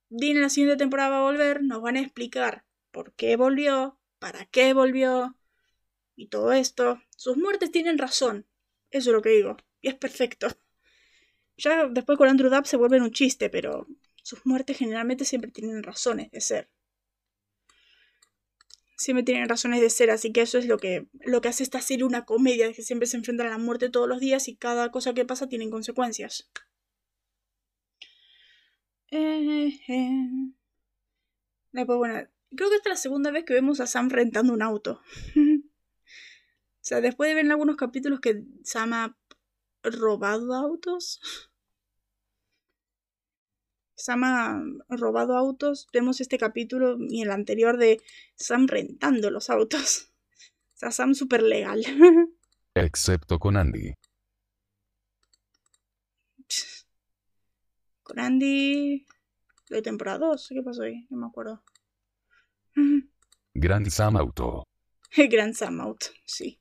Dean 0.08 0.36
en 0.36 0.42
la 0.42 0.48
siguiente 0.48 0.76
temporada 0.76 1.10
va 1.10 1.18
a 1.18 1.22
volver. 1.22 1.62
Nos 1.62 1.80
van 1.80 1.96
a 1.96 2.00
explicar 2.00 2.64
por 2.90 3.14
qué 3.14 3.36
volvió, 3.36 3.98
para 4.18 4.46
qué 4.46 4.74
volvió 4.74 5.36
y 6.16 6.28
todo 6.28 6.52
esto. 6.52 7.00
Sus 7.16 7.36
muertes 7.36 7.70
tienen 7.70 7.98
razón. 7.98 8.46
Eso 8.90 9.10
es 9.10 9.14
lo 9.14 9.22
que 9.22 9.30
digo. 9.30 9.56
Y 9.80 9.88
es 9.88 9.94
perfecto. 9.94 10.48
Ya 11.56 11.86
después 11.88 12.18
con 12.18 12.28
Andrew 12.28 12.50
Dabb 12.50 12.66
se 12.66 12.76
vuelven 12.76 13.02
un 13.02 13.12
chiste, 13.12 13.50
pero 13.50 13.86
sus 14.22 14.44
muertes 14.46 14.78
generalmente 14.78 15.24
siempre 15.24 15.50
tienen 15.50 15.82
razones 15.82 16.30
de 16.30 16.40
ser 16.40 16.70
siempre 18.98 19.22
tienen 19.22 19.48
razones 19.48 19.80
de 19.80 19.90
ser, 19.90 20.10
así 20.10 20.32
que 20.32 20.42
eso 20.42 20.58
es 20.58 20.66
lo 20.66 20.76
que, 20.78 21.06
lo 21.24 21.40
que 21.40 21.48
hace 21.48 21.62
esta 21.62 21.80
serie 21.80 22.04
una 22.04 22.24
comedia, 22.24 22.72
que 22.72 22.82
siempre 22.82 23.06
se 23.06 23.16
enfrentan 23.16 23.46
a 23.46 23.50
la 23.50 23.58
muerte 23.58 23.90
todos 23.90 24.08
los 24.08 24.20
días 24.20 24.48
y 24.48 24.56
cada 24.56 24.90
cosa 24.90 25.14
que 25.14 25.24
pasa 25.24 25.48
tiene 25.48 25.70
consecuencias. 25.70 26.50
Eh, 29.10 29.80
eh. 29.88 30.52
Después, 31.72 31.98
bueno, 31.98 32.28
creo 32.56 32.70
que 32.70 32.76
esta 32.76 32.90
es 32.90 32.94
la 32.94 33.02
segunda 33.02 33.30
vez 33.30 33.44
que 33.44 33.54
vemos 33.54 33.80
a 33.80 33.86
Sam 33.86 34.08
rentando 34.10 34.52
un 34.52 34.62
auto. 34.62 35.02
o 35.36 35.62
sea, 36.80 37.00
después 37.00 37.28
de 37.28 37.34
ver 37.34 37.44
en 37.44 37.52
algunos 37.52 37.76
capítulos 37.76 38.20
que 38.20 38.44
Sam 38.64 38.92
ha 38.92 39.16
robado 39.82 40.54
autos. 40.54 41.20
Sam 43.94 44.24
ha 44.24 44.62
robado 44.88 45.36
autos. 45.36 45.88
Vemos 45.92 46.20
este 46.20 46.38
capítulo 46.38 46.96
y 47.00 47.22
el 47.22 47.30
anterior 47.30 47.76
de 47.76 48.00
Sam 48.36 48.66
rentando 48.66 49.30
los 49.30 49.50
autos. 49.50 50.12
O 50.74 50.78
sea, 50.78 50.92
Sam 50.92 51.14
súper 51.14 51.42
legal. 51.42 51.84
Excepto 52.74 53.38
con 53.38 53.56
Andy. 53.56 53.94
Con 58.04 58.20
Andy. 58.20 59.04
De 59.68 59.82
temporada 59.82 60.28
2. 60.28 60.48
¿Qué 60.50 60.62
pasó 60.62 60.82
ahí? 60.82 61.06
No 61.10 61.18
me 61.18 61.26
acuerdo. 61.26 61.62
Grand 63.54 63.88
Sam 63.88 64.16
Auto. 64.16 64.64
Grand 65.30 65.54
Sam 65.54 65.80
Auto, 65.80 66.06
sí. 66.24 66.60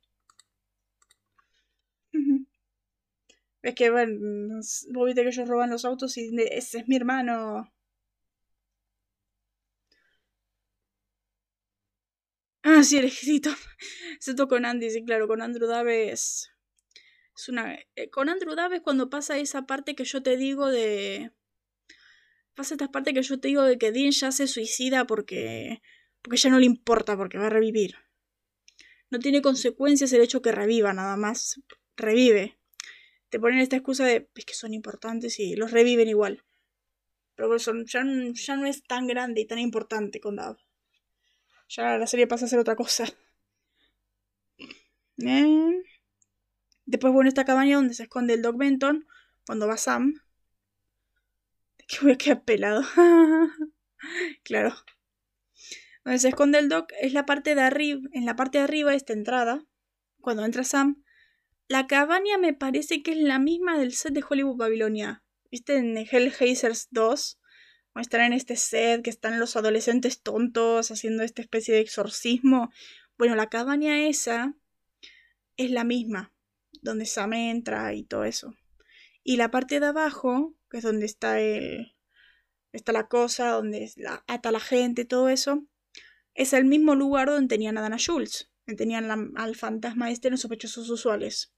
Es 3.62 3.76
que, 3.76 3.90
bueno, 3.90 4.60
vos 4.94 5.06
viste 5.06 5.24
que 5.24 5.30
ellos 5.30 5.48
roban 5.48 5.70
los 5.70 5.84
autos 5.86 6.18
y 6.18 6.30
ese 6.52 6.80
es 6.80 6.88
mi 6.88 6.96
hermano. 6.96 7.70
Ah, 12.64 12.84
sí, 12.84 12.98
el 12.98 13.06
ejército. 13.06 13.50
Excepto 14.16 14.48
con 14.48 14.66
Andy, 14.66 14.90
sí, 14.90 15.04
claro, 15.04 15.28
con 15.28 15.42
Andrew 15.42 15.68
Daves. 15.68 16.50
Es 17.36 17.50
una. 17.50 17.78
Eh, 17.96 18.10
con 18.10 18.30
Andrew 18.30 18.56
Daves 18.56 18.82
cuando 18.82 19.10
pasa 19.10 19.38
esa 19.38 19.66
parte 19.66 19.96
que 19.96 20.06
yo 20.06 20.24
te 20.24 20.38
digo 20.38 20.68
de. 20.68 21.32
Pasa 22.56 22.74
esta 22.74 22.90
parte 22.92 23.14
que 23.14 23.22
yo 23.22 23.40
te 23.40 23.48
digo 23.50 23.64
de 23.64 23.78
que 23.78 23.92
Dean 23.92 24.12
ya 24.12 24.32
se 24.32 24.48
suicida 24.48 25.06
porque. 25.08 25.82
Porque 26.28 26.38
ya 26.38 26.50
no 26.50 26.60
le 26.60 26.66
importa, 26.66 27.16
porque 27.16 27.38
va 27.38 27.48
a 27.48 27.50
revivir. 27.50 27.96
No 29.10 29.20
tiene 29.20 29.42
consecuencias 29.42 30.12
el 30.12 30.22
hecho 30.22 30.42
que 30.42 30.52
reviva, 30.52 30.92
nada 30.92 31.16
más. 31.16 31.62
Revive 31.96 32.58
te 33.30 33.40
ponen 33.40 33.60
esta 33.60 33.76
excusa 33.76 34.06
de 34.06 34.30
es 34.36 34.46
que 34.46 34.54
son 34.54 34.74
importantes 34.74 35.40
y 35.40 35.56
los 35.56 35.72
reviven 35.72 36.08
igual. 36.08 36.44
Pero 37.36 37.60
son, 37.60 37.86
ya, 37.86 38.04
ya 38.34 38.56
no 38.56 38.66
es 38.66 38.84
tan 38.84 39.08
grande 39.08 39.42
y 39.42 39.46
tan 39.46 39.60
importante 39.60 40.20
con 40.20 40.38
Dab. 40.38 40.58
Ya 41.70 41.98
la 41.98 42.08
serie 42.08 42.28
pasa 42.28 42.46
a 42.46 42.50
ser 42.50 42.60
otra 42.60 42.76
cosa. 42.76 43.06
Eh. 45.20 45.82
Después, 46.86 47.12
bueno, 47.12 47.28
esta 47.28 47.44
cabaña 47.44 47.78
donde 47.78 47.96
se 47.96 48.04
esconde 48.04 48.36
el 48.36 48.44
Doc 48.44 48.56
Benton 48.56 49.08
cuando 49.48 49.68
va 49.68 49.76
Sam. 49.76 50.22
¿De 51.80 51.86
qué 51.88 51.98
voy 52.04 52.12
a 52.12 52.18
quedar 52.20 52.44
pelado? 52.44 52.84
claro. 54.44 54.76
Donde 56.08 56.20
se 56.20 56.30
esconde 56.30 56.58
el 56.60 56.70
Doc 56.70 56.94
es 57.02 57.12
la 57.12 57.26
parte 57.26 57.54
de 57.54 57.60
arriba. 57.60 58.00
En 58.14 58.26
la 58.26 58.38
parte 58.38 58.60
de 58.60 58.64
arriba, 58.64 58.94
esta 58.94 59.12
entrada. 59.12 59.66
Cuando 60.22 60.46
entra 60.46 60.64
Sam, 60.64 61.04
la 61.68 61.86
cabaña 61.86 62.38
me 62.38 62.54
parece 62.54 63.04
que 63.04 63.12
es 63.12 63.18
la 63.18 63.40
misma 63.40 63.78
del 63.78 63.92
set 63.92 64.14
de 64.14 64.24
Hollywood 64.24 64.56
Babilonia. 64.56 65.26
¿Viste 65.52 65.76
en 65.76 65.98
Hellhaisers 65.98 66.88
2? 66.92 67.42
Muestran 67.94 68.28
en 68.28 68.32
este 68.32 68.56
set 68.56 69.02
que 69.02 69.10
están 69.10 69.38
los 69.38 69.58
adolescentes 69.58 70.22
tontos 70.22 70.92
haciendo 70.92 71.24
esta 71.24 71.42
especie 71.42 71.74
de 71.74 71.82
exorcismo. 71.82 72.72
Bueno, 73.18 73.36
la 73.36 73.50
cabaña 73.50 74.08
esa 74.08 74.56
es 75.58 75.72
la 75.72 75.84
misma, 75.84 76.32
donde 76.82 77.06
Sam 77.06 77.34
entra 77.34 77.94
y 77.94 78.06
todo 78.06 78.24
eso. 78.24 78.56
Y 79.26 79.36
la 79.36 79.52
parte 79.52 79.82
de 79.82 79.88
abajo, 79.88 80.56
que 80.70 80.78
es 80.78 80.84
donde 80.84 81.06
está 81.06 81.42
el. 81.42 81.98
está 82.72 82.94
la 82.94 83.10
cosa, 83.10 83.50
donde 83.50 83.92
la, 83.98 84.24
ata 84.28 84.54
la 84.54 84.62
gente, 84.62 85.04
todo 85.04 85.28
eso, 85.28 85.68
es 86.38 86.54
el 86.54 86.66
mismo 86.66 86.94
lugar 86.94 87.28
donde 87.30 87.48
tenían 87.48 87.78
a 87.78 87.82
Dana 87.82 87.98
Schultz. 87.98 88.52
Tenían 88.78 89.38
al 89.38 89.56
fantasma 89.56 90.12
este 90.12 90.28
en 90.28 90.34
los 90.34 90.42
sospechosos 90.42 90.88
usuales. 90.90 91.54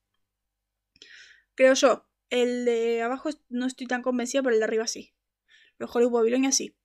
Creo 1.54 1.74
yo. 1.74 2.08
El 2.30 2.64
de 2.64 3.02
abajo 3.02 3.30
no 3.50 3.66
estoy 3.66 3.88
tan 3.88 4.02
convencida, 4.02 4.42
pero 4.42 4.54
el 4.54 4.60
de 4.60 4.66
arriba 4.66 4.88
sí. 4.88 5.14
Los 5.80 5.94
Hollywood 5.94 6.20
Babilonia 6.20 6.52
sí. 6.54 6.78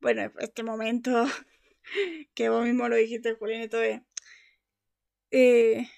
Bueno, 0.00 0.32
este 0.40 0.64
momento 0.64 1.26
que 2.34 2.48
vos 2.48 2.64
mismo 2.64 2.88
lo 2.88 2.96
dijiste, 2.96 3.34
Julián, 3.34 3.68
todo 3.68 3.82
eh, 5.30 5.88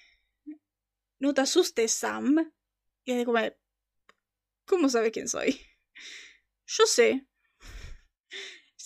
no 1.19 1.33
te 1.33 1.41
asustes, 1.41 1.93
Sam. 1.93 2.53
Y 3.05 3.13
es 3.13 3.25
como, 3.25 3.39
¿cómo 4.67 4.91
sabes 4.91 5.13
quién 5.13 5.29
soy? 5.29 5.59
Yo 6.67 6.85
sé. 6.85 7.27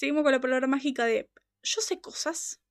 Seguimos 0.01 0.23
con 0.23 0.33
la 0.33 0.41
palabra 0.41 0.67
mágica 0.67 1.05
de, 1.05 1.29
yo 1.63 1.83
sé 1.83 2.01
cosas. 2.01 2.63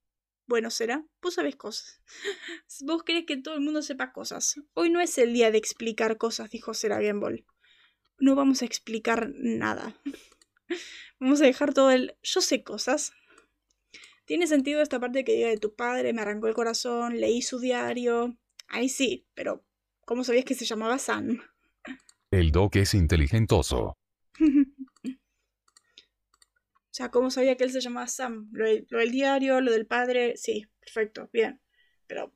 Bueno, 0.48 0.68
será. 0.68 1.06
Vos 1.22 1.34
sabés 1.34 1.54
cosas. 1.54 2.02
Vos 2.84 3.04
querés 3.04 3.24
que 3.24 3.36
todo 3.36 3.54
el 3.54 3.60
mundo 3.60 3.82
sepa 3.82 4.12
cosas. 4.12 4.60
Hoy 4.74 4.90
no 4.90 5.00
es 5.00 5.16
el 5.16 5.32
día 5.32 5.52
de 5.52 5.58
explicar 5.58 6.18
cosas, 6.18 6.50
dijo 6.50 6.74
Sera 6.74 7.00
Gamble. 7.00 7.44
No 8.18 8.34
vamos 8.34 8.62
a 8.62 8.64
explicar 8.64 9.30
nada. 9.32 9.94
Vamos 11.20 11.40
a 11.40 11.44
dejar 11.44 11.72
todo 11.72 11.92
el 11.92 12.16
yo 12.22 12.40
sé 12.40 12.64
cosas. 12.64 13.12
Tiene 14.24 14.48
sentido 14.48 14.82
esta 14.82 14.98
parte 14.98 15.22
que 15.22 15.34
diga 15.34 15.48
de 15.50 15.58
tu 15.58 15.74
padre, 15.76 16.12
me 16.12 16.22
arrancó 16.22 16.48
el 16.48 16.54
corazón, 16.54 17.20
leí 17.20 17.42
su 17.42 17.60
diario. 17.60 18.36
Ahí 18.66 18.88
sí, 18.88 19.28
pero 19.34 19.64
¿cómo 20.04 20.24
sabías 20.24 20.44
que 20.44 20.54
se 20.54 20.64
llamaba 20.64 20.98
Sam? 20.98 21.40
El 22.32 22.50
Doc 22.50 22.74
es 22.74 22.94
inteligentoso. 22.94 23.96
Sea, 27.00 27.10
¿cómo 27.10 27.30
sabía 27.30 27.56
que 27.56 27.64
él 27.64 27.72
se 27.72 27.80
llamaba 27.80 28.06
Sam? 28.08 28.50
Lo, 28.52 28.66
del 28.66 29.10
diario, 29.10 29.62
lo 29.62 29.72
del 29.72 29.86
padre, 29.86 30.36
sí, 30.36 30.66
perfecto, 30.80 31.30
bien. 31.32 31.58
Pero, 32.06 32.30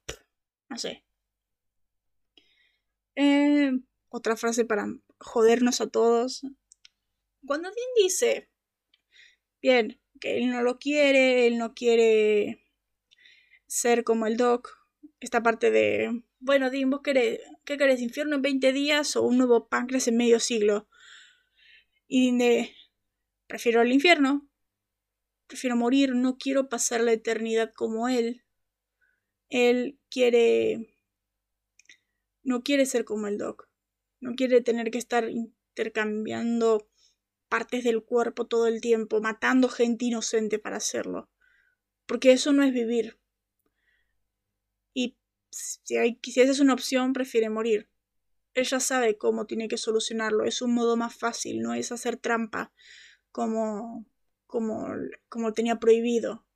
no 0.71 0.79
sé. 0.79 1.05
Eh, 3.15 3.73
otra 4.09 4.37
frase 4.37 4.65
para 4.65 4.87
jodernos 5.19 5.83
a 5.83 5.91
todos. 5.91 6.47
Cuando 7.45 7.69
Dean 7.69 7.89
dice, 8.03 8.49
bien, 9.61 10.01
que 10.19 10.39
él 10.39 10.49
no 10.49 10.63
lo 10.63 10.79
quiere, 10.79 11.47
él 11.47 11.59
no 11.59 11.75
quiere 11.75 12.67
ser 13.67 14.03
como 14.03 14.27
el 14.27 14.39
Doc, 14.39 14.89
esta 15.21 15.43
parte 15.43 15.71
de, 15.71 16.23
bueno, 16.39 16.71
Dean, 16.71 16.89
¿vos 16.89 17.03
querés, 17.03 17.41
qué 17.67 17.77
querés, 17.77 18.01
infierno 18.01 18.37
en 18.37 18.41
20 18.41 18.73
días 18.73 19.15
o 19.15 19.25
un 19.25 19.37
nuevo 19.37 19.69
páncreas 19.69 20.09
en 20.09 20.17
medio 20.17 20.41
siglo? 20.41 20.89
Y 22.09 22.25
Dean 22.25 22.39
de, 22.39 22.75
Prefiero 23.47 23.83
el 23.83 23.93
infierno. 23.93 24.49
Prefiero 25.55 25.77
morir, 25.77 26.17
no 26.17 26.37
quiero 26.37 26.69
pasar 26.69 27.01
la 27.01 27.13
eternidad 27.13 27.73
como 27.73 28.09
él. 28.09 28.43
Él 29.51 30.01
quiere... 30.11 30.99
No 32.43 32.65
quiere 32.65 32.87
ser 32.87 33.05
como 33.05 33.29
el 33.29 33.39
Doc. 33.39 33.69
No 34.19 34.35
quiere 34.35 34.63
tener 34.63 34.91
que 34.91 34.99
estar 34.99 35.31
intercambiando 35.31 36.91
partes 37.49 37.85
del 37.85 38.03
cuerpo 38.03 38.49
todo 38.49 38.67
el 38.67 38.81
tiempo, 38.81 39.21
matando 39.21 39.69
gente 39.69 40.07
inocente 40.07 40.59
para 40.59 40.79
hacerlo. 40.79 41.31
Porque 42.05 42.33
eso 42.33 42.53
no 42.53 42.65
es 42.65 42.73
vivir. 42.73 43.21
si, 45.51 45.97
hay, 45.97 46.19
si 46.21 46.41
esa 46.41 46.51
es 46.51 46.59
una 46.59 46.75
opción, 46.75 47.13
prefiere 47.13 47.49
morir. 47.49 47.89
Ella 48.55 48.81
sabe 48.81 49.19
cómo 49.19 49.47
tiene 49.47 49.69
que 49.69 49.79
solucionarlo. 49.79 50.43
Es 50.47 50.63
un 50.63 50.75
modo 50.75 50.97
más 50.97 51.15
fácil, 51.15 51.63
no 51.63 51.75
es 51.75 51.93
hacer 51.93 52.17
trampa 52.17 52.73
como, 53.31 54.05
como, 54.55 54.87
como 55.29 55.53
tenía 55.53 55.81
prohibido. 55.81 56.47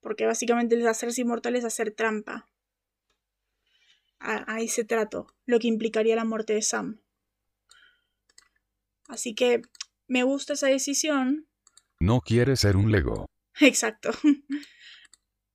Porque 0.00 0.26
básicamente 0.26 0.74
el 0.74 0.84
hacerse 0.88 1.20
inmortal 1.20 1.54
es 1.54 1.64
hacer 1.64 1.92
trampa. 1.92 2.50
A, 4.18 4.52
a 4.52 4.60
ese 4.60 4.82
trato, 4.82 5.28
lo 5.46 5.60
que 5.60 5.68
implicaría 5.68 6.16
la 6.16 6.24
muerte 6.24 6.54
de 6.54 6.62
Sam. 6.62 7.00
Así 9.06 9.32
que 9.36 9.62
me 10.08 10.24
gusta 10.24 10.54
esa 10.54 10.66
decisión. 10.66 11.46
No 12.00 12.20
quiere 12.20 12.56
ser 12.56 12.76
un 12.76 12.90
Lego. 12.90 13.26
Exacto. 13.60 14.10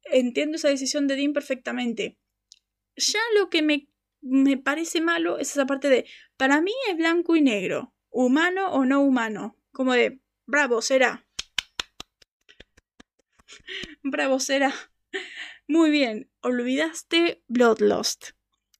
Entiendo 0.05 0.55
esa 0.55 0.69
decisión 0.69 1.07
de 1.07 1.17
Dean 1.17 1.33
perfectamente. 1.33 2.17
Ya 2.95 3.19
lo 3.37 3.49
que 3.49 3.61
me, 3.61 3.89
me 4.21 4.55
parece 4.55 5.01
malo 5.01 5.39
es 5.39 5.51
esa 5.51 5.65
parte 5.65 5.89
de, 5.89 6.05
para 6.37 6.61
mí 6.61 6.71
es 6.89 6.95
blanco 6.95 7.35
y 7.35 7.41
negro, 7.41 7.93
humano 8.11 8.71
o 8.71 8.85
no 8.85 9.01
humano. 9.01 9.57
Como 9.73 9.91
de, 9.91 10.21
bravo, 10.47 10.81
será. 10.81 11.23
bravo, 14.03 14.39
será. 14.39 14.73
Muy 15.67 15.91
bien, 15.91 16.29
olvidaste 16.41 17.43
Bloodlust. 17.47 18.31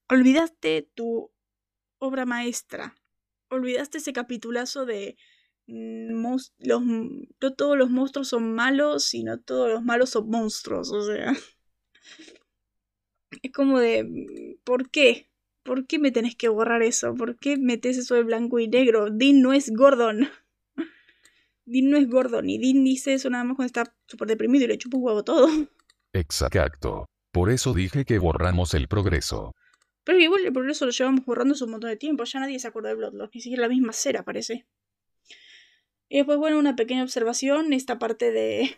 Olvidaste 0.08 0.90
tu 0.94 1.30
obra 1.98 2.26
maestra. 2.26 2.96
Olvidaste 3.50 3.98
ese 3.98 4.12
capitulazo 4.12 4.86
de 4.86 5.16
Mm, 5.68 6.24
los, 6.60 6.82
no 6.82 7.54
todos 7.54 7.76
los 7.76 7.90
monstruos 7.90 8.28
son 8.28 8.54
malos, 8.54 9.04
sino 9.04 9.38
todos 9.38 9.70
los 9.70 9.82
malos 9.84 10.10
son 10.10 10.28
monstruos, 10.30 10.90
o 10.90 11.02
sea. 11.04 11.34
Es 13.42 13.52
como 13.52 13.78
de, 13.78 14.04
mm, 14.04 14.64
¿por 14.64 14.90
qué? 14.90 15.28
¿Por 15.62 15.86
qué 15.86 15.98
me 15.98 16.10
tenés 16.10 16.34
que 16.36 16.48
borrar 16.48 16.82
eso? 16.82 17.14
¿Por 17.14 17.38
qué 17.38 17.56
metes 17.58 17.98
eso 17.98 18.14
de 18.14 18.22
blanco 18.22 18.58
y 18.58 18.68
negro? 18.68 19.10
Dean 19.10 19.42
no 19.42 19.52
es 19.52 19.70
Gordon. 19.70 20.28
Dean 21.68 21.90
no 21.90 21.96
es 21.96 22.08
Gordon 22.08 22.48
y 22.48 22.58
Dean 22.58 22.82
dice 22.82 23.14
eso 23.14 23.28
nada 23.30 23.44
más 23.44 23.56
cuando 23.56 23.66
está 23.66 23.94
súper 24.06 24.28
deprimido 24.28 24.64
y 24.64 24.68
le 24.68 24.78
chupa 24.78 24.96
un 24.96 25.04
huevo 25.04 25.22
todo. 25.22 25.48
Exacto. 26.12 27.06
Por 27.30 27.50
eso 27.50 27.74
dije 27.74 28.04
que 28.04 28.18
borramos 28.18 28.74
el 28.74 28.88
progreso. 28.88 29.54
Pero 30.04 30.18
igual 30.18 30.44
el 30.46 30.52
progreso 30.52 30.86
lo 30.86 30.92
llevamos 30.92 31.24
borrando 31.26 31.54
hace 31.54 31.64
un 31.64 31.70
montón 31.72 31.90
de 31.90 31.96
tiempo. 31.96 32.24
Ya 32.24 32.40
nadie 32.40 32.58
se 32.58 32.68
acuerda 32.68 32.88
de 32.88 32.94
Bloodlust. 32.94 33.34
Ni 33.34 33.42
siquiera 33.42 33.62
la 33.62 33.68
misma 33.68 33.92
cera 33.92 34.24
parece. 34.24 34.66
Y 36.08 36.16
después, 36.16 36.38
bueno, 36.38 36.58
una 36.58 36.76
pequeña 36.76 37.02
observación, 37.02 37.74
esta 37.74 37.98
parte 37.98 38.32
de... 38.32 38.74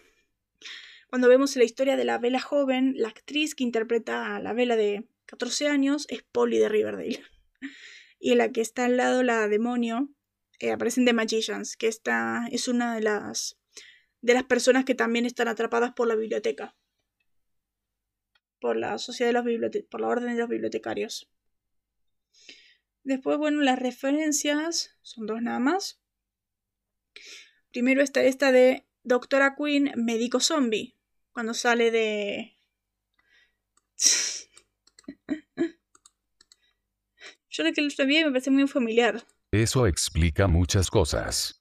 Cuando 1.09 1.29
vemos 1.29 1.55
la 1.57 1.65
historia 1.65 1.97
de 1.97 2.05
la 2.05 2.19
Vela 2.19 2.41
joven, 2.41 2.95
la 2.97 3.09
actriz 3.09 3.55
que 3.55 3.63
interpreta 3.63 4.35
a 4.35 4.41
la 4.41 4.53
Vela 4.53 4.75
de 4.75 5.07
14 5.27 5.69
años 5.69 6.07
es 6.09 6.23
Polly 6.23 6.59
de 6.59 6.69
Riverdale. 6.69 7.23
Y 8.23 8.33
en 8.33 8.39
la 8.39 8.53
que 8.53 8.61
está 8.61 8.85
al 8.85 8.99
lado 8.99 9.23
la 9.23 9.49
demonio, 9.49 10.11
eh, 10.61 10.73
aparecen 10.73 11.07
The 11.07 11.15
Magicians, 11.15 11.77
que 11.77 11.89
esta 11.89 12.47
es 12.53 12.69
una 12.69 12.95
de 12.95 13.01
las, 13.01 13.59
de 14.21 14.35
las 14.35 14.45
personas 14.45 14.85
que 14.85 14.95
también 14.95 15.25
están 15.25 15.49
atrapadas 15.49 15.93
por 15.93 16.07
la 16.07 16.15
biblioteca. 16.15 16.77
Por 18.61 18.77
la 18.77 18.99
sociedad 18.99 19.31
de 19.31 19.33
los 19.33 19.45
bibliotecarios, 19.45 19.91
por 19.91 20.03
la 20.03 20.09
orden 20.09 20.35
de 20.35 20.41
los 20.41 20.51
bibliotecarios. 20.51 21.31
Después, 23.03 23.39
bueno, 23.39 23.63
las 23.63 23.79
referencias 23.79 24.99
son 25.01 25.27
dos 25.27 25.41
nada 25.41 25.59
más. 25.59 26.03
Primero 27.71 28.03
está 28.03 28.23
esta 28.23 28.53
de 28.53 28.87
Doctora 29.03 29.57
Queen, 29.57 29.93
médico 29.97 30.41
zombie. 30.41 30.95
Cuando 31.33 31.55
sale 31.55 31.91
de. 31.91 32.55
Yo 37.49 37.65
lo 37.65 37.73
que 37.73 37.81
lo 37.81 38.07
vi 38.07 38.25
me 38.25 38.31
parece 38.31 38.51
muy 38.51 38.69
familiar. 38.69 39.27
Eso 39.53 39.87
explica 39.87 40.47
muchas 40.47 40.91
cosas. 40.91 41.61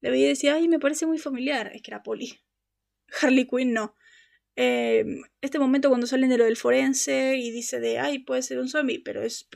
Le 0.00 0.10
veía 0.10 0.26
y 0.26 0.28
decía, 0.30 0.54
ay, 0.54 0.66
me 0.68 0.80
parece 0.80 1.06
muy 1.06 1.18
familiar. 1.18 1.70
Es 1.74 1.82
que 1.82 1.92
era 1.92 2.02
Polly. 2.02 2.40
Harley 3.20 3.46
Quinn 3.46 3.72
no. 3.72 3.94
Em, 4.56 5.22
este 5.40 5.58
momento 5.58 5.88
cuando 5.88 6.06
salen 6.06 6.28
de 6.28 6.38
lo 6.38 6.44
del 6.44 6.56
forense 6.56 7.36
y 7.36 7.50
dice 7.52 7.78
de, 7.78 7.98
ay, 7.98 8.18
puede 8.18 8.42
ser 8.42 8.58
un 8.58 8.68
zombie, 8.68 8.98
pero 8.98 9.22
es. 9.22 9.48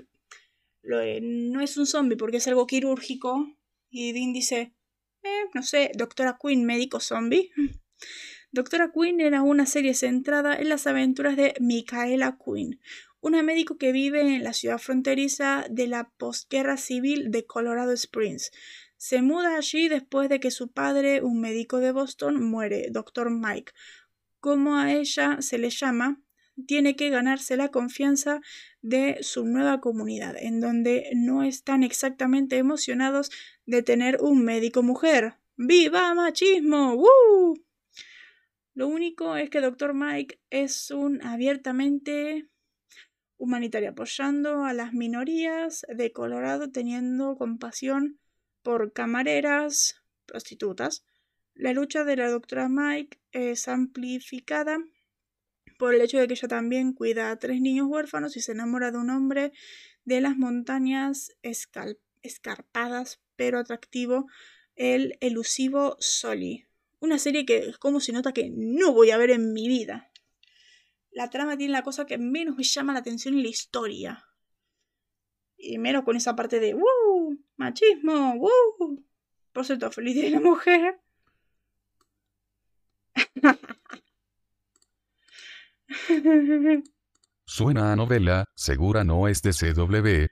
No 0.84 1.60
es 1.60 1.76
un 1.76 1.86
zombie 1.86 2.16
porque 2.16 2.36
es 2.36 2.46
algo 2.46 2.66
quirúrgico. 2.66 3.58
Y 3.90 4.12
Dean 4.12 4.32
dice, 4.32 4.72
eh, 5.24 5.44
no 5.52 5.62
sé, 5.62 5.90
Doctora 5.94 6.38
Queen, 6.40 6.64
médico 6.64 7.00
zombie. 7.00 7.50
Doctora 8.52 8.92
Queen 8.92 9.20
era 9.20 9.42
una 9.42 9.66
serie 9.66 9.94
centrada 9.94 10.56
en 10.56 10.68
las 10.68 10.86
aventuras 10.86 11.36
de 11.36 11.54
Micaela 11.60 12.38
Queen, 12.42 12.80
una 13.26 13.42
médico 13.42 13.76
que 13.76 13.90
vive 13.90 14.20
en 14.20 14.44
la 14.44 14.52
ciudad 14.52 14.78
fronteriza 14.78 15.66
de 15.68 15.88
la 15.88 16.10
postguerra 16.16 16.76
civil 16.76 17.32
de 17.32 17.44
Colorado 17.44 17.90
Springs. 17.92 18.52
Se 18.98 19.20
muda 19.20 19.56
allí 19.56 19.88
después 19.88 20.28
de 20.28 20.38
que 20.38 20.52
su 20.52 20.70
padre, 20.70 21.22
un 21.22 21.40
médico 21.40 21.78
de 21.78 21.90
Boston, 21.90 22.40
muere, 22.40 22.86
Dr. 22.92 23.30
Mike. 23.30 23.72
Como 24.38 24.76
a 24.76 24.92
ella 24.92 25.38
se 25.40 25.58
le 25.58 25.70
llama, 25.70 26.22
tiene 26.68 26.94
que 26.94 27.10
ganarse 27.10 27.56
la 27.56 27.72
confianza 27.72 28.42
de 28.80 29.18
su 29.22 29.44
nueva 29.44 29.80
comunidad, 29.80 30.36
en 30.38 30.60
donde 30.60 31.10
no 31.16 31.42
están 31.42 31.82
exactamente 31.82 32.58
emocionados 32.58 33.32
de 33.66 33.82
tener 33.82 34.18
un 34.20 34.44
médico 34.44 34.84
mujer. 34.84 35.34
¡Viva 35.56 36.14
machismo! 36.14 36.94
¡Woo! 36.94 37.60
Lo 38.72 38.86
único 38.86 39.34
es 39.34 39.50
que 39.50 39.60
Dr. 39.60 39.94
Mike 39.94 40.38
es 40.48 40.92
un 40.92 41.20
abiertamente 41.22 42.48
humanitario, 43.38 43.90
apoyando 43.90 44.64
a 44.64 44.72
las 44.72 44.92
minorías 44.92 45.86
de 45.88 46.12
Colorado, 46.12 46.70
teniendo 46.70 47.36
compasión 47.36 48.18
por 48.62 48.92
camareras, 48.92 50.02
prostitutas. 50.26 51.04
La 51.54 51.72
lucha 51.72 52.04
de 52.04 52.16
la 52.16 52.28
doctora 52.28 52.68
Mike 52.68 53.18
es 53.32 53.68
amplificada 53.68 54.78
por 55.78 55.94
el 55.94 56.00
hecho 56.00 56.18
de 56.18 56.26
que 56.26 56.34
ella 56.34 56.48
también 56.48 56.92
cuida 56.92 57.30
a 57.30 57.38
tres 57.38 57.60
niños 57.60 57.86
huérfanos 57.88 58.36
y 58.36 58.40
se 58.40 58.52
enamora 58.52 58.90
de 58.90 58.98
un 58.98 59.10
hombre 59.10 59.52
de 60.04 60.20
las 60.20 60.36
montañas 60.36 61.32
escarpadas 62.22 63.20
pero 63.36 63.58
atractivo, 63.58 64.26
el 64.74 65.16
elusivo 65.20 65.96
Soli. 66.00 66.66
Una 66.98 67.18
serie 67.18 67.44
que 67.44 67.58
es 67.58 67.78
como 67.78 68.00
se 68.00 68.12
nota 68.12 68.32
que 68.32 68.50
no 68.50 68.92
voy 68.92 69.10
a 69.10 69.18
ver 69.18 69.30
en 69.30 69.52
mi 69.52 69.68
vida. 69.68 70.10
La 71.16 71.30
trama 71.30 71.56
tiene 71.56 71.72
la 71.72 71.82
cosa 71.82 72.04
que 72.04 72.18
menos 72.18 72.58
me 72.58 72.62
llama 72.62 72.92
la 72.92 72.98
atención 72.98 73.32
en 73.32 73.42
la 73.42 73.48
historia. 73.48 74.22
Y 75.56 75.78
menos 75.78 76.04
con 76.04 76.14
esa 76.14 76.36
parte 76.36 76.60
de 76.60 76.74
¡Woo! 76.74 77.38
Machismo, 77.56 78.34
¡Woo! 78.34 79.02
Por 79.50 79.64
cierto, 79.64 79.90
feliz 79.90 80.14
día 80.14 80.24
de 80.24 80.30
la 80.32 80.40
mujer. 80.40 81.00
Suena 87.46 87.92
a 87.92 87.96
novela, 87.96 88.44
segura 88.54 89.02
no 89.02 89.26
es 89.26 89.40
de 89.40 89.52
CW. 89.52 90.26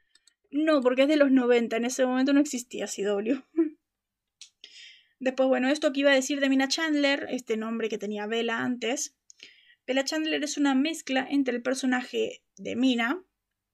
No, 0.51 0.83
porque 0.83 1.05
es 1.05 1.09
de 1.09 1.17
los 1.17 1.31
90, 1.31 1.79
en 1.79 1.87
ese 1.87 2.05
momento 2.05 2.35
no 2.35 2.41
existía 2.41 2.87
CW. 2.87 3.41
Después, 5.19 5.49
bueno, 5.49 5.71
esto 5.71 5.95
que 5.95 6.01
iba 6.01 6.11
a 6.11 6.15
decir 6.15 6.41
de 6.41 6.51
Mina 6.51 6.69
Chandler, 6.69 7.27
este 7.31 7.57
nombre 7.57 7.89
que 7.89 7.97
tenía 7.97 8.27
Bella 8.27 8.59
antes. 8.59 9.17
Bella 9.87 10.05
Chandler 10.05 10.43
es 10.43 10.57
una 10.57 10.75
mezcla 10.75 11.27
entre 11.29 11.57
el 11.57 11.63
personaje 11.63 12.43
de 12.57 12.77
Mina, 12.77 13.23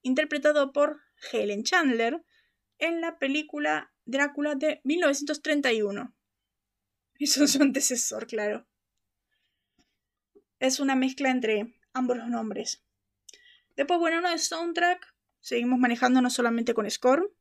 interpretado 0.01 0.73
por 0.73 1.01
Helen 1.31 1.63
Chandler, 1.63 2.23
en 2.79 3.01
la 3.01 3.19
película 3.19 3.93
Drácula 4.05 4.55
de 4.55 4.81
1931. 4.83 6.15
Eso 7.19 7.43
es 7.43 7.51
su 7.51 7.61
antecesor, 7.61 8.27
claro 8.27 8.67
es 10.61 10.79
una 10.79 10.95
mezcla 10.95 11.29
entre 11.31 11.75
ambos 11.91 12.17
los 12.17 12.27
nombres. 12.27 12.85
Después, 13.75 13.99
bueno, 13.99 14.19
uno 14.19 14.29
de 14.29 14.37
soundtrack. 14.37 15.13
Seguimos 15.39 15.79
manejando 15.79 16.21
no 16.21 16.29
solamente 16.29 16.75
con 16.75 16.89
score. 16.89 17.33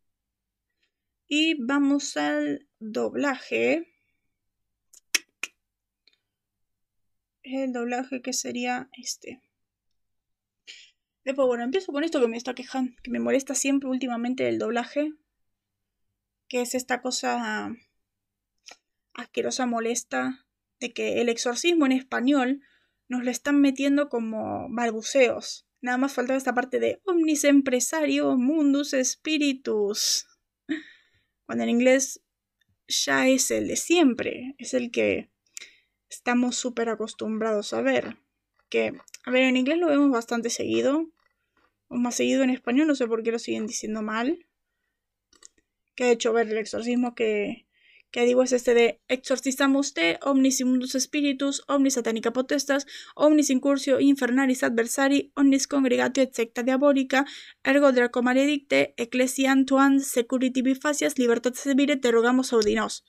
Y 1.29 1.63
vamos 1.63 2.17
al 2.17 2.67
doblaje. 2.79 3.90
El 7.53 7.73
doblaje 7.73 8.23
que 8.23 8.33
sería 8.33 8.89
este. 8.93 9.43
Después, 11.25 11.49
bueno, 11.49 11.65
empiezo 11.65 11.91
con 11.93 12.05
esto 12.05 12.21
que 12.21 12.29
me 12.29 12.37
está 12.37 12.55
quejando, 12.55 12.93
que 13.03 13.11
me 13.11 13.19
molesta 13.19 13.57
siempre 13.57 13.89
últimamente 13.89 14.49
el 14.49 14.59
doblaje. 14.59 15.13
Que 16.49 16.61
es 16.61 16.77
esta 16.77 17.03
cosa 17.03 17.73
asquerosa, 19.15 19.67
molesta, 19.67 20.47
de 20.79 20.93
que 20.93 21.21
el 21.21 21.29
exorcismo 21.29 21.87
en 21.87 21.93
español 21.93 22.63
nos 23.09 23.25
lo 23.25 23.31
están 23.31 23.61
metiendo 23.61 24.09
como 24.09 24.69
balbuceos. 24.71 25.67
Nada 25.81 25.99
más 25.99 26.13
faltaba 26.13 26.37
esta 26.37 26.55
parte 26.55 26.79
de 26.79 27.01
omnis 27.05 27.43
empresario 27.43 28.37
mundus 28.37 28.95
spiritus. 29.03 30.27
Cuando 31.47 31.65
en 31.65 31.71
inglés 31.71 32.23
ya 32.87 33.29
es 33.29 33.51
el 33.51 33.67
de 33.67 33.77
siempre, 33.77 34.55
es 34.59 34.73
el 34.73 34.93
que 34.93 35.30
estamos 36.11 36.57
súper 36.57 36.89
acostumbrados 36.91 37.73
a 37.73 37.81
ver. 37.81 38.19
Que 38.69 38.93
A 39.25 39.31
ver, 39.31 39.45
en 39.45 39.57
inglés 39.57 39.79
lo 39.79 39.87
vemos 39.87 40.11
bastante 40.11 40.51
seguido. 40.51 41.07
O 41.89 41.97
más 41.97 42.17
seguido 42.17 42.43
en 42.43 42.51
español, 42.51 42.87
no 42.87 42.95
sé 42.95 43.07
por 43.07 43.23
qué 43.23 43.33
lo 43.33 43.39
siguen 43.39 43.67
diciendo 43.67 44.03
mal. 44.03 44.47
Que 45.95 46.05
ha 46.05 46.11
hecho 46.11 46.33
ver 46.33 46.49
el 46.49 46.59
exorcismo 46.59 47.15
que, 47.15 47.67
que 48.11 48.25
digo 48.25 48.43
es 48.43 48.53
este 48.53 48.75
de 48.75 49.01
exorcizamos 49.09 49.93
te 49.95 50.19
omnis 50.23 50.61
immundus 50.61 50.93
spiritus, 50.93 51.63
omnis 51.69 51.95
satanica 51.95 52.33
potestas, 52.33 52.87
omnis 53.15 53.51
incursio 53.51 54.01
infernaris 54.01 54.63
adversari, 54.63 55.33
omnis 55.35 55.67
congregatio 55.67 56.23
et 56.23 56.35
secta 56.35 56.63
diabolica, 56.63 57.25
ergo 57.65 57.93
draco 57.93 58.23
maledicte, 58.23 58.95
ecclesiam 58.97 59.65
tuan 59.65 60.01
security 60.01 60.63
bifacias, 60.63 61.19
libertates 61.19 61.75
vire, 61.75 61.97
te 61.97 62.11
rogamos 62.11 62.53
audinos. 62.53 63.05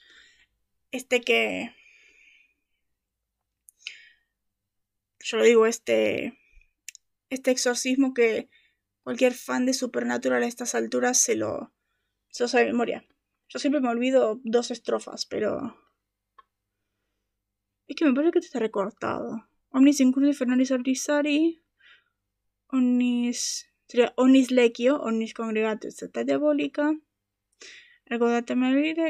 Este 0.91 1.21
que... 1.21 1.80
Yo 5.23 5.37
lo 5.37 5.43
digo, 5.43 5.65
este... 5.65 6.37
Este 7.29 7.51
exorcismo 7.51 8.13
que 8.13 8.49
cualquier 9.03 9.33
fan 9.33 9.65
de 9.65 9.73
Supernatural 9.73 10.43
a 10.43 10.47
estas 10.47 10.75
alturas 10.75 11.17
se 11.17 11.35
lo, 11.35 11.71
se 12.29 12.43
lo 12.43 12.47
sabe 12.49 12.65
de 12.65 12.71
memoria. 12.71 13.05
Yo 13.47 13.59
siempre 13.59 13.81
me 13.81 13.89
olvido 13.89 14.39
dos 14.43 14.71
estrofas, 14.71 15.25
pero. 15.25 15.77
Es 17.87 17.95
que 17.95 18.05
me 18.05 18.13
parece 18.13 18.31
que 18.31 18.39
te 18.39 18.45
está 18.45 18.59
recortado. 18.59 19.49
Omnis 19.69 19.99
incursus 19.99 20.37
fernaris 20.37 20.71
ordisari. 20.71 21.61
Omnis. 22.67 23.67
Sería 23.87 24.13
Omnis 24.15 24.51
lequio, 24.51 25.01
Omnis 25.01 25.33
congregato, 25.33 25.87
etc. 25.87 26.25
diabólica. 26.25 26.93
Ergo 28.05 28.27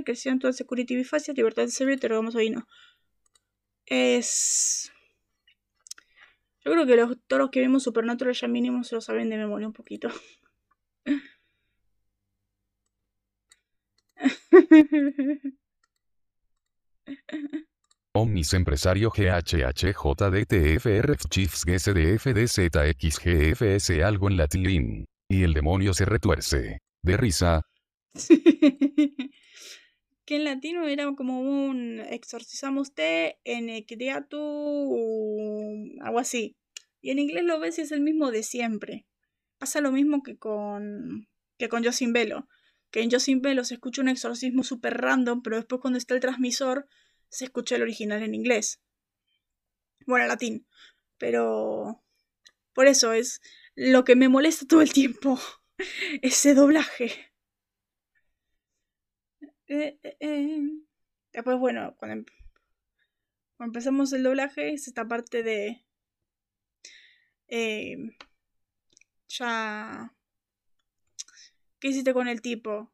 que 0.05 0.15
sean 0.15 0.39
todas 0.39 0.57
security 0.57 0.95
bifacia, 0.95 1.33
libertad 1.33 1.63
de 1.63 1.69
servir, 1.69 1.99
te 1.99 2.07
rogamos 2.07 2.35
hoy 2.35 2.51
no. 2.51 2.67
Es. 3.85 4.91
Yo 6.63 6.71
creo 6.71 6.85
que 6.85 6.95
los, 6.95 7.17
todos 7.27 7.41
los 7.41 7.49
que 7.49 7.61
vimos 7.61 7.83
Supernatural 7.83 8.33
ya 8.33 8.47
mínimo 8.47 8.83
se 8.83 8.95
lo 8.95 9.01
saben 9.01 9.29
de 9.29 9.38
memoria 9.38 9.67
un 9.67 9.73
poquito. 9.73 10.09
Omnis 18.13 18.53
empresario 18.53 19.09
GHHJDTFR 19.09 21.15
Chiefs 21.29 21.63
GSDFDZXGFS 21.65 23.89
algo 24.03 24.29
en 24.29 24.38
latín. 24.38 25.05
Y 25.29 25.43
el 25.43 25.53
demonio 25.53 25.93
se 25.93 26.05
retuerce. 26.05 26.79
De 27.01 27.17
risa. 27.17 27.61
en 30.36 30.44
latino 30.44 30.88
era 30.88 31.14
como 31.16 31.41
un 31.41 31.99
exorcizamos 31.99 32.94
te 32.94 33.40
en 33.44 33.70
equidiatu 33.70 34.38
algo 36.02 36.20
así. 36.20 36.58
Y 37.02 37.12
en 37.12 37.20
inglés 37.20 37.44
lo 37.44 37.60
ves 37.60 37.78
y 37.80 37.82
es 37.82 37.91
el 37.91 38.02
mismo 38.02 38.32
de 38.32 38.44
siempre. 38.44 39.06
Pasa 39.58 39.82
lo 39.82 39.91
mismo 39.91 40.24
que 40.24 40.38
con 40.38 41.28
que 41.58 41.70
con 41.70 41.84
Yo 41.84 41.91
sin 41.91 42.14
velo 42.14 42.48
que 42.91 43.02
en 43.02 43.10
Yo 43.10 43.20
sin 43.20 43.41
velo 43.41 43.64
se 43.64 43.76
escucha 43.76 44.02
un 44.02 44.10
exorcismo 44.10 44.64
súper 44.64 44.98
random, 44.98 45.41
pero 45.41 45.56
después 45.56 45.82
cuando 45.82 45.98
está 45.98 46.14
el 46.14 46.20
transmisor 46.20 46.88
se 47.30 47.45
escucha 47.45 47.78
el 47.78 47.82
original 47.82 48.22
en 48.22 48.36
inglés. 48.36 48.82
Bueno, 50.06 50.28
latín. 50.28 50.68
Pero... 51.18 52.03
Por 52.74 52.88
eso 52.88 53.14
es 53.14 53.41
lo 53.76 54.03
que 54.03 54.16
me 54.16 54.30
molesta 54.30 54.66
todo 54.66 54.82
el 54.82 54.94
tiempo. 54.94 55.40
Ese 56.22 56.53
doblaje. 56.53 57.31
Eh, 59.73 59.98
eh, 60.03 60.18
eh. 60.19 60.69
Después, 61.31 61.57
bueno, 61.57 61.95
cuando, 61.98 62.26
cuando, 63.56 63.69
empezamos 63.69 64.11
el 64.11 64.23
doblaje 64.23 64.73
es 64.73 64.89
esta 64.89 65.07
parte 65.07 65.43
de... 65.43 65.85
ya 69.30 70.14
¿Qué 71.80 71.88
hiciste 71.88 72.14
con 72.14 72.27
el 72.27 72.41
tipo? 72.41 72.91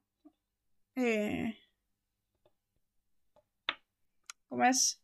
Eh, 0.95 1.57
¿Cómo 4.47 4.63
es? 4.65 5.01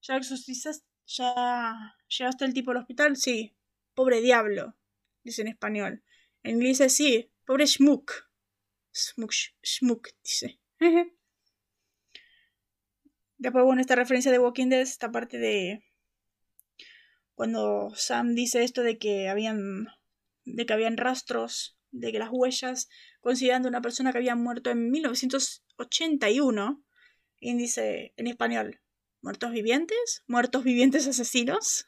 ¿Ya 0.00 0.16
exorcizaste? 0.16 0.86
¿Ya 1.06 1.98
llevaste 2.08 2.46
el 2.46 2.54
tipo 2.54 2.70
al 2.70 2.78
hospital? 2.78 3.18
Sí. 3.18 3.54
Pobre 3.92 4.22
diablo, 4.22 4.74
dice 5.22 5.42
en 5.42 5.48
español. 5.48 6.02
En 6.42 6.62
inglés 6.62 6.82
sí. 6.94 7.30
Pobre 7.44 7.66
schmuck. 7.66 8.10
Schmuck, 8.90 9.34
schmuck, 9.62 10.08
dice. 10.22 10.63
Después, 13.38 13.64
bueno, 13.64 13.80
esta 13.80 13.94
referencia 13.94 14.30
de 14.30 14.38
Walking 14.38 14.68
Dead, 14.68 14.80
esta 14.80 15.10
parte 15.10 15.38
de 15.38 15.84
cuando 17.34 17.92
Sam 17.94 18.34
dice 18.34 18.62
esto 18.62 18.82
de 18.82 18.98
que 18.98 19.28
habían 19.28 19.88
de 20.44 20.66
que 20.66 20.72
habían 20.72 20.96
rastros 20.96 21.76
de 21.90 22.12
que 22.12 22.18
las 22.18 22.30
huellas, 22.30 22.88
considerando 23.20 23.68
una 23.68 23.80
persona 23.80 24.12
que 24.12 24.18
había 24.18 24.34
muerto 24.34 24.70
en 24.70 24.90
1981, 24.90 26.84
índice 27.38 28.12
en 28.16 28.26
español, 28.26 28.80
muertos 29.20 29.52
vivientes, 29.52 30.24
muertos 30.26 30.64
vivientes 30.64 31.06
asesinos, 31.06 31.86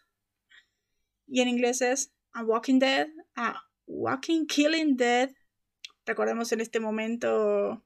y 1.27 1.40
en 1.40 1.48
inglés 1.48 1.82
es 1.82 2.12
A 2.32 2.44
Walking 2.44 2.78
Dead, 2.78 3.09
A 3.35 3.64
Walking 3.86 4.47
Killing 4.47 4.97
Dead. 4.97 5.35
Recordemos 6.05 6.52
en 6.52 6.60
este 6.60 6.78
momento, 6.78 7.85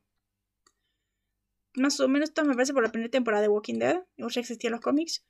más 1.74 2.00
o 2.00 2.08
menos 2.08 2.30
esto 2.30 2.44
me 2.44 2.54
parece 2.54 2.72
por 2.72 2.82
la 2.82 2.90
primera 2.90 3.10
temporada 3.10 3.42
de 3.42 3.48
Walking 3.48 3.78
Dead, 3.78 4.02
igual 4.16 4.32
ya 4.32 4.40
existían 4.40 4.72
los 4.72 4.80
cómics. 4.80 5.24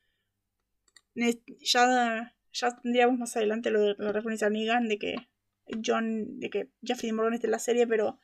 Ya, 1.14 2.34
ya 2.52 2.80
tendríamos 2.82 3.18
más 3.18 3.36
adelante 3.36 3.70
lo 3.70 3.80
de 3.80 3.94
la 3.98 4.12
referencia 4.12 4.46
a 4.46 4.50
de 4.80 4.98
que 4.98 5.16
John, 5.84 6.38
de 6.40 6.50
que 6.50 6.70
Jeffrey 6.82 7.12
Morgan 7.12 7.34
esté 7.34 7.46
en 7.46 7.52
la 7.52 7.58
serie, 7.58 7.86
pero 7.86 8.18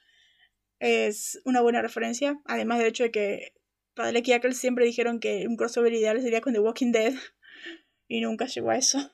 es 0.79 1.41
una 1.45 1.61
buena 1.61 1.83
referencia. 1.83 2.41
Además 2.45 2.79
del 2.79 2.89
hecho 2.89 3.05
de 3.05 3.11
que 3.11 3.55
Padre 3.95 4.23
y 4.25 4.33
Ackles 4.33 4.59
siempre 4.59 4.85
dijeron 4.85 5.21
que 5.21 5.47
un 5.49 5.57
crossover 5.57 5.93
ideal 5.93 6.21
sería 6.21 6.41
con 6.41 6.53
The 6.53 6.61
Walking 6.61 6.93
Dead 6.93 7.15
y 8.09 8.21
nunca 8.21 8.47
llegó 8.47 8.71
a 8.71 8.77
eso. 8.77 9.13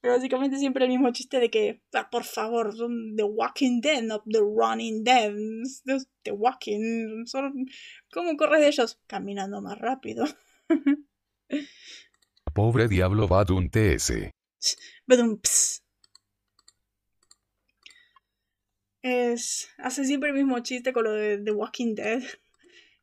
Pero 0.00 0.14
básicamente 0.14 0.58
siempre 0.58 0.84
el 0.84 0.90
mismo 0.90 1.10
chiste 1.12 1.40
de 1.40 1.50
que, 1.50 1.82
ah, 1.92 2.08
por 2.08 2.24
favor, 2.24 2.76
son 2.76 3.16
The 3.16 3.24
Walking 3.24 3.80
Dead, 3.80 4.02
no 4.02 4.22
The 4.22 4.38
Running 4.38 5.02
Dead. 5.02 5.34
The 6.22 6.30
Walking. 6.30 7.24
¿Cómo 8.12 8.36
corres 8.36 8.60
de 8.60 8.68
ellos? 8.68 9.00
Caminando 9.06 9.60
más 9.60 9.78
rápido. 9.78 10.24
Pobre 12.54 12.88
diablo 12.88 13.26
Badun 13.26 13.70
TS. 13.70 14.30
Badun 15.06 15.40
ps. 15.40 15.82
Es, 19.02 19.68
hace 19.78 20.04
siempre 20.04 20.30
el 20.30 20.36
mismo 20.36 20.58
chiste 20.60 20.92
con 20.92 21.04
lo 21.04 21.12
de 21.12 21.38
The 21.38 21.52
Walking 21.52 21.94
Dead. 21.94 22.22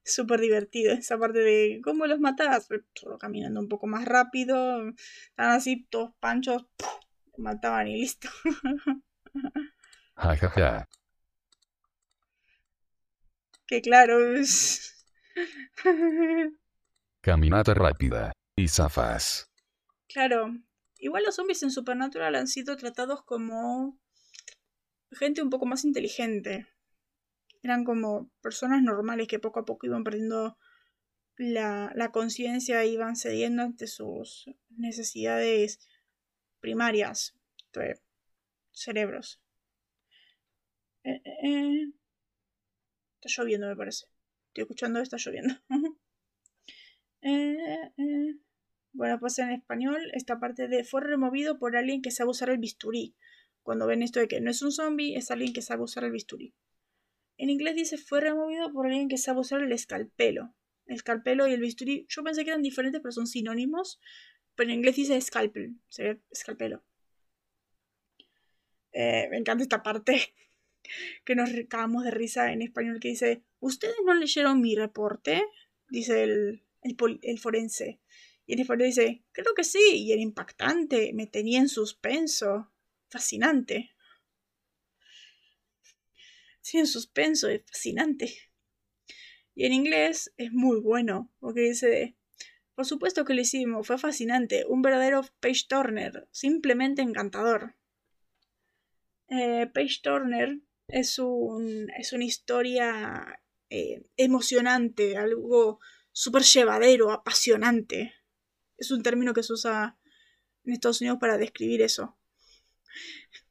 Súper 0.06 0.40
divertido 0.40 0.94
esa 0.94 1.18
parte 1.18 1.40
de 1.40 1.82
cómo 1.84 2.06
los 2.06 2.20
matas. 2.20 2.70
Solo 2.94 3.18
caminando 3.18 3.60
un 3.60 3.68
poco 3.68 3.88
más 3.88 4.06
rápido. 4.06 4.90
Están 4.90 5.50
así 5.52 5.86
todos 5.90 6.14
panchos. 6.20 6.66
Mataban 7.38 7.88
y 7.88 7.98
listo. 8.02 8.30
Que 13.68 13.82
claro 13.82 14.36
es. 14.36 15.06
Caminata 17.22 17.74
rápida. 17.74 18.32
Y 18.56 18.68
zafas. 18.68 19.52
Claro. 20.08 20.54
Igual 21.00 21.24
los 21.24 21.36
zombies 21.36 21.64
en 21.64 21.72
Supernatural 21.72 22.36
han 22.36 22.48
sido 22.48 22.78
tratados 22.78 23.24
como 23.24 24.00
gente 25.12 25.42
un 25.42 25.50
poco 25.50 25.66
más 25.66 25.84
inteligente. 25.84 26.68
Eran 27.66 27.84
como 27.84 28.30
personas 28.44 28.84
normales 28.84 29.28
que 29.28 29.40
poco 29.40 29.60
a 29.60 29.66
poco 29.66 29.88
iban 29.88 30.04
perdiendo 30.04 30.56
la, 31.36 31.92
la 31.96 32.12
conciencia, 32.12 32.86
iban 32.86 33.16
cediendo 33.16 33.64
ante 33.64 33.88
sus 33.88 34.46
necesidades 34.70 35.80
primarias 36.60 37.34
de 37.74 38.00
cerebros. 38.72 39.42
Eh, 41.06 41.20
eh, 41.26 41.38
eh. 41.42 41.92
Está 43.20 43.42
lloviendo, 43.42 43.66
me 43.68 43.76
parece. 43.76 44.06
Estoy 44.50 44.62
escuchando, 44.62 45.00
está 45.00 45.18
lloviendo. 45.18 45.56
bueno, 48.94 49.20
pues 49.20 49.40
en 49.40 49.50
español, 49.50 50.12
esta 50.14 50.40
parte 50.40 50.68
de 50.68 50.84
fue 50.84 51.02
removido 51.02 51.58
por 51.58 51.76
alguien 51.76 52.04
que 52.04 52.12
sabe 52.12 52.30
usar 52.30 52.52
el 52.52 52.60
bisturí 52.60 53.16
cuando 53.64 53.88
ven 53.88 54.04
esto 54.04 54.20
de 54.20 54.28
que 54.28 54.40
no 54.40 54.52
es 54.52 54.62
un 54.62 54.72
zombie, 54.72 55.16
es 55.16 55.32
alguien 55.32 55.52
que 55.52 55.64
sabe 55.64 55.82
usar 55.82 56.04
el 56.04 56.12
bisturí. 56.12 56.54
En 57.38 57.50
inglés 57.50 57.76
dice 57.76 57.98
fue 57.98 58.22
removido 58.22 58.72
por 58.72 58.88
alguien 58.88 59.10
que 59.10 59.18
sabe 59.18 59.42
usar 59.42 59.62
el 59.62 59.72
escalpelo. 59.72 60.56
El 60.86 60.96
escalpelo 60.96 61.48
y 61.48 61.54
el 61.54 61.62
bisturí, 61.62 62.06
yo 62.10 62.24
pensé 62.24 62.44
que 62.44 62.52
eran 62.52 62.62
diferentes, 62.62 63.02
pero 63.02 63.12
son 63.12 63.28
sinónimos. 63.28 64.00
Pero 64.56 64.70
en 64.70 64.78
inglés 64.78 64.96
dice 64.96 65.20
scalpel, 65.20 65.76
sería 65.90 66.18
escalpelo. 66.32 66.84
Eh, 68.94 69.28
me 69.30 69.38
encanta 69.38 69.64
esta 69.64 69.84
parte 69.84 70.34
que 71.26 71.36
nos 71.36 71.52
recabamos 71.52 72.06
de 72.06 72.12
risa 72.12 72.54
en 72.54 72.62
español 72.62 73.00
que 73.02 73.10
dice, 73.10 73.44
¿ustedes 73.60 73.96
no 74.06 74.14
leyeron 74.14 74.62
mi 74.62 74.76
reporte? 74.76 75.44
Dice 75.90 76.24
el, 76.24 76.64
el, 76.82 77.20
el 77.22 77.40
forense. 77.40 78.00
Y 78.46 78.54
en 78.54 78.60
español 78.60 78.88
dice, 78.88 79.24
creo 79.34 79.54
que 79.54 79.64
sí, 79.64 80.04
y 80.06 80.14
era 80.14 80.22
impactante, 80.22 81.12
me 81.14 81.28
tenía 81.28 81.60
en 81.60 81.68
suspenso. 81.68 82.72
Fascinante. 83.10 83.95
Sí, 86.66 86.80
en 86.80 86.88
suspenso, 86.88 87.48
es 87.48 87.62
fascinante. 87.68 88.34
Y 89.54 89.68
en 89.68 89.74
inglés 89.74 90.34
es 90.36 90.52
muy 90.52 90.80
bueno, 90.80 91.32
porque 91.40 91.62
dice, 91.62 92.18
por 92.74 92.88
supuesto 92.88 93.24
que 93.24 93.36
lo 93.36 93.42
hicimos, 93.42 93.86
fue 93.86 94.00
fascinante, 94.00 94.66
un 94.68 94.82
verdadero 94.82 95.22
page 95.40 95.66
turner, 95.70 96.28
simplemente 96.32 97.04
encantador. 97.04 97.76
Eh, 99.30 99.70
page 99.76 100.00
turner 100.02 100.58
es, 100.88 101.20
un, 101.20 101.92
es 102.00 102.14
una 102.14 102.26
historia 102.26 103.40
eh, 103.70 104.02
emocionante, 104.18 105.18
algo 105.18 105.80
súper 106.14 106.42
llevadero, 106.42 107.12
apasionante. 107.12 108.16
Es 108.76 108.90
un 108.90 109.04
término 109.04 109.36
que 109.36 109.44
se 109.44 109.54
usa 109.54 110.00
en 110.64 110.74
Estados 110.74 111.00
Unidos 111.00 111.20
para 111.22 111.38
describir 111.38 111.84
eso. 111.84 112.18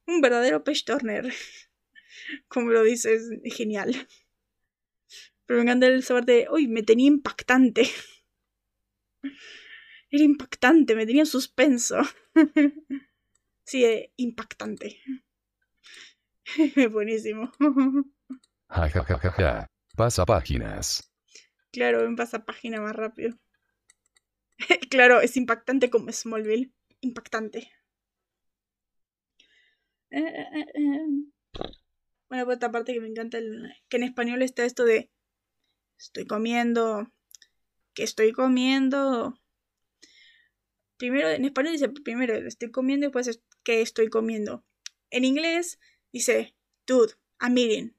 Un 0.04 0.20
verdadero 0.20 0.64
page 0.64 0.82
turner. 0.84 1.32
Como 2.48 2.70
lo 2.70 2.82
dices, 2.82 3.30
es 3.42 3.54
genial. 3.54 4.08
Pero 5.46 5.58
me 5.58 5.62
encanta 5.64 5.86
el 5.86 6.02
saber 6.02 6.24
de, 6.24 6.46
uy, 6.50 6.68
me 6.68 6.82
tenía 6.82 7.06
impactante. 7.06 7.82
Era 10.10 10.24
impactante, 10.24 10.94
me 10.94 11.06
tenía 11.06 11.22
en 11.22 11.26
suspenso. 11.26 11.96
sí, 13.64 13.84
eh, 13.84 14.12
impactante. 14.16 15.00
Buenísimo. 16.92 17.50
Ja, 18.68 18.88
ja, 18.88 19.04
ja, 19.04 19.18
ja, 19.18 19.30
ja. 19.32 19.70
Pasa 19.96 20.24
páginas. 20.24 21.10
Claro, 21.72 22.04
en 22.04 22.16
pasa 22.16 22.44
página 22.44 22.80
más 22.80 22.94
rápido. 22.94 23.38
claro, 24.90 25.20
es 25.20 25.36
impactante 25.36 25.90
como 25.90 26.12
Smallville. 26.12 26.72
Impactante. 27.00 27.70
Eh, 30.10 30.20
eh, 30.20 30.66
eh, 30.74 31.24
bueno, 32.34 32.46
por 32.46 32.54
otra 32.54 32.72
parte 32.72 32.92
que 32.92 33.00
me 33.00 33.06
encanta 33.06 33.38
el, 33.38 33.72
que 33.88 33.96
en 33.96 34.02
español 34.02 34.42
está 34.42 34.64
esto 34.64 34.84
de 34.84 35.08
estoy 35.96 36.26
comiendo, 36.26 37.12
que 37.94 38.02
estoy 38.02 38.32
comiendo. 38.32 39.40
Primero, 40.96 41.28
en 41.28 41.44
español 41.44 41.74
dice 41.74 41.88
primero 41.88 42.34
estoy 42.34 42.72
comiendo 42.72 43.06
y 43.06 43.10
después 43.10 43.40
que 43.62 43.82
estoy 43.82 44.08
comiendo. 44.08 44.64
En 45.10 45.24
inglés 45.24 45.78
dice 46.12 46.56
dude, 46.88 47.14
I'm 47.40 47.56
eating. 47.56 47.94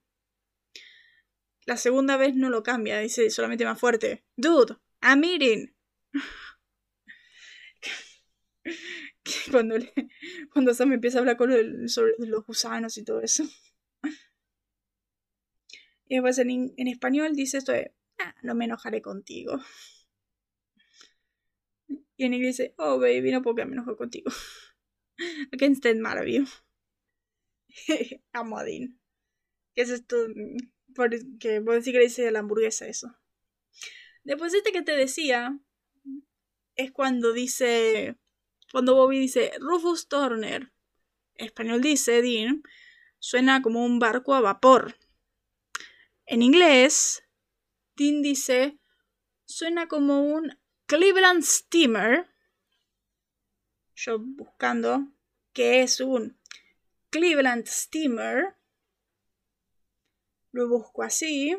La 1.65 1.77
segunda 1.77 2.17
vez 2.17 2.35
no 2.35 2.49
lo 2.49 2.61
cambia, 2.61 2.99
dice 2.99 3.29
solamente 3.29 3.63
más 3.63 3.79
fuerte. 3.79 4.25
Dude, 4.35 4.75
I'm 5.01 5.23
eating. 5.23 5.73
cuando, 9.51 9.77
cuando 10.51 10.73
Sam 10.73 10.91
empieza 10.91 11.19
a 11.19 11.21
hablar 11.21 11.37
con 11.37 11.53
él 11.53 11.87
sobre 11.87 12.15
los 12.19 12.45
gusanos 12.45 12.97
y 12.97 13.05
todo 13.05 13.21
eso. 13.21 13.45
Y 16.07 16.15
después 16.15 16.37
en, 16.37 16.73
en 16.77 16.87
español 16.87 17.35
dice 17.35 17.57
esto 17.57 17.71
de, 17.71 17.93
ah, 18.19 18.35
no 18.43 18.55
me 18.55 18.65
enojaré 18.65 19.01
contigo. 19.01 19.59
Y 22.17 22.25
en 22.25 22.33
inglés 22.33 22.57
dice, 22.57 22.73
oh 22.77 22.99
baby, 22.99 23.31
no 23.31 23.41
puedo 23.41 23.55
que 23.57 23.65
me 23.65 23.73
enojo 23.73 23.97
contigo. 23.97 24.31
I 25.51 25.57
can't 25.57 25.77
stand 25.77 26.01
mad. 26.01 26.17
Amo 28.33 28.57
a 28.57 28.63
Dean. 28.63 28.99
¿Qué 29.73 29.81
es 29.81 29.89
esto? 29.89 30.27
que 31.39 31.59
vos 31.59 31.75
decís 31.75 31.91
que 31.91 31.99
le 31.99 32.05
dice 32.05 32.31
la 32.31 32.39
hamburguesa 32.39 32.87
eso. 32.87 33.13
Después 34.23 34.53
este 34.53 34.71
que 34.71 34.81
te 34.81 34.95
decía 34.95 35.59
es 36.75 36.91
cuando 36.91 37.33
dice, 37.33 38.17
cuando 38.71 38.95
Bobby 38.95 39.19
dice 39.19 39.51
Rufus 39.59 40.07
Turner, 40.07 40.71
en 41.35 41.45
español 41.45 41.81
dice 41.81 42.21
Dean, 42.21 42.63
suena 43.19 43.61
como 43.61 43.85
un 43.85 43.99
barco 43.99 44.33
a 44.33 44.41
vapor. 44.41 44.95
En 46.27 46.41
inglés, 46.41 47.23
Dean 47.95 48.21
dice, 48.21 48.79
suena 49.45 49.87
como 49.87 50.21
un 50.21 50.57
Cleveland 50.87 51.43
Steamer. 51.43 52.27
Yo 53.95 54.19
buscando 54.19 55.07
que 55.53 55.81
es 55.81 55.99
un 55.99 56.37
Cleveland 57.09 57.65
Steamer 57.67 58.55
lo 60.51 60.69
busco 60.69 61.03
así. 61.03 61.55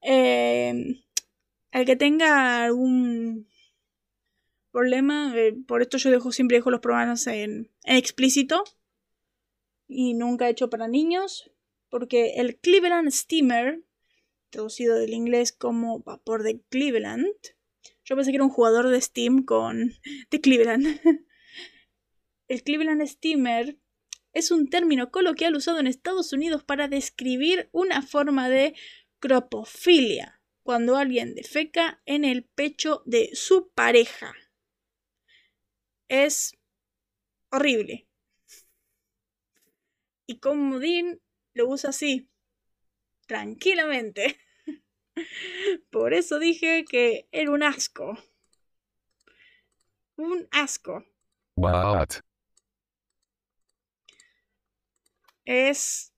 Eh, 0.00 1.02
el 1.72 1.84
que 1.84 1.96
tenga 1.96 2.64
algún 2.64 3.48
problema, 4.70 5.32
eh, 5.36 5.54
por 5.66 5.82
esto 5.82 5.98
yo 5.98 6.10
dejo, 6.10 6.32
siempre 6.32 6.58
dejo 6.58 6.70
los 6.70 6.80
programas 6.80 7.26
en, 7.26 7.70
en 7.82 7.96
explícito 7.96 8.62
y 9.88 10.14
nunca 10.14 10.46
he 10.46 10.50
hecho 10.50 10.70
para 10.70 10.88
niños, 10.88 11.50
porque 11.88 12.34
el 12.36 12.58
Cleveland 12.58 13.10
Steamer, 13.10 13.82
traducido 14.50 14.96
del 14.96 15.14
inglés 15.14 15.52
como 15.52 16.00
vapor 16.00 16.42
de 16.42 16.60
Cleveland, 16.68 17.26
yo 18.04 18.14
pensé 18.14 18.30
que 18.30 18.36
era 18.36 18.44
un 18.44 18.50
jugador 18.50 18.88
de 18.88 19.00
Steam 19.00 19.44
con 19.44 19.92
de 20.30 20.40
Cleveland. 20.40 20.86
El 22.48 22.62
Cleveland 22.62 23.04
Steamer 23.04 23.76
es 24.32 24.52
un 24.52 24.70
término 24.70 25.10
coloquial 25.10 25.56
usado 25.56 25.80
en 25.80 25.88
Estados 25.88 26.32
Unidos 26.32 26.62
para 26.62 26.86
describir 26.86 27.68
una 27.72 28.02
forma 28.02 28.48
de 28.48 28.74
cropofilia, 29.18 30.40
cuando 30.62 30.96
alguien 30.96 31.34
defeca 31.34 32.00
en 32.06 32.24
el 32.24 32.44
pecho 32.44 33.02
de 33.06 33.30
su 33.32 33.70
pareja. 33.70 34.34
Es 36.08 36.56
horrible. 37.50 38.06
Y 40.26 40.38
como 40.38 40.78
Dean 40.78 41.20
lo 41.56 41.68
usa 41.68 41.90
así, 41.90 42.28
tranquilamente. 43.26 44.38
Por 45.90 46.14
eso 46.14 46.38
dije 46.38 46.84
que 46.84 47.28
era 47.32 47.50
un 47.50 47.62
asco. 47.62 48.16
Un 50.16 50.48
asco. 50.52 51.04
What? 51.56 52.20
es... 55.46 56.12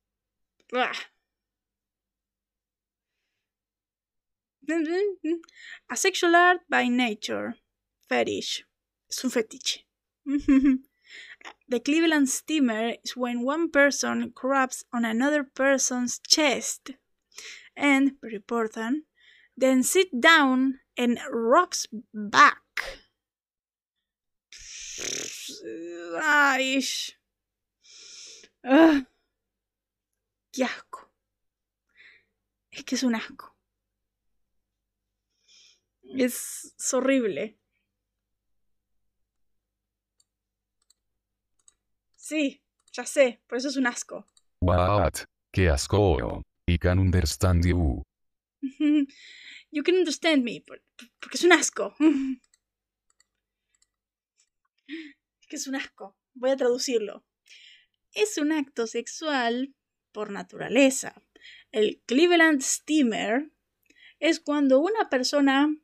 A 5.88 5.96
sexual 5.96 6.34
art 6.34 6.62
by 6.68 6.88
nature. 6.90 7.54
Fetish. 8.08 8.66
Es 9.08 9.24
un 9.24 9.30
fetiche. 9.30 9.86
the 11.68 11.80
Cleveland 11.80 12.28
steamer 12.28 12.94
is 13.04 13.16
when 13.16 13.42
one 13.42 13.70
person 13.70 14.32
crabs 14.34 14.84
on 14.92 15.04
another 15.04 15.44
person's 15.44 16.18
chest 16.26 16.92
and, 17.76 18.12
very 18.20 18.36
important, 18.36 19.04
then 19.56 19.82
sit 19.82 20.20
down 20.20 20.80
and 20.96 21.18
rocks 21.30 21.86
back. 22.12 22.58
Ah. 28.64 29.06
¡Qué 30.52 30.64
asco! 30.64 31.12
Es 32.70 32.84
que 32.84 32.96
es 32.96 33.02
un 33.02 33.14
asco. 33.14 33.54
Es, 36.02 36.74
horrible. 36.92 37.56
Sí, 42.28 42.62
ya 42.92 43.06
sé, 43.06 43.40
por 43.46 43.56
eso 43.56 43.68
es 43.68 43.78
un 43.78 43.86
asco. 43.86 44.26
What? 44.60 45.14
¡Qué 45.50 45.70
asco! 45.70 46.42
I 46.66 46.76
can 46.76 46.98
understand 46.98 47.64
you. 47.64 48.02
You 49.70 49.82
can 49.82 49.94
understand 49.94 50.44
me, 50.44 50.62
porque 50.62 50.84
es 51.32 51.44
un 51.44 51.52
asco. 51.52 51.94
Es 55.40 55.46
que 55.48 55.56
es 55.56 55.66
un 55.68 55.76
asco. 55.76 56.18
Voy 56.34 56.50
a 56.50 56.56
traducirlo. 56.58 57.24
Es 58.12 58.36
un 58.36 58.52
acto 58.52 58.86
sexual 58.86 59.74
por 60.12 60.30
naturaleza. 60.30 61.22
El 61.72 62.02
Cleveland 62.04 62.60
Steamer 62.60 63.50
es 64.20 64.38
cuando 64.38 64.80
una 64.80 65.08
persona 65.08 65.74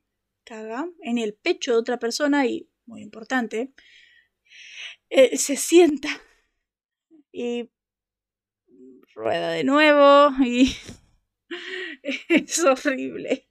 caga 0.45 0.91
en 1.01 1.17
el 1.17 1.33
pecho 1.33 1.73
de 1.73 1.79
otra 1.79 1.99
persona 1.99 2.47
y, 2.47 2.69
muy 2.85 3.01
importante, 3.01 3.73
eh, 5.09 5.39
se 5.39 5.57
sienta 5.57 6.21
y 7.37 7.69
rueda 9.13 9.51
de 9.51 9.65
nuevo 9.65 10.31
y 10.45 10.77
es 12.29 12.65
horrible. 12.65 13.49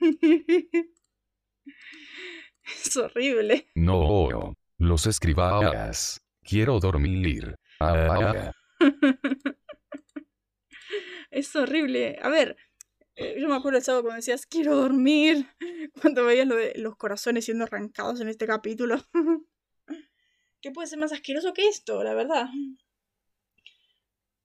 Es 2.62 2.96
horrible. 2.96 3.68
No, 3.74 4.54
los 4.78 5.06
escribas. 5.06 6.20
Quiero 6.44 6.78
dormir. 6.78 7.56
Ah, 7.80 8.52
es 11.30 11.56
horrible. 11.56 12.18
A 12.22 12.28
ver, 12.28 12.56
Eh, 13.16 13.36
yo 13.40 13.48
me 13.48 13.56
acuerdo 13.56 13.78
el 13.78 13.84
sábado 13.84 14.04
cuando 14.04 14.16
decías, 14.16 14.46
quiero 14.46 14.76
dormir, 14.76 15.46
cuando 16.00 16.24
veías 16.24 16.46
lo 16.46 16.54
de 16.56 16.72
los 16.76 16.96
corazones 16.96 17.44
siendo 17.44 17.64
arrancados 17.64 18.20
en 18.20 18.28
este 18.28 18.46
capítulo. 18.46 18.96
¿Qué 20.62 20.70
puede 20.70 20.88
ser 20.88 20.98
más 20.98 21.12
asqueroso 21.12 21.52
que 21.54 21.68
esto, 21.68 22.02
la 22.04 22.14
verdad? 22.14 22.48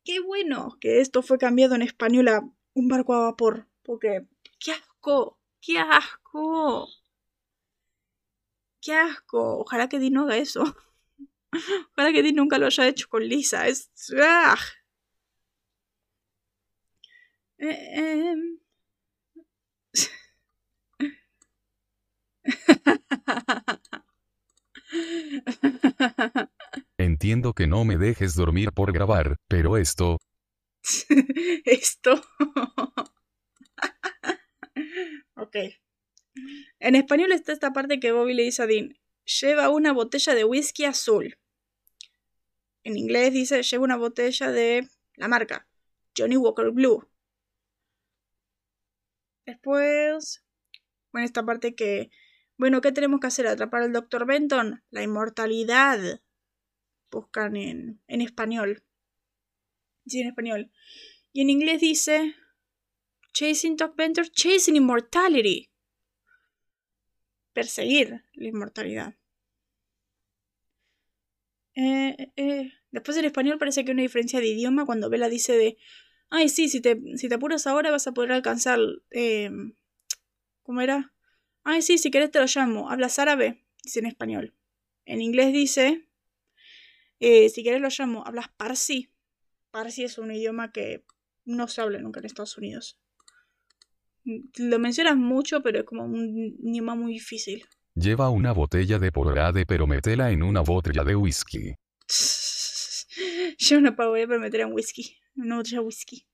Qué 0.05 0.19
bueno 0.21 0.77
que 0.79 1.01
esto 1.01 1.21
fue 1.21 1.37
cambiado 1.37 1.75
en 1.75 1.81
español 1.81 2.27
a 2.29 2.41
un 2.73 2.87
barco 2.87 3.13
a 3.13 3.19
vapor, 3.21 3.67
porque 3.83 4.25
qué 4.59 4.71
asco, 4.73 5.37
qué 5.61 5.79
asco. 5.79 6.87
Qué 8.81 8.93
asco. 8.93 9.59
Ojalá 9.59 9.89
que 9.89 9.99
Dean 9.99 10.13
no 10.13 10.23
haga 10.23 10.37
eso. 10.37 10.63
Ojalá 11.93 12.11
que 12.13 12.23
Dean 12.23 12.35
nunca 12.35 12.57
lo 12.59 12.67
haya 12.67 12.87
hecho 12.87 13.09
con 13.09 13.23
Lisa. 13.27 13.67
Es. 13.67 13.89
¡ah! 14.21 14.57
Eh, 17.59 17.77
em. 17.99 18.59
Entiendo 26.97 27.53
que 27.53 27.67
no 27.67 27.85
me 27.85 27.97
dejes 27.97 28.35
dormir 28.35 28.72
por 28.72 28.91
grabar, 28.93 29.38
pero 29.47 29.77
esto... 29.77 30.19
esto... 31.65 32.22
ok. 35.35 35.55
En 36.80 36.95
español 36.95 37.31
está 37.31 37.51
esta 37.53 37.72
parte 37.72 37.99
que 37.99 38.11
Bobby 38.11 38.34
le 38.34 38.43
dice 38.43 38.63
a 38.63 38.67
Dean. 38.67 38.97
Lleva 39.41 39.69
una 39.69 39.93
botella 39.93 40.35
de 40.35 40.43
whisky 40.43 40.85
azul. 40.85 41.38
En 42.84 42.97
inglés 42.97 43.34
dice, 43.34 43.63
lleva 43.63 43.84
una 43.84 43.97
botella 43.97 44.51
de 44.51 44.88
la 45.15 45.27
marca. 45.27 45.67
Johnny 46.15 46.38
Walker 46.38 46.72
Blue. 46.72 47.07
Después, 49.45 50.43
bueno, 51.11 51.26
esta 51.26 51.43
parte 51.45 51.76
que, 51.76 52.09
bueno, 52.57 52.82
¿qué 52.82 52.91
tenemos 52.91 53.19
que 53.19 53.27
hacer? 53.27 53.48
¿Atrapar 53.48 53.84
al 53.84 53.94
Dr. 53.94 54.26
Benton? 54.26 54.84
La 54.90 55.03
inmortalidad. 55.03 56.22
Buscan 57.11 57.56
en, 57.56 58.02
en 58.07 58.22
español. 58.22 58.84
Sí, 60.06 60.22
en 60.22 60.27
español. 60.27 60.72
Y 61.32 61.41
en 61.41 61.49
inglés 61.49 61.82
dice, 61.82 62.36
Chasing 63.34 63.76
Doc 63.76 63.95
Benton, 63.95 64.26
Chasing 64.26 64.76
Immortality. 64.76 65.69
Perseguir 67.53 68.23
la 68.34 68.48
inmortalidad. 68.48 69.15
Eh, 71.76 72.15
eh, 72.18 72.34
eh. 72.36 72.73
Después 72.91 73.18
en 73.18 73.26
español 73.26 73.57
parece 73.57 73.84
que 73.84 73.91
hay 73.91 73.95
una 73.95 74.03
diferencia 74.03 74.40
de 74.40 74.48
idioma 74.48 74.86
cuando 74.86 75.10
Bella 75.10 75.27
dice 75.27 75.57
de 75.57 75.77
Ay, 76.30 76.49
sí, 76.49 76.69
si 76.69 76.82
te, 76.82 76.99
si 77.18 77.30
te 77.30 77.36
apuras 77.36 77.68
ahora 77.68 77.91
vas 77.91 78.07
a 78.07 78.14
poder 78.14 78.32
alcanzar. 78.32 78.80
Eh, 79.11 79.49
¿Cómo 80.64 80.82
era? 80.82 81.14
Ay, 81.65 81.81
sí, 81.81 81.97
si 81.97 82.11
querés 82.11 82.31
te 82.31 82.39
lo 82.39 82.45
llamo. 82.45 82.89
¿Hablas 82.89 83.19
árabe? 83.19 83.65
Dice 83.83 83.99
en 83.99 84.05
español. 84.05 84.53
En 85.05 85.21
inglés 85.21 85.51
dice. 85.51 86.07
Eh, 87.19 87.49
si 87.49 87.63
querés 87.63 87.81
lo 87.81 87.89
llamo. 87.89 88.25
¿Hablas 88.25 88.49
parsi? 88.55 89.11
Parsi 89.71 90.03
es 90.03 90.17
un 90.17 90.31
idioma 90.31 90.71
que 90.71 91.03
no 91.43 91.67
se 91.67 91.81
habla 91.81 91.99
nunca 91.99 92.19
en 92.19 92.27
Estados 92.27 92.57
Unidos. 92.57 92.99
Lo 94.23 94.79
mencionas 94.79 95.17
mucho, 95.17 95.61
pero 95.61 95.79
es 95.79 95.85
como 95.85 96.05
un 96.05 96.55
idioma 96.63 96.95
muy 96.95 97.13
difícil. 97.13 97.65
Lleva 97.95 98.29
una 98.29 98.53
botella 98.53 98.99
de 98.99 99.11
porade, 99.11 99.65
pero 99.65 99.87
metela 99.87 100.31
en 100.31 100.43
una 100.43 100.61
botella 100.61 101.03
de 101.03 101.15
whisky. 101.15 101.73
Lleva 103.57 103.79
una 103.79 103.95
porade, 103.95 104.27
pero 104.27 104.39
metela 104.39 104.63
en 104.63 104.73
whisky 104.73 105.17
una 105.35 105.57
botella 105.57 105.79
de 105.79 105.85
whisky. 105.85 106.25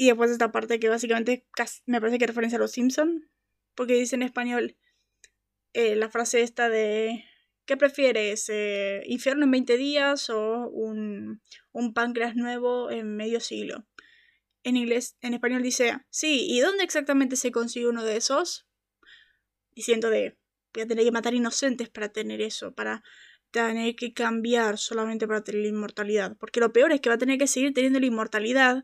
Y 0.00 0.06
después 0.06 0.30
esta 0.30 0.50
parte 0.50 0.80
que 0.80 0.88
básicamente 0.88 1.44
me 1.84 2.00
parece 2.00 2.18
que 2.18 2.26
referencia 2.26 2.56
a 2.56 2.58
los 2.58 2.72
Simpson, 2.72 3.28
porque 3.74 3.92
dice 3.92 4.16
en 4.16 4.22
español 4.22 4.78
eh, 5.74 5.94
la 5.94 6.08
frase 6.08 6.40
esta 6.40 6.70
de 6.70 7.26
¿qué 7.66 7.76
prefieres? 7.76 8.48
Eh, 8.48 9.02
¿Infierno 9.04 9.44
en 9.44 9.50
20 9.50 9.76
días 9.76 10.30
o 10.30 10.70
un, 10.70 11.42
un 11.72 11.92
páncreas 11.92 12.34
nuevo 12.34 12.90
en 12.90 13.14
medio 13.14 13.40
siglo? 13.40 13.84
En 14.62 14.78
inglés, 14.78 15.18
en 15.20 15.34
español 15.34 15.62
dice, 15.62 15.98
sí, 16.08 16.46
¿y 16.48 16.60
dónde 16.60 16.82
exactamente 16.82 17.36
se 17.36 17.52
consigue 17.52 17.86
uno 17.86 18.02
de 18.02 18.16
esos? 18.16 18.66
Diciendo 19.72 20.08
de, 20.08 20.38
voy 20.72 20.84
a 20.84 20.86
tener 20.86 21.04
que 21.04 21.12
matar 21.12 21.34
inocentes 21.34 21.90
para 21.90 22.08
tener 22.08 22.40
eso, 22.40 22.74
para 22.74 23.02
tener 23.50 23.94
que 23.96 24.14
cambiar 24.14 24.78
solamente 24.78 25.28
para 25.28 25.44
tener 25.44 25.60
la 25.60 25.68
inmortalidad. 25.68 26.38
Porque 26.38 26.60
lo 26.60 26.72
peor 26.72 26.90
es 26.90 27.02
que 27.02 27.10
va 27.10 27.16
a 27.16 27.18
tener 27.18 27.36
que 27.36 27.46
seguir 27.46 27.74
teniendo 27.74 28.00
la 28.00 28.06
inmortalidad 28.06 28.82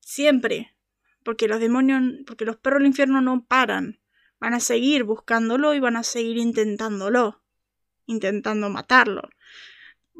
siempre. 0.00 0.76
Porque 1.24 1.48
los 1.48 1.60
demonios, 1.60 2.02
porque 2.26 2.44
los 2.44 2.56
perros 2.56 2.80
del 2.80 2.88
infierno 2.88 3.20
no 3.20 3.44
paran. 3.44 4.00
Van 4.40 4.54
a 4.54 4.60
seguir 4.60 5.04
buscándolo 5.04 5.72
y 5.74 5.80
van 5.80 5.96
a 5.96 6.02
seguir 6.02 6.36
intentándolo. 6.36 7.42
Intentando 8.06 8.68
matarlo. 8.70 9.28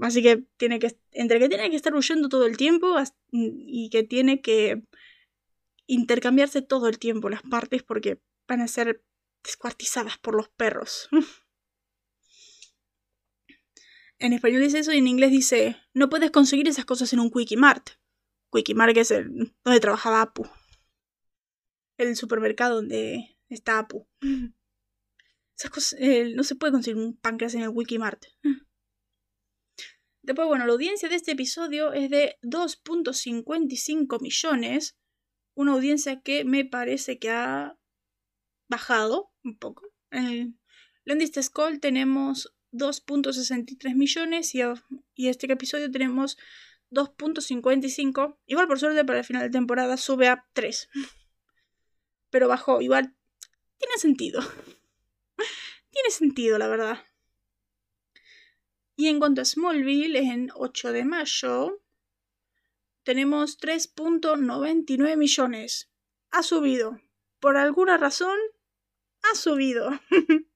Así 0.00 0.22
que 0.22 0.44
tiene 0.56 0.78
que, 0.78 0.96
entre 1.10 1.38
que 1.38 1.48
tiene 1.48 1.70
que 1.70 1.76
estar 1.76 1.94
huyendo 1.94 2.28
todo 2.28 2.46
el 2.46 2.56
tiempo 2.56 2.96
y 3.30 3.90
que 3.90 4.02
tiene 4.04 4.40
que 4.40 4.82
intercambiarse 5.86 6.62
todo 6.62 6.88
el 6.88 6.98
tiempo 6.98 7.28
las 7.28 7.42
partes 7.42 7.82
porque 7.82 8.20
van 8.48 8.60
a 8.60 8.68
ser 8.68 9.04
descuartizadas 9.42 10.18
por 10.18 10.34
los 10.34 10.48
perros. 10.48 11.08
En 14.18 14.32
español 14.32 14.62
dice 14.62 14.78
eso 14.78 14.92
y 14.92 14.98
en 14.98 15.08
inglés 15.08 15.32
dice, 15.32 15.76
no 15.94 16.08
puedes 16.08 16.30
conseguir 16.30 16.68
esas 16.68 16.84
cosas 16.84 17.12
en 17.12 17.18
un 17.18 17.28
Quickie 17.28 17.56
Mart. 17.56 17.90
Mart 18.74 18.96
es 18.96 19.10
el, 19.10 19.54
donde 19.64 19.80
trabajaba 19.80 20.22
Apu. 20.22 20.46
El 21.98 22.16
supermercado 22.16 22.76
donde 22.76 23.36
está 23.48 23.78
Apu. 23.78 24.06
Esas 25.56 25.70
cosas, 25.70 25.98
no 26.34 26.42
se 26.42 26.56
puede 26.56 26.72
conseguir 26.72 27.02
un 27.02 27.16
páncreas 27.16 27.54
en 27.54 27.62
el 27.62 27.68
Wiki 27.68 27.98
Mart. 27.98 28.24
Después, 30.22 30.46
bueno, 30.46 30.66
la 30.66 30.72
audiencia 30.72 31.08
de 31.08 31.16
este 31.16 31.32
episodio 31.32 31.92
es 31.92 32.10
de 32.10 32.38
2.55 32.42 34.20
millones. 34.20 34.96
Una 35.54 35.72
audiencia 35.72 36.20
que 36.20 36.44
me 36.44 36.64
parece 36.64 37.18
que 37.18 37.30
ha 37.30 37.76
bajado 38.68 39.32
un 39.42 39.58
poco. 39.58 39.88
En 40.10 40.58
el 41.04 41.42
Skull 41.42 41.80
tenemos 41.80 42.54
2.63 42.72 43.94
millones 43.94 44.54
y, 44.54 44.60
y 45.14 45.28
este 45.28 45.52
episodio 45.52 45.90
tenemos 45.90 46.38
2.55. 46.92 48.38
Igual 48.46 48.68
por 48.68 48.78
suerte 48.78 49.04
para 49.04 49.18
el 49.20 49.24
final 49.24 49.42
de 49.42 49.50
temporada 49.50 49.96
sube 49.96 50.28
a 50.28 50.46
3. 50.52 50.88
Pero 52.30 52.48
bajó, 52.48 52.80
igual 52.80 53.14
tiene 53.78 53.96
sentido. 53.96 54.40
tiene 55.90 56.10
sentido, 56.10 56.58
la 56.58 56.68
verdad. 56.68 56.98
Y 58.96 59.08
en 59.08 59.18
cuanto 59.18 59.40
a 59.40 59.44
Smallville, 59.44 60.18
en 60.18 60.50
8 60.54 60.92
de 60.92 61.04
mayo 61.04 61.82
tenemos 63.02 63.58
3.99 63.58 65.16
millones. 65.16 65.90
Ha 66.30 66.42
subido. 66.42 67.00
Por 67.40 67.56
alguna 67.56 67.96
razón, 67.96 68.38
ha 69.22 69.34
subido. 69.34 69.90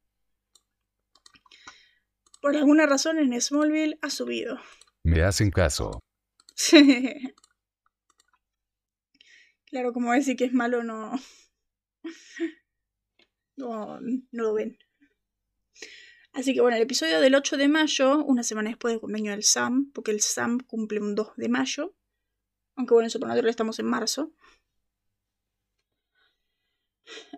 por 2.40 2.56
alguna 2.56 2.86
razón 2.86 3.18
en 3.18 3.40
Smallville 3.40 3.98
ha 4.02 4.10
subido. 4.10 4.60
Me 5.02 5.22
hacen 5.22 5.50
caso. 5.50 6.00
Claro, 9.66 9.92
como 9.92 10.12
decir 10.12 10.36
que 10.36 10.44
es 10.44 10.52
malo, 10.52 10.82
no. 10.82 11.12
No, 13.56 14.00
no 14.00 14.42
lo 14.42 14.52
ven. 14.54 14.78
Así 16.32 16.52
que 16.52 16.60
bueno, 16.60 16.76
el 16.76 16.82
episodio 16.82 17.20
del 17.20 17.34
8 17.34 17.56
de 17.56 17.68
mayo, 17.68 18.22
una 18.24 18.42
semana 18.42 18.68
después 18.68 18.92
del 18.92 19.00
cumpleaños 19.00 19.34
del 19.34 19.44
Sam, 19.44 19.90
porque 19.94 20.10
el 20.10 20.20
Sam 20.20 20.58
cumple 20.60 21.00
un 21.00 21.14
2 21.14 21.36
de 21.36 21.48
mayo. 21.48 21.94
Aunque 22.74 22.92
bueno, 22.92 23.06
en 23.06 23.10
Supernatural 23.10 23.48
estamos 23.48 23.78
en 23.78 23.86
marzo. 23.86 24.32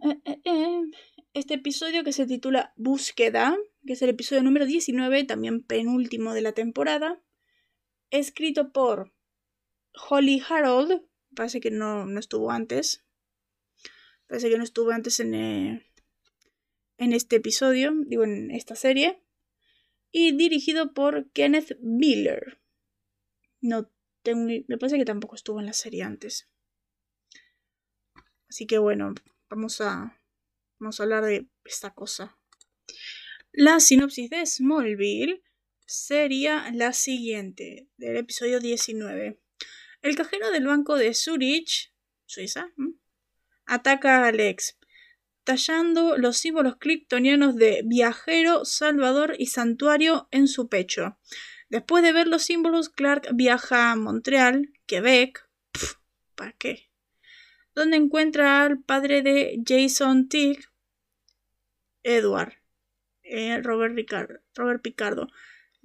Eh, 0.03 0.21
eh, 0.25 0.41
eh. 0.45 0.83
Este 1.35 1.55
episodio 1.55 2.03
que 2.03 2.13
se 2.13 2.27
titula 2.27 2.73
Búsqueda 2.77 3.57
que 3.89 3.95
es 3.95 4.03
el 4.03 4.11
episodio 4.11 4.43
número 4.43 4.67
19, 4.67 5.25
también 5.25 5.63
penúltimo 5.63 6.35
de 6.35 6.43
la 6.43 6.53
temporada, 6.53 7.23
escrito 8.11 8.73
por 8.73 9.13
Holly 10.09 10.43
Harold, 10.49 11.03
parece 11.35 11.61
que 11.61 11.71
no, 11.71 12.07
estuvo 12.19 12.51
antes, 12.51 13.05
parece 14.27 14.51
que 14.51 14.59
no 14.59 14.65
estuvo 14.65 14.91
antes 14.91 15.21
en, 15.21 15.35
eh, 15.35 15.93
en 16.99 17.13
este 17.13 17.37
episodio, 17.37 17.93
digo 18.07 18.25
en 18.25 18.51
esta 18.51 18.75
serie, 18.75 19.23
y 20.11 20.37
dirigido 20.37 20.95
por 20.95 21.31
Kenneth 21.33 21.79
Miller. 21.81 22.61
No 23.61 23.91
tengo, 24.23 24.47
me 24.47 24.79
parece 24.79 24.99
que 24.99 25.05
tampoco 25.05 25.35
estuvo 25.35 25.61
en 25.61 25.67
la 25.67 25.73
serie 25.73 26.03
antes. 26.03 26.49
Así 28.49 28.67
que 28.67 28.79
bueno, 28.79 29.15
vamos 29.51 29.81
a, 29.81 30.19
vamos 30.79 30.99
a 30.99 31.03
hablar 31.03 31.25
de 31.25 31.49
esta 31.65 31.95
cosa. 31.95 32.39
La 33.53 33.81
sinopsis 33.81 34.31
de 34.31 34.45
Smallville 34.47 35.43
sería 35.89 36.71
la 36.75 36.93
siguiente, 36.93 37.89
del 37.97 38.19
episodio 38.19 38.61
19. 38.61 39.41
El 40.03 40.17
cajero 40.17 40.51
del 40.51 40.67
banco 40.67 40.97
de 40.97 41.15
Zurich, 41.15 41.95
Suiza, 42.27 42.71
ataca 43.65 44.19
a 44.19 44.29
Alex, 44.29 44.79
tallando 45.45 46.19
los 46.19 46.37
símbolos 46.37 46.77
kryptonianos 46.79 47.57
de 47.57 47.83
viajero, 47.87 48.67
salvador 48.67 49.35
y 49.39 49.47
santuario 49.47 50.29
en 50.31 50.47
su 50.47 50.69
pecho. 50.69 51.19
Después 51.71 52.03
de 52.03 52.13
ver 52.13 52.29
los 52.29 52.43
símbolos, 52.43 52.91
Clark 52.91 53.31
viaja 53.33 53.91
a 53.91 53.97
Montreal, 53.97 54.75
Quebec. 54.85 55.49
¿Para 56.35 56.53
qué? 56.53 56.91
Donde 57.75 57.97
encuentra 57.97 58.63
al 58.63 58.83
padre 58.83 59.23
de 59.23 59.63
Jason 59.67 60.29
Tigg, 60.29 60.67
Edward, 62.03 62.53
eh, 63.23 63.63
Robert, 63.63 63.95
Robert 64.55 64.83
Picardo. 64.83 65.29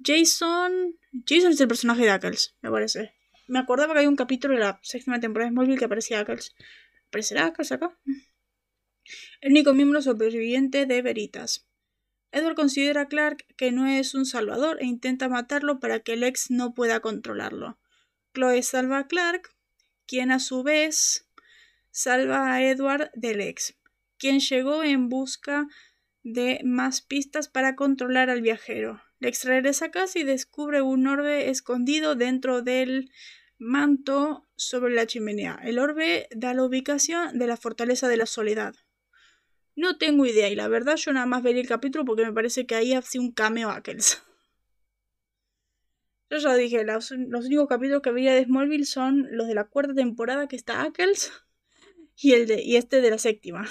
Jason. 0.02 0.98
Jason 1.26 1.52
es 1.52 1.60
el 1.60 1.68
personaje 1.68 2.02
de 2.02 2.10
Ackles, 2.10 2.56
me 2.60 2.70
parece. 2.70 3.14
Me 3.46 3.58
acordaba 3.58 3.94
que 3.94 4.00
hay 4.00 4.06
un 4.06 4.16
capítulo 4.16 4.54
de 4.54 4.60
la 4.60 4.80
séptima 4.82 5.20
temporada 5.20 5.50
de 5.50 5.54
Smallville 5.54 5.78
que 5.78 5.84
aparecía 5.84 6.20
Ackles. 6.20 6.54
¿Aparecerá 7.08 7.46
Ackles 7.46 7.72
acá? 7.72 7.98
El 9.40 9.52
único 9.52 9.74
miembro 9.74 10.00
sobreviviente 10.00 10.86
de 10.86 11.02
Veritas. 11.02 11.66
Edward 12.32 12.56
considera 12.56 13.02
a 13.02 13.08
Clark 13.08 13.46
que 13.56 13.70
no 13.70 13.86
es 13.86 14.14
un 14.14 14.26
salvador 14.26 14.78
e 14.80 14.86
intenta 14.86 15.28
matarlo 15.28 15.78
para 15.78 16.00
que 16.00 16.14
el 16.14 16.24
ex 16.24 16.50
no 16.50 16.74
pueda 16.74 17.00
controlarlo. 17.00 17.78
Chloe 18.32 18.62
salva 18.62 18.98
a 18.98 19.06
Clark, 19.06 19.54
quien 20.06 20.32
a 20.32 20.40
su 20.40 20.64
vez 20.64 21.28
salva 21.92 22.52
a 22.52 22.62
Edward 22.62 23.12
del 23.14 23.40
ex, 23.40 23.76
quien 24.18 24.40
llegó 24.40 24.82
en 24.82 25.08
busca 25.08 25.68
de 26.24 26.60
más 26.64 27.02
pistas 27.02 27.48
para 27.48 27.76
controlar 27.76 28.30
al 28.30 28.42
viajero. 28.42 29.00
Regresa 29.44 29.86
a 29.86 29.90
casa 29.90 30.18
y 30.18 30.24
descubre 30.24 30.82
un 30.82 31.06
orbe 31.06 31.48
escondido 31.48 32.14
dentro 32.14 32.62
del 32.62 33.10
manto 33.58 34.46
sobre 34.56 34.94
la 34.94 35.06
chimenea. 35.06 35.58
El 35.62 35.78
orbe 35.78 36.28
da 36.30 36.54
la 36.54 36.64
ubicación 36.64 37.38
de 37.38 37.46
la 37.46 37.56
fortaleza 37.56 38.08
de 38.08 38.16
la 38.16 38.26
soledad. 38.26 38.74
No 39.76 39.98
tengo 39.98 40.26
idea, 40.26 40.48
y 40.50 40.54
la 40.54 40.68
verdad 40.68 40.96
yo 40.96 41.12
nada 41.12 41.26
más 41.26 41.42
vería 41.42 41.62
el 41.62 41.68
capítulo 41.68 42.04
porque 42.04 42.24
me 42.24 42.32
parece 42.32 42.66
que 42.66 42.74
ahí 42.74 42.92
hace 42.92 43.18
un 43.18 43.32
cameo 43.32 43.70
Ackles. 43.70 44.22
Yo 46.30 46.38
ya 46.38 46.54
dije, 46.54 46.84
los, 46.84 47.12
únicos 47.12 47.68
capítulos 47.68 48.02
que 48.02 48.10
veía 48.10 48.34
de 48.34 48.44
Smallville 48.44 48.86
son 48.86 49.28
los 49.30 49.46
de 49.46 49.54
la 49.54 49.64
cuarta 49.64 49.94
temporada 49.94 50.48
que 50.48 50.56
está 50.56 50.82
Ackles 50.82 51.32
y, 52.16 52.32
el 52.32 52.46
de, 52.46 52.62
y 52.62 52.76
este 52.76 53.00
de 53.00 53.10
la 53.10 53.18
séptima. 53.18 53.68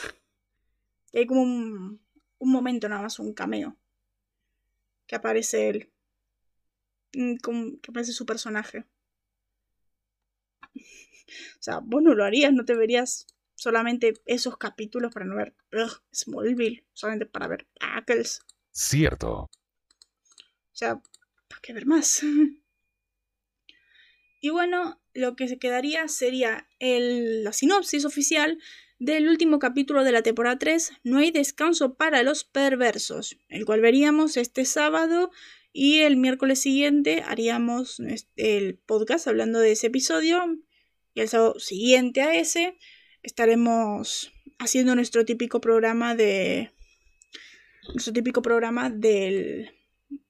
Hay 1.13 1.25
como 1.25 1.41
un, 1.41 2.01
un 2.37 2.51
momento 2.51 2.87
nada 2.89 3.01
más, 3.01 3.19
un 3.19 3.33
cameo. 3.33 3.77
Que 5.13 5.17
aparece 5.17 5.69
él. 5.69 5.93
Mm, 7.13 7.35
que 7.35 7.91
aparece 7.91 8.13
su 8.13 8.25
personaje. 8.25 8.83
O 11.59 11.63
sea, 11.63 11.79
vos 11.83 12.01
no 12.01 12.15
lo 12.15 12.23
harías, 12.23 12.51
no 12.51 12.65
te 12.65 12.75
verías 12.75 13.27
solamente 13.55 14.13
esos 14.25 14.57
capítulos 14.57 15.13
para 15.13 15.25
no 15.25 15.35
ver 15.35 15.53
Smallville, 16.13 16.83
solamente 16.93 17.27
para 17.27 17.47
ver 17.47 17.67
Ackles. 17.79 18.41
Cierto. 18.71 19.31
O 19.33 19.49
sea, 20.71 20.99
¿para 21.47 21.61
qué 21.61 21.73
ver 21.73 21.85
más? 21.85 22.23
y 24.41 24.49
bueno, 24.49 24.99
lo 25.13 25.35
que 25.35 25.47
se 25.47 25.59
quedaría 25.59 26.07
sería 26.07 26.67
el, 26.79 27.43
la 27.43 27.53
sinopsis 27.53 28.05
oficial 28.05 28.59
del 29.03 29.27
último 29.27 29.59
capítulo 29.59 30.05
de 30.05 30.13
la 30.13 30.23
temporada 30.23 30.57
3, 30.57 30.93
No 31.03 31.17
hay 31.17 31.31
descanso 31.31 31.95
para 31.95 32.23
los 32.23 32.45
perversos, 32.45 33.37
el 33.49 33.65
cual 33.65 33.81
veríamos 33.81 34.37
este 34.37 34.63
sábado 34.63 35.29
y 35.73 35.99
el 35.99 36.15
miércoles 36.15 36.59
siguiente 36.59 37.21
haríamos 37.27 38.01
el 38.37 38.77
podcast 38.77 39.27
hablando 39.27 39.59
de 39.59 39.73
ese 39.73 39.87
episodio 39.87 40.57
y 41.13 41.19
el 41.19 41.27
sábado 41.27 41.59
siguiente 41.59 42.21
a 42.21 42.33
ese 42.35 42.77
estaremos 43.23 44.31
haciendo 44.57 44.95
nuestro 44.95 45.25
típico 45.25 45.59
programa 45.59 46.15
de. 46.15 46.71
Nuestro 47.93 48.13
típico 48.13 48.41
programa 48.41 48.89
del, 48.89 49.71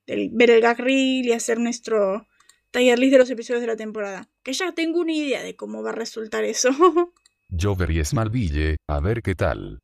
del 0.08 0.30
ver 0.32 0.50
el 0.50 0.62
gag 0.62 0.80
reel 0.80 1.28
y 1.28 1.32
hacer 1.34 1.60
nuestro 1.60 2.28
taller 2.72 2.98
list 2.98 3.12
de 3.12 3.20
los 3.20 3.30
episodios 3.30 3.62
de 3.62 3.68
la 3.68 3.76
temporada. 3.76 4.32
Que 4.42 4.54
ya 4.54 4.72
tengo 4.72 5.00
una 5.00 5.14
idea 5.14 5.44
de 5.44 5.56
cómo 5.56 5.84
va 5.84 5.92
a 5.92 5.94
resultar 5.94 6.44
eso. 6.44 6.72
Yo 7.56 7.76
vería 7.76 8.04
Smallville, 8.04 8.78
a 8.88 9.00
ver 9.00 9.22
qué 9.22 9.36
tal. 9.36 9.80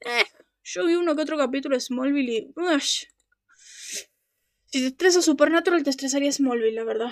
Eh, 0.00 0.24
yo 0.62 0.86
vi 0.86 0.94
uno 0.94 1.14
que 1.14 1.20
otro 1.20 1.36
capítulo 1.36 1.76
de 1.76 1.80
Smallville 1.80 2.32
y. 2.32 2.54
Si 2.80 3.06
te 4.80 4.86
estresa 4.86 5.20
Supernatural, 5.20 5.82
te 5.82 5.90
estresaría 5.90 6.32
Smallville, 6.32 6.74
la 6.74 6.84
verdad. 6.84 7.10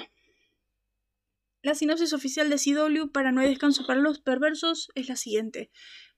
La 1.62 1.74
sinopsis 1.74 2.14
oficial 2.14 2.48
de 2.48 2.56
CW 2.56 3.12
para 3.12 3.32
No 3.32 3.42
hay 3.42 3.48
descanso 3.48 3.86
para 3.86 4.00
los 4.00 4.18
perversos 4.18 4.90
es 4.94 5.08
la 5.08 5.16
siguiente. 5.16 5.70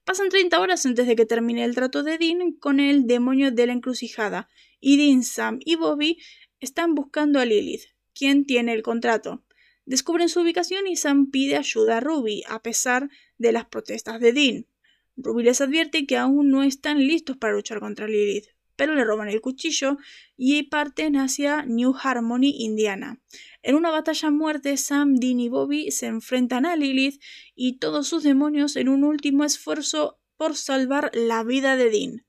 Pasan 0.05 0.29
30 0.29 0.57
horas 0.61 0.85
antes 0.85 1.05
de 1.05 1.17
que 1.17 1.25
termine 1.25 1.65
el 1.65 1.75
trato 1.75 2.01
de 2.01 2.17
Dean 2.17 2.53
con 2.53 2.79
el 2.79 3.07
demonio 3.07 3.51
de 3.51 3.67
la 3.67 3.73
encrucijada, 3.73 4.47
y 4.79 4.95
Dean, 4.97 5.23
Sam 5.23 5.59
y 5.65 5.75
Bobby 5.75 6.17
están 6.61 6.95
buscando 6.95 7.39
a 7.39 7.45
Lilith, 7.45 7.83
quien 8.13 8.45
tiene 8.45 8.71
el 8.71 8.83
contrato. 8.83 9.44
Descubren 9.85 10.29
su 10.29 10.41
ubicación 10.41 10.87
y 10.87 10.95
Sam 10.95 11.29
pide 11.29 11.57
ayuda 11.57 11.97
a 11.97 11.99
Ruby, 11.99 12.43
a 12.47 12.61
pesar 12.61 13.09
de 13.37 13.51
las 13.51 13.65
protestas 13.65 14.19
de 14.19 14.33
Dean. 14.33 14.67
Ruby 15.15 15.43
les 15.43 15.61
advierte 15.61 16.05
que 16.05 16.17
aún 16.17 16.49
no 16.49 16.63
están 16.63 16.99
listos 16.99 17.37
para 17.37 17.53
luchar 17.53 17.79
contra 17.79 18.07
Lilith, 18.07 18.47
pero 18.75 18.95
le 18.95 19.05
roban 19.05 19.29
el 19.29 19.41
cuchillo 19.41 19.97
y 20.35 20.63
parten 20.63 21.15
hacia 21.15 21.63
New 21.65 21.93
Harmony, 22.01 22.51
Indiana. 22.57 23.21
En 23.61 23.75
una 23.75 23.91
batalla 23.91 24.27
a 24.27 24.31
muerte, 24.31 24.75
Sam, 24.77 25.15
Dean 25.15 25.39
y 25.39 25.49
Bobby 25.49 25.91
se 25.91 26.07
enfrentan 26.07 26.65
a 26.65 26.75
Lilith 26.75 27.21
y 27.53 27.77
todos 27.77 28.07
sus 28.07 28.23
demonios 28.23 28.75
en 28.75 28.89
un 28.89 29.03
último 29.03 29.43
esfuerzo 29.43 30.19
por 30.35 30.55
salvar 30.55 31.11
la 31.13 31.43
vida 31.43 31.77
de 31.77 31.89
Dean. 31.89 32.25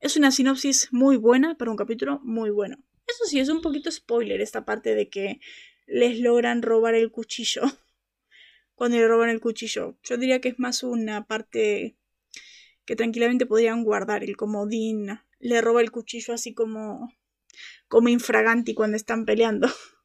Es 0.00 0.16
una 0.16 0.30
sinopsis 0.30 0.88
muy 0.92 1.16
buena 1.16 1.56
para 1.56 1.70
un 1.70 1.76
capítulo 1.76 2.20
muy 2.22 2.50
bueno. 2.50 2.76
Eso 3.06 3.24
sí, 3.26 3.38
es 3.38 3.48
un 3.48 3.62
poquito 3.62 3.90
spoiler 3.90 4.40
esta 4.40 4.64
parte 4.64 4.94
de 4.94 5.08
que 5.08 5.40
les 5.86 6.20
logran 6.20 6.62
robar 6.62 6.94
el 6.94 7.10
cuchillo. 7.10 7.62
Cuando 8.74 8.98
le 8.98 9.08
roban 9.08 9.30
el 9.30 9.40
cuchillo. 9.40 9.96
Yo 10.02 10.16
diría 10.16 10.40
que 10.40 10.50
es 10.50 10.58
más 10.58 10.82
una 10.82 11.26
parte 11.26 11.96
que 12.84 12.96
tranquilamente 12.96 13.46
podrían 13.46 13.84
guardar, 13.84 14.22
el 14.22 14.36
como 14.36 14.66
Dean 14.66 15.20
le 15.38 15.60
roba 15.60 15.80
el 15.80 15.90
cuchillo 15.90 16.34
así 16.34 16.54
como 16.54 17.12
como 17.88 18.08
infraganti 18.08 18.74
cuando 18.74 18.96
están 18.96 19.24
peleando. 19.24 19.68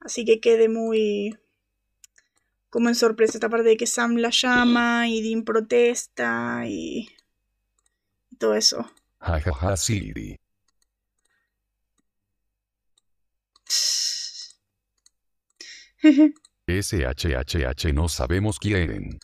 Así 0.00 0.24
que 0.24 0.40
quede 0.40 0.68
muy 0.68 1.38
como 2.70 2.88
en 2.88 2.94
sorpresa 2.94 3.34
esta 3.34 3.50
parte 3.50 3.68
de 3.68 3.76
que 3.76 3.86
Sam 3.86 4.16
la 4.16 4.30
llama 4.30 5.08
y 5.08 5.22
Dean 5.22 5.44
protesta 5.44 6.64
y, 6.66 7.08
todo 8.38 8.54
eso. 8.54 8.90
Siri. 9.76 10.41
SHHH 16.66 17.92
no 17.92 18.08
sabemos 18.08 18.58
quién. 18.58 19.20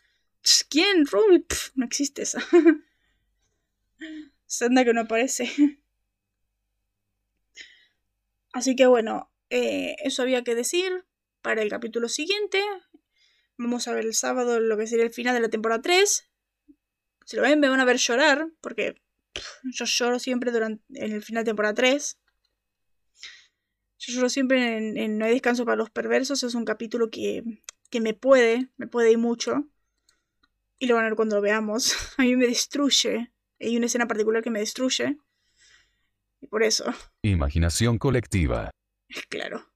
¿Quién? 0.71 1.07
Ruby. 1.07 1.45
no 1.75 1.85
existe 1.85 2.23
esa. 2.23 2.41
Senda 4.47 4.85
que 4.85 4.93
no 4.93 5.03
aparece. 5.03 5.81
Así 8.53 8.77
que 8.77 8.87
bueno, 8.87 9.31
eh, 9.51 9.97
eso 10.03 10.23
había 10.23 10.43
que 10.43 10.55
decir 10.55 11.05
para 11.43 11.63
el 11.63 11.69
capítulo 11.69 12.09
siguiente. 12.09 12.63
Vamos 13.57 13.89
a 13.89 13.93
ver 13.93 14.05
el 14.05 14.15
sábado 14.15 14.61
lo 14.61 14.77
que 14.77 14.87
sería 14.87 15.05
el 15.05 15.13
final 15.13 15.35
de 15.35 15.41
la 15.41 15.49
temporada 15.49 15.83
3. 15.83 16.29
Si 17.25 17.37
lo 17.37 17.43
ven, 17.43 17.61
me 17.61 17.69
van 17.69 17.81
a 17.81 17.85
ver 17.85 17.99
llorar, 17.99 18.49
porque 18.61 19.03
yo 19.65 19.85
lloro 19.85 20.19
siempre 20.19 20.51
durante, 20.51 20.83
en 20.95 21.13
el 21.13 21.23
final 21.23 21.45
de 21.45 21.51
temporada 21.51 21.75
3. 21.75 22.19
Yo 23.99 24.13
lloro 24.13 24.29
siempre 24.29 24.77
en, 24.77 25.19
No 25.19 25.25
hay 25.25 25.33
descanso 25.33 25.65
para 25.65 25.77
los 25.77 25.91
perversos. 25.91 26.43
Es 26.43 26.55
un 26.55 26.65
capítulo 26.65 27.11
que, 27.11 27.43
que 27.91 28.01
me 28.01 28.15
puede, 28.15 28.69
me 28.77 28.87
puede 28.87 29.11
ir 29.11 29.19
mucho. 29.19 29.69
Y 30.79 30.87
lo 30.87 30.95
van 30.95 31.05
a 31.05 31.09
ver 31.09 31.17
cuando 31.17 31.37
lo 31.37 31.43
veamos. 31.43 31.95
A 32.19 32.23
mí 32.23 32.37
me 32.37 32.47
destruye. 32.47 33.33
Hay 33.61 33.77
una 33.77 33.87
escena 33.87 34.07
particular 34.07 34.43
que 34.43 34.51
me 34.51 34.61
destruye. 34.61 35.19
Y 36.41 36.47
por 36.47 36.63
eso. 36.63 36.85
Imaginación 37.23 37.99
colectiva. 37.99 38.71
Claro. 39.31 39.67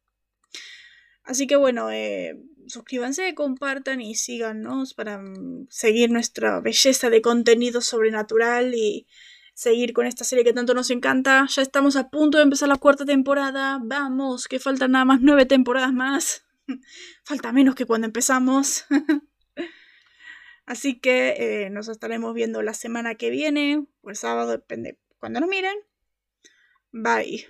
Así 1.25 1.47
que 1.47 1.57
bueno, 1.57 1.91
eh, 1.91 2.37
suscríbanse, 2.67 3.35
compartan 3.35 4.01
y 4.01 4.15
síganos 4.15 4.95
para 4.95 5.19
mm, 5.19 5.69
seguir 5.71 6.11
nuestra 6.11 6.61
belleza 6.61 7.11
de 7.11 7.23
contenido 7.23 7.81
sobrenatural 7.81 8.75
y 8.75 9.07
seguir 9.55 9.93
con 9.93 10.07
esta 10.07 10.25
serie 10.25 10.45
que 10.45 10.53
tanto 10.53 10.75
nos 10.75 10.91
encanta. 10.91 11.47
Ya 11.49 11.63
estamos 11.63 11.97
a 11.97 12.11
punto 12.11 12.39
de 12.39 12.45
empezar 12.45 12.69
la 12.69 12.77
cuarta 12.77 13.05
temporada. 13.05 13.79
Vamos, 13.83 14.49
que 14.49 14.59
faltan 14.59 14.93
nada 14.93 15.05
más 15.05 15.21
nueve 15.21 15.47
temporadas 15.47 15.93
más. 15.93 16.45
Falta 17.25 17.53
menos 17.53 17.75
que 17.75 17.87
cuando 17.87 18.07
empezamos. 18.07 18.85
Así 20.65 21.01
que 21.01 21.65
eh, 21.65 21.71
nos 21.71 21.89
estaremos 21.89 22.35
viendo 22.35 22.63
la 22.63 22.75
semana 22.75 23.17
que 23.17 23.31
viene, 23.31 23.85
o 24.01 24.11
el 24.11 24.17
sábado, 24.17 24.53
depende 24.53 24.99
cuando 25.19 25.41
nos 25.41 25.49
miren. 25.49 25.77
Bye. 26.93 27.47